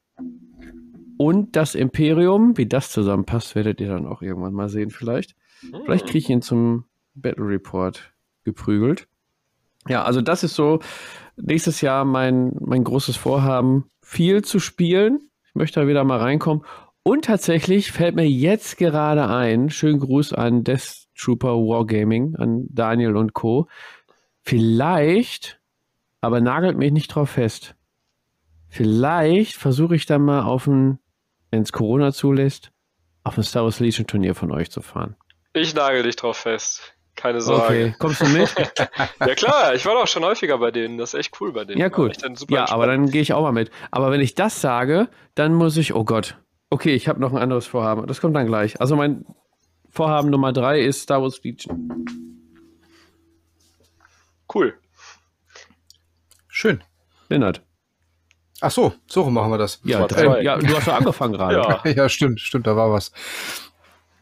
Und 1.18 1.56
das 1.56 1.76
Imperium, 1.76 2.58
wie 2.58 2.66
das 2.66 2.92
zusammenpasst, 2.92 3.56
werdet 3.56 3.80
ihr 3.80 3.88
dann 3.88 4.06
auch 4.08 4.22
irgendwann 4.22 4.54
mal 4.54 4.70
sehen 4.70 4.90
vielleicht. 4.90 5.36
Vielleicht 5.86 6.08
kriege 6.08 6.18
ich 6.18 6.30
ihn 6.30 6.42
zum 6.42 6.86
Battle 7.14 7.48
Report 7.48 8.14
geprügelt. 8.44 9.08
Ja, 9.88 10.04
also 10.04 10.22
das 10.22 10.44
ist 10.44 10.56
so 10.56 10.80
nächstes 11.38 11.82
Jahr 11.82 12.06
mein, 12.06 12.54
mein 12.60 12.84
großes 12.84 13.16
Vorhaben, 13.16 13.86
viel 14.02 14.44
zu 14.44 14.60
spielen, 14.60 15.20
ich 15.48 15.56
möchte 15.56 15.82
da 15.82 15.88
wieder 15.88 16.04
mal 16.04 16.20
reinkommen. 16.20 16.64
Und 17.04 17.26
tatsächlich 17.26 17.92
fällt 17.92 18.16
mir 18.16 18.28
jetzt 18.28 18.78
gerade 18.78 19.28
ein, 19.28 19.70
schönen 19.70 20.00
Gruß 20.00 20.34
an 20.34 20.64
Death 20.64 21.08
Trooper 21.18 21.56
Wargaming, 21.56 22.36
an 22.38 22.66
Daniel 22.70 23.18
und 23.18 23.34
Co. 23.34 23.68
Vielleicht, 24.42 25.62
aber 26.24 26.40
nagelt 26.40 26.78
mich 26.78 26.94
nicht 26.94 27.10
drauf 27.10 27.32
fest. 27.32 27.76
Vielleicht 28.70 29.58
versuche 29.58 29.94
ich 29.94 30.06
dann 30.06 30.22
mal 30.22 30.44
auf 30.44 30.68
ein, 30.68 31.00
wenn 31.52 31.64
es 31.64 31.74
Corona 31.74 32.14
zulässt, 32.14 32.72
auf 33.26 33.38
ein 33.38 33.44
Star 33.44 33.66
Wars 33.66 33.82
Legion 33.82 34.08
Turnier 34.08 34.34
von 34.34 34.50
euch 34.50 34.72
zu 34.72 34.82
fahren. 34.82 35.18
Ich 35.52 35.76
nagel 35.76 36.04
dich 36.04 36.16
drauf 36.16 36.38
fest. 36.38 36.96
Keine 37.16 37.42
Sorge. 37.42 37.66
Okay, 37.66 37.96
kommst 38.00 38.22
du 38.22 38.28
mit? 38.30 38.56
ja 39.20 39.36
klar, 39.36 39.76
ich 39.76 39.86
war 39.86 39.96
doch 39.96 40.08
schon 40.08 40.24
häufiger 40.24 40.58
bei 40.58 40.72
denen. 40.72 40.98
Das 40.98 41.14
ist 41.14 41.20
echt 41.20 41.42
cool 41.42 41.52
bei 41.52 41.66
denen. 41.66 41.78
Ja, 41.80 41.90
cool. 41.98 42.14
Ja, 42.18 42.26
entspannt. 42.26 42.72
aber 42.72 42.88
dann 42.88 43.12
gehe 43.12 43.22
ich 43.22 43.34
auch 43.34 43.42
mal 43.42 43.52
mit. 43.52 43.70
Aber 43.92 44.10
wenn 44.10 44.22
ich 44.22 44.34
das 44.34 44.62
sage, 44.62 45.10
dann 45.36 45.54
muss 45.54 45.76
ich, 45.76 45.94
oh 45.94 46.06
Gott. 46.06 46.38
Okay, 46.70 46.96
ich 46.96 47.10
habe 47.10 47.20
noch 47.20 47.34
ein 47.34 47.38
anderes 47.38 47.68
Vorhaben. 47.68 48.08
Das 48.08 48.22
kommt 48.22 48.36
dann 48.36 48.48
gleich. 48.48 48.80
Also 48.80 48.96
mein 48.96 49.26
Vorhaben 49.90 50.30
Nummer 50.30 50.54
drei 50.54 50.80
ist 50.80 51.02
Star 51.02 51.22
Wars 51.22 51.44
Legion. 51.44 52.06
Cool. 54.52 54.74
Schön. 56.56 56.84
Lennart. 57.30 57.64
Ach 58.62 58.70
so, 58.70 58.94
so 59.08 59.28
machen 59.32 59.50
wir 59.50 59.58
das. 59.58 59.82
Ja, 59.84 60.06
drei, 60.06 60.44
ja 60.44 60.58
du 60.58 60.78
hast 60.78 60.86
ja 60.86 60.96
angefangen 60.98 61.34
gerade. 61.34 61.56
ja. 61.56 61.92
ja, 61.92 62.08
stimmt, 62.08 62.40
stimmt, 62.42 62.68
da 62.68 62.76
war 62.76 62.92
was. 62.92 63.12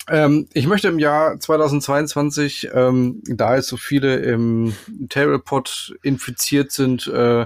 Ähm, 0.07 0.47
ich 0.53 0.65
möchte 0.65 0.87
im 0.87 0.97
Jahr 0.97 1.37
2022, 1.41 2.69
ähm, 2.73 3.21
da 3.25 3.57
jetzt 3.57 3.67
so 3.67 3.75
viele 3.75 4.15
im 4.15 4.73
Terrapod 5.09 5.93
infiziert 6.03 6.71
sind, 6.71 7.05
äh, 7.07 7.45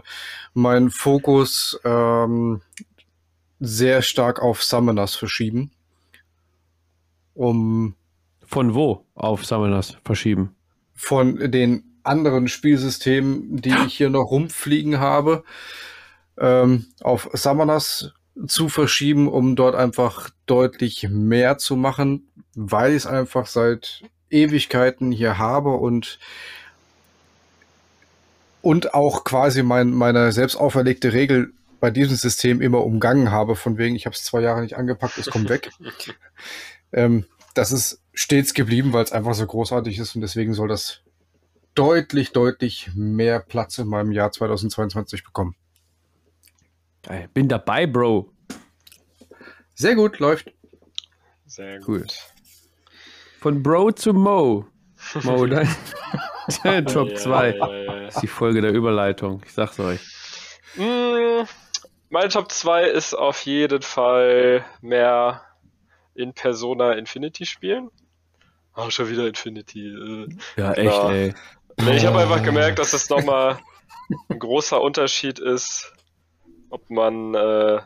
meinen 0.54 0.92
Fokus 0.92 1.80
ähm, 1.84 2.62
sehr 3.60 4.04
stark 4.04 4.40
auf 4.40 4.64
Summoners 4.64 5.16
verschieben. 5.16 5.72
Um 7.34 7.96
von 8.46 8.76
wo 8.76 9.04
auf 9.16 9.48
Summoners 9.48 9.98
verschieben? 10.06 10.56
Von 10.94 11.52
den 11.52 11.85
anderen 12.06 12.48
Spielsystemen, 12.48 13.62
die 13.62 13.74
ich 13.86 13.96
hier 13.96 14.10
noch 14.10 14.32
rumfliegen 14.32 15.00
habe, 15.00 15.44
ähm, 16.38 16.86
auf 17.02 17.30
Summoners 17.34 18.14
zu 18.48 18.70
verschieben, 18.70 19.28
um 19.28 19.56
dort 19.56 19.76
einfach 19.76 20.30
deutlich 20.46 21.08
mehr 21.10 21.58
zu 21.58 21.76
machen, 21.76 22.28
weil 22.54 22.92
ich 22.92 22.98
es 22.98 23.08
einfach 23.08 23.48
seit 23.48 24.04
Ewigkeiten 24.30 25.12
hier 25.12 25.38
habe 25.38 25.72
und 25.72 26.20
und 28.62 28.96
auch 28.96 29.24
quasi 29.24 29.62
mein, 29.62 29.92
meine 29.92 30.32
selbst 30.32 30.56
auferlegte 30.56 31.14
Regel 31.14 31.54
bei 31.80 31.92
diesem 31.92 32.16
System 32.16 32.62
immer 32.62 32.84
umgangen 32.84 33.30
habe, 33.30 33.56
von 33.56 33.78
wegen, 33.78 33.96
ich 33.96 34.08
habe 34.08 34.16
es 34.16 34.24
zwei 34.24 34.42
Jahre 34.42 34.64
nicht 34.64 34.76
angepackt, 34.76 35.20
es 35.20 35.28
kommt 35.28 35.50
weg. 35.50 35.70
ähm, 36.92 37.26
das 37.54 37.72
ist 37.72 38.02
stets 38.16 38.56
geblieben, 38.56 38.92
weil 38.92 39.04
es 39.04 39.12
einfach 39.12 39.36
so 39.36 39.46
großartig 39.46 40.00
ist 40.00 40.16
und 40.16 40.22
deswegen 40.22 40.56
soll 40.56 40.68
das 40.68 41.02
deutlich, 41.76 42.32
deutlich 42.32 42.90
mehr 42.96 43.40
Platz 43.40 43.78
in 43.78 43.88
meinem 43.88 44.12
Jahr 44.12 44.32
2022 44.32 45.24
bekommen. 45.24 45.56
Geil. 47.04 47.30
Bin 47.34 47.48
dabei, 47.48 47.86
Bro. 47.86 48.32
Sehr 49.76 49.96
gut, 49.96 50.20
läuft. 50.20 50.52
Sehr 51.46 51.80
gut. 51.80 51.88
Cool. 51.88 52.06
Von 53.40 53.62
Bro 53.62 53.92
zu 53.92 54.14
Mo. 54.14 54.66
Mo, 55.24 55.46
dein, 55.48 55.70
dein 56.64 56.86
Top 56.88 57.10
Ja, 57.10 57.16
2. 57.16 57.50
ja, 57.58 57.68
ja, 57.68 57.84
ja. 58.02 58.08
ist 58.08 58.22
die 58.22 58.28
Folge 58.28 58.62
der 58.62 58.72
Überleitung. 58.72 59.42
Ich 59.46 59.54
sag's 59.54 59.80
euch. 59.80 60.00
Mm, 60.76 61.44
Mein 62.10 62.30
Top 62.30 62.52
2 62.52 62.86
ist 62.90 63.14
auf 63.14 63.46
jeden 63.46 63.82
Fall 63.84 64.66
mehr 64.82 65.42
in 66.16 66.34
Persona 66.34 66.94
Infinity 66.94 67.46
spielen. 67.46 67.90
Oh, 68.76 68.90
schon 68.90 69.10
wieder 69.10 69.28
Infinity. 69.28 69.88
äh. 69.90 70.28
Ja, 70.58 70.74
echt, 70.74 70.86
Ja. 70.92 71.12
ey. 71.12 71.34
Nee, 71.78 71.98
ich 71.98 72.06
habe 72.06 72.20
einfach 72.20 72.44
gemerkt, 72.44 72.80
dass 72.80 72.94
es 72.94 73.10
nochmal 73.10 73.60
ein 74.30 74.40
großer 74.40 74.82
Unterschied 74.82 75.40
ist, 75.40 75.94
ob 76.70 76.90
man 76.90 77.36
äh, 77.36 77.82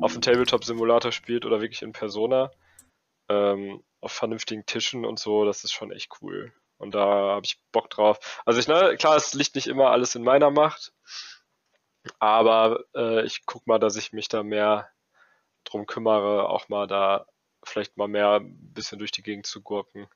auf 0.00 0.12
einem 0.12 0.22
Tabletop-Simulator 0.22 1.12
spielt 1.12 1.44
oder 1.44 1.60
wirklich 1.60 1.82
in 1.82 1.92
Persona. 1.92 2.50
Ähm, 3.28 3.82
auf 4.00 4.12
vernünftigen 4.12 4.66
Tischen 4.66 5.04
und 5.04 5.18
so, 5.18 5.44
das 5.44 5.64
ist 5.64 5.72
schon 5.72 5.90
echt 5.90 6.10
cool. 6.20 6.52
Und 6.76 6.94
da 6.94 7.06
habe 7.34 7.46
ich 7.46 7.58
Bock 7.72 7.88
drauf. 7.90 8.42
Also 8.44 8.60
ich, 8.60 8.68
ne, 8.68 8.96
klar, 8.98 9.16
es 9.16 9.32
liegt 9.34 9.54
nicht 9.54 9.66
immer 9.66 9.90
alles 9.90 10.14
in 10.14 10.22
meiner 10.22 10.50
Macht, 10.50 10.92
aber 12.18 12.84
äh, 12.94 13.24
ich 13.24 13.46
guck 13.46 13.66
mal, 13.66 13.78
dass 13.78 13.96
ich 13.96 14.12
mich 14.12 14.28
da 14.28 14.42
mehr 14.42 14.88
drum 15.64 15.86
kümmere, 15.86 16.48
auch 16.48 16.68
mal 16.68 16.86
da 16.86 17.26
vielleicht 17.64 17.96
mal 17.96 18.08
mehr 18.08 18.40
ein 18.40 18.72
bisschen 18.74 18.98
durch 18.98 19.10
die 19.10 19.22
Gegend 19.22 19.46
zu 19.46 19.62
gurken. 19.62 20.06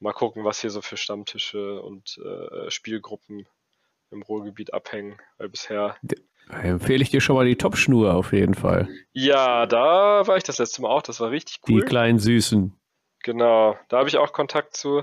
Mal 0.00 0.12
gucken, 0.12 0.44
was 0.44 0.60
hier 0.60 0.70
so 0.70 0.80
für 0.80 0.96
Stammtische 0.96 1.82
und 1.82 2.18
äh, 2.24 2.70
Spielgruppen 2.70 3.46
im 4.10 4.22
Ruhrgebiet 4.22 4.72
abhängen, 4.72 5.18
weil 5.38 5.48
bisher. 5.48 5.96
Da 6.02 6.60
empfehle 6.60 7.02
ich 7.02 7.10
dir 7.10 7.20
schon 7.20 7.34
mal 7.36 7.44
die 7.46 7.56
Top-Schnur 7.56 8.14
auf 8.14 8.32
jeden 8.32 8.54
Fall. 8.54 8.88
Ja, 9.12 9.66
da 9.66 10.26
war 10.26 10.36
ich 10.36 10.44
das 10.44 10.58
letzte 10.58 10.80
Mal 10.82 10.88
auch, 10.88 11.02
das 11.02 11.20
war 11.20 11.30
richtig 11.30 11.60
Die 11.66 11.74
cool. 11.74 11.84
kleinen 11.84 12.18
Süßen. 12.18 12.72
Genau, 13.22 13.76
da 13.88 13.98
habe 13.98 14.08
ich 14.08 14.16
auch 14.16 14.32
Kontakt 14.32 14.76
zu. 14.76 15.02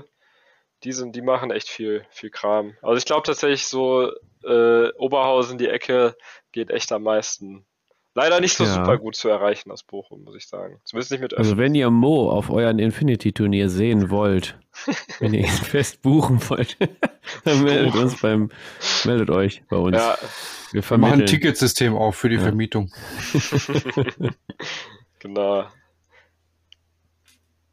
Die 0.82 0.92
sind, 0.92 1.14
die 1.14 1.22
machen 1.22 1.50
echt 1.50 1.68
viel, 1.68 2.04
viel 2.10 2.30
Kram. 2.30 2.74
Also 2.82 2.96
ich 2.96 3.04
glaube 3.04 3.22
tatsächlich 3.22 3.66
so 3.66 4.10
äh, 4.44 4.88
Oberhausen, 4.94 5.56
die 5.58 5.68
Ecke 5.68 6.16
geht 6.52 6.70
echt 6.70 6.90
am 6.92 7.02
meisten. 7.04 7.64
Leider 8.14 8.40
nicht 8.40 8.54
so 8.56 8.64
Ja. 8.64 8.72
super 8.74 8.98
gut 8.98 9.14
zu 9.14 9.28
erreichen 9.28 9.70
aus 9.70 9.82
Bochum, 9.82 10.24
muss 10.24 10.34
ich 10.34 10.48
sagen. 10.48 10.80
Zumindest 10.84 11.12
nicht 11.12 11.20
mit 11.20 11.34
Also 11.36 11.50
Öffnen. 11.52 11.64
wenn 11.64 11.74
ihr 11.74 11.90
Mo 11.90 12.30
auf 12.30 12.50
euren 12.50 12.78
Infinity-Turnier 12.78 13.68
sehen 13.68 14.10
wollt, 14.10 14.58
wenn 15.20 15.34
ihr 15.34 15.40
ihn 15.40 15.46
fest 15.48 16.02
buchen 16.02 16.40
wollt, 16.48 16.76
dann 17.44 17.62
meldet 17.62 17.94
uns 17.94 18.20
beim, 18.20 18.50
meldet 19.04 19.30
euch 19.30 19.62
bei 19.68 19.76
uns. 19.76 19.96
Ja, 19.96 20.16
Wir 20.72 20.88
Wir 20.88 20.98
machen 20.98 21.20
ein. 21.20 21.26
Ticketsystem 21.26 21.94
auf 21.94 22.16
für 22.16 22.28
die 22.28 22.36
Ja. 22.36 22.42
Vermietung. 22.42 22.92
genau. 25.18 25.64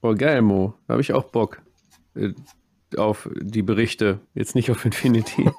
Oh 0.02 0.14
geil, 0.16 0.42
Mo. 0.42 0.74
Da 0.88 0.94
habe 0.94 1.02
ich 1.02 1.14
auch 1.14 1.26
Bock. 1.26 1.62
Äh, 2.16 2.34
Auf 2.98 3.30
die 3.36 3.64
Berichte. 3.64 4.20
Jetzt 4.36 4.54
nicht 4.56 4.70
auf 4.70 4.84
Infinity. 4.86 5.50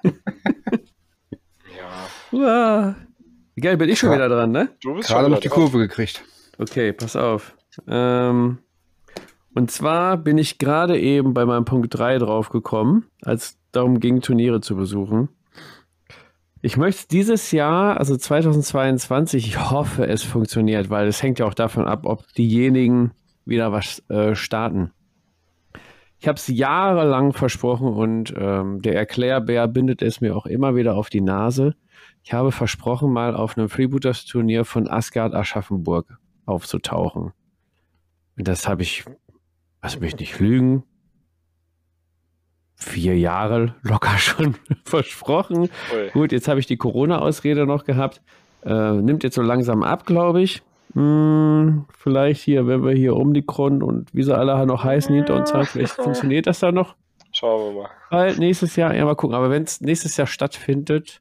Ja. 1.77 2.09
Uah. 2.33 2.97
Geil, 3.61 3.77
bin 3.77 3.89
ich 3.89 3.99
schon 3.99 4.11
Ja. 4.11 4.16
wieder 4.16 4.29
dran, 4.29 4.51
ne? 4.53 4.69
Du 4.83 4.95
bist 4.95 5.09
Gerade 5.09 5.29
noch 5.29 5.41
die. 5.41 5.49
Kurve 5.49 5.79
gekriegt. 5.79 6.23
Okay, 6.59 6.93
pass 6.93 7.16
auf. 7.16 7.57
Ähm, 7.89 8.59
und 9.55 9.70
zwar 9.70 10.16
bin 10.16 10.39
ich 10.39 10.59
gerade 10.59 10.98
eben 10.98 11.35
bei 11.35 11.44
meinem 11.47 11.64
Punkt 11.64 11.97
3 11.97 12.18
drauf 12.18 12.51
gekommen, 12.51 13.06
als 13.22 13.59
darum 13.72 14.01
ging, 14.01 14.20
Turniere 14.20 14.60
zu 14.60 14.76
besuchen. 14.76 15.28
Ich 16.60 16.76
möchte 16.76 17.09
dieses 17.09 17.52
Jahr, 17.52 17.98
also 17.98 18.16
2022, 18.16 19.47
ich 19.47 19.70
hoffe, 19.70 20.09
es 20.09 20.22
funktioniert, 20.22 20.89
weil 20.89 21.06
es 21.06 21.22
hängt 21.22 21.39
ja 21.39 21.47
auch 21.47 21.55
davon 21.55 21.86
ab, 21.86 22.06
ob 22.06 22.26
diejenigen 22.32 23.12
wieder 23.44 23.70
was 23.70 24.02
äh, 24.09 24.35
starten. 24.35 24.90
Ich 26.18 26.26
habe 26.26 26.36
es 26.36 26.48
jahrelang 26.48 27.35
versprochen 27.35 27.89
und 27.89 28.32
ähm, 28.36 28.81
der 28.81 28.97
Erklärbär 28.97 29.68
bindet 29.68 30.01
es 30.01 30.22
mir 30.22 30.35
auch 30.35 30.47
immer 30.47 30.74
wieder 30.74 30.94
auf 30.94 31.10
die 31.10 31.20
Nase. 31.20 31.74
Ich 32.22 32.32
habe 32.32 32.51
versprochen, 32.51 33.12
mal 33.12 33.36
auf 33.36 33.59
einem 33.59 33.68
Freebooters-Turnier 33.68 34.64
von 34.64 34.89
Asgard 34.89 35.35
Aschaffenburg 35.35 36.18
aufzutauchen. 36.47 37.32
Und 38.39 38.48
das 38.48 38.66
habe 38.66 38.82
ich, 38.82 39.05
lass 39.85 40.01
mich 40.01 40.16
nicht 40.16 40.40
lügen, 40.40 40.82
vier 42.74 43.19
Jahre 43.19 43.74
locker 43.82 44.16
schon 44.19 44.56
versprochen. 44.85 45.69
Ui. 45.94 46.11
Gut, 46.12 46.32
jetzt 46.32 46.48
habe 46.48 46.59
ich 46.59 46.66
die 46.66 46.78
Corona-Ausrede 46.78 47.66
noch 47.66 47.85
gehabt. 47.85 48.23
Äh, 48.65 48.93
nimmt 48.94 49.23
jetzt 49.23 49.35
so 49.35 49.43
langsam 49.43 49.82
ab, 49.82 50.06
glaube 50.06 50.40
ich. 50.40 50.62
Hm, 50.94 51.85
vielleicht 51.98 52.43
hier, 52.43 52.66
wenn 52.66 52.82
wir 52.82 52.93
hier 52.93 53.15
Omikron 53.15 53.82
und 53.82 54.12
wie 54.15 54.23
sie 54.23 54.35
alle 54.35 54.65
noch 54.65 54.85
heißen 54.85 55.15
hinter 55.15 55.36
uns 55.36 55.52
haben, 55.52 55.66
vielleicht 55.66 55.93
funktioniert 56.02 56.47
das 56.47 56.61
dann 56.61 56.74
noch 56.74 56.97
Schauen 57.32 57.74
wir 57.74 57.82
mal. 57.82 57.90
bald 58.11 58.39
nächstes 58.39 58.77
Jahr. 58.77 58.94
Ja, 58.94 59.05
mal 59.05 59.16
gucken. 59.16 59.36
Aber 59.36 59.51
wenn 59.51 59.65
es 59.65 59.82
nächstes 59.82 60.16
Jahr 60.16 60.27
stattfindet, 60.27 61.20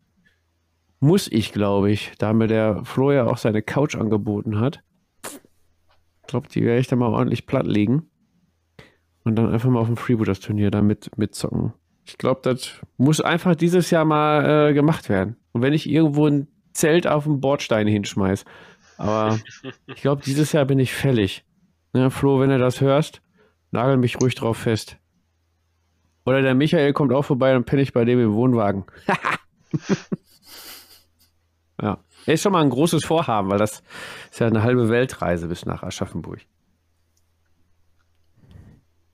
muss 1.02 1.28
ich, 1.30 1.52
glaube 1.52 1.92
ich, 1.92 2.14
da 2.18 2.32
mir 2.32 2.48
der 2.48 2.86
Flo 2.86 3.12
ja 3.12 3.26
auch 3.26 3.38
seine 3.38 3.62
Couch 3.62 3.96
angeboten 3.96 4.62
hat. 4.62 4.82
Ich 5.26 6.28
glaube, 6.28 6.48
die 6.48 6.64
werde 6.64 6.80
ich 6.80 6.88
dann 6.88 7.00
mal 7.00 7.10
ordentlich 7.10 7.46
platt 7.46 7.68
legen. 7.68 8.10
Und 9.24 9.36
dann 9.36 9.52
einfach 9.52 9.70
mal 9.70 9.80
auf 9.80 9.88
dem 9.88 9.98
Freebooters-Turnier 9.98 10.72
da 10.72 10.82
mit, 10.82 11.18
mitzocken. 11.18 11.74
Ich 12.06 12.18
glaube, 12.18 12.42
das 12.44 12.82
muss 12.98 13.22
einfach 13.22 13.56
dieses 13.56 13.90
Jahr 13.90 14.04
mal 14.04 14.70
äh, 14.70 14.74
gemacht 14.74 15.08
werden. 15.08 15.38
Und 15.54 15.62
wenn 15.62 15.74
ich 15.74 15.90
irgendwo 15.90 16.28
ein 16.28 16.48
Zelt 16.74 17.08
auf 17.08 17.24
dem 17.24 17.40
Bordstein 17.40 17.88
hinschmeiß. 17.88 18.46
Aber 18.98 19.40
ich 19.88 20.02
glaube, 20.02 20.24
dieses 20.24 20.52
Jahr 20.52 20.66
bin 20.66 20.80
ich 20.80 20.94
fällig. 20.94 21.46
Ne, 21.94 22.10
Flo, 22.10 22.40
wenn 22.40 22.50
du 22.50 22.58
das 22.58 22.82
hörst, 22.82 23.22
nagel 23.72 23.98
mich 23.98 24.20
ruhig 24.20 24.36
drauf 24.36 24.58
fest. 24.58 24.98
Oder 26.26 26.42
der 26.42 26.56
Michael 26.56 26.94
kommt 26.94 27.14
auch 27.14 27.24
vorbei 27.24 27.56
und 27.56 27.66
penne 27.66 27.82
ich 27.82 27.94
bei 27.94 28.06
dem 28.06 28.20
im 28.20 28.34
Wohnwagen. 28.34 28.86
ja. 31.82 32.00
Ist 32.26 32.42
schon 32.42 32.54
mal 32.54 32.62
ein 32.62 32.70
großes 32.70 33.06
Vorhaben, 33.06 33.50
weil 33.50 33.60
das 33.60 33.84
ist 34.32 34.40
ja 34.40 34.48
eine 34.48 34.64
halbe 34.64 34.90
Weltreise 34.90 35.48
bis 35.48 35.66
nach 35.66 35.84
Aschaffenburg. 35.84 36.40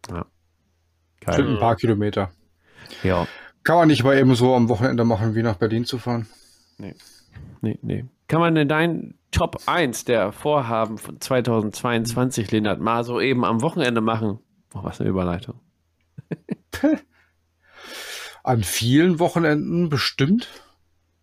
Ja. 0.09 0.25
Sind 1.33 1.45
Geil. 1.45 1.53
ein 1.53 1.59
paar 1.59 1.75
Kilometer. 1.75 2.31
Ja. 3.03 3.27
Kann 3.63 3.75
man 3.75 3.87
nicht 3.87 4.03
mal 4.03 4.17
eben 4.17 4.35
so 4.35 4.55
am 4.55 4.69
Wochenende 4.69 5.03
machen, 5.05 5.35
wie 5.35 5.43
nach 5.43 5.57
Berlin 5.57 5.85
zu 5.85 5.97
fahren. 5.97 6.27
Nee, 7.61 7.77
nee. 7.81 8.05
Kann 8.27 8.39
man 8.39 8.55
denn 8.55 8.67
dein 8.67 9.15
Top 9.31 9.61
1 9.65 10.05
der 10.05 10.31
Vorhaben 10.31 10.97
von 10.97 11.19
2022, 11.19 12.51
Lindert, 12.51 12.79
mal 12.79 13.03
so 13.03 13.19
eben 13.19 13.43
am 13.45 13.61
Wochenende 13.61 14.01
machen? 14.01 14.39
Oh, 14.73 14.83
was 14.83 14.99
eine 14.99 15.09
Überleitung. 15.09 15.59
An 18.43 18.63
vielen 18.63 19.19
Wochenenden 19.19 19.89
bestimmt, 19.89 20.47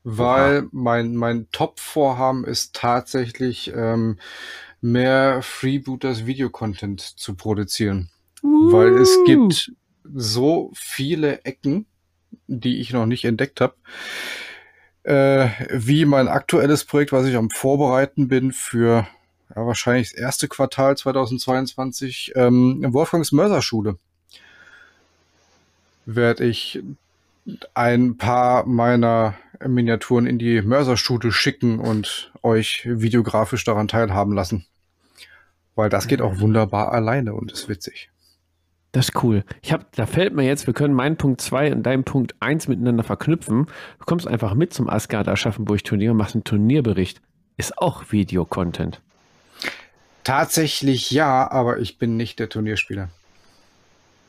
weil 0.05 0.69
mein, 0.73 1.17
mein 1.17 1.49
Top-Vorhaben 1.51 2.45
ist 2.45 2.75
tatsächlich 2.75 3.73
ähm, 3.75 4.19
mehr 4.81 5.43
Freebooters 5.43 6.27
Videocontent 6.27 7.01
zu 7.01 7.35
produzieren. 7.35 8.11
Weil 8.71 8.95
es 8.99 9.17
gibt 9.27 9.73
so 10.15 10.71
viele 10.75 11.45
Ecken, 11.45 11.87
die 12.47 12.81
ich 12.81 12.93
noch 12.93 13.07
nicht 13.07 13.25
entdeckt 13.25 13.61
habe. 13.61 13.75
Äh, 15.03 15.49
wie 15.71 16.05
mein 16.05 16.29
aktuelles 16.29 16.85
Projekt, 16.85 17.13
was 17.13 17.27
ich 17.27 17.37
am 17.37 17.51
Vorbereiten 17.51 18.29
bin 18.29 18.53
für 18.53 19.07
ja, 19.55 19.67
wahrscheinlich 19.67 20.11
das 20.11 20.19
erste 20.19 20.49
Quartal 20.49 20.97
2022, 20.97 22.33
ähm, 22.35 22.85
Wolfgangs 22.89 23.33
Mörserschule. 23.33 23.99
Werde 26.07 26.45
ich 26.45 26.83
ein 27.75 28.17
paar 28.17 28.67
meiner 28.67 29.35
Miniaturen 29.65 30.27
in 30.27 30.39
die 30.39 30.61
Mörserschule 30.63 31.31
schicken 31.33 31.79
und 31.79 32.33
euch 32.43 32.83
videografisch 32.85 33.65
daran 33.65 33.89
teilhaben 33.89 34.35
lassen. 34.35 34.67
Weil 35.75 35.89
das 35.89 36.09
geht 36.09 36.23
auch 36.23 36.41
wunderbar 36.41 36.93
alleine 36.93 37.35
und 37.35 37.53
ist 37.53 37.69
witzig. 37.69 38.11
Das 38.97 39.11
ist 39.11 39.23
cool. 39.23 39.45
Ich 39.61 39.75
hab, 39.75 39.93
da 39.93 40.07
fällt 40.07 40.35
mir 40.35 40.45
jetzt, 40.45 40.67
wir 40.67 40.73
können 40.73 40.95
meinen 40.95 41.19
Punkt 41.19 41.43
2 41.43 41.71
und 41.73 41.83
deinen 41.83 42.05
Punkt 42.05 42.35
1 42.41 42.67
miteinander 42.67 43.03
verknüpfen. 43.03 43.67
Du 43.99 44.05
kommst 44.07 44.27
einfach 44.27 44.55
mit 44.55 44.73
zum 44.73 44.89
Asgard 44.89 45.29
Aschaffenburg 45.29 45.85
Turnier 45.85 46.13
und 46.13 46.17
machst 46.17 46.35
einen 46.35 46.45
Turnierbericht. 46.45 47.21
ist 47.59 47.77
auch 47.77 48.11
Videocontent. 48.11 49.03
Tatsächlich 50.25 51.11
ja, 51.11 51.51
aber 51.51 51.79
ich 51.79 51.99
bin 51.99 52.17
nicht 52.17 52.39
der 52.39 52.49
Turnierspieler. 52.49 53.11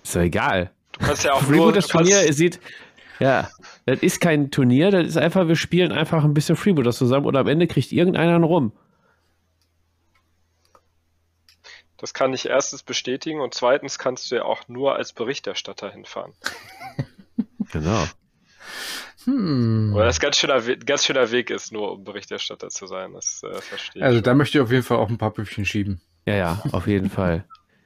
Ist 0.03 0.17
doch 0.17 0.21
egal. 0.21 0.71
Du 0.91 1.05
kannst 1.05 1.23
ja 1.23 1.31
auch 1.31 1.43
Freeboot, 1.43 1.57
nur, 1.57 1.71
das 1.71 1.87
du 1.87 1.97
kannst, 1.99 2.11
Turnier 2.11 2.33
sieht, 2.33 2.59
ja, 3.21 3.47
das 3.85 3.99
ist 4.01 4.19
kein 4.19 4.51
Turnier, 4.51 4.91
das 4.91 5.07
ist 5.07 5.17
einfach, 5.17 5.47
wir 5.47 5.55
spielen 5.55 5.93
einfach 5.93 6.25
ein 6.25 6.33
bisschen 6.33 6.57
Freeboot 6.57 6.93
zusammen 6.93 7.25
und 7.25 7.37
am 7.37 7.47
Ende 7.47 7.67
kriegt 7.67 7.93
irgendeiner 7.93 8.35
einen 8.35 8.43
rum. 8.43 8.73
Das 11.97 12.13
kann 12.13 12.33
ich 12.33 12.45
erstens 12.47 12.83
bestätigen 12.83 13.41
und 13.41 13.53
zweitens 13.53 13.97
kannst 13.99 14.31
du 14.31 14.35
ja 14.35 14.43
auch 14.43 14.67
nur 14.67 14.95
als 14.95 15.13
Berichterstatter 15.13 15.89
hinfahren. 15.91 16.33
Genau. 17.73 18.05
Hm. 19.25 19.91
Weil 19.93 20.05
das 20.05 20.21
ganz 20.21 20.37
schöner, 20.37 20.61
ganz 20.61 21.03
schöner 21.05 21.31
Weg 21.31 21.49
ist, 21.49 21.73
nur 21.73 21.91
um 21.91 22.05
Berichterstatter 22.05 22.69
zu 22.69 22.87
sein. 22.87 23.11
Das 23.11 23.41
äh, 23.43 23.59
verstehe 23.61 23.99
ich. 24.01 24.05
Also 24.05 24.21
da 24.21 24.33
möchte 24.33 24.57
ich 24.57 24.61
auf 24.63 24.71
jeden 24.71 24.83
Fall 24.83 24.97
auch 24.97 25.09
ein 25.09 25.17
paar 25.17 25.31
Püppchen 25.31 25.65
schieben. 25.65 25.99
Ja, 26.25 26.35
ja, 26.35 26.63
auf 26.71 26.87
jeden 26.87 27.09
Fall. 27.09 27.43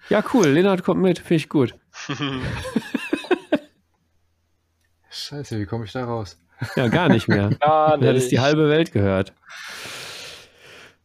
Ja, 0.09 0.23
cool, 0.33 0.47
Lennart 0.49 0.83
kommt 0.83 1.01
mit, 1.01 1.17
finde 1.17 1.33
ich 1.35 1.49
gut. 1.49 1.73
Scheiße, 5.09 5.59
wie 5.59 5.65
komme 5.65 5.85
ich 5.85 5.91
da 5.91 6.05
raus? 6.05 6.37
Ja, 6.75 6.87
gar 6.87 7.09
nicht 7.09 7.27
mehr. 7.27 7.49
Ja, 7.61 7.91
Ja, 7.91 7.97
das 7.97 8.17
ist 8.23 8.31
die 8.31 8.35
nicht. 8.35 8.43
halbe 8.43 8.69
Welt 8.69 8.91
gehört. 8.91 9.33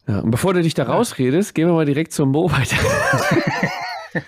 Ja, 0.08 0.20
und 0.20 0.30
bevor 0.30 0.54
du 0.54 0.62
dich 0.62 0.74
da 0.74 0.84
rausredest, 0.84 1.54
gehen 1.54 1.66
wir 1.66 1.74
mal 1.74 1.84
direkt 1.86 2.12
zum 2.12 2.30
Mo 2.30 2.50
weiter. 2.50 2.76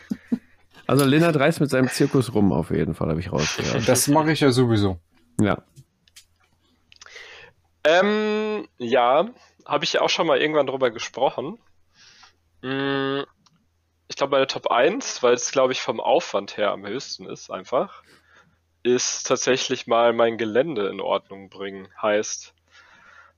also 0.87 1.05
Lennart 1.05 1.37
reist 1.37 1.61
mit 1.61 1.71
seinem 1.71 1.89
Zirkus 1.89 2.35
rum, 2.35 2.53
auf 2.53 2.71
jeden 2.71 2.95
Fall, 2.95 3.09
habe 3.11 3.21
ich 3.21 3.31
rausgehört. 3.33 3.89
Das 3.89 4.09
mache 4.09 4.33
ich 4.33 4.41
ja 4.41 4.51
sowieso. 4.51 4.99
Ja. 5.41 5.63
Ähm, 7.85 8.67
ja, 8.79 9.29
habe 9.65 9.85
ich 9.85 9.93
ja 9.95 10.01
auch 10.01 10.11
schon 10.11 10.27
mal 10.27 10.39
irgendwann 10.41 10.67
drüber 10.67 10.91
gesprochen. 10.91 11.59
Mm, 12.63 13.21
Ich 14.09 14.17
glaube, 14.17 14.33
meine 14.33 14.47
Top 14.47 14.71
1, 14.71 15.23
weil 15.23 15.35
es, 15.35 15.53
glaube 15.53 15.73
ich, 15.73 15.81
vom 15.81 16.01
Aufwand 16.01 16.57
her 16.57 16.73
am 16.73 16.85
höchsten 16.85 17.27
ist, 17.27 17.51
einfach, 17.51 18.03
ist 18.83 19.27
tatsächlich 19.29 19.87
mal 19.87 20.13
mein 20.13 20.39
Gelände 20.39 20.89
in 20.89 21.01
Ordnung 21.01 21.51
bringen. 21.51 21.89
Heißt, 22.03 22.53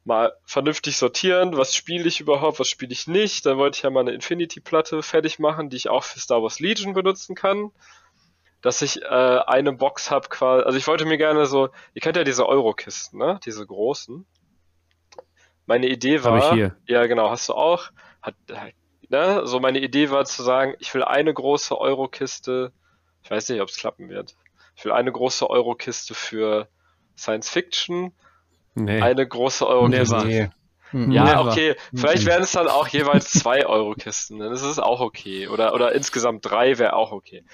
mal 0.05 0.33
vernünftig 0.45 0.97
sortieren, 0.97 1.57
was 1.57 1.75
spiele 1.75 2.09
ich 2.09 2.21
überhaupt, 2.21 2.59
was 2.59 2.69
spiele 2.69 2.93
ich 2.93 3.07
nicht. 3.07 3.47
Dann 3.47 3.59
wollte 3.59 3.77
ich 3.77 3.83
ja 3.83 3.91
mal 3.91 4.01
eine 4.01 4.13
Infinity-Platte 4.13 5.03
fertig 5.03 5.39
machen, 5.39 5.71
die 5.71 5.77
ich 5.77 5.89
auch 5.89 6.05
für 6.05 6.19
Star 6.19 6.43
Wars 6.43 6.61
Legion 6.61 6.95
benutzen 6.95 7.35
kann. 7.35 7.71
Dass 8.63 8.83
ich 8.83 9.03
äh, 9.03 9.07
eine 9.07 9.73
Box 9.73 10.11
habe 10.11 10.29
quasi, 10.29 10.65
also 10.65 10.77
ich 10.77 10.87
wollte 10.87 11.07
mir 11.07 11.17
gerne 11.17 11.47
so, 11.47 11.71
ihr 11.95 12.03
kennt 12.03 12.17
ja 12.17 12.25
diese 12.25 12.47
Euro-Kisten, 12.47 13.19
ne? 13.19 13.41
Diese 13.45 13.67
großen. 13.67 14.27
Meine 15.65 15.89
Idee 15.89 16.25
war, 16.25 16.57
ja 16.87 17.07
genau, 17.07 17.31
hast 17.31 17.49
du 17.49 17.55
auch. 17.55 17.91
Hat, 18.21 18.35
ne? 19.09 19.47
So 19.47 19.61
meine 19.61 19.79
Idee 19.79 20.11
war 20.11 20.25
zu 20.27 20.43
sagen, 20.43 20.75
ich 20.79 20.93
will 20.93 21.05
eine 21.05 21.33
große 21.33 21.79
Euro-Kiste, 21.79 22.73
ich 23.23 23.31
weiß 23.31 23.49
nicht, 23.49 23.63
ob 23.63 23.69
es 23.69 23.77
klappen 23.77 24.11
wird. 24.11 24.35
Ich 24.77 24.85
will 24.85 24.93
eine 24.93 25.13
große 25.13 25.49
Euro-Kiste 25.49 26.15
für 26.15 26.69
Science 27.17 27.49
Fiction, 27.49 28.13
Nee. 28.75 29.01
eine 29.03 29.27
große 29.27 29.67
Euro-Kiste. 29.67 30.25
Nee. 30.27 30.49
Hm. 30.91 31.13
Ja, 31.13 31.25
Never. 31.25 31.51
okay. 31.53 31.77
Vielleicht 31.95 32.25
Mhm. 32.25 32.27
wären 32.29 32.43
es 32.43 32.53
dann 32.53 32.67
auch 32.69 32.89
jeweils 32.89 33.31
zwei 33.31 33.65
Euro-Kisten. 33.67 34.39
Dann 34.41 34.53
ist 34.53 34.63
es 34.63 34.79
auch 34.79 35.01
okay. 35.01 35.47
Oder, 35.49 35.73
oder 35.75 35.93
insgesamt 35.93 36.45
drei 36.45 36.79
wäre 36.79 36.95
auch 36.95 37.13
okay. 37.13 37.45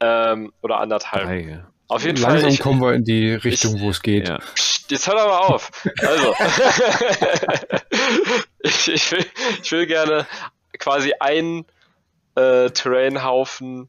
Ähm, 0.00 0.52
oder 0.62 0.78
anderthalb. 0.80 1.24
Drei. 1.24 1.64
Auf 1.88 2.04
jeden 2.04 2.16
Fall. 2.18 2.32
Langsam 2.32 2.50
Ich, 2.50 2.60
kommen 2.60 2.80
wir 2.80 2.92
in 2.94 3.04
die 3.04 3.32
Richtung, 3.34 3.80
wo 3.80 3.90
es 3.90 4.02
geht. 4.02 4.28
Ja. 4.28 4.38
Psst, 4.54 4.90
jetzt 4.90 5.06
hör 5.06 5.14
doch 5.14 5.26
mal 5.26 5.38
auf. 5.54 5.70
Also. 6.00 6.34
ich, 8.62 8.88
ich, 8.92 9.12
will, 9.12 9.26
ich 9.62 9.72
will 9.72 9.86
gerne 9.86 10.26
quasi 10.78 11.12
einen 11.20 11.66
äh, 12.34 12.70
Terrain-Haufen 12.70 13.88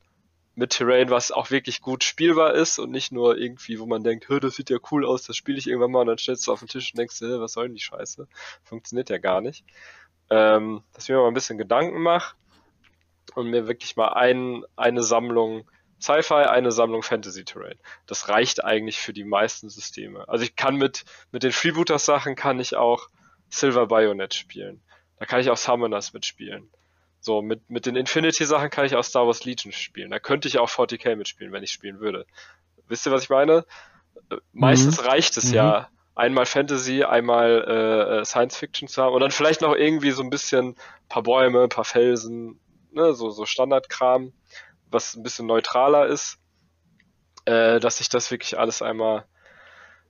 mit 0.56 0.72
Terrain, 0.72 1.10
was 1.10 1.32
auch 1.32 1.50
wirklich 1.52 1.82
gut 1.82 2.04
spielbar 2.04 2.54
ist 2.54 2.80
und 2.80 2.92
nicht 2.92 3.12
nur 3.12 3.38
irgendwie, 3.38 3.80
wo 3.80 3.86
man 3.86 4.04
denkt, 4.04 4.30
"Hö, 4.30 4.40
das 4.40 4.56
sieht 4.56 4.70
ja 4.70 4.78
cool 4.92 5.06
aus, 5.06 5.24
das 5.24 5.36
spiele 5.36 5.58
ich 5.58 5.68
irgendwann 5.68 5.92
mal 5.92 6.02
und 6.02 6.08
dann 6.08 6.18
stellst 6.18 6.48
du 6.48 6.52
auf 6.54 6.60
den 6.60 6.68
Tisch 6.68 6.94
und 6.94 7.00
denkst, 7.00 7.20
"Hä, 7.22 7.40
was 7.40 7.54
soll 7.54 7.66
denn 7.68 7.76
die 7.76 7.82
Scheiße? 7.82 8.28
Funktioniert 8.64 9.10
ja 9.10 9.18
gar 9.18 9.42
nicht. 9.42 9.66
Ähm, 10.30 10.84
dass 10.94 11.04
ich 11.06 11.10
mir 11.10 11.18
mal 11.18 11.28
ein 11.28 11.34
bisschen 11.34 11.58
Gedanken 11.58 12.02
mache 12.02 12.36
und 13.36 13.50
mir 13.50 13.68
wirklich 13.68 13.96
mal 13.96 14.10
ein, 14.14 14.64
eine 14.76 15.04
Sammlung 15.04 15.70
Sci-Fi, 16.04 16.34
eine 16.34 16.72
Sammlung 16.72 17.02
Fantasy 17.02 17.46
Terrain. 17.46 17.80
Das 18.08 18.28
reicht 18.28 18.64
eigentlich 18.64 19.00
für 19.00 19.14
die 19.14 19.24
meisten 19.24 19.70
Systeme. 19.70 20.28
Also 20.28 20.44
ich 20.44 20.56
kann 20.56 20.76
mit, 20.76 21.06
mit 21.32 21.44
den 21.44 21.54
Freebooters 21.54 22.06
Sachen 22.06 22.36
kann 22.36 22.60
ich 22.60 22.76
auch 22.76 23.10
Silver 23.50 23.88
Bayonet 23.88 24.34
spielen. 24.34 24.82
Da 25.18 25.26
kann 25.26 25.40
ich 25.40 25.50
auch 25.50 25.58
Summoners 25.58 26.12
mitspielen. 26.12 26.70
So, 27.26 27.42
mit, 27.42 27.70
mit 27.70 27.86
den 27.86 27.96
Infinity-Sachen 27.96 28.70
kann 28.70 28.86
ich 28.86 28.98
auch 28.98 29.04
Star 29.04 29.26
Wars 29.26 29.46
Legion 29.46 29.72
spielen. 29.72 30.12
Da 30.12 30.20
könnte 30.20 30.50
ich 30.50 30.60
auch 30.60 30.70
40k 30.70 31.16
mitspielen, 31.16 31.54
wenn 31.54 31.64
ich 31.64 31.72
spielen 31.72 32.02
würde. 32.02 32.26
Wisst 32.90 33.06
ihr, 33.08 33.14
was 33.14 33.24
ich 33.24 33.30
meine? 33.30 33.66
Meistens 34.52 35.06
reicht 35.06 35.38
es 35.38 35.46
Mhm. 35.46 35.54
ja, 35.54 35.90
einmal 36.16 36.46
Fantasy, 36.46 37.06
einmal 37.06 37.64
äh, 37.66 38.20
äh, 38.20 38.26
Science 38.26 38.58
Fiction 38.58 38.90
zu 38.90 39.02
haben 39.02 39.14
und 39.14 39.22
dann 39.22 39.32
vielleicht 39.32 39.62
noch 39.62 39.74
irgendwie 39.74 40.12
so 40.12 40.22
ein 40.22 40.30
bisschen 40.30 40.72
ein 40.72 41.08
paar 41.08 41.24
Bäume, 41.24 41.64
ein 41.64 41.70
paar 41.70 41.86
Felsen, 41.86 42.60
ne, 42.92 43.14
so, 43.14 43.30
so 43.30 43.46
Standardkram, 43.46 44.34
was 44.92 45.16
ein 45.16 45.24
bisschen 45.24 45.48
neutraler 45.48 46.08
ist, 46.08 46.40
äh, 47.46 47.80
dass 47.80 48.02
ich 48.02 48.10
das 48.10 48.32
wirklich 48.32 48.60
alles 48.60 48.82
einmal, 48.82 49.24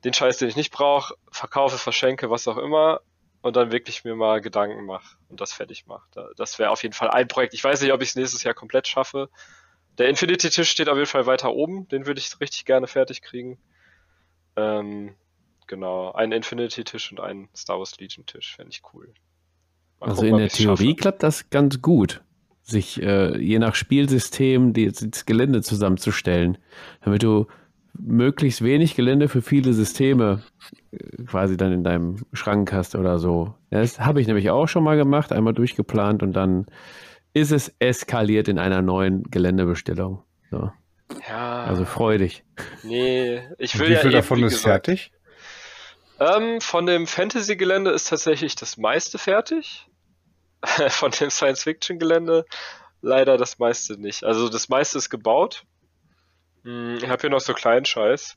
den 0.04 0.16
Scheiß, 0.16 0.40
den 0.40 0.50
ich 0.50 0.56
nicht 0.56 0.74
brauche, 0.74 1.14
verkaufe, 1.32 1.78
verschenke, 1.78 2.32
was 2.32 2.48
auch 2.48 2.58
immer, 2.58 3.02
und 3.44 3.56
dann 3.56 3.72
wirklich 3.72 4.04
mir 4.06 4.16
mal 4.16 4.42
Gedanken 4.42 4.86
mache 4.86 5.18
und 5.30 5.40
das 5.42 5.54
fertig 5.54 5.86
mache. 5.88 6.08
Da- 6.14 6.30
Das 6.38 6.60
wäre 6.60 6.72
auf 6.72 6.84
jeden 6.84 6.94
Fall 6.96 7.12
ein 7.12 7.28
Projekt. 7.28 7.54
Ich 7.54 7.64
weiß 7.64 7.82
nicht, 7.82 7.94
ob 7.94 8.02
ich 8.02 8.10
es 8.10 8.16
nächstes 8.16 8.44
Jahr 8.44 8.56
komplett 8.56 8.88
schaffe. 8.88 9.30
Der 10.00 10.10
Infinity-Tisch 10.10 10.70
steht 10.70 10.90
auf 10.90 10.98
jeden 10.98 11.08
Fall 11.10 11.28
weiter 11.28 11.54
oben, 11.54 11.88
den 11.90 12.08
würde 12.08 12.20
ich 12.20 12.40
richtig 12.42 12.66
gerne 12.66 12.88
fertig 12.88 13.22
kriegen. 13.22 13.60
Ähm, 14.56 15.16
genau, 15.68 16.12
ein 16.14 16.32
Infinity-Tisch 16.32 17.12
und 17.12 17.20
ein 17.20 17.50
Star 17.56 17.80
Wars 17.80 18.00
Legion-Tisch, 18.00 18.56
fände 18.56 18.72
ich 18.72 18.82
cool. 18.94 19.14
Mal 20.00 20.10
Also 20.10 20.22
gucken, 20.22 20.30
in 20.32 20.38
der 20.38 20.50
Theorie 20.50 20.88
schaffe. 20.88 20.96
klappt 20.96 21.24
das 21.24 21.50
ganz 21.50 21.82
gut, 21.82 22.24
sich 22.62 23.02
äh, 23.02 23.38
je 23.40 23.60
nach 23.60 23.76
Spielsystem 23.76 24.74
die, 24.74 24.92
das 24.92 25.26
Gelände 25.26 25.62
zusammenzustellen, 25.62 26.58
damit 27.02 27.24
du 27.24 27.48
möglichst 27.94 28.64
wenig 28.64 28.96
Gelände 28.96 29.30
für 29.30 29.42
viele 29.42 29.74
Systeme 29.74 30.44
äh, 30.92 31.24
quasi 31.26 31.58
dann 31.58 31.72
in 31.72 31.84
deinem 31.84 32.26
Schrank 32.34 32.74
hast 32.74 32.96
oder 32.96 33.20
so. 33.20 33.56
Ja, 33.72 33.82
Das 33.82 34.00
habe 34.00 34.22
ich 34.22 34.28
nämlich 34.28 34.50
auch 34.50 34.68
schon 34.68 34.84
mal 34.84 34.98
gemacht, 34.98 35.32
einmal 35.32 35.54
durchgeplant 35.54 36.24
und 36.24 36.34
dann 36.34 36.66
ist 37.34 37.52
es 37.52 37.74
eskaliert 37.80 38.48
in 38.48 38.60
einer 38.60 38.82
neuen 38.82 39.24
Geländebestellung. 39.24 40.24
So. 40.52 40.72
Ja, 41.28 41.64
Also 41.64 41.86
freu 41.86 42.18
dich. 42.18 42.44
nee, 42.84 43.42
ich 43.58 43.76
Und 43.76 43.82
will 43.82 43.90
Wie 43.90 43.94
ja 43.94 44.00
viel 44.00 44.12
eben, 44.12 44.14
davon 44.14 44.40
wie 44.40 44.46
ist 44.46 44.54
gesagt, 44.54 44.88
fertig? 44.88 45.12
Ähm, 46.20 46.62
von 46.62 46.86
dem 46.86 47.08
Fantasy-Gelände 47.08 47.92
ist 47.92 48.10
tatsächlich 48.10 48.56
das 48.56 48.78
meiste 48.78 49.18
fertig. 49.18 49.88
von 50.90 51.12
dem 51.12 51.30
Science-Fiction-Gelände 51.30 52.46
leider 53.02 53.38
das 53.38 53.60
meiste 53.60 54.00
nicht. 54.00 54.24
Also 54.24 54.50
das 54.50 54.70
meiste 54.70 54.98
ist 54.98 55.10
gebaut. 55.10 55.66
Hm, 56.64 56.98
Ich 57.02 57.10
habe 57.10 57.22
hier 57.22 57.30
noch 57.30 57.40
so 57.42 57.54
kleinen 57.54 57.86
Scheiß. 57.86 58.36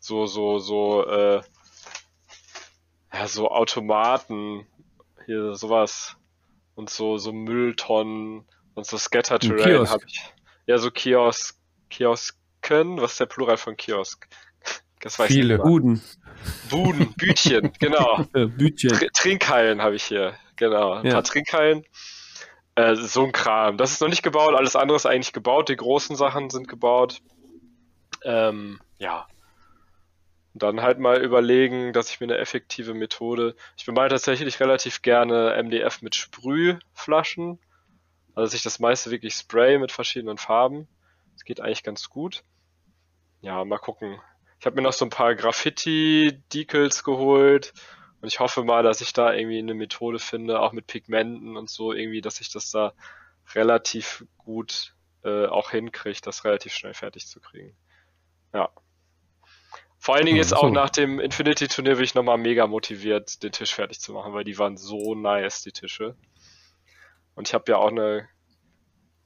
So, 0.00 0.26
so, 0.26 0.58
so, 0.58 1.06
äh, 1.06 1.40
ja, 3.12 3.26
so 3.26 3.48
Automaten. 3.50 4.66
Hier 5.26 5.54
sowas. 5.54 6.16
Und 6.74 6.90
so, 6.90 7.18
so 7.18 7.32
Mülltonnen 7.32 8.46
und 8.74 8.86
so 8.86 8.96
Scatter-Terrain 8.96 9.88
habe 9.90 10.04
ich. 10.06 10.22
Ja, 10.66 10.78
so 10.78 10.90
Kiosk, 10.90 11.56
Kiosken. 11.90 13.00
Was 13.00 13.12
ist 13.12 13.20
der 13.20 13.26
Plural 13.26 13.56
von 13.56 13.76
Kiosk? 13.76 14.26
Das 15.00 15.16
weiß 15.16 15.30
ich 15.30 15.36
Viele. 15.36 15.58
Buden, 15.58 16.02
Buden, 16.70 17.14
Bütchen, 17.14 17.72
genau. 17.78 18.26
äh, 18.34 18.46
Bütchen. 18.46 18.90
Tr 18.98 19.06
Trinkhallen 19.12 19.80
habe 19.80 19.94
ich 19.94 20.02
hier, 20.02 20.34
genau. 20.56 20.94
Ein 20.94 21.06
Ja. 21.06 21.12
paar 21.12 21.22
Trinkhallen. 21.22 21.84
Äh, 22.74 22.96
so 22.96 23.22
ein 23.24 23.30
Kram. 23.30 23.76
Das 23.76 23.92
ist 23.92 24.00
noch 24.00 24.08
nicht 24.08 24.24
gebaut, 24.24 24.54
alles 24.56 24.74
andere 24.74 24.96
ist 24.96 25.06
eigentlich 25.06 25.32
gebaut. 25.32 25.68
Die 25.68 25.76
großen 25.76 26.16
Sachen 26.16 26.50
sind 26.50 26.66
gebaut. 26.66 27.20
Ähm, 28.24 28.80
ja. 28.98 29.26
Und 30.54 30.62
dann 30.62 30.82
halt 30.82 30.98
mal 30.98 31.22
überlegen, 31.22 31.92
dass 31.92 32.10
ich 32.10 32.20
mir 32.20 32.26
eine 32.26 32.38
effektive 32.38 32.94
Methode. 32.94 33.54
Ich 33.76 33.86
bemal 33.86 34.08
tatsächlich 34.08 34.60
relativ 34.60 35.02
gerne 35.02 35.60
MDF 35.62 36.02
mit 36.02 36.14
Sprühflaschen. 36.14 37.58
Also 38.34 38.46
dass 38.46 38.54
ich 38.54 38.62
das 38.62 38.78
meiste 38.78 39.10
wirklich 39.10 39.34
spray 39.34 39.78
mit 39.78 39.92
verschiedenen 39.92 40.38
Farben. 40.38 40.88
Das 41.34 41.44
geht 41.44 41.60
eigentlich 41.60 41.82
ganz 41.82 42.08
gut. 42.08 42.42
Ja, 43.40 43.64
mal 43.64 43.78
gucken. 43.78 44.20
Ich 44.58 44.66
habe 44.66 44.76
mir 44.76 44.82
noch 44.82 44.92
so 44.92 45.04
ein 45.04 45.10
paar 45.10 45.34
Graffiti-Decals 45.36 47.04
geholt 47.04 47.72
und 48.20 48.28
ich 48.28 48.40
hoffe 48.40 48.64
mal, 48.64 48.82
dass 48.82 49.00
ich 49.00 49.12
da 49.12 49.32
irgendwie 49.32 49.58
eine 49.58 49.74
Methode 49.74 50.18
finde, 50.18 50.60
auch 50.60 50.72
mit 50.72 50.88
Pigmenten 50.88 51.56
und 51.56 51.70
so 51.70 51.92
irgendwie, 51.92 52.20
dass 52.20 52.40
ich 52.40 52.50
das 52.50 52.70
da 52.72 52.92
relativ 53.54 54.24
gut 54.36 54.94
äh, 55.22 55.46
auch 55.46 55.70
hinkriege, 55.70 56.20
das 56.22 56.44
relativ 56.44 56.72
schnell 56.72 56.94
fertig 56.94 57.28
zu 57.28 57.40
kriegen. 57.40 57.76
Ja. 58.52 58.70
Vor 59.98 60.14
allen 60.14 60.26
Dingen 60.26 60.38
jetzt 60.38 60.54
auch 60.54 60.70
nach 60.70 60.90
dem 60.90 61.20
Infinity-Turnier 61.20 61.96
bin 61.96 62.04
ich 62.04 62.14
nochmal 62.14 62.38
mega 62.38 62.66
motiviert, 62.66 63.42
den 63.42 63.52
Tisch 63.52 63.74
fertig 63.74 64.00
zu 64.00 64.12
machen, 64.12 64.32
weil 64.32 64.44
die 64.44 64.58
waren 64.58 64.76
so 64.76 65.14
nice, 65.14 65.62
die 65.62 65.72
Tische. 65.72 66.16
Und 67.34 67.48
ich 67.48 67.54
habe 67.54 67.70
ja 67.70 67.76
auch 67.76 67.90
eine 67.90 68.28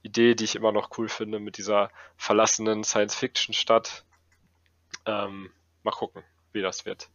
Idee, 0.01 0.35
die 0.35 0.43
ich 0.43 0.55
immer 0.55 0.71
noch 0.71 0.97
cool 0.97 1.07
finde, 1.07 1.39
mit 1.39 1.57
dieser 1.57 1.89
verlassenen 2.17 2.83
Science-Fiction-Stadt. 2.83 4.03
Ähm, 5.05 5.51
mal 5.83 5.91
gucken, 5.91 6.23
wie 6.51 6.61
das 6.61 6.85
wird. 6.85 7.09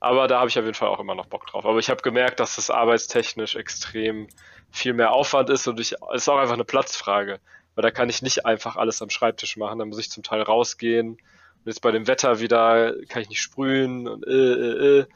Aber 0.00 0.28
da 0.28 0.38
habe 0.40 0.48
ich 0.48 0.58
auf 0.58 0.64
jeden 0.64 0.74
Fall 0.74 0.88
auch 0.88 1.00
immer 1.00 1.14
noch 1.14 1.26
Bock 1.26 1.46
drauf. 1.46 1.64
Aber 1.66 1.78
ich 1.78 1.90
habe 1.90 2.02
gemerkt, 2.02 2.40
dass 2.40 2.56
das 2.56 2.70
arbeitstechnisch 2.70 3.54
extrem 3.54 4.28
viel 4.70 4.94
mehr 4.94 5.12
Aufwand 5.12 5.50
ist 5.50 5.66
und 5.66 5.78
ich, 5.78 5.92
es 5.92 6.22
ist 6.22 6.28
auch 6.28 6.38
einfach 6.38 6.54
eine 6.54 6.64
Platzfrage. 6.64 7.40
Weil 7.80 7.90
da 7.90 7.96
kann 7.96 8.10
ich 8.10 8.20
nicht 8.20 8.44
einfach 8.44 8.76
alles 8.76 9.00
am 9.00 9.08
Schreibtisch 9.08 9.56
machen. 9.56 9.78
Da 9.78 9.86
muss 9.86 9.98
ich 9.98 10.10
zum 10.10 10.22
Teil 10.22 10.42
rausgehen. 10.42 11.12
Und 11.12 11.18
jetzt 11.64 11.80
bei 11.80 11.90
dem 11.92 12.06
Wetter 12.06 12.38
wieder 12.38 12.92
kann 13.08 13.22
ich 13.22 13.30
nicht 13.30 13.40
sprühen 13.40 14.06
und 14.06 14.26
äh, 14.26 14.30
äh, 14.30 14.98
äh. 14.98 15.06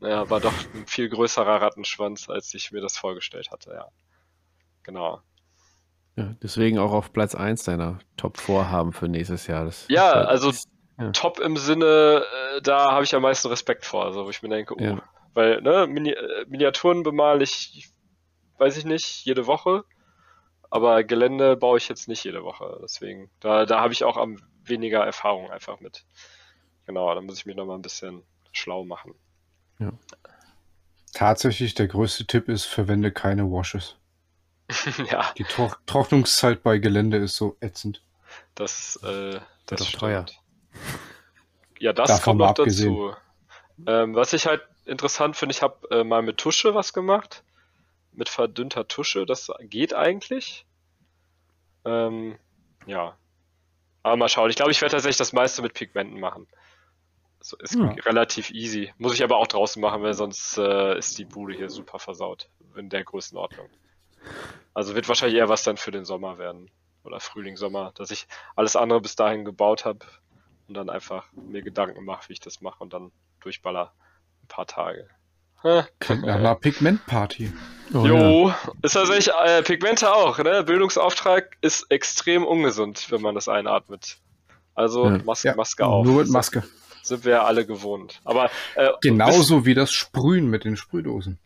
Naja, 0.00 0.30
war 0.30 0.40
doch 0.40 0.54
ein 0.74 0.86
viel 0.86 1.10
größerer 1.10 1.60
Rattenschwanz, 1.60 2.30
als 2.30 2.54
ich 2.54 2.72
mir 2.72 2.80
das 2.80 2.96
vorgestellt 2.96 3.50
hatte, 3.50 3.72
ja. 3.74 3.88
Genau. 4.84 5.20
Ja, 6.16 6.34
deswegen 6.42 6.78
auch 6.78 6.92
auf 6.92 7.12
Platz 7.12 7.34
1 7.34 7.64
deiner 7.64 7.98
Top-Vorhaben 8.16 8.94
für 8.94 9.06
nächstes 9.08 9.46
Jahr. 9.46 9.66
Das 9.66 9.86
Ja, 9.88 10.08
ist 10.08 10.14
halt- 10.14 10.28
also 10.28 10.52
Ja. 10.98 11.10
top 11.12 11.40
im 11.40 11.58
Sinne, 11.58 12.24
äh, 12.56 12.62
da 12.62 12.92
habe 12.92 13.04
ich 13.04 13.14
am 13.14 13.20
meisten 13.20 13.48
Respekt 13.48 13.84
vor, 13.84 14.06
also 14.06 14.24
wo 14.24 14.30
ich 14.30 14.42
mir 14.42 14.48
denke, 14.48 14.74
oh, 14.78 14.82
Ja. 14.82 15.02
weil 15.34 15.60
ne, 15.60 15.86
Mini 15.86 16.12
äh, 16.12 16.46
Miniaturen 16.48 17.02
bemale 17.02 17.42
ich, 17.44 17.90
weiß 18.56 18.78
ich 18.78 18.86
nicht, 18.86 19.26
jede 19.26 19.46
Woche, 19.46 19.84
aber 20.74 21.04
Gelände 21.04 21.56
baue 21.56 21.78
ich 21.78 21.88
jetzt 21.88 22.08
nicht 22.08 22.24
jede 22.24 22.42
Woche, 22.42 22.80
deswegen, 22.82 23.30
da, 23.38 23.64
da 23.64 23.80
habe 23.80 23.92
ich 23.92 24.02
auch 24.02 24.16
am 24.16 24.42
weniger 24.64 25.04
Erfahrung 25.04 25.48
einfach 25.52 25.78
mit. 25.78 26.04
Genau, 26.84 27.14
da 27.14 27.20
muss 27.20 27.38
ich 27.38 27.46
mich 27.46 27.54
nochmal 27.54 27.78
ein 27.78 27.82
bisschen 27.82 28.24
schlau 28.50 28.84
machen. 28.84 29.14
Tatsächlich, 31.12 31.74
der 31.74 31.86
größte 31.86 32.26
Tipp 32.26 32.48
ist, 32.48 32.64
verwende 32.64 33.12
keine 33.12 33.44
Washes. 33.44 33.96
ja, 35.12 35.32
Die 35.38 35.44
Trock 35.44 35.78
Trocknungszeit 35.86 36.64
bei 36.64 36.78
Gelände 36.78 37.18
ist 37.18 37.36
so 37.36 37.56
ätzend. 37.60 38.02
das, 38.56 38.96
äh, 39.04 39.38
das 39.66 39.86
stimmt. 39.86 40.00
teuer. 40.00 40.26
Ja, 41.78 41.92
das 41.92 42.08
Davon 42.08 42.24
kommt 42.24 42.38
noch 42.40 42.48
abgesehen. 42.48 42.96
dazu. 42.96 43.16
Ähm, 43.86 44.16
was 44.16 44.32
ich 44.32 44.46
halt 44.46 44.62
interessant 44.86 45.36
finde, 45.36 45.54
ich 45.54 45.62
habe 45.62 45.88
äh, 45.92 46.02
mal 46.02 46.22
mit 46.22 46.38
Tusche 46.38 46.74
was 46.74 46.92
gemacht. 46.92 47.44
Mit 48.14 48.28
verdünnter 48.28 48.86
Tusche. 48.88 49.26
Das 49.26 49.50
geht 49.60 49.94
eigentlich. 49.94 50.66
Ähm, 51.84 52.38
ja. 52.86 53.16
Aber 54.02 54.16
mal 54.16 54.28
schauen. 54.28 54.50
Ich 54.50 54.56
glaube, 54.56 54.70
ich 54.70 54.80
werde 54.80 54.92
tatsächlich 54.92 55.16
das 55.16 55.32
meiste 55.32 55.62
mit 55.62 55.74
Pigmenten 55.74 56.20
machen. 56.20 56.46
So, 57.40 57.56
ist 57.58 57.74
Ja. 57.74 57.90
relativ 58.06 58.50
easy. 58.50 58.92
Muss 58.98 59.14
ich 59.14 59.22
aber 59.22 59.36
auch 59.36 59.46
draußen 59.46 59.80
machen, 59.80 60.02
weil 60.02 60.14
sonst 60.14 60.56
äh, 60.58 60.96
ist 60.96 61.18
die 61.18 61.24
Bude 61.24 61.54
hier 61.54 61.68
super 61.70 61.98
versaut. 61.98 62.48
In 62.76 62.88
der 62.88 63.04
Größenordnung. 63.04 63.68
Also 64.72 64.94
wird 64.94 65.08
wahrscheinlich 65.08 65.38
eher 65.38 65.48
was 65.48 65.62
dann 65.62 65.76
für 65.76 65.90
den 65.90 66.04
Sommer 66.04 66.38
werden. 66.38 66.70
Oder 67.02 67.20
Frühling, 67.20 67.56
Sommer. 67.56 67.92
Dass 67.96 68.10
ich 68.10 68.26
alles 68.56 68.76
andere 68.76 69.00
bis 69.00 69.14
dahin 69.16 69.44
gebaut 69.44 69.84
habe 69.84 70.06
und 70.68 70.74
dann 70.74 70.88
einfach 70.88 71.30
mir 71.32 71.62
Gedanken 71.62 72.04
mache, 72.04 72.28
wie 72.28 72.32
ich 72.34 72.40
das 72.40 72.60
mache 72.62 72.82
und 72.82 72.92
dann 72.92 73.12
durchballer 73.40 73.92
ein 74.42 74.48
paar 74.48 74.66
Tage. 74.66 75.08
Klingt 76.00 76.24
nach 76.26 76.34
einer 76.36 76.54
Pigmentparty. 76.54 77.52
Oh, 77.92 77.98
ja. 77.98 78.06
jo, 78.06 78.54
ist 78.82 78.92
tatsächlich, 78.92 79.30
äh, 79.44 79.62
Pigmente 79.62 80.12
auch, 80.12 80.38
ne? 80.38 80.64
Bildungsauftrag 80.64 81.56
ist 81.60 81.86
extrem 81.90 82.44
ungesund, 82.44 83.06
wenn 83.10 83.20
man 83.20 83.34
das 83.34 83.48
einatmet. 83.48 84.18
Also 84.74 85.06
Ja. 85.06 85.18
Maske, 85.24 85.48
Ja, 85.48 85.54
Maske 85.54 85.86
auf. 85.86 86.04
Nur 86.04 86.22
mit 86.22 86.30
Maske. 86.30 86.60
Sind, 86.62 86.72
sind 87.06 87.24
wir 87.24 87.32
ja 87.32 87.44
alle 87.44 87.64
gewohnt. 87.66 88.20
Aber 88.24 88.50
äh, 88.74 88.88
Genauso 89.02 89.64
wie 89.66 89.74
das 89.74 89.92
Sprühen 89.92 90.48
mit 90.48 90.64
den 90.64 90.76
Sprühdosen. 90.76 91.38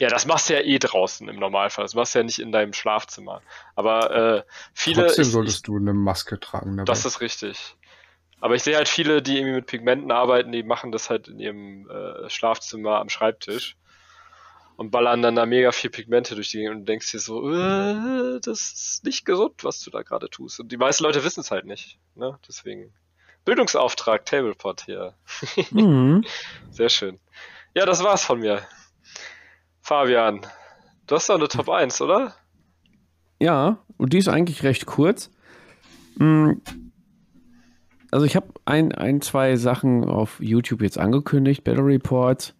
ja, 0.00 0.08
das 0.08 0.26
machst 0.26 0.50
du 0.50 0.54
ja 0.54 0.60
eh 0.60 0.78
draußen 0.78 1.28
im 1.28 1.36
Normalfall. 1.36 1.84
Das 1.84 1.94
machst 1.94 2.14
du 2.14 2.18
ja 2.18 2.24
nicht 2.24 2.40
in 2.40 2.52
deinem 2.52 2.72
Schlafzimmer. 2.74 3.40
Aber 3.76 4.10
äh, 4.10 4.42
viele. 4.74 5.02
Trotzdem 5.06 5.22
ich- 5.22 5.28
ich, 5.28 5.32
solltest 5.32 5.68
du 5.68 5.76
eine 5.76 5.94
Maske 5.94 6.38
tragen 6.40 6.76
dabei. 6.76 6.84
Das 6.84 7.04
ist 7.06 7.20
richtig. 7.20 7.76
Aber 8.44 8.56
ich 8.56 8.62
sehe 8.62 8.76
halt 8.76 8.88
viele, 8.88 9.22
die 9.22 9.38
irgendwie 9.38 9.54
mit 9.54 9.66
Pigmenten 9.66 10.10
arbeiten, 10.10 10.52
die 10.52 10.62
machen 10.62 10.92
das 10.92 11.08
halt 11.08 11.28
in 11.28 11.40
ihrem 11.40 11.88
äh, 11.88 12.28
Schlafzimmer 12.28 13.00
am 13.00 13.08
Schreibtisch 13.08 13.78
und 14.76 14.90
ballern 14.90 15.22
dann 15.22 15.34
da 15.34 15.46
mega 15.46 15.72
viel 15.72 15.88
Pigmente 15.88 16.34
durch 16.34 16.50
die 16.50 16.58
Gegend 16.58 16.74
und 16.74 16.80
du 16.80 16.84
denkst 16.84 17.10
dir 17.10 17.20
so, 17.20 17.50
äh, 17.50 18.40
das 18.42 18.60
ist 18.74 19.04
nicht 19.04 19.24
gesund, 19.24 19.64
was 19.64 19.80
du 19.80 19.90
da 19.90 20.02
gerade 20.02 20.28
tust. 20.28 20.60
Und 20.60 20.70
die 20.70 20.76
meisten 20.76 21.04
Leute 21.04 21.24
wissen 21.24 21.40
es 21.40 21.50
halt 21.50 21.64
nicht. 21.64 21.98
Ne? 22.16 22.38
Deswegen. 22.46 22.92
Bildungsauftrag, 23.46 24.26
Tablepot 24.26 24.82
hier. 24.82 25.14
Mhm. 25.70 26.26
Sehr 26.70 26.90
schön. 26.90 27.20
Ja, 27.74 27.86
das 27.86 28.04
war's 28.04 28.24
von 28.24 28.40
mir. 28.40 28.60
Fabian, 29.80 30.46
du 31.06 31.14
hast 31.14 31.30
doch 31.30 31.36
eine 31.36 31.48
Top 31.48 31.70
1, 31.70 31.98
oder? 32.02 32.34
Ja, 33.40 33.78
und 33.96 34.12
die 34.12 34.18
ist 34.18 34.28
eigentlich 34.28 34.62
recht 34.64 34.84
kurz. 34.84 35.30
Mm, 36.16 36.58
Also 38.14 38.26
ich 38.26 38.36
habe 38.36 38.46
ein, 38.64 38.92
ein, 38.92 39.20
zwei 39.22 39.56
Sachen 39.56 40.04
auf 40.04 40.38
YouTube 40.40 40.82
jetzt 40.82 40.98
angekündigt, 40.98 41.64
Battle 41.64 41.84
Reports. 41.84 42.54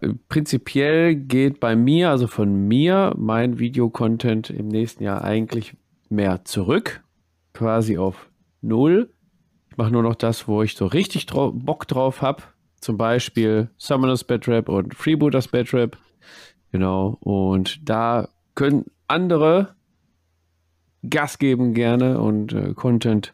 Äh, 0.00 0.08
Prinzipiell 0.28 1.14
geht 1.14 1.60
bei 1.60 1.76
mir, 1.76 2.10
also 2.10 2.26
von 2.26 2.66
mir, 2.66 3.14
mein 3.16 3.60
Videocontent 3.60 4.50
im 4.50 4.66
nächsten 4.66 5.04
Jahr 5.04 5.22
eigentlich 5.22 5.76
mehr 6.08 6.44
zurück, 6.44 7.04
quasi 7.52 7.96
auf 7.96 8.28
null. 8.60 9.08
Ich 9.70 9.76
mache 9.76 9.92
nur 9.92 10.02
noch 10.02 10.16
das, 10.16 10.48
wo 10.48 10.64
ich 10.64 10.74
so 10.74 10.86
richtig 10.86 11.26
drau 11.26 11.52
Bock 11.52 11.86
drauf 11.86 12.20
habe. 12.20 12.42
Zum 12.80 12.96
Beispiel 12.96 13.70
Summoners 13.76 14.24
Batrap 14.24 14.68
und 14.68 14.96
Freebooters 14.96 15.46
Batrap. 15.46 15.96
Genau. 16.72 17.18
Und 17.20 17.88
da 17.88 18.30
können 18.56 18.86
andere 19.06 19.76
Gas 21.08 21.38
geben 21.38 21.72
gerne 21.72 22.20
und 22.20 22.52
äh, 22.52 22.74
Content 22.74 23.32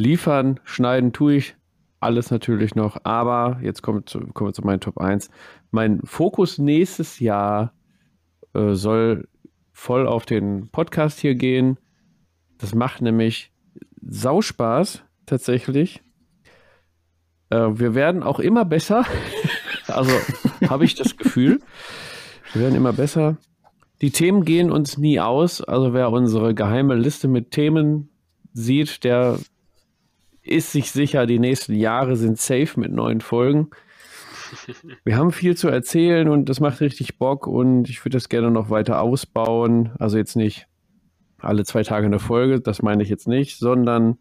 liefern, 0.00 0.60
schneiden 0.64 1.12
tue 1.12 1.34
ich 1.34 1.56
alles 2.00 2.30
natürlich 2.30 2.74
noch, 2.74 3.04
aber 3.04 3.58
jetzt 3.62 3.82
kommt 3.82 4.08
zu, 4.08 4.20
kommen 4.20 4.50
wir 4.50 4.54
zu 4.54 4.62
meinen 4.62 4.80
Top 4.80 4.98
1. 4.98 5.30
Mein 5.70 6.00
Fokus 6.04 6.58
nächstes 6.58 7.20
Jahr 7.20 7.74
äh, 8.54 8.72
soll 8.72 9.28
voll 9.72 10.06
auf 10.06 10.26
den 10.26 10.68
Podcast 10.70 11.20
hier 11.20 11.34
gehen. 11.34 11.78
Das 12.58 12.74
macht 12.74 13.02
nämlich 13.02 13.52
Sauspaß 14.02 15.02
tatsächlich. 15.26 16.02
Äh, 17.50 17.68
wir 17.72 17.94
werden 17.94 18.22
auch 18.22 18.40
immer 18.40 18.64
besser. 18.64 19.04
also 19.86 20.12
habe 20.68 20.84
ich 20.84 20.94
das 20.94 21.16
Gefühl. 21.16 21.60
Wir 22.52 22.62
werden 22.62 22.74
immer 22.74 22.92
besser. 22.92 23.36
Die 24.00 24.10
Themen 24.10 24.44
gehen 24.44 24.70
uns 24.70 24.96
nie 24.96 25.20
aus. 25.20 25.60
Also 25.60 25.92
wer 25.92 26.10
unsere 26.10 26.54
geheime 26.54 26.94
Liste 26.94 27.28
mit 27.28 27.50
Themen 27.50 28.08
sieht, 28.52 29.04
der 29.04 29.38
ist 30.50 30.72
sich 30.72 30.90
sicher, 30.90 31.26
die 31.26 31.38
nächsten 31.38 31.74
Jahre 31.74 32.16
sind 32.16 32.38
safe 32.38 32.78
mit 32.78 32.92
neuen 32.92 33.20
Folgen. 33.20 33.70
Wir 35.04 35.16
haben 35.16 35.32
viel 35.32 35.56
zu 35.56 35.68
erzählen 35.68 36.28
und 36.28 36.48
das 36.48 36.60
macht 36.60 36.80
richtig 36.80 37.18
Bock 37.18 37.46
und 37.46 37.88
ich 37.88 38.04
würde 38.04 38.16
das 38.16 38.28
gerne 38.28 38.50
noch 38.50 38.70
weiter 38.70 39.00
ausbauen. 39.00 39.92
Also 39.98 40.18
jetzt 40.18 40.36
nicht 40.36 40.66
alle 41.38 41.64
zwei 41.64 41.82
Tage 41.82 42.06
eine 42.06 42.18
Folge, 42.18 42.60
das 42.60 42.82
meine 42.82 43.02
ich 43.02 43.08
jetzt 43.08 43.28
nicht, 43.28 43.58
sondern 43.58 44.18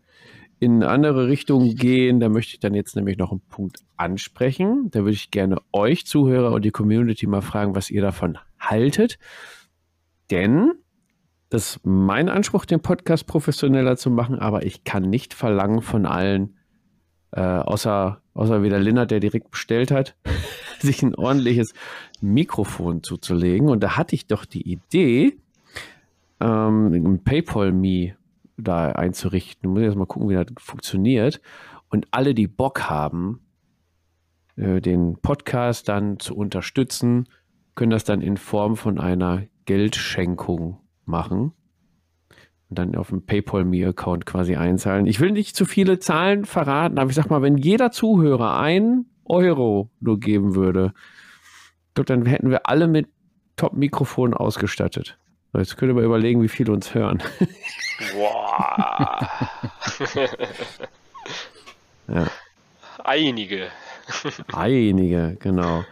in 0.60 0.84
eine 0.84 0.90
andere 0.90 1.28
Richtung 1.28 1.74
gehen. 1.76 2.20
Da 2.20 2.30
möchte 2.30 2.54
ich 2.54 2.60
dann 2.60 2.74
jetzt 2.74 2.96
nämlich 2.96 3.18
noch 3.18 3.32
einen 3.32 3.42
Punkt 3.50 3.80
ansprechen. 3.98 4.90
Da 4.92 5.00
würde 5.00 5.12
ich 5.12 5.32
gerne 5.32 5.58
euch 5.72 6.06
Zuhörer 6.06 6.52
und 6.52 6.64
die 6.64 6.72
Community 6.72 7.28
mal 7.28 7.42
fragen, 7.42 7.76
was 7.76 7.90
ihr 7.90 8.02
davon 8.02 8.38
haltet. 8.60 9.18
Denn 10.30 10.74
das 11.50 11.76
ist 11.76 11.86
mein 11.86 12.30
Anspruch, 12.30 12.66
den 12.66 12.80
Podcast 12.80 13.26
professioneller 13.26 13.98
zu 13.98 14.12
machen, 14.12 14.38
aber 14.38 14.66
ich 14.66 14.84
kann 14.84 15.10
nicht 15.10 15.34
verlangen 15.34 15.82
von 15.82 16.06
allen, 16.06 16.58
äh, 17.32 17.42
außer, 17.42 18.22
außer 18.36 18.64
wieder 18.64 18.80
Linnert, 18.80 19.10
der 19.12 19.20
direkt 19.20 19.50
bestellt 19.50 19.90
hat, 19.90 20.16
sich 20.80 21.02
ein 21.02 21.16
ordentliches 21.16 21.74
Mikrofon 22.22 23.02
zuzulegen. 23.02 23.70
Und 23.70 23.82
da 23.82 23.98
hatte 23.98 24.16
ich 24.16 24.28
doch 24.28 24.46
die 24.46 24.72
Idee, 24.72 25.38
ähm, 26.40 26.94
ein 26.94 27.24
PayPal-Me 27.24 28.16
da 28.58 28.92
einzurichten. 28.92 29.72
Muss 29.72 29.80
ich 29.80 29.86
erst 29.86 29.98
mal 29.98 30.06
gucken, 30.06 30.30
wie 30.30 30.36
das 30.36 30.48
funktioniert. 30.60 31.42
Und 31.90 32.08
alle, 32.12 32.36
die 32.36 32.48
Bock 32.48 32.90
haben, 32.90 33.42
äh, 34.56 34.82
den 34.82 35.18
Podcast 35.20 35.90
dann 35.90 36.20
zu 36.20 36.36
unterstützen, 36.36 37.28
können 37.74 37.92
das 37.92 38.04
dann 38.04 38.22
in 38.22 38.38
Form 38.38 38.76
von 38.76 39.00
einer 39.00 39.44
Geldschenkung 39.66 40.80
machen 41.10 41.52
und 42.70 42.80
dann 42.80 42.96
auf 42.96 43.10
dem 43.10 43.26
PayPal-Me-Account 43.26 44.26
quasi 44.26 44.56
einzahlen. 44.56 45.06
Ich 45.06 45.20
will 45.20 45.32
nicht 45.32 45.56
zu 45.56 45.66
viele 45.66 46.00
Zahlen 46.00 46.46
verraten, 46.46 46.98
aber 46.98 47.10
ich 47.10 47.16
sag 47.16 47.30
mal, 47.30 47.42
wenn 47.42 47.58
jeder 47.58 47.92
Zuhörer 47.92 48.58
einen 48.60 49.10
Euro 49.26 49.90
nur 50.00 50.20
geben 50.20 50.56
würde, 50.56 50.94
glaube, 52.06 52.06
dann 52.06 52.26
hätten 52.26 52.50
wir 52.50 52.68
alle 52.68 52.88
mit 52.88 53.08
Top-Mikrofonen 53.58 54.34
ausgestattet. 54.34 55.18
So, 55.52 55.60
Jetzt 55.60 55.78
könnt 55.78 55.92
ihr 55.92 55.96
mal 55.96 56.04
überlegen, 56.04 56.42
wie 56.42 56.48
viele 56.48 56.72
uns 56.72 56.94
hören. 56.94 57.22
Ja. 62.08 62.26
einige. 63.04 63.68
Einige, 64.52 65.38
genau. 65.40 65.84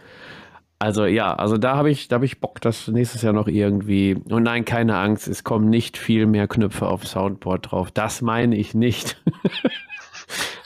Also 0.80 1.06
ja, 1.06 1.34
also 1.34 1.58
da 1.58 1.76
habe 1.76 1.90
ich, 1.90 2.06
da 2.06 2.16
habe 2.16 2.24
ich 2.24 2.40
Bock, 2.40 2.60
das 2.60 2.86
nächstes 2.86 3.22
Jahr 3.22 3.32
noch 3.32 3.48
irgendwie. 3.48 4.14
Und 4.14 4.44
nein, 4.44 4.64
keine 4.64 4.96
Angst, 4.96 5.26
es 5.26 5.42
kommen 5.42 5.68
nicht 5.68 5.98
viel 5.98 6.26
mehr 6.26 6.46
Knöpfe 6.46 6.86
auf 6.86 7.06
Soundboard 7.06 7.72
drauf. 7.72 7.90
Das 7.90 8.22
meine 8.22 8.56
ich 8.56 8.74
nicht. 8.74 9.20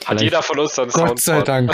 Hat 0.04 0.20
jeder 0.20 0.42
von 0.42 0.58
uns 0.58 0.74
dann 0.74 0.88
Gott 0.90 1.20
sei 1.20 1.40
Dank. 1.42 1.72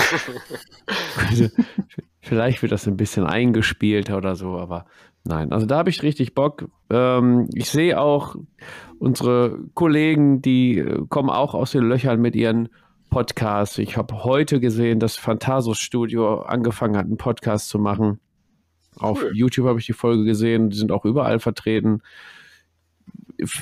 Vielleicht 2.21 2.63
wird 2.63 2.73
das 2.73 2.87
ein 2.87 2.97
bisschen 2.97 3.25
eingespielter 3.25 4.17
oder 4.17 4.37
so, 4.37 4.59
aber 4.59 4.87
nein. 5.25 5.51
Also 5.51 5.67
da 5.67 5.79
habe 5.79 5.91
ich 5.91 6.03
richtig 6.03 6.35
Bock. 6.35 6.69
Ähm, 6.91 7.49
ich 7.55 7.71
sehe 7.71 7.99
auch 7.99 8.37
unsere 8.99 9.59
Kollegen, 9.75 10.43
die 10.43 10.79
äh, 10.79 11.07
kommen 11.09 11.31
auch 11.31 11.55
aus 11.55 11.73
den 11.73 11.85
Löchern 11.85 12.21
mit 12.21 12.37
ihren 12.37 12.69
Podcasts. 13.11 13.79
Ich 13.79 13.97
habe 13.97 14.25
heute 14.25 14.61
gesehen, 14.61 15.01
dass 15.01 15.17
Phantasus 15.17 15.79
Studio 15.79 16.43
angefangen 16.43 16.97
hat, 16.97 17.07
einen 17.07 17.17
Podcast 17.17 17.71
zu 17.71 17.79
machen. 17.79 18.21
Auf 18.99 19.23
Cool. 19.23 19.31
YouTube 19.35 19.67
habe 19.67 19.79
ich 19.81 19.87
die 19.87 19.93
Folge 19.93 20.25
gesehen, 20.25 20.71
die 20.71 20.77
sind 20.77 20.93
auch 20.93 21.05
überall 21.05 21.41
vertreten. 21.41 22.03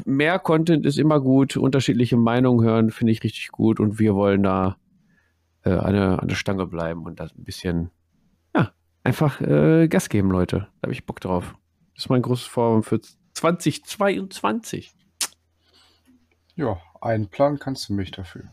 Mehr 0.04 0.38
Content 0.38 0.86
ist 0.86 0.98
immer 0.98 1.20
gut, 1.20 1.56
unterschiedliche 1.56 2.16
Meinungen 2.16 2.64
hören, 2.64 2.90
finde 2.90 3.12
ich 3.12 3.22
richtig 3.22 3.48
gut 3.48 3.78
und 3.78 3.98
wir 3.98 4.14
wollen 4.14 4.42
da 4.42 4.76
äh, 5.64 5.70
an, 5.70 5.92
der, 5.92 6.22
an 6.22 6.28
der 6.28 6.36
Stange 6.36 6.66
bleiben 6.66 7.04
und 7.04 7.20
das 7.20 7.32
ein 7.36 7.44
bisschen, 7.44 7.90
ja, 8.54 8.72
einfach 9.04 9.40
äh, 9.40 9.88
Gas 9.88 10.08
geben, 10.08 10.30
Leute. 10.30 10.68
Da 10.80 10.86
habe 10.86 10.92
ich 10.92 11.04
Bock 11.04 11.20
drauf. 11.20 11.54
Das 11.94 12.04
ist 12.04 12.08
mein 12.08 12.22
großes 12.22 12.46
Vorhaben 12.46 12.82
für 12.82 13.00
2022. 13.34 14.94
Ja, 16.54 16.78
einen 17.02 17.28
Plan 17.28 17.58
kannst 17.58 17.88
du 17.88 17.92
mich 17.92 18.10
dafür. 18.10 18.44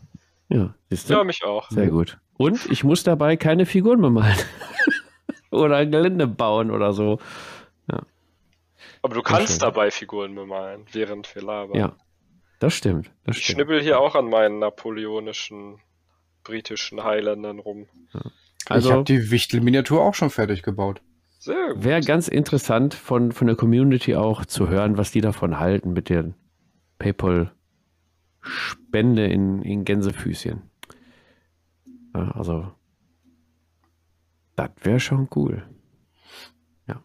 Ja, 0.48 0.74
siehst 0.90 1.08
du? 1.08 1.14
Ja, 1.14 1.24
mich 1.24 1.42
auch. 1.44 1.70
Sehr 1.70 1.88
gut. 1.88 2.18
Und 2.36 2.66
ich 2.70 2.84
muss 2.84 3.02
dabei 3.02 3.36
keine 3.36 3.64
Figuren 3.64 4.00
bemalen. 4.00 4.36
oder 5.54 5.76
ein 5.76 5.90
Gelände 5.90 6.26
bauen 6.26 6.70
oder 6.70 6.92
so. 6.92 7.18
Aber 9.02 9.14
du 9.14 9.22
kannst 9.22 9.62
dabei 9.62 9.90
Figuren 9.90 10.34
bemalen, 10.34 10.84
während 10.92 11.34
wir 11.34 11.42
labern. 11.42 11.76
Ja, 11.76 11.94
das 12.58 12.72
stimmt. 12.74 13.10
Das 13.24 13.36
Ich 13.36 13.44
stimmt. 13.44 13.56
schnibbel 13.58 13.82
hier 13.82 14.00
auch 14.00 14.14
an 14.14 14.30
meinen 14.30 14.58
napoleonischen, 14.60 15.78
britischen 16.42 17.04
Highlandern 17.04 17.58
rum. 17.58 17.86
ich 18.14 18.70
Also 18.70 18.92
habe 18.92 19.04
die 19.04 19.30
Wichtel-Miniatur 19.30 20.00
auch 20.02 20.14
schon 20.14 20.30
fertig 20.30 20.62
gebaut. 20.62 21.02
Sehr 21.38 21.74
gut. 21.74 21.84
wäre 21.84 22.00
ganz 22.00 22.28
interessant 22.28 22.94
von, 22.94 23.30
von 23.32 23.46
der 23.46 23.56
Community 23.56 24.16
auch 24.16 24.46
zu 24.46 24.70
hören, 24.70 24.96
was 24.96 25.12
die 25.12 25.20
davon 25.20 25.58
halten 25.58 25.92
mit 25.92 26.08
der 26.08 26.32
PayPal-Spende 26.98 29.26
in, 29.26 29.60
in 29.60 29.84
Gänsefüßchen. 29.84 30.62
Ja, 32.14 32.30
also, 32.30 32.72
das 34.56 34.70
wäre 34.82 35.00
schon 35.00 35.28
cool. 35.36 35.62
Ja. 36.86 37.02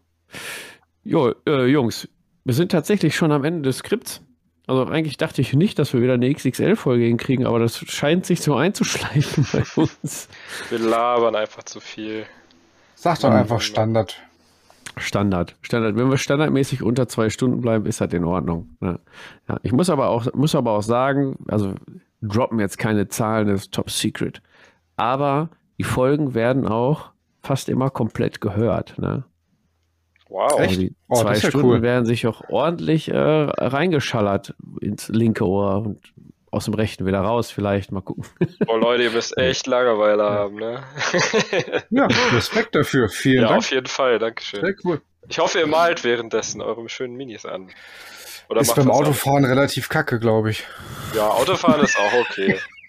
Jo, 1.04 1.34
äh, 1.46 1.66
Jungs, 1.66 2.08
wir 2.44 2.54
sind 2.54 2.72
tatsächlich 2.72 3.14
schon 3.16 3.32
am 3.32 3.44
Ende 3.44 3.62
des 3.62 3.78
Skripts. 3.78 4.22
Also 4.66 4.86
eigentlich 4.86 5.16
dachte 5.16 5.40
ich 5.40 5.52
nicht, 5.52 5.78
dass 5.78 5.92
wir 5.92 6.00
wieder 6.00 6.14
eine 6.14 6.32
XXL-Folge 6.32 7.04
hinkriegen, 7.04 7.44
aber 7.46 7.58
das 7.58 7.78
scheint 7.78 8.24
sich 8.24 8.40
so 8.40 8.54
einzuschleifen 8.54 9.46
bei 9.52 9.64
uns. 9.82 10.28
Wir 10.68 10.78
labern 10.78 11.34
einfach 11.34 11.64
zu 11.64 11.80
viel. 11.80 12.24
Sag 12.94 13.18
doch 13.20 13.30
Mhm. 13.30 13.36
einfach 13.36 13.60
Standard. 13.60 14.20
Standard. 14.96 15.56
Standard. 15.62 15.96
Wenn 15.96 16.10
wir 16.10 16.18
standardmäßig 16.18 16.82
unter 16.82 17.08
zwei 17.08 17.30
Stunden 17.30 17.60
bleiben, 17.60 17.86
ist 17.86 18.00
das 18.00 18.12
in 18.12 18.24
Ordnung. 18.24 18.76
Ne? 18.80 19.00
Ja, 19.48 19.58
ich 19.62 19.72
muss 19.72 19.88
aber 19.90 20.08
auch, 20.08 20.32
muss 20.34 20.54
aber 20.54 20.72
auch 20.72 20.82
sagen, 20.82 21.36
also 21.48 21.74
droppen 22.22 22.60
jetzt 22.60 22.78
keine 22.78 23.08
Zahlen, 23.08 23.48
das 23.48 23.62
ist 23.62 23.72
top 23.72 23.90
secret. 23.90 24.42
Aber 24.96 25.48
die 25.78 25.84
Folgen 25.84 26.34
werden 26.34 26.66
auch 26.68 27.10
fast 27.42 27.68
immer 27.68 27.90
komplett 27.90 28.40
gehört. 28.40 28.98
Ne? 28.98 29.24
Wow. 30.28 30.52
Echt? 30.60 30.68
Also 30.68 30.80
die 30.80 30.94
Oh, 31.08 31.20
zwei 31.20 31.28
das 31.30 31.38
ist 31.38 31.44
ja 31.44 31.50
Stunden 31.50 31.68
cool. 31.68 31.82
werden 31.82 32.06
sich 32.06 32.26
auch 32.26 32.42
ordentlich 32.48 33.08
äh, 33.08 33.16
reingeschallert 33.16 34.54
ins 34.80 35.08
linke 35.08 35.44
Ohr 35.46 35.82
und 35.82 36.12
aus 36.52 36.64
dem 36.64 36.74
rechten 36.74 37.06
wieder 37.06 37.20
raus, 37.20 37.50
vielleicht. 37.50 37.92
Mal 37.92 38.00
gucken. 38.00 38.24
Oh 38.66 38.76
Leute, 38.76 39.04
ihr 39.04 39.10
müsst 39.10 39.36
echt 39.36 39.66
Langeweile 39.66 40.22
haben, 40.24 40.56
ne? 40.56 40.82
Ja, 41.90 42.06
Respekt 42.32 42.74
dafür. 42.74 43.08
Vielen 43.08 43.42
ja, 43.42 43.48
Dank. 43.48 43.58
auf 43.58 43.70
jeden 43.70 43.86
Fall, 43.86 44.18
Dankeschön. 44.18 44.60
Sehr 44.64 44.74
cool. 44.84 45.00
Ich 45.28 45.38
hoffe, 45.38 45.58
ihr 45.60 45.66
malt 45.66 46.04
währenddessen 46.04 46.60
eure 46.60 46.88
schönen 46.88 47.16
Minis 47.16 47.44
an. 47.46 47.70
Oder 48.48 48.60
Ist 48.62 48.68
macht 48.68 48.78
beim 48.78 48.90
Autofahren 48.90 49.44
relativ 49.44 49.88
kacke, 49.88 50.18
glaube 50.18 50.50
ich. 50.50 50.64
Ja, 51.14 51.28
Autofahren 51.28 51.80
ist 51.82 51.96
auch 51.98 52.12
okay. 52.20 52.58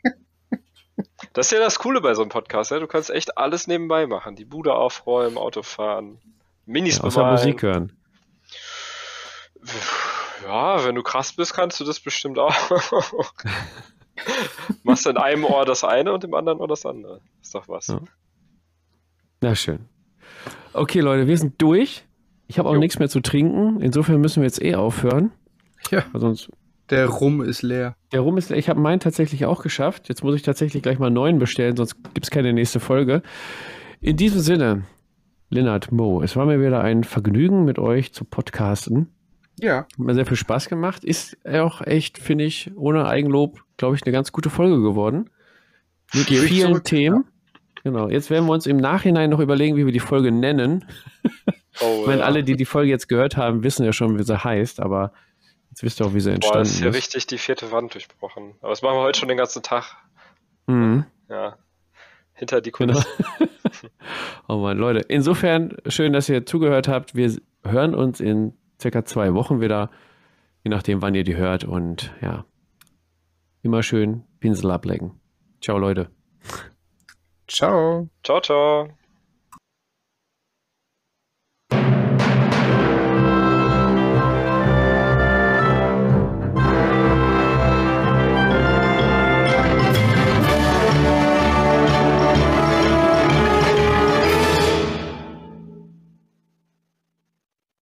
Das 1.34 1.48
ist 1.48 1.52
ja 1.52 1.60
das 1.60 1.80
Coole 1.80 2.02
bei 2.02 2.14
so 2.14 2.22
einem 2.22 2.30
Podcast, 2.30 2.72
ja? 2.72 2.80
Du 2.80 2.88
kannst 2.88 3.10
echt 3.10 3.38
alles 3.38 3.68
nebenbei 3.68 4.08
machen. 4.08 4.36
Die 4.36 4.46
Bude 4.46 4.74
aufräumen, 4.76 5.38
Autofahren, 5.38 6.20
Minis 6.66 6.98
Ja, 6.98 7.04
außer 7.06 7.20
bemalen. 7.22 7.36
Musik 7.38 7.62
hören. 7.64 7.94
Ja, 10.44 10.84
wenn 10.86 10.96
du 10.96 11.04
krass 11.04 11.34
bist, 11.34 11.54
kannst 11.54 11.80
du 11.80 11.84
das 11.84 12.00
bestimmt 12.00 12.40
auch. 12.40 12.56
Machst 14.84 15.06
in 15.08 15.18
einem 15.18 15.46
Ohr 15.46 15.66
das 15.66 15.84
eine 15.84 16.12
und 16.14 16.24
im 16.24 16.34
anderen 16.34 16.60
Ohr 16.60 16.68
das 16.68 16.86
andere. 16.86 17.22
Ist 17.42 17.54
doch 17.56 17.68
was. 17.68 17.88
Ja. 17.88 18.00
Na 19.42 19.56
schön. 19.56 19.88
Okay, 20.74 21.00
Leute, 21.00 21.28
wir 21.28 21.38
sind 21.38 21.62
durch. 21.62 22.04
Ich 22.48 22.60
habe 22.60 22.70
auch 22.70 22.74
Jo. 22.74 22.80
nichts 22.80 23.00
mehr 23.00 23.10
zu 23.10 23.22
trinken. 23.22 23.82
Insofern 23.82 24.20
müssen 24.20 24.42
wir 24.42 24.48
jetzt 24.48 24.62
eh 24.62 24.76
aufhören. 24.76 25.32
Ja. 25.90 26.04
Weil 26.12 26.22
sonst 26.22 26.50
Der 26.92 27.08
Rum 27.08 27.42
ist 27.42 27.62
leer. 27.62 27.96
der 28.12 28.20
Rum 28.20 28.38
ist, 28.38 28.52
ich 28.52 28.70
habe 28.70 28.80
meinen 28.80 29.00
tatsächlich 29.00 29.46
auch 29.46 29.64
geschafft. 29.64 30.10
Jetzt 30.10 30.24
muss 30.24 30.36
ich 30.36 30.42
tatsächlich 30.44 30.84
gleich 30.84 31.00
mal 31.00 31.08
einen 31.08 31.16
neuen 31.16 31.40
bestellen, 31.40 31.76
sonst 31.76 32.04
gibt 32.14 32.26
es 32.26 32.30
keine 32.32 32.54
nächste 32.54 32.80
Folge. 32.80 33.24
In 34.02 34.18
diesem 34.18 34.42
Sinne, 34.42 34.84
Lennart 35.50 35.92
Mo, 35.92 36.22
es 36.22 36.36
war 36.36 36.46
mir 36.46 36.60
wieder 36.60 36.82
ein 36.82 37.04
Vergnügen 37.04 37.66
mit 37.66 37.80
euch 37.80 38.14
zu 38.14 38.26
podcasten. 38.26 39.08
Ja, 39.60 39.80
Hat 39.80 40.00
mir 40.00 40.14
sehr 40.14 40.26
viel 40.26 40.38
Spaß 40.38 40.70
gemacht. 40.70 41.04
Ist 41.04 41.38
auch 41.48 41.82
echt, 41.82 42.18
finde 42.18 42.46
ich, 42.46 42.72
ohne 42.76 43.08
Eigenlob, 43.08 43.62
glaube 43.78 43.96
ich, 43.96 44.04
eine 44.04 44.12
ganz 44.12 44.32
gute 44.32 44.50
Folge 44.50 44.82
geworden. 44.82 45.30
Mit 46.14 46.28
Gebe 46.28 46.42
vielen 46.42 46.70
zurück, 46.70 46.84
Themen. 46.86 47.26
Genau. 47.84 48.10
Jetzt 48.10 48.30
werden 48.30 48.46
wir 48.48 48.54
uns 48.54 48.66
im 48.66 48.78
Nachhinein 48.78 49.30
noch 49.30 49.40
überlegen, 49.40 49.76
wie 49.78 49.86
wir 49.86 49.94
die 49.94 50.00
Folge 50.00 50.32
nennen. 50.32 50.86
Oh, 51.82 52.00
Ich 52.02 52.08
meine, 52.08 52.20
ja. 52.22 52.26
alle, 52.26 52.44
die 52.44 52.56
die 52.56 52.66
Folge 52.66 52.90
jetzt 52.90 53.08
gehört 53.08 53.38
haben, 53.38 53.64
wissen 53.64 53.86
ja 53.86 53.94
schon, 53.94 54.18
wie 54.20 54.24
sie 54.24 54.44
heißt, 54.44 54.80
aber 54.82 55.14
jetzt 55.72 55.82
wisst 55.84 56.00
ihr 56.00 56.06
auch, 56.06 56.14
wie 56.14 56.20
sie 56.22 56.30
Boah, 56.30 56.36
entstanden 56.36 56.62
ist 56.62 56.78
hier 56.78 56.90
ist. 56.90 56.96
richtig 56.96 57.28
die 57.28 57.38
vierte 57.40 57.72
Wand 57.72 57.94
durchbrochen. 57.96 58.54
Aber 58.62 58.70
das 58.70 58.82
machen 58.84 58.96
wir 58.98 59.02
heute 59.02 59.20
schon 59.20 59.28
den 59.30 59.38
ganzen 59.38 59.64
Tag. 59.64 59.96
Mhm. 60.68 61.06
Ja. 61.30 61.58
Hinter 62.34 62.62
die 62.62 62.72
Genau. 62.72 62.94
Kulissen. 62.94 63.50
Oh 64.48 64.58
Mann, 64.58 64.78
Leute. 64.78 65.00
Insofern 65.08 65.76
schön, 65.88 66.14
dass 66.14 66.30
ihr 66.30 66.46
zugehört 66.46 66.88
habt. 66.88 67.16
Wir 67.16 67.34
hören 67.64 67.96
uns 67.96 68.20
in 68.20 68.54
circa 68.80 69.06
zwei 69.06 69.34
Wochen 69.34 69.62
wieder, 69.62 69.90
je 70.64 70.70
nachdem, 70.70 71.02
wann 71.02 71.16
ihr 71.16 71.24
die 71.24 71.36
hört. 71.38 71.64
Und 71.64 72.14
ja, 72.22 72.46
immer 73.64 73.82
schön 73.82 74.24
Pinsel 74.40 74.70
ablecken. 74.70 75.20
Ciao, 75.62 75.78
Leute. 75.80 76.10
ciao. 77.48 78.10
Ciao, 78.24 78.42
ciao. 78.42 78.90